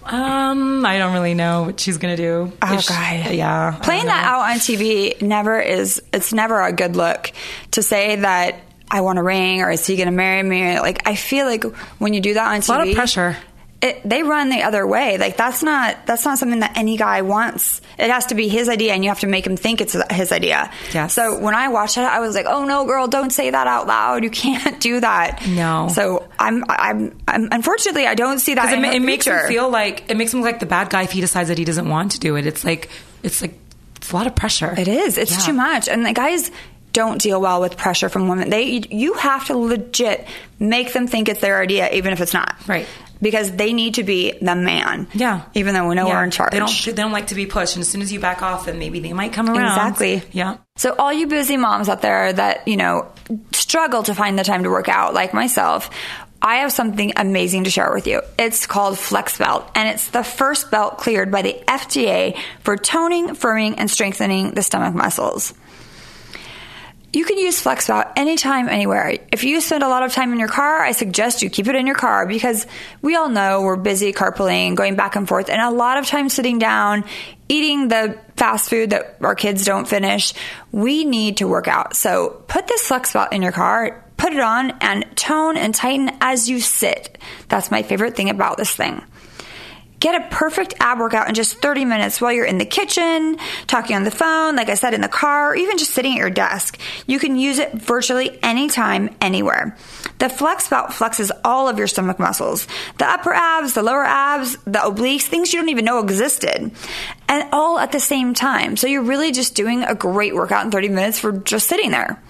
um, 0.05 0.83
I 0.85 0.97
don't 0.97 1.13
really 1.13 1.35
know 1.35 1.63
what 1.63 1.79
she's 1.79 1.97
gonna 1.97 2.17
do. 2.17 2.51
Oh 2.61 2.73
If 2.73 2.81
she- 2.81 2.93
god, 2.93 3.31
yeah. 3.31 3.77
Playing 3.83 4.05
that 4.05 4.25
out 4.25 4.49
on 4.49 4.57
TV 4.57 5.21
never 5.21 5.59
is. 5.59 6.01
It's 6.11 6.33
never 6.33 6.59
a 6.61 6.71
good 6.73 6.95
look 6.95 7.31
to 7.71 7.83
say 7.83 8.15
that 8.15 8.61
I 8.89 9.01
want 9.01 9.19
a 9.19 9.23
ring 9.23 9.61
or 9.61 9.69
is 9.69 9.85
he 9.85 9.95
going 9.97 10.07
to 10.07 10.11
marry 10.15 10.41
me? 10.41 10.79
Like 10.79 11.07
I 11.07 11.13
feel 11.13 11.45
like 11.45 11.63
when 11.99 12.15
you 12.15 12.21
do 12.21 12.33
that 12.33 12.47
on 12.53 12.61
TV, 12.61 12.69
a 12.69 12.71
lot 12.71 12.87
of 12.87 12.95
pressure. 12.95 13.37
It, 13.81 14.01
they 14.03 14.23
run 14.23 14.49
the 14.49 14.63
other 14.63 14.85
way. 14.85 15.17
Like 15.17 15.37
that's 15.37 15.63
not 15.63 16.05
that's 16.05 16.25
not 16.25 16.37
something 16.37 16.59
that 16.59 16.77
any 16.77 16.97
guy 16.97 17.21
wants. 17.21 17.79
It 17.97 18.09
has 18.11 18.25
to 18.25 18.35
be 18.35 18.49
his 18.49 18.67
idea, 18.67 18.91
and 18.93 19.05
you 19.05 19.09
have 19.09 19.21
to 19.21 19.27
make 19.27 19.47
him 19.47 19.55
think 19.55 19.79
it's 19.79 19.95
his 20.11 20.33
idea. 20.33 20.69
Yes. 20.93 21.13
So 21.13 21.39
when 21.39 21.55
I 21.55 21.69
watched 21.69 21.97
it, 21.97 22.01
I 22.01 22.19
was 22.19 22.35
like, 22.35 22.45
"Oh 22.45 22.65
no, 22.65 22.85
girl, 22.85 23.07
don't 23.07 23.29
say 23.31 23.49
that 23.49 23.67
out 23.67 23.87
loud. 23.87 24.25
You 24.25 24.29
can't 24.31 24.81
do 24.81 24.99
that." 24.99 25.47
No. 25.47 25.87
So 25.93 26.27
I'm 26.37 26.65
I'm, 26.67 27.17
I'm 27.25 27.47
unfortunately 27.53 28.05
I 28.05 28.15
don't 28.15 28.39
see 28.39 28.55
that. 28.55 28.73
It, 28.73 28.95
it 28.95 29.01
makes 29.01 29.25
him 29.25 29.47
feel 29.47 29.69
like 29.69 30.09
it 30.11 30.17
makes 30.17 30.33
him 30.33 30.41
like 30.41 30.59
the 30.59 30.65
bad 30.65 30.89
guy 30.89 31.03
if 31.03 31.13
he 31.13 31.21
decides 31.21 31.47
that 31.47 31.57
he 31.57 31.63
doesn't 31.63 31.87
want 31.87 32.11
to 32.11 32.19
do 32.19 32.35
it. 32.35 32.45
It's 32.45 32.65
like 32.65 32.89
it's 33.23 33.41
like 33.41 33.57
it's 33.95 34.11
a 34.11 34.15
lot 34.15 34.27
of 34.27 34.35
pressure. 34.35 34.75
It 34.77 34.89
is. 34.89 35.17
It's 35.17 35.31
Yeah. 35.31 35.45
too 35.45 35.53
much. 35.53 35.87
And 35.87 36.05
the 36.05 36.11
guys 36.11 36.51
don't 36.91 37.21
deal 37.21 37.39
well 37.39 37.61
with 37.61 37.77
pressure 37.77 38.09
from 38.09 38.27
women. 38.27 38.49
They 38.49 38.83
you 38.89 39.13
have 39.13 39.45
to 39.47 39.57
legit 39.57 40.27
make 40.59 40.91
them 40.91 41.07
think 41.07 41.29
it's 41.29 41.39
their 41.39 41.61
idea 41.61 41.89
even 41.93 42.11
if 42.11 42.19
it's 42.19 42.33
not. 42.33 42.55
Right. 42.67 42.85
Because 43.21 43.51
they 43.51 43.73
need 43.73 43.95
to 43.95 44.03
be 44.03 44.31
the 44.41 44.55
man. 44.55 45.07
Yeah. 45.13 45.41
Even 45.53 45.73
though 45.73 45.89
we 45.89 45.95
know 45.95 46.07
Yeah. 46.07 46.15
we're 46.15 46.23
in 46.23 46.31
charge. 46.31 46.51
They 46.51 46.59
don't. 46.59 46.85
They 46.85 46.93
don't 46.93 47.11
like 47.11 47.27
to 47.27 47.35
be 47.35 47.45
pushed, 47.45 47.75
and 47.75 47.81
as 47.81 47.89
soon 47.89 48.01
as 48.01 48.13
you 48.13 48.19
back 48.19 48.41
off, 48.41 48.65
then 48.65 48.79
maybe 48.79 48.99
they 49.01 49.11
might 49.11 49.33
come 49.33 49.49
around. 49.49 49.65
Exactly. 49.77 50.23
Yeah. 50.31 50.57
So 50.77 50.95
all 50.97 51.11
you 51.11 51.27
busy 51.27 51.57
moms 51.57 51.89
out 51.89 52.01
there 52.01 52.31
that, 52.31 52.65
you 52.67 52.77
know, 52.77 53.07
struggle 53.51 54.03
to 54.03 54.15
find 54.15 54.39
the 54.39 54.43
time 54.45 54.63
to 54.63 54.69
work 54.69 54.87
out 54.87 55.13
like 55.13 55.33
myself, 55.33 55.89
I 56.41 56.57
have 56.57 56.71
something 56.71 57.11
amazing 57.17 57.65
to 57.65 57.69
share 57.69 57.91
with 57.93 58.07
you. 58.07 58.21
It's 58.37 58.65
called 58.65 58.97
Flex 58.97 59.37
Belt 59.37 59.69
and 59.75 59.89
it's 59.89 60.07
the 60.11 60.23
first 60.23 60.71
belt 60.71 60.97
cleared 60.97 61.31
by 61.31 61.41
the 61.41 61.61
FDA 61.67 62.37
for 62.61 62.77
toning, 62.77 63.29
firming 63.35 63.75
and 63.77 63.91
strengthening 63.91 64.51
the 64.51 64.63
stomach 64.63 64.95
muscles. 64.95 65.53
You 67.11 67.25
can 67.25 67.39
use 67.39 67.61
FlexBelt 67.61 68.13
anytime, 68.17 68.69
anywhere. 68.69 69.17
If 69.31 69.43
you 69.43 69.61
spend 69.61 69.81
a 69.81 69.87
lot 69.87 70.03
of 70.03 70.13
time 70.13 70.31
in 70.31 70.37
your 70.37 70.47
car, 70.47 70.81
I 70.81 70.91
suggest 70.91 71.41
you 71.41 71.49
keep 71.49 71.67
it 71.67 71.75
in 71.75 71.87
your 71.87 71.95
car 71.95 72.27
because 72.27 72.67
we 73.01 73.15
all 73.15 73.29
know 73.29 73.63
we're 73.63 73.77
busy 73.77 74.13
carpooling, 74.13 74.75
going 74.75 74.95
back 74.95 75.15
and 75.15 75.27
forth, 75.27 75.49
and 75.49 75.59
a 75.59 75.71
lot 75.71 75.97
of 75.97 76.05
time 76.05 76.29
sitting 76.29 76.59
down, 76.59 77.03
eating 77.47 77.87
the 77.87 78.19
fast 78.35 78.69
food 78.69 78.91
that 78.91 79.17
our 79.21 79.33
kids 79.33 79.65
don't 79.65 79.87
finish. 79.87 80.33
We 80.71 81.03
need 81.03 81.37
to 81.37 81.47
work 81.47 81.67
out. 81.67 81.95
So 81.95 82.43
put 82.47 82.67
this 82.67 82.87
FlexBelt 82.87 83.33
in 83.33 83.41
your 83.41 83.53
car, 83.53 84.03
put 84.17 84.33
it 84.33 84.39
on, 84.39 84.71
and 84.79 85.05
tone 85.15 85.57
and 85.57 85.73
tighten 85.73 86.11
as 86.21 86.47
you 86.47 86.59
sit. 86.59 87.17
That's 87.47 87.71
my 87.71 87.81
favorite 87.81 88.15
thing 88.15 88.29
about 88.29 88.57
this 88.57 88.75
thing. 88.75 89.01
Get 89.99 90.15
a 90.15 90.27
perfect 90.29 90.75
ab 90.79 90.99
workout 90.99 91.27
in 91.27 91.35
just 91.35 91.61
30 91.61 91.83
minutes 91.83 92.21
while 92.21 92.31
you're 92.31 92.45
in 92.45 92.57
the 92.57 92.65
kitchen, 92.65 93.37
talking 93.67 93.95
on 93.95 94.05
the 94.05 94.11
phone, 94.11 94.55
like 94.55 94.69
I 94.69 94.75
said, 94.75 94.93
in 94.93 95.01
the 95.01 95.09
car, 95.09 95.51
or 95.51 95.55
even 95.55 95.77
just 95.77 95.91
sitting 95.91 96.13
at 96.13 96.17
your 96.17 96.29
desk. 96.29 96.79
You 97.05 97.19
can 97.19 97.37
use 97.37 97.59
it 97.59 97.73
virtually 97.73 98.41
anytime, 98.41 99.13
anywhere. 99.19 99.77
The 100.19 100.29
Flex 100.29 100.69
Belt 100.69 100.91
flexes 100.91 101.31
all 101.43 101.67
of 101.67 101.77
your 101.77 101.87
stomach 101.87 102.19
muscles 102.19 102.67
the 102.97 103.09
upper 103.09 103.33
abs, 103.33 103.73
the 103.73 103.83
lower 103.83 104.05
abs, 104.05 104.57
the 104.65 104.79
obliques, 104.79 105.23
things 105.23 105.51
you 105.51 105.59
don't 105.59 105.69
even 105.69 105.85
know 105.85 105.99
existed, 105.99 106.71
and 107.27 107.49
all 107.51 107.77
at 107.77 107.91
the 107.91 107.99
same 107.99 108.33
time. 108.33 108.77
So 108.77 108.87
you're 108.87 109.03
really 109.03 109.31
just 109.31 109.55
doing 109.55 109.83
a 109.83 109.95
great 109.95 110.33
workout 110.33 110.65
in 110.65 110.71
30 110.71 110.89
minutes 110.89 111.19
for 111.19 111.33
just 111.33 111.67
sitting 111.67 111.91
there. 111.91 112.21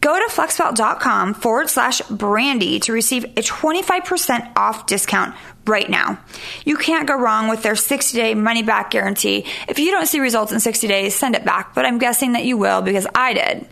Go 0.00 0.16
to 0.16 0.32
flexbelt.com 0.32 1.34
forward 1.34 1.68
slash 1.68 2.00
brandi 2.02 2.80
to 2.82 2.92
receive 2.92 3.24
a 3.24 3.42
25% 3.42 4.52
off 4.56 4.86
discount 4.86 5.34
right 5.68 5.88
now. 5.88 6.18
You 6.64 6.76
can't 6.76 7.06
go 7.06 7.16
wrong 7.16 7.48
with 7.48 7.62
their 7.62 7.76
60 7.76 8.16
day 8.16 8.34
money 8.34 8.62
back 8.62 8.90
guarantee. 8.90 9.46
If 9.68 9.78
you 9.78 9.90
don't 9.90 10.06
see 10.06 10.20
results 10.20 10.52
in 10.52 10.60
60 10.60 10.88
days, 10.88 11.14
send 11.14 11.34
it 11.34 11.44
back, 11.44 11.74
but 11.74 11.84
I'm 11.84 11.98
guessing 11.98 12.32
that 12.32 12.44
you 12.44 12.56
will 12.56 12.82
because 12.82 13.06
I 13.14 13.34
did. 13.34 13.66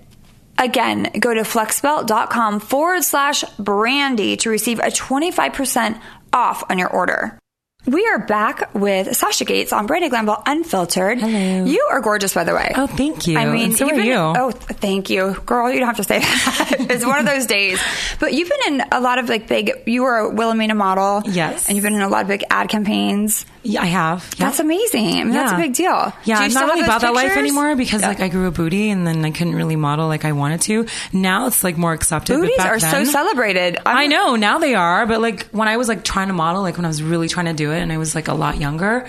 Again, 0.59 1.11
go 1.19 1.35
to 1.35 1.43
flexbelt.com 1.43 2.61
forward 2.61 3.03
slash 3.05 3.45
brandi 3.59 4.39
to 4.39 4.51
receive 4.51 4.79
a 4.79 4.85
25% 4.85 6.01
off 6.33 6.65
on 6.71 6.79
your 6.79 6.89
order. 6.89 7.39
We 7.87 8.05
are 8.09 8.19
back 8.19 8.75
with 8.75 9.17
Sasha 9.17 9.45
Gates 9.45 9.73
on 9.73 9.87
Brandi 9.87 10.11
Glanville 10.11 10.43
Unfiltered. 10.45 11.21
Hello. 11.21 11.65
You 11.65 11.87
are 11.93 12.01
gorgeous, 12.01 12.35
by 12.35 12.43
the 12.43 12.53
way. 12.53 12.73
Oh, 12.75 12.89
thank 12.89 13.29
you. 13.29 13.39
I 13.39 13.47
mean, 13.47 13.67
And 13.67 13.77
so 13.77 13.89
been- 13.89 14.05
you. 14.05 14.15
Oh, 14.15 14.51
thank 14.51 15.09
you, 15.09 15.35
girl. 15.47 15.71
You 15.71 15.79
don't 15.79 15.87
have 15.87 15.97
to 15.99 16.03
say 16.05 16.19
that. 16.21 16.77
it's 16.91 17.07
one 17.07 17.21
of 17.21 17.27
those 17.27 17.47
days. 17.47 17.81
But 18.19 18.33
you've 18.35 18.49
been 18.51 18.75
in 18.81 18.89
a 18.91 19.01
lot 19.01 19.21
of 19.21 19.29
like 19.29 19.47
big. 19.47 19.71
You 19.87 20.03
were 20.03 20.17
a 20.19 20.29
Wilhelmina 20.29 20.75
model. 20.75 21.23
Yes. 21.27 21.69
and 21.69 21.77
you've 21.77 21.85
been 21.85 21.95
in 21.95 22.01
a 22.03 22.09
lot 22.09 22.23
of 22.23 22.29
big 22.29 22.43
ad 22.51 22.69
campaigns. 22.69 23.47
Yeah, 23.67 23.83
I 23.83 23.87
have. 23.87 24.29
Yeah. 24.39 24.47
That's 24.47 24.61
amazing. 24.61 25.07
I 25.21 25.25
mean, 25.25 25.33
that's 25.33 25.53
a 25.53 25.57
big 25.57 25.75
deal. 25.75 26.13
Yeah, 26.25 26.39
I'm 26.39 26.53
not 26.53 26.67
really 26.67 26.83
about 26.83 27.01
that 27.01 27.15
life 27.15 27.37
anymore 27.37 27.75
because 27.77 28.01
Yeah. 28.03 28.09
like 28.09 28.21
I 28.21 28.29
grew 28.29 28.47
a 28.47 28.51
booty 28.51 28.91
and 28.91 29.07
then 29.07 29.25
I 29.25 29.31
couldn't 29.31 29.55
really 29.57 29.77
model 29.77 30.07
like 30.09 30.25
I 30.25 30.33
wanted 30.33 30.61
to. 30.63 30.87
Now 31.13 31.47
it's 31.47 31.65
like 31.65 31.77
more 31.77 31.93
accepted. 31.93 32.39
booties 32.41 32.59
are 32.59 32.79
so 32.79 33.05
celebrated. 33.05 33.77
I'm- 33.85 33.97
I 33.97 34.07
know 34.07 34.37
now 34.37 34.59
they 34.59 34.75
are, 34.75 35.07
but 35.07 35.21
like 35.21 35.47
when 35.51 35.69
I 35.69 35.77
was 35.77 35.89
like 35.89 36.05
trying 36.05 36.29
to 36.29 36.33
model, 36.35 36.63
like 36.63 36.77
when 36.77 36.85
I 36.85 36.89
was 36.89 37.03
really 37.03 37.29
trying 37.29 37.47
to 37.47 37.55
do 37.55 37.73
it, 37.73 37.81
and 37.81 37.93
I 37.93 37.99
was 37.99 38.15
like 38.15 38.29
a 38.29 38.35
lot 38.35 38.59
younger, 38.59 39.07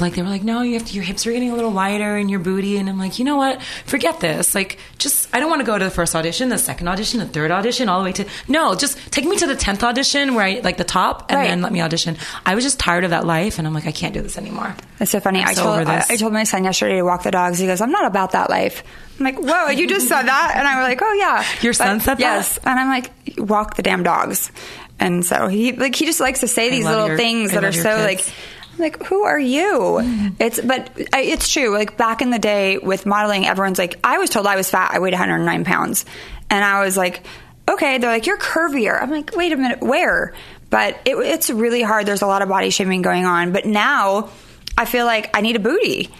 like 0.00 0.14
they 0.14 0.22
were 0.22 0.28
like, 0.28 0.42
no, 0.42 0.62
you 0.62 0.74
have 0.74 0.86
to, 0.86 0.94
your 0.94 1.04
hips 1.04 1.26
are 1.26 1.32
getting 1.32 1.50
a 1.50 1.54
little 1.54 1.70
wider 1.70 2.16
and 2.16 2.30
your 2.30 2.40
booty, 2.40 2.76
and 2.76 2.88
I'm 2.88 2.98
like, 2.98 3.18
you 3.18 3.24
know 3.24 3.36
what? 3.36 3.62
Forget 3.86 4.20
this. 4.20 4.54
Like, 4.54 4.78
just 4.98 5.28
I 5.34 5.40
don't 5.40 5.48
want 5.48 5.60
to 5.60 5.66
go 5.66 5.78
to 5.78 5.84
the 5.84 5.90
first 5.90 6.14
audition, 6.14 6.48
the 6.48 6.58
second 6.58 6.88
audition, 6.88 7.20
the 7.20 7.26
third 7.26 7.50
audition, 7.50 7.88
all 7.88 7.98
the 8.00 8.04
way 8.04 8.12
to 8.12 8.26
no. 8.48 8.74
Just 8.74 8.98
take 9.10 9.24
me 9.24 9.36
to 9.36 9.46
the 9.46 9.56
tenth 9.56 9.82
audition 9.82 10.34
where 10.34 10.44
I 10.44 10.60
like 10.62 10.76
the 10.76 10.84
top, 10.84 11.26
and 11.30 11.38
Right. 11.38 11.48
then 11.48 11.62
let 11.62 11.72
me 11.72 11.80
audition. 11.80 12.16
I 12.44 12.54
was 12.54 12.64
just 12.64 12.78
tired 12.78 13.04
of 13.04 13.10
that 13.10 13.24
life, 13.26 13.58
and 13.58 13.66
I'm 13.66 13.74
like, 13.74 13.86
I 13.86 13.92
can't 13.92 14.12
do 14.14 14.20
this 14.22 14.36
anymore. 14.38 14.74
That's 14.98 15.10
so 15.10 15.20
funny. 15.20 15.42
I 15.42 15.54
told 15.54 15.86
I. 15.88 16.04
I 16.08 16.16
told 16.16 16.32
my 16.32 16.44
son 16.44 16.64
yesterday 16.64 16.96
to 16.96 17.02
walk 17.02 17.22
the 17.22 17.30
dogs. 17.30 17.58
He 17.58 17.66
goes, 17.66 17.80
"I'm 17.80 17.90
not 17.92 18.06
about 18.06 18.32
that 18.32 18.50
life." 18.50 18.82
I'm 19.18 19.24
like, 19.24 19.38
"Whoa, 19.38 19.68
you 19.70 19.86
just 19.88 20.08
said 20.08 20.22
that?" 20.24 20.52
And 20.56 20.66
I 20.68 20.78
was 20.80 20.88
like, 20.88 21.00
"Oh 21.02 21.12
yeah." 21.14 21.44
Your 21.62 21.72
son 21.72 22.00
said 22.00 22.14
that? 22.14 22.20
Yes, 22.20 22.58
and 22.64 22.78
I'm 22.78 22.88
like, 22.88 23.10
"Walk 23.38 23.76
the 23.76 23.82
damn 23.82 24.02
dogs." 24.02 24.50
And 24.98 25.24
so 25.24 25.48
he 25.48 25.72
like 25.72 25.94
he 25.94 26.06
just 26.06 26.20
likes 26.20 26.40
to 26.40 26.48
say 26.48 26.70
these 26.70 26.84
little 26.86 27.08
your- 27.08 27.16
things 27.18 27.52
I 27.52 27.56
that 27.60 27.64
are 27.64 27.72
so 27.72 27.96
kids. 27.96 28.26
like. 28.28 28.34
Like, 28.78 29.02
who 29.06 29.22
are 29.24 29.38
you? 29.38 30.00
It's 30.38 30.60
but 30.60 30.90
I, 31.12 31.22
it's 31.22 31.48
true. 31.50 31.70
Like 31.72 31.96
back 31.96 32.20
in 32.22 32.30
the 32.30 32.38
day 32.38 32.78
with 32.78 33.06
modeling, 33.06 33.46
everyone's 33.46 33.78
like, 33.78 33.98
I 34.04 34.18
was 34.18 34.30
told 34.30 34.46
I 34.46 34.56
was 34.56 34.68
fat. 34.70 34.90
I 34.92 34.98
weighed 34.98 35.12
109 35.14 35.64
pounds, 35.64 36.04
and 36.50 36.64
I 36.64 36.84
was 36.84 36.96
like, 36.96 37.24
okay. 37.70 37.98
They're 37.98 38.10
like, 38.10 38.26
you're 38.26 38.38
curvier. 38.38 39.00
I'm 39.00 39.10
like, 39.10 39.34
wait 39.34 39.52
a 39.52 39.56
minute, 39.56 39.80
where? 39.80 40.34
But 40.68 40.98
it, 41.04 41.14
it's 41.16 41.48
really 41.48 41.82
hard. 41.82 42.06
There's 42.06 42.22
a 42.22 42.26
lot 42.26 42.42
of 42.42 42.48
body 42.48 42.70
shaming 42.70 43.00
going 43.02 43.24
on. 43.24 43.52
But 43.52 43.64
now, 43.66 44.30
I 44.76 44.84
feel 44.84 45.06
like 45.06 45.34
I 45.36 45.40
need 45.40 45.56
a 45.56 45.60
booty. 45.60 46.10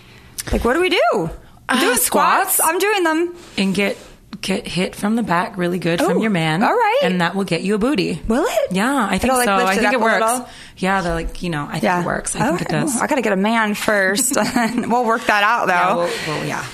Like, 0.53 0.65
what 0.65 0.75
do 0.75 0.81
we 0.81 0.89
do? 0.91 1.31
I'm 1.69 1.79
Uh, 1.79 1.81
doing 1.81 1.97
squats. 1.97 2.55
squats? 2.55 2.61
I'm 2.73 2.79
doing 2.79 3.03
them. 3.03 3.35
and 3.59 3.75
get 3.75 3.99
get 4.47 4.67
hit 4.67 4.95
from 4.95 5.17
the 5.17 5.23
back 5.25 5.57
really 5.59 5.79
good 5.81 6.01
from 6.01 6.21
your 6.21 6.31
man. 6.31 6.63
all 6.63 6.71
right. 6.73 7.01
and 7.03 7.21
that 7.21 7.35
will 7.35 7.45
get 7.45 7.63
you 7.63 7.75
a 7.75 7.79
booty. 7.79 8.23
Will 8.29 8.45
it? 8.47 8.73
Yeah, 8.73 9.07
I 9.11 9.19
think 9.19 9.33
like, 9.33 9.47
so. 9.47 9.55
I 9.55 9.75
think 9.75 9.89
up 9.89 9.93
it 9.95 10.01
works. 10.01 10.51
Yeah, 10.77 11.03
they're 11.03 11.15
like 11.15 11.43
you 11.43 11.51
know, 11.51 11.65
I 11.67 11.73
think 11.73 11.83
Yeah, 11.83 12.03
it 12.03 12.07
works. 12.07 12.37
I 12.37 12.49
think 12.49 12.61
it 12.63 12.67
Okay. 12.69 12.81
does. 12.81 12.97
Ooh, 12.97 13.01
I 13.01 13.07
got 13.09 13.17
to 13.17 13.23
get 13.23 13.33
a 13.33 13.37
man 13.37 13.75
first. 13.75 14.37
we'll 14.77 15.05
work 15.05 15.25
that 15.27 15.43
out 15.43 15.67
though. 15.67 15.73
yeah, 15.73 15.97
well, 15.97 16.39
well, 16.39 16.47
yeah. 16.47 16.65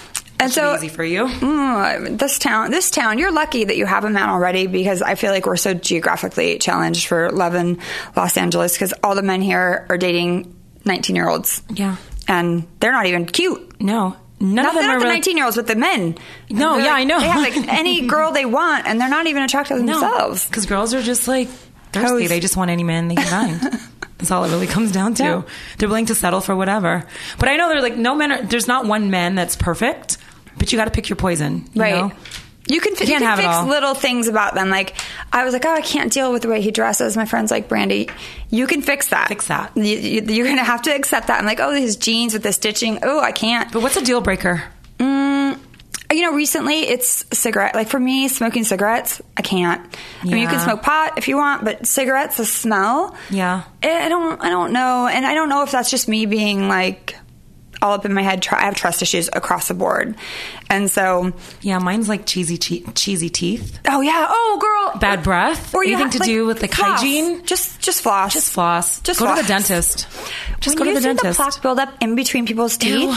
And 0.41 0.51
That 0.51 0.55
so- 0.55 0.75
easy 0.75 0.89
for 0.89 1.05
you. 1.05 1.27
Mm, 1.27 2.19
this 2.19 2.39
town, 2.39 2.71
this 2.73 2.91
town, 2.91 3.19
you're 3.19 3.31
lucky 3.33 3.65
that 3.65 3.77
you 3.77 3.87
have 3.87 4.05
a 4.05 4.11
man 4.11 4.29
already 4.29 4.67
because 4.67 5.01
I 5.01 5.15
feel 5.15 5.31
like 5.31 5.47
we're 5.47 5.57
so 5.57 5.73
geographically 5.73 6.59
challenged 6.59 7.07
for 7.07 7.31
love 7.31 7.55
in 7.55 7.79
Los 8.17 8.37
Angeles 8.37 8.73
because 8.75 8.93
all 9.05 9.15
the 9.15 9.23
men 9.23 9.41
here 9.41 9.87
are 9.89 9.97
dating 9.97 10.55
19 10.85 11.15
year 11.17 11.29
olds. 11.29 11.63
Yeah. 11.71 11.97
And 12.29 12.67
they're 12.81 12.93
not 12.93 13.07
even 13.07 13.25
cute. 13.27 13.81
No, 13.81 14.17
none 14.43 14.55
Not, 14.57 14.67
of 14.67 14.75
them 14.75 14.83
not 14.87 14.97
are 14.97 14.99
the 14.99 15.05
really. 15.07 15.15
19 15.17 15.37
year 15.37 15.47
olds, 15.47 15.57
but 15.57 15.67
the 15.67 15.77
men. 15.77 16.17
No, 16.51 16.77
yeah, 16.77 16.85
like- 16.85 16.93
I 16.93 17.05
know. 17.05 17.21
They 17.21 17.29
have 17.29 17.41
like 17.43 17.69
any 17.69 18.07
girl 18.07 18.33
they 18.33 18.45
want 18.45 18.87
and 18.87 19.01
they're 19.01 19.09
not 19.09 19.27
even 19.27 19.43
attractive 19.43 19.79
themselves. 19.79 20.47
because 20.47 20.67
girls 20.67 20.93
are 20.93 21.03
just 21.03 21.27
like 21.29 21.49
thirsty. 21.93 22.27
They 22.27 22.41
just 22.41 22.57
want 22.57 22.71
any 22.71 22.85
man 22.85 23.09
they 23.09 23.15
can 23.15 23.27
find. 23.61 23.81
That's 24.19 24.31
all 24.31 24.45
it 24.45 24.51
really 24.51 24.67
comes 24.69 24.93
down 24.93 25.15
to. 25.15 25.23
Yeah. 25.25 25.43
They're 25.79 25.89
willing 25.89 26.07
to 26.07 26.15
settle 26.15 26.41
for 26.41 26.55
whatever. 26.55 27.05
But 27.39 27.49
I 27.49 27.57
know 27.57 27.69
they're 27.69 27.83
like 27.83 27.97
no 27.97 28.15
men. 28.15 28.31
Are, 28.33 28.43
there's 28.43 28.69
not 28.69 28.87
one 28.87 29.11
man 29.11 29.35
that's 29.35 29.57
perfect. 29.57 30.19
But 30.59 30.71
you 30.71 30.79
got 30.79 30.85
to 30.85 30.91
pick 30.91 31.09
your 31.09 31.17
poison. 31.17 31.69
you 31.73 31.81
Right. 31.81 31.95
know? 31.95 32.13
You 32.69 32.81
can, 32.81 32.93
You 32.93 33.19
can 33.19 33.37
fix 33.37 33.63
little 33.69 33.95
things 33.95 34.29
about 34.29 34.55
them. 34.55 34.69
Like, 34.69 34.95
I 35.33 35.45
was 35.45 35.53
like, 35.53 35.65
oh, 35.65 35.75
I 35.75 35.81
can't 35.81 36.13
deal 36.13 36.33
with 36.33 36.43
the 36.43 36.49
way 36.49 36.61
he 36.61 36.71
dresses. 36.71 37.17
My 37.17 37.25
friend's 37.25 37.51
like, 37.51 37.69
Brandi, 37.69 38.11
you 38.51 38.67
can 38.67 38.83
fix 38.83 39.09
that. 39.09 39.29
Fix 39.29 39.49
that. 39.49 39.77
You, 39.77 39.83
you, 39.83 40.23
you're 40.23 40.47
going 40.47 40.59
to 40.59 40.65
have 40.65 40.83
to 40.83 40.95
accept 40.95 41.27
that. 41.27 41.41
I'm 41.41 41.45
like, 41.45 41.59
oh, 41.61 41.73
his 41.75 41.97
jeans 41.97 42.35
with 42.35 42.45
the 42.45 42.53
stitching. 42.53 43.01
Oh, 43.03 43.19
I 43.21 43.33
can't. 43.33 43.73
But 43.73 43.83
what's 43.83 43.97
a 43.97 44.05
deal 44.05 44.21
breaker? 44.21 44.63
Mm, 44.99 45.59
you 46.13 46.23
know, 46.23 46.35
recently 46.35 46.81
it's 46.81 47.25
cigarette. 47.37 47.75
Like 47.75 47.89
for 47.89 47.99
me, 47.99 48.29
smoking 48.29 48.65
cigarettes, 48.65 49.21
I 49.37 49.43
can't. 49.43 49.83
I 50.23 50.27
mean, 50.27 50.39
you 50.39 50.47
can 50.47 50.61
smoke 50.61 50.83
pot 50.83 51.19
if 51.19 51.27
you 51.27 51.37
want, 51.37 51.65
but 51.65 51.87
cigarettes, 51.87 52.37
the 52.37 52.45
smell. 52.45 53.17
Yeah. 53.31 53.65
I 53.83 54.07
I 54.07 54.09
don't. 54.09 54.41
I 54.41 54.51
don't 54.51 54.73
know, 54.73 55.09
and 55.09 55.27
I 55.27 55.35
don't 55.35 55.49
know 55.49 55.63
if 55.63 55.73
that's 55.73 55.91
just 55.91 56.09
me 56.09 56.27
being 56.27 56.69
like 56.69 57.17
all 57.83 57.93
up 57.93 58.07
in 58.07 58.15
my 58.15 58.23
head. 58.23 58.47
I 58.51 58.63
have 58.63 58.75
trust 58.75 59.03
issues 59.03 59.29
across 59.33 59.69
the 59.69 59.75
board, 59.75 60.17
and 60.71 60.91
so. 60.91 61.33
Yeah, 61.61 61.79
mine's 61.79 62.09
like 62.09 62.25
cheesy 62.27 62.57
che- 62.57 62.85
cheesy 62.95 63.29
teeth. 63.29 63.79
Oh 63.87 64.01
yeah. 64.01 64.27
Oh 64.29 64.59
girl. 64.61 64.99
Bad 65.01 65.23
breath? 65.23 65.75
Or 65.75 65.83
anything 65.83 66.07
have, 66.07 66.13
to 66.13 66.19
do 66.21 66.47
with, 66.47 66.63
like, 66.63 66.73
floss. 66.73 67.01
hygiene? 67.01 67.45
Just 67.45 67.81
just 67.81 68.03
floss. 68.03 68.33
Just 68.33 68.53
floss. 68.53 69.01
Just 69.01 69.21
go 69.21 69.35
to 69.35 69.43
the 69.43 69.49
dentist. 69.49 70.07
Just 70.61 70.79
when 70.79 70.89
go 70.89 70.95
to 70.95 70.95
the 70.95 71.01
see 71.01 71.09
dentist. 71.09 71.39
the 71.39 71.45
plaque 71.45 71.63
buildup 71.63 71.95
in 72.01 72.15
between 72.15 72.47
people's 72.47 72.77
teeth. 72.77 73.11
Ew. 73.11 73.15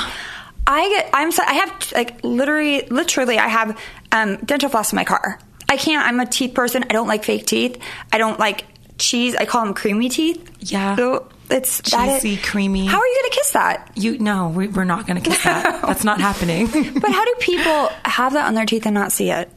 I 0.68 0.90
get. 0.90 1.10
I'm. 1.14 1.32
I 1.46 1.54
have 1.54 1.92
like 1.94 2.24
literally, 2.24 2.88
literally. 2.88 3.38
I 3.38 3.48
have 3.48 3.80
um, 4.12 4.38
dental 4.38 4.70
floss 4.70 4.92
in 4.92 4.96
my 4.96 5.04
car. 5.04 5.40
I 5.70 5.78
can't. 5.78 6.06
I'm 6.06 6.20
a 6.20 6.26
teeth 6.26 6.54
person. 6.54 6.84
I 6.90 6.94
don't 6.94 7.08
like 7.08 7.24
fake 7.24 7.46
teeth. 7.46 7.78
I 8.12 8.18
don't 8.18 8.40
like 8.40 8.66
cheese. 8.98 9.36
I 9.36 9.46
call 9.46 9.64
them 9.66 9.74
creamy 9.74 10.10
teeth. 10.10 10.50
Yeah. 10.60 10.96
So 10.96 11.28
it's 11.50 11.78
that 11.92 12.16
Cheesy, 12.22 12.34
is- 12.36 12.46
creamy. 12.46 12.86
How 12.86 12.98
are 13.00 13.06
you 13.06 13.20
going 13.22 13.32
to 13.32 13.38
kiss 13.38 13.52
that? 13.52 13.92
You 13.96 14.18
no, 14.20 14.50
we, 14.50 14.68
we're 14.68 14.84
not 14.84 15.08
going 15.08 15.22
to 15.22 15.30
kiss 15.30 15.44
that. 15.44 15.82
That's 15.86 16.04
not 16.04 16.20
happening. 16.22 16.68
But 17.02 17.12
how 17.12 17.26
do 17.26 17.34
people 17.40 17.90
have 18.06 18.34
that 18.34 18.48
on 18.48 18.54
their 18.56 18.66
teeth 18.66 18.86
and 18.86 18.94
not 18.94 19.12
see 19.12 19.30
it? 19.32 19.50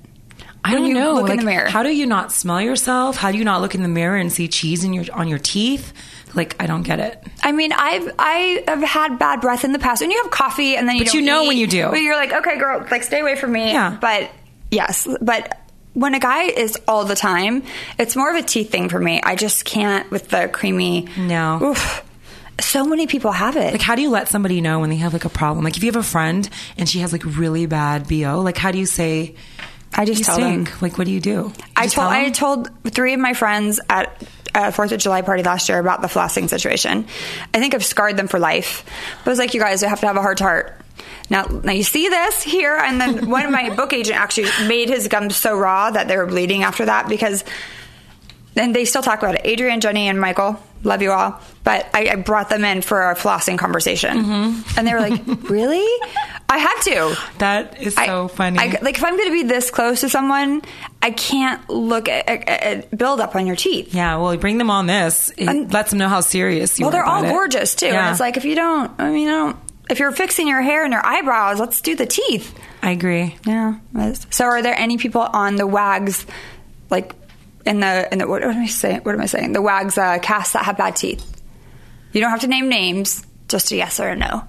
I 0.65 0.75
don't 0.75 0.93
know. 0.93 1.15
look 1.15 1.31
in 1.31 1.39
the 1.39 1.45
mirror? 1.45 1.69
How 1.69 1.83
do 1.83 1.89
you 1.89 2.05
not 2.05 2.31
smell 2.33 2.61
yourself? 2.61 3.17
How 3.17 3.31
do 3.33 3.39
you 3.39 3.45
not 3.45 3.61
look 3.63 3.75
in 3.75 3.83
the 3.83 3.89
mirror 3.89 4.17
and 4.17 4.31
see 4.33 4.49
cheese 4.49 4.85
in 4.85 4.93
your 4.93 5.05
on 5.15 5.29
your 5.29 5.39
teeth? 5.39 5.93
Like 6.35 6.57
I 6.61 6.67
don't 6.67 6.83
get 6.83 6.99
it. 7.01 7.23
I 7.43 7.53
mean, 7.53 7.73
I've 7.73 8.13
I 8.19 8.65
have 8.69 8.83
had 8.83 9.19
bad 9.19 9.41
breath 9.41 9.65
in 9.65 9.73
the 9.73 9.79
past, 9.79 10.03
and 10.03 10.13
you 10.13 10.21
have 10.23 10.31
coffee, 10.31 10.77
and 10.77 10.87
then 10.89 10.97
you 10.97 11.05
But 11.05 11.15
you 11.15 11.23
know 11.23 11.45
eat. 11.45 11.49
when 11.49 11.57
you 11.57 11.67
do. 11.67 11.89
But 11.89 12.03
you're 12.03 12.17
like, 12.17 12.33
okay, 12.33 12.59
girl, 12.59 12.85
like 12.91 13.03
stay 13.03 13.21
away 13.21 13.37
from 13.37 13.53
me. 13.53 13.71
Yeah. 13.73 13.97
But 13.99 14.31
yes, 14.71 15.09
but 15.23 15.59
when 15.95 16.15
a 16.15 16.21
guy 16.21 16.45
is 16.45 16.79
all 16.87 17.05
the 17.05 17.15
time, 17.15 17.63
it's 17.99 18.17
more 18.17 18.31
of 18.31 18.37
a 18.37 18.43
teeth 18.47 18.71
thing 18.71 18.89
for 18.89 18.99
me. 18.99 19.21
I 19.23 19.37
just 19.37 19.65
can't 19.65 20.11
with 20.11 20.29
the 20.29 20.49
creamy. 20.53 21.09
No. 21.17 21.63
Oof. 21.63 22.05
So 22.61 22.85
many 22.85 23.07
people 23.07 23.31
have 23.33 23.57
it. 23.57 23.73
Like 23.73 23.83
how 23.83 23.95
do 23.95 24.03
you 24.03 24.11
let 24.11 24.29
somebody 24.29 24.61
know 24.61 24.81
when 24.81 24.91
they 24.91 24.97
have 24.97 25.13
like 25.13 25.25
a 25.25 25.31
problem? 25.31 25.65
Like 25.65 25.77
if 25.77 25.83
you 25.83 25.89
have 25.89 26.01
a 26.01 26.03
friend 26.03 26.49
and 26.77 26.89
she 26.89 27.01
has 27.01 27.13
like 27.13 27.25
really 27.25 27.67
bad 27.67 28.09
bo, 28.09 28.41
like 28.41 28.57
how 28.57 28.73
do 28.73 28.79
you 28.79 28.87
say? 28.87 29.37
I 29.95 30.05
just 30.05 30.25
tell 30.25 30.39
them. 30.39 30.69
Like 30.81 30.99
what 30.99 31.07
do 31.07 31.13
you 31.13 31.21
do? 31.21 31.53
I 31.77 31.87
told 31.87 32.09
I 32.09 32.31
told 32.31 32.69
three 32.85 33.15
of 33.15 33.21
my 33.21 33.33
friends 33.35 33.81
at 33.89 34.23
a 34.55 34.73
Fourth 34.73 34.93
of 34.93 34.99
July 34.99 35.23
party 35.23 35.43
last 35.43 35.69
year 35.69 35.79
about 35.79 36.03
the 36.03 36.09
flossing 36.09 36.49
situation. 36.49 37.07
I 37.55 37.61
think 37.61 37.75
I've 37.75 37.85
scarred 37.85 38.17
them 38.17 38.29
for 38.29 38.39
life. 38.39 38.85
But 39.25 39.31
I 39.31 39.33
was 39.33 39.39
like, 39.39 39.55
you 39.55 39.61
guys 39.61 39.83
have 39.83 40.01
to 40.01 40.07
have 40.07 40.17
a 40.17 40.23
heart 40.23 40.39
to 40.39 40.45
heart. 40.45 40.81
Now, 41.31 41.45
now 41.45 41.73
you 41.73 41.83
see 41.83 42.09
this 42.09 42.43
here, 42.43 42.77
and 42.77 43.01
then 43.01 43.29
one 43.37 43.45
of 43.45 43.51
my 43.51 43.75
book 43.75 43.93
agent 43.93 44.19
actually 44.19 44.49
made 44.67 44.89
his 44.89 45.09
gums 45.09 45.37
so 45.37 45.57
raw 45.59 45.91
that 45.91 46.09
they 46.09 46.17
were 46.17 46.27
bleeding 46.27 46.63
after 46.63 46.85
that 46.87 47.09
because. 47.09 47.45
And 48.57 48.75
they 48.75 48.87
still 48.87 49.03
talk 49.03 49.21
about 49.23 49.37
it. 49.37 49.43
Adrian, 49.45 49.81
Jenny, 49.81 50.09
and 50.09 50.21
Michael, 50.21 50.61
love 50.83 51.01
you 51.01 51.13
all. 51.13 51.41
But 51.63 51.89
I, 51.95 52.09
I 52.09 52.15
brought 52.17 52.49
them 52.49 52.65
in 52.65 52.83
for 52.83 53.11
a 53.13 53.15
flossing 53.15 53.57
conversation, 53.57 54.19
mm-hmm. 54.25 54.79
and 54.79 54.85
they 54.89 54.93
were 54.95 55.01
like, 55.01 55.21
"Really?" 55.49 55.87
I 56.49 56.59
had 56.59 56.81
to. 56.81 57.17
That 57.39 57.81
is 57.81 57.97
I- 57.97 58.07
so 58.07 58.27
funny. 58.27 58.59
I, 58.59 58.79
like 58.83 58.97
if 58.99 59.05
I'm 59.05 59.17
going 59.17 59.29
to 59.29 59.33
be 59.33 59.45
this 59.45 59.71
close 59.71 60.01
to 60.01 60.09
someone, 60.09 60.63
I 61.01 61.13
can't 61.13 61.69
look 61.71 62.09
at, 62.09 62.29
at, 62.29 62.49
at 62.49 62.99
build 62.99 63.21
up 63.21 63.37
on 63.37 63.47
your 63.47 63.55
teeth. 63.55 63.95
yeah, 63.95 64.17
well, 64.17 64.33
you 64.35 64.41
bring 64.41 64.59
them 64.59 64.71
on 64.71 64.87
this. 64.89 65.31
It 65.37 65.47
And- 65.49 65.73
lets 65.73 65.91
them 65.91 66.01
know 66.01 66.09
how 66.09 66.21
serious 66.23 66.81
you 66.81 66.85
are. 66.85 66.91
Well, 66.91 66.93
they're 66.93 67.05
all 67.05 67.23
it. 67.25 67.29
gorgeous 67.29 67.77
too, 67.77 67.87
Yeah. 67.87 68.07
and 68.07 68.11
it's 68.11 68.19
like 68.19 68.37
if 68.37 68.45
you 68.45 68.57
don't, 68.57 68.91
I 68.99 69.11
mean, 69.13 69.29
I 69.29 69.33
don't. 69.33 69.57
If 69.91 69.99
you're 69.99 70.13
fixing 70.13 70.47
your 70.49 70.61
hair 70.61 70.85
and 70.85 70.93
your 70.93 71.05
eyebrows, 71.05 71.59
let's 71.59 71.81
do 71.81 71.97
the 71.97 72.07
teeth. 72.07 72.57
I 72.83 72.91
agree. 72.91 73.37
Yeah. 73.47 73.79
So, 74.31 74.45
are 74.45 74.63
there 74.63 74.75
any 74.79 74.99
people 74.99 75.23
on 75.23 75.57
the 75.57 75.67
wags, 75.67 76.27
like 76.91 77.15
in 77.65 77.81
the 77.81 78.09
in 78.13 78.19
the 78.19 78.29
what, 78.29 78.43
what 78.43 78.55
am 78.55 78.63
I 78.63 78.67
saying? 78.67 79.01
What 79.01 79.15
am 79.15 79.21
I 79.21 79.27
saying? 79.27 79.53
The 79.53 79.63
wags 79.63 79.97
uh, 79.97 80.19
cast 80.21 80.53
that 80.53 80.65
have 80.65 80.77
bad 80.77 80.97
teeth. 80.97 81.25
You 82.13 82.21
don't 82.21 82.31
have 82.31 82.41
to 82.41 82.47
name 82.49 82.69
names. 82.69 83.25
Just 83.49 83.73
a 83.73 83.77
yes 83.77 83.99
or 83.99 84.09
a 84.09 84.17
no. 84.17 84.45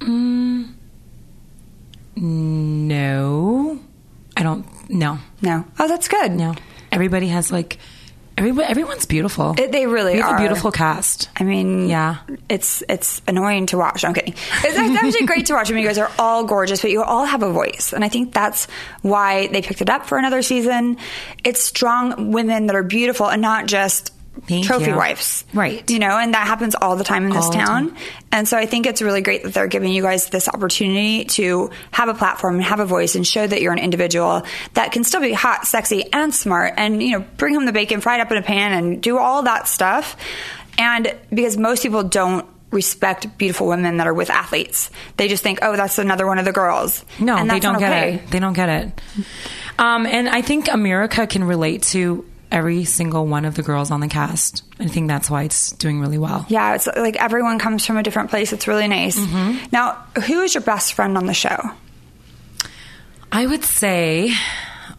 Mm, 0.00 0.74
no, 2.16 3.78
I 4.36 4.42
don't. 4.42 4.66
No, 4.88 5.18
No. 5.42 5.64
Oh, 5.78 5.88
that's 5.88 6.08
good. 6.08 6.32
no. 6.32 6.54
Everybody 6.92 7.26
has 7.28 7.50
like, 7.50 7.78
everybody. 8.38 8.68
Everyone's 8.68 9.06
beautiful. 9.06 9.54
It- 9.58 9.72
they 9.72 9.86
really 9.86 10.14
we 10.14 10.20
have 10.20 10.32
are. 10.32 10.36
a 10.36 10.40
beautiful 10.40 10.70
cast. 10.72 11.28
I 11.38 11.44
mean, 11.44 11.88
Yeah. 11.88 12.16
it's 12.48 12.82
it's 12.88 13.20
annoying 13.26 13.66
to 13.66 13.76
watch. 13.78 14.04
I'm 14.04 14.14
kidding. 14.14 14.32
It's, 14.32 14.76
it's 14.78 15.02
actually 15.02 15.26
great 15.26 15.46
to 15.46 15.54
watch. 15.54 15.70
I 15.70 15.74
mean, 15.74 15.82
you 15.82 15.88
guys 15.88 15.98
are 15.98 16.10
all 16.18 16.44
gorgeous, 16.44 16.82
but 16.82 16.90
you 16.90 17.02
all 17.02 17.24
have 17.24 17.42
a 17.42 17.50
voice, 17.52 17.92
and 17.92 18.04
I 18.04 18.08
think 18.08 18.32
that's 18.32 18.66
why 19.02 19.46
they 19.48 19.62
picked 19.62 19.80
it 19.82 19.90
up 19.90 20.06
for 20.06 20.18
another 20.18 20.42
season. 20.42 20.96
It's 21.44 21.62
strong 21.62 22.32
women 22.32 22.66
that 22.66 22.76
are 22.76 22.82
beautiful, 22.82 23.26
and 23.28 23.42
not 23.42 23.66
just 23.66 24.12
Thank 24.46 24.66
trophy 24.66 24.90
you. 24.90 24.96
wives, 24.96 25.44
Right. 25.54 25.88
You 25.90 25.98
know, 25.98 26.18
and 26.18 26.34
that 26.34 26.46
happens 26.46 26.74
all 26.74 26.96
the 26.96 27.04
time 27.04 27.24
in 27.24 27.30
this 27.30 27.44
All 27.44 27.52
town. 27.52 27.96
And 28.30 28.46
so 28.46 28.56
I 28.56 28.66
think 28.66 28.86
it's 28.86 29.00
really 29.00 29.22
great 29.22 29.42
that 29.44 29.54
they're 29.54 29.66
giving 29.66 29.92
you 29.92 30.02
guys 30.02 30.28
this 30.28 30.48
opportunity 30.48 31.24
to 31.24 31.70
have 31.90 32.08
a 32.08 32.14
platform 32.14 32.56
and 32.56 32.64
have 32.64 32.80
a 32.80 32.86
voice 32.86 33.14
and 33.14 33.26
show 33.26 33.46
that 33.46 33.62
you're 33.62 33.72
an 33.72 33.78
individual 33.78 34.42
that 34.74 34.92
can 34.92 35.04
still 35.04 35.20
be 35.20 35.32
hot, 35.32 35.66
sexy, 35.66 36.04
and 36.12 36.34
smart, 36.34 36.74
and 36.76 37.02
you 37.02 37.18
know, 37.18 37.24
bring 37.36 37.54
home 37.54 37.64
the 37.64 37.72
bacon, 37.72 38.00
fried 38.00 38.20
up 38.20 38.30
in 38.30 38.36
a 38.36 38.42
pan, 38.42 38.72
and 38.72 39.02
do 39.02 39.18
all 39.18 39.44
that 39.44 39.68
stuff. 39.68 40.16
And 40.78 41.14
because 41.32 41.56
most 41.56 41.82
people 41.82 42.02
don't 42.02 42.46
respect 42.70 43.38
beautiful 43.38 43.66
women 43.68 43.96
that 43.96 44.06
are 44.06 44.14
with 44.14 44.30
athletes, 44.30 44.90
they 45.16 45.28
just 45.28 45.42
think, 45.42 45.60
oh, 45.62 45.76
that's 45.76 45.98
another 45.98 46.26
one 46.26 46.38
of 46.38 46.44
the 46.44 46.52
girls. 46.52 47.04
No, 47.18 47.36
And 47.36 47.50
they 47.50 47.60
don't 47.60 47.78
get 47.78 47.90
okay. 47.90 48.14
it. 48.16 48.30
They 48.30 48.38
don't 48.38 48.52
get 48.52 48.68
it. 48.68 49.00
Um, 49.78 50.06
and 50.06 50.28
I 50.28 50.42
think 50.42 50.68
America 50.68 51.26
can 51.26 51.44
relate 51.44 51.82
to 51.84 52.24
every 52.50 52.84
single 52.84 53.26
one 53.26 53.44
of 53.44 53.54
the 53.54 53.62
girls 53.62 53.90
on 53.90 54.00
the 54.00 54.08
cast. 54.08 54.62
I 54.78 54.86
think 54.86 55.08
that's 55.08 55.28
why 55.30 55.44
it's 55.44 55.72
doing 55.72 56.00
really 56.00 56.18
well. 56.18 56.46
Yeah, 56.48 56.74
it's 56.74 56.86
like 56.86 57.16
everyone 57.16 57.58
comes 57.58 57.84
from 57.84 57.96
a 57.96 58.02
different 58.02 58.30
place. 58.30 58.52
It's 58.52 58.68
really 58.68 58.88
nice. 58.88 59.18
Mm-hmm. 59.18 59.66
Now, 59.72 60.04
who 60.26 60.42
is 60.42 60.54
your 60.54 60.62
best 60.62 60.94
friend 60.94 61.16
on 61.16 61.26
the 61.26 61.34
show? 61.34 61.58
I 63.32 63.46
would 63.46 63.64
say 63.64 64.32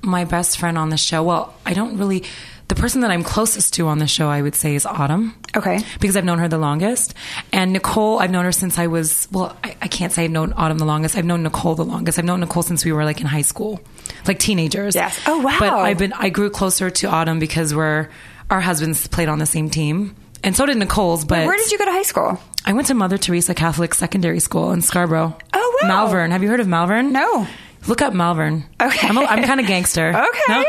my 0.01 0.25
best 0.25 0.59
friend 0.59 0.77
on 0.77 0.89
the 0.89 0.97
show. 0.97 1.23
Well, 1.23 1.53
I 1.65 1.73
don't 1.73 1.97
really. 1.97 2.23
The 2.67 2.75
person 2.75 2.99
that 3.01 3.11
I'm 3.11 3.23
closest 3.23 3.75
to 3.75 3.87
on 3.87 3.99
the 3.99 4.07
show, 4.07 4.27
I 4.27 4.41
would 4.41 4.53
say, 4.53 4.75
is 4.75 4.85
Autumn. 4.85 5.33
Okay. 5.55 5.79
Because 6.01 6.17
I've 6.17 6.25
known 6.25 6.39
her 6.39 6.49
the 6.49 6.57
longest. 6.57 7.13
And 7.53 7.71
Nicole, 7.71 8.19
I've 8.19 8.29
known 8.29 8.43
her 8.43 8.51
since 8.51 8.77
I 8.77 8.87
was, 8.87 9.27
well, 9.31 9.55
I, 9.63 9.77
I 9.81 9.87
can't 9.87 10.11
say 10.11 10.25
I've 10.25 10.31
known 10.31 10.51
Autumn 10.53 10.77
the 10.77 10.85
longest. 10.85 11.15
I've 11.15 11.25
known 11.25 11.43
Nicole 11.43 11.75
the 11.75 11.85
longest. 11.85 12.19
I've 12.19 12.25
known 12.25 12.41
Nicole 12.41 12.63
since 12.63 12.83
we 12.83 12.91
were 12.91 13.05
like 13.05 13.21
in 13.21 13.27
high 13.27 13.41
school, 13.41 13.79
like 14.27 14.39
teenagers. 14.39 14.95
Yes. 14.95 15.17
Oh, 15.25 15.39
wow. 15.39 15.55
But 15.59 15.73
I've 15.73 15.97
been, 15.97 16.11
I 16.11 16.29
grew 16.29 16.49
closer 16.49 16.89
to 16.89 17.07
Autumn 17.07 17.39
because 17.39 17.73
we're, 17.73 18.09
our 18.49 18.59
husbands 18.59 19.07
played 19.07 19.29
on 19.29 19.39
the 19.39 19.45
same 19.45 19.69
team. 19.69 20.15
And 20.43 20.55
so 20.55 20.65
did 20.65 20.77
Nicole's, 20.77 21.23
but 21.23 21.45
Where 21.45 21.57
did 21.57 21.71
you 21.71 21.77
go 21.77 21.85
to 21.85 21.91
high 21.91 22.03
school? 22.03 22.39
I 22.65 22.73
went 22.73 22.87
to 22.87 22.93
Mother 22.93 23.17
Teresa 23.17 23.53
Catholic 23.55 23.93
Secondary 23.93 24.41
School 24.41 24.73
in 24.73 24.81
Scarborough. 24.81 25.37
Oh, 25.53 25.79
wow. 25.81 25.87
Malvern. 25.87 26.31
Have 26.31 26.43
you 26.43 26.49
heard 26.49 26.59
of 26.59 26.67
Malvern? 26.67 27.13
No. 27.13 27.47
Look 27.87 28.01
up 28.01 28.13
Malvern. 28.13 28.65
Okay. 28.81 29.07
I'm, 29.07 29.17
a, 29.17 29.21
I'm 29.21 29.43
kind 29.43 29.59
of 29.59 29.67
gangster. 29.67 30.09
Okay. 30.15 30.53
No? 30.53 30.65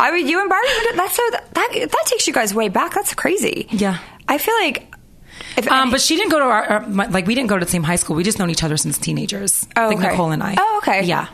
I 0.00 0.10
mean, 0.12 0.26
you 0.28 0.40
and 0.40 0.48
Barbie, 0.48 0.68
that's 0.96 1.14
so 1.16 1.22
that, 1.32 1.54
that 1.54 2.02
takes 2.06 2.26
you 2.26 2.32
guys 2.32 2.54
way 2.54 2.68
back. 2.68 2.94
That's 2.94 3.14
crazy. 3.14 3.66
Yeah. 3.70 3.98
I 4.28 4.38
feel 4.38 4.54
like 4.56 4.92
if 5.56 5.70
Um, 5.70 5.90
but 5.90 6.00
she 6.00 6.16
didn't 6.16 6.30
go 6.30 6.38
to 6.38 6.44
our, 6.44 6.64
our 6.64 6.88
my- 6.88 7.06
like 7.06 7.26
we 7.26 7.34
didn't 7.34 7.48
go 7.48 7.58
to 7.58 7.64
the 7.64 7.70
same 7.70 7.82
high 7.82 7.96
school. 7.96 8.16
We 8.16 8.24
just 8.24 8.38
known 8.38 8.50
each 8.50 8.64
other 8.64 8.76
since 8.76 8.96
teenagers. 8.98 9.66
Oh, 9.76 9.88
like 9.88 9.98
okay. 9.98 10.08
Nicole 10.10 10.30
and 10.30 10.42
I. 10.42 10.54
Oh, 10.58 10.80
okay. 10.82 11.04
Yeah. 11.04 11.28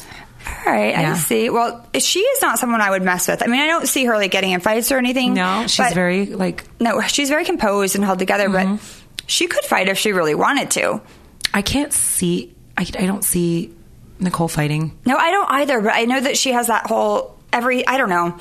All 0.66 0.72
right, 0.72 0.94
I 0.96 1.14
see. 1.14 1.50
Well, 1.50 1.86
she 1.98 2.20
is 2.20 2.40
not 2.40 2.58
someone 2.58 2.80
I 2.80 2.88
would 2.90 3.02
mess 3.02 3.28
with. 3.28 3.42
I 3.42 3.46
mean, 3.48 3.60
I 3.60 3.66
don't 3.66 3.86
see 3.86 4.06
her 4.06 4.14
like 4.16 4.30
getting 4.30 4.52
in 4.52 4.60
fights 4.60 4.90
or 4.90 4.96
anything. 4.96 5.34
No, 5.34 5.66
she's 5.66 5.92
very 5.92 6.26
like 6.26 6.64
no. 6.80 7.00
She's 7.02 7.28
very 7.28 7.44
composed 7.44 7.96
and 7.96 8.04
held 8.04 8.18
together, 8.18 8.48
Mm-hmm. 8.48 8.76
but 8.76 9.24
she 9.26 9.46
could 9.46 9.64
fight 9.64 9.88
if 9.88 9.98
she 9.98 10.12
really 10.12 10.34
wanted 10.34 10.70
to. 10.72 11.02
I 11.52 11.60
can't 11.62 11.92
see. 11.92 12.54
I, 12.78 12.82
I 12.82 13.06
don't 13.06 13.24
see 13.24 13.74
Nicole 14.20 14.48
fighting. 14.48 14.96
No, 15.06 15.16
I 15.16 15.30
don't 15.30 15.50
either. 15.50 15.80
But 15.80 15.94
I 15.94 16.04
know 16.04 16.20
that 16.20 16.36
she 16.36 16.52
has 16.52 16.66
that 16.68 16.86
whole 16.86 17.36
every. 17.52 17.86
I 17.86 17.98
don't 17.98 18.08
know. 18.10 18.38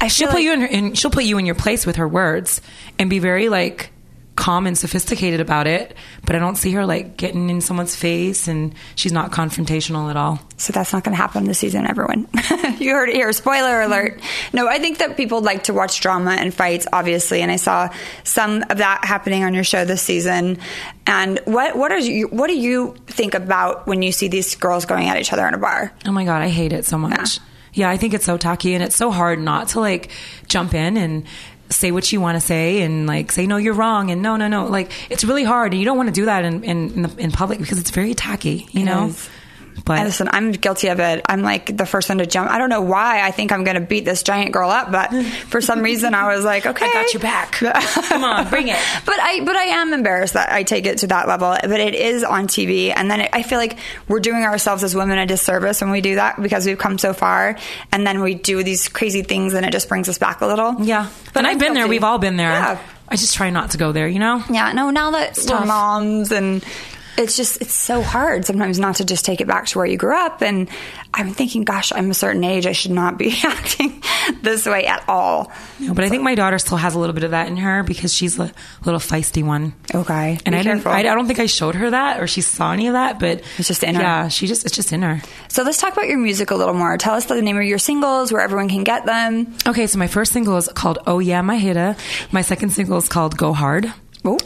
I 0.00 0.08
She'll 0.08 0.28
put 0.28 0.34
like- 0.36 0.44
you 0.44 0.52
in, 0.52 0.62
in. 0.62 0.94
She'll 0.94 1.10
put 1.10 1.24
you 1.24 1.38
in 1.38 1.46
your 1.46 1.54
place 1.56 1.84
with 1.86 1.96
her 1.96 2.06
words 2.06 2.60
and 2.98 3.10
be 3.10 3.18
very 3.18 3.48
like 3.48 3.90
calm 4.38 4.68
and 4.68 4.78
sophisticated 4.78 5.40
about 5.40 5.66
it. 5.66 5.94
But 6.24 6.36
I 6.36 6.38
don't 6.38 6.56
see 6.56 6.70
her 6.72 6.86
like 6.86 7.16
getting 7.16 7.50
in 7.50 7.60
someone's 7.60 7.96
face, 7.96 8.46
and 8.46 8.72
she's 8.94 9.12
not 9.12 9.32
confrontational 9.32 10.08
at 10.08 10.16
all. 10.16 10.38
So 10.56 10.72
that's 10.72 10.92
not 10.92 11.04
going 11.04 11.12
to 11.12 11.20
happen 11.20 11.44
this 11.44 11.58
season, 11.58 11.86
everyone. 11.86 12.28
you 12.78 12.92
heard 12.92 13.08
it 13.08 13.16
here. 13.16 13.30
Spoiler 13.32 13.82
alert. 13.82 14.20
No, 14.52 14.68
I 14.68 14.78
think 14.78 14.98
that 14.98 15.16
people 15.16 15.42
like 15.42 15.64
to 15.64 15.74
watch 15.74 16.00
drama 16.00 16.30
and 16.30 16.54
fights, 16.54 16.86
obviously, 16.92 17.42
and 17.42 17.50
I 17.50 17.56
saw 17.56 17.90
some 18.22 18.64
of 18.70 18.78
that 18.78 19.04
happening 19.04 19.42
on 19.42 19.54
your 19.54 19.64
show 19.64 19.84
this 19.84 20.02
season. 20.02 20.58
And 21.06 21.40
what 21.44 21.76
what 21.76 21.90
are 21.90 21.98
you 21.98 22.28
what 22.28 22.46
do 22.46 22.56
you 22.56 22.94
think 23.06 23.34
about 23.34 23.86
when 23.86 24.02
you 24.02 24.12
see 24.12 24.28
these 24.28 24.54
girls 24.54 24.86
going 24.86 25.08
at 25.08 25.18
each 25.18 25.32
other 25.32 25.46
in 25.48 25.54
a 25.54 25.58
bar? 25.58 25.92
Oh 26.06 26.12
my 26.12 26.24
god, 26.24 26.42
I 26.42 26.48
hate 26.48 26.72
it 26.72 26.84
so 26.84 26.96
much. 26.96 27.40
Yeah, 27.74 27.90
I 27.90 27.96
think 27.96 28.14
it's 28.14 28.24
so 28.24 28.38
tacky 28.38 28.74
and 28.74 28.82
it's 28.82 28.96
so 28.96 29.10
hard 29.10 29.40
not 29.40 29.68
to 29.68 29.80
like 29.80 30.10
jump 30.46 30.74
in 30.74 30.96
and 30.96 31.24
say 31.70 31.90
what 31.92 32.10
you 32.12 32.20
want 32.20 32.36
to 32.36 32.40
say 32.40 32.82
and 32.82 33.06
like 33.06 33.30
say 33.32 33.46
no 33.46 33.56
you're 33.56 33.74
wrong 33.74 34.10
and 34.10 34.22
no 34.22 34.36
no 34.36 34.48
no 34.48 34.66
like 34.66 34.90
it's 35.10 35.24
really 35.24 35.44
hard 35.44 35.72
and 35.72 35.78
you 35.80 35.84
don't 35.84 35.96
want 35.96 36.08
to 36.08 36.14
do 36.14 36.24
that 36.24 36.44
in 36.44 36.64
in 36.64 36.90
in, 36.94 37.02
the, 37.02 37.14
in 37.18 37.30
public 37.30 37.58
because 37.58 37.78
it's 37.78 37.90
very 37.90 38.14
tacky 38.14 38.66
you 38.72 38.82
It 38.82 38.84
know 38.84 39.06
is. 39.06 39.28
But 39.84 40.04
listen, 40.04 40.28
I'm 40.30 40.52
guilty 40.52 40.88
of 40.88 41.00
it. 41.00 41.22
I'm 41.28 41.42
like 41.42 41.76
the 41.76 41.86
first 41.86 42.08
one 42.08 42.18
to 42.18 42.26
jump. 42.26 42.50
I 42.50 42.58
don't 42.58 42.68
know 42.70 42.80
why 42.82 43.22
I 43.22 43.30
think 43.30 43.52
I'm 43.52 43.64
going 43.64 43.74
to 43.76 43.80
beat 43.80 44.04
this 44.04 44.22
giant 44.22 44.52
girl 44.52 44.70
up, 44.70 44.90
but 44.92 45.08
for 45.48 45.60
some 45.60 45.80
reason 45.80 46.14
I 46.14 46.34
was 46.34 46.44
like, 46.44 46.66
okay, 46.66 46.86
I 46.86 46.92
got 46.92 47.14
you 47.14 47.20
back. 47.20 47.52
Come 48.08 48.24
on, 48.24 48.48
bring 48.48 48.68
it. 48.68 48.78
But 49.06 49.18
I, 49.20 49.44
but 49.44 49.56
I 49.56 49.64
am 49.64 49.92
embarrassed 49.92 50.34
that 50.34 50.50
I 50.52 50.62
take 50.62 50.86
it 50.86 50.98
to 50.98 51.06
that 51.08 51.28
level. 51.28 51.56
But 51.62 51.80
it 51.80 51.94
is 51.94 52.24
on 52.24 52.46
TV, 52.48 52.92
and 52.94 53.10
then 53.10 53.20
it, 53.22 53.30
I 53.32 53.42
feel 53.42 53.58
like 53.58 53.78
we're 54.08 54.20
doing 54.20 54.42
ourselves 54.44 54.84
as 54.84 54.94
women 54.94 55.18
a 55.18 55.26
disservice 55.26 55.80
when 55.80 55.90
we 55.90 56.00
do 56.00 56.16
that 56.16 56.40
because 56.42 56.66
we've 56.66 56.78
come 56.78 56.98
so 56.98 57.12
far, 57.12 57.56
and 57.92 58.06
then 58.06 58.20
we 58.20 58.34
do 58.34 58.62
these 58.62 58.88
crazy 58.88 59.22
things, 59.22 59.54
and 59.54 59.64
it 59.64 59.72
just 59.72 59.88
brings 59.88 60.08
us 60.08 60.18
back 60.18 60.40
a 60.40 60.46
little. 60.46 60.76
yeah 60.84 61.08
But 61.32 61.38
and 61.40 61.46
I'm 61.46 61.52
I've 61.54 61.58
been 61.60 61.74
there 61.74 61.88
we've 61.88 62.04
all 62.04 62.18
been 62.18 62.36
there 62.36 62.50
Yeah. 62.50 62.80
I 63.08 63.16
just 63.16 63.34
try 63.36 63.50
not 63.50 63.70
to 63.70 63.78
go 63.78 63.92
there 63.92 64.06
you 64.08 64.18
know 64.18 64.42
Yeah, 64.50 64.72
no, 64.72 64.90
now 64.90 65.10
that 65.12 65.38
we're 65.48 65.64
moms 65.64 66.30
and 66.32 66.62
it's 67.18 67.36
just 67.36 67.60
it's 67.60 67.74
so 67.74 68.00
hard 68.00 68.44
sometimes 68.44 68.78
not 68.78 68.96
to 68.96 69.04
just 69.04 69.24
take 69.24 69.40
it 69.40 69.46
back 69.46 69.66
to 69.66 69.78
where 69.78 69.86
you 69.86 69.96
grew 69.96 70.16
up 70.16 70.40
and 70.40 70.68
I'm 71.12 71.32
thinking, 71.32 71.64
gosh, 71.64 71.92
I'm 71.92 72.10
a 72.10 72.14
certain 72.14 72.44
age, 72.44 72.66
I 72.66 72.72
should 72.72 72.92
not 72.92 73.18
be 73.18 73.34
acting 73.44 74.02
this 74.42 74.66
way 74.66 74.86
at 74.86 75.04
all. 75.08 75.50
No, 75.80 75.94
but 75.94 76.04
I 76.04 76.08
think 76.08 76.22
my 76.22 76.34
daughter 76.34 76.58
still 76.58 76.76
has 76.76 76.94
a 76.94 76.98
little 76.98 77.14
bit 77.14 77.24
of 77.24 77.32
that 77.32 77.48
in 77.48 77.56
her 77.56 77.82
because 77.82 78.14
she's 78.14 78.38
a 78.38 78.52
little 78.84 79.00
feisty 79.00 79.44
one. 79.44 79.74
Okay. 79.94 80.38
And 80.46 80.52
Be 80.52 80.58
I 80.58 80.62
didn't, 80.62 80.86
I, 80.86 81.00
I 81.00 81.02
don't 81.02 81.26
think 81.26 81.40
I 81.40 81.46
showed 81.46 81.74
her 81.74 81.90
that 81.90 82.20
or 82.20 82.26
she 82.26 82.40
saw 82.40 82.72
any 82.72 82.86
of 82.86 82.92
that, 82.92 83.18
but 83.18 83.42
It's 83.58 83.68
just 83.68 83.82
in 83.82 83.94
her. 83.96 84.00
Yeah, 84.00 84.28
she 84.28 84.46
just. 84.46 84.64
It's 84.64 84.74
just 84.74 84.92
in 84.92 85.02
her. 85.02 85.20
So 85.48 85.62
let's 85.62 85.78
talk 85.78 85.92
about 85.92 86.08
your 86.08 86.18
music 86.18 86.50
a 86.50 86.54
little 86.54 86.74
more. 86.74 86.96
Tell 86.98 87.14
us 87.14 87.24
the 87.24 87.40
name 87.40 87.56
of 87.56 87.64
your 87.64 87.78
singles, 87.78 88.32
where 88.32 88.42
everyone 88.42 88.68
can 88.68 88.84
get 88.84 89.06
them. 89.06 89.54
Okay, 89.66 89.86
so 89.86 89.98
my 89.98 90.06
first 90.08 90.32
single 90.32 90.56
is 90.56 90.68
called 90.68 90.98
"Oh 91.06 91.18
Yeah, 91.18 91.42
My 91.42 91.56
Hitta." 91.56 91.96
My 92.32 92.42
second 92.42 92.70
single 92.70 92.98
is 92.98 93.08
called 93.08 93.36
"Go 93.36 93.52
Hard." 93.52 93.92
Oh. 94.36 94.38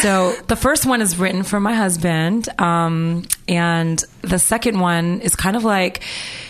So 0.00 0.32
the 0.48 0.56
first 0.56 0.84
one 0.86 1.00
is 1.00 1.16
written 1.18 1.42
for 1.44 1.60
my 1.60 1.74
husband, 1.74 2.48
um, 2.60 3.24
and 3.48 4.02
the 4.22 4.38
second 4.38 4.80
one 4.80 5.20
is 5.20 5.34
kind 5.36 5.56
of 5.56 5.64
like, 5.64 6.02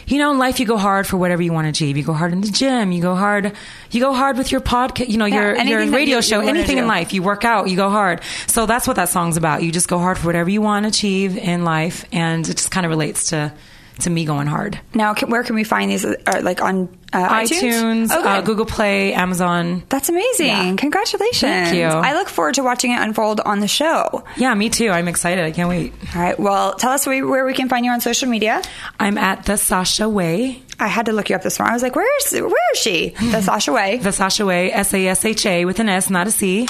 you 0.07 0.19
know, 0.19 0.31
in 0.33 0.39
life 0.39 0.59
you 0.61 0.67
go 0.67 0.77
hard 0.77 1.07
for 1.07 1.17
whatever 1.17 1.43
you 1.43 1.53
want 1.53 1.67
to 1.67 1.69
achieve. 1.71 1.97
You 1.97 2.03
go 2.05 2.13
hard 2.13 2.33
in 2.33 2.41
the 2.41 2.49
gym. 2.49 2.93
You 2.93 3.03
go 3.03 3.15
hard. 3.15 3.53
You 3.91 4.01
go 4.01 4.13
hard 4.13 4.37
with 4.39 4.51
your 4.53 4.61
podcast. 4.61 5.09
You 5.09 5.17
know, 5.19 5.25
Yeah, 5.27 5.55
your 5.65 5.83
your 5.85 5.91
radio 5.93 6.17
you- 6.17 6.23
show. 6.23 6.41
you 6.41 6.49
anything 6.49 6.79
in 6.79 6.87
life. 6.87 7.13
You 7.13 7.23
work 7.23 7.45
out. 7.45 7.69
You 7.69 7.77
go 7.77 7.91
hard. 7.91 8.21
So 8.47 8.67
that's 8.67 8.87
what 8.87 8.97
that 8.97 9.09
song's 9.09 9.37
about. 9.37 9.63
You 9.63 9.73
just 9.73 9.89
go 9.89 9.99
hard 9.99 10.19
for 10.19 10.27
whatever 10.27 10.51
you 10.51 10.61
want 10.63 10.85
to 10.85 10.89
achieve 10.89 11.37
in 11.37 11.65
life, 11.65 12.05
and 12.13 12.49
it 12.49 12.57
just 12.57 12.71
kind 12.71 12.87
of 12.87 12.91
relates 12.91 13.29
to 13.31 13.53
to 14.01 14.11
me 14.11 14.25
going 14.25 14.47
hard. 14.47 14.81
Now, 14.95 15.15
can, 15.15 15.31
where 15.31 15.43
can 15.45 15.55
we 15.55 15.65
find 15.65 15.91
these? 15.91 16.05
Uh, 16.05 16.41
like 16.43 16.61
on 16.61 16.89
uh, 17.13 17.29
iTunes, 17.29 18.09
iTunes, 18.09 18.11
uh, 18.11 18.41
Google 18.43 18.67
Play, 18.67 19.15
Amazon. 19.15 19.85
That's 19.89 20.09
amazing. 20.09 20.47
Yeah. 20.47 20.75
Congratulations. 20.77 21.41
Thank 21.41 21.77
you. 21.77 21.85
I 21.85 22.15
look 22.15 22.29
forward 22.29 22.57
to 22.57 22.63
watching 22.63 22.91
it 22.91 23.01
unfold 23.01 23.41
on 23.41 23.61
the 23.61 23.69
show. 23.69 24.25
Yeah, 24.37 24.53
me 24.55 24.69
too. 24.69 24.91
I'm 24.91 25.07
excited. 25.07 25.45
I 25.45 25.53
can't 25.53 25.69
wait. 25.69 25.93
All 26.15 26.21
right. 26.21 26.39
Well, 26.39 26.75
tell 26.75 26.93
us 26.93 27.07
where, 27.07 27.27
where 27.27 27.45
we 27.45 27.55
can 27.55 27.69
find 27.69 27.85
you 27.85 27.93
on 27.93 28.01
social 28.01 28.29
media. 28.29 28.63
I'm 28.99 29.17
at 29.17 29.47
the 29.47 29.57
Sasha 29.57 30.09
Way. 30.09 30.63
I 30.79 30.89
had 30.89 31.07
to 31.07 31.13
look 31.13 31.31
you 31.31 31.37
up 31.37 31.43
this 31.43 31.59
morning. 31.59 31.73
I 31.73 31.75
was 31.75 31.83
like, 31.83 31.97
where 31.97 32.09
is 32.19 32.33
where 32.33 32.73
is 32.73 32.79
she? 32.79 33.11
The 33.31 33.41
Sasha 33.43 33.73
Way. 33.73 33.99
The 33.99 34.13
Sasha 34.13 34.45
Way, 34.47 34.73
S 34.73 34.93
A 34.95 35.07
S 35.09 35.25
H 35.25 35.47
A 35.47 35.65
with 35.65 35.79
an 35.81 35.89
S, 35.89 36.11
not 36.11 36.27
a 36.27 36.31
C. 36.31 36.67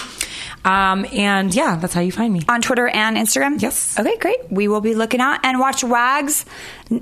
Um, 0.64 1.04
and 1.12 1.54
yeah, 1.54 1.76
that's 1.76 1.92
how 1.92 2.00
you 2.00 2.12
find 2.12 2.32
me. 2.32 2.40
on 2.48 2.62
Twitter 2.62 2.88
and 2.88 3.16
Instagram? 3.18 3.60
Yes. 3.60 3.98
Okay, 3.98 4.16
great. 4.16 4.50
We 4.50 4.66
will 4.68 4.80
be 4.80 4.94
looking 4.94 5.20
out 5.20 5.40
and 5.44 5.58
watch 5.60 5.84
Wags. 5.84 6.46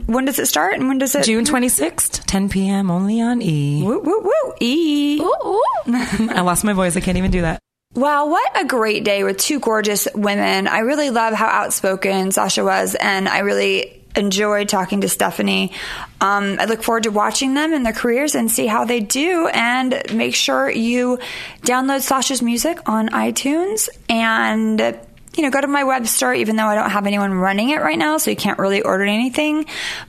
When 0.07 0.25
does 0.25 0.39
it 0.41 0.47
start 0.47 0.75
and 0.75 0.89
when 0.89 0.99
does 0.99 1.15
it? 1.15 1.25
June 1.25 1.45
26th, 1.45 2.23
10 2.27 2.49
p.m. 2.49 2.91
only 2.91 3.21
on 3.21 3.41
E. 3.41 3.83
Woo, 3.85 4.01
woo, 4.01 4.21
woo. 4.21 4.55
E. 4.61 5.21
I 5.87 6.41
lost 6.41 6.65
my 6.65 6.73
voice. 6.73 6.97
I 6.97 7.01
can't 7.01 7.19
even 7.19 7.31
do 7.31 7.43
that. 7.43 7.61
Wow, 7.95 8.27
what 8.31 8.61
a 8.61 8.65
great 8.65 9.05
day 9.05 9.23
with 9.23 9.37
two 9.37 9.61
gorgeous 9.61 10.09
women. 10.15 10.67
I 10.67 10.79
really 10.79 11.11
love 11.11 11.35
how 11.35 11.47
outspoken 11.47 12.33
Sasha 12.33 12.65
was, 12.65 12.95
and 12.95 13.29
I 13.29 13.41
really 13.41 14.02
enjoyed 14.17 14.69
talking 14.69 15.01
to 15.03 15.09
Stephanie. 15.09 15.73
Um, 16.21 16.57
I 16.59 16.67
look 16.67 16.83
forward 16.83 17.05
to 17.05 17.11
watching 17.11 17.55
them 17.55 17.73
and 17.73 17.85
their 17.85 17.93
careers 17.93 18.35
and 18.35 18.51
see 18.51 18.67
how 18.67 18.85
they 18.85 19.01
do. 19.01 19.49
And 19.49 20.03
make 20.13 20.35
sure 20.35 20.71
you 20.71 21.19
download 21.63 22.03
Sasha's 22.03 22.43
music 22.43 22.89
on 22.89 23.09
iTunes 23.09 23.89
and. 24.09 24.99
You 25.35 25.43
know, 25.43 25.51
go 25.51 25.63
to 25.63 25.67
my 25.67 25.85
web 25.85 26.07
store, 26.07 26.35
even 26.35 26.57
though 26.57 26.67
I 26.67 26.75
don't 26.75 26.91
have 26.91 27.07
anyone 27.07 27.33
running 27.33 27.71
it 27.71 27.79
right 27.79 27.97
now, 27.97 28.19
so 28.19 28.31
you 28.31 28.37
can't 28.37 28.59
really 28.59 28.83
order 28.83 29.05
anything. 29.05 29.65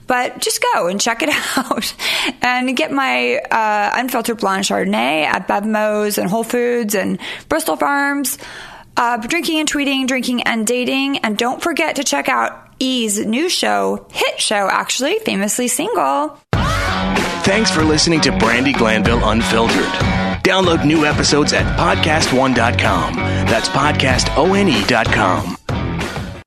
But 0.06 0.38
just 0.38 0.62
go 0.74 0.86
and 0.86 1.00
check 1.00 1.22
it 1.22 1.30
out 1.56 1.94
and 2.42 2.76
get 2.76 2.92
my 2.92 3.36
uh, 3.38 3.92
unfiltered 3.94 4.36
blonde 4.36 4.64
Chardonnay 4.64 5.24
at 5.24 5.48
Bevmo's 5.48 6.18
and 6.18 6.28
Whole 6.28 6.44
Foods 6.44 6.94
and 6.94 7.18
Bristol 7.48 7.76
Farms. 7.76 8.36
Uh, 8.98 9.16
drinking 9.16 9.60
and 9.60 9.68
tweeting, 9.70 10.06
drinking 10.06 10.42
and 10.42 10.66
dating. 10.66 11.16
And 11.18 11.38
don't 11.38 11.62
forget 11.62 11.96
to 11.96 12.04
check 12.04 12.28
out 12.28 12.63
E's 12.84 13.18
new 13.24 13.48
show, 13.48 14.06
hit 14.12 14.38
show 14.38 14.68
actually, 14.70 15.18
famously 15.20 15.68
single. 15.68 16.38
Thanks 16.52 17.70
for 17.70 17.82
listening 17.82 18.20
to 18.22 18.30
Brandi 18.30 18.74
Glanville 18.74 19.24
Unfiltered. 19.24 19.88
Download 20.44 20.84
new 20.84 21.06
episodes 21.06 21.54
at 21.54 21.64
podcastone.com. 21.78 23.14
That's 23.14 23.70
podcastone.com. 23.70 25.63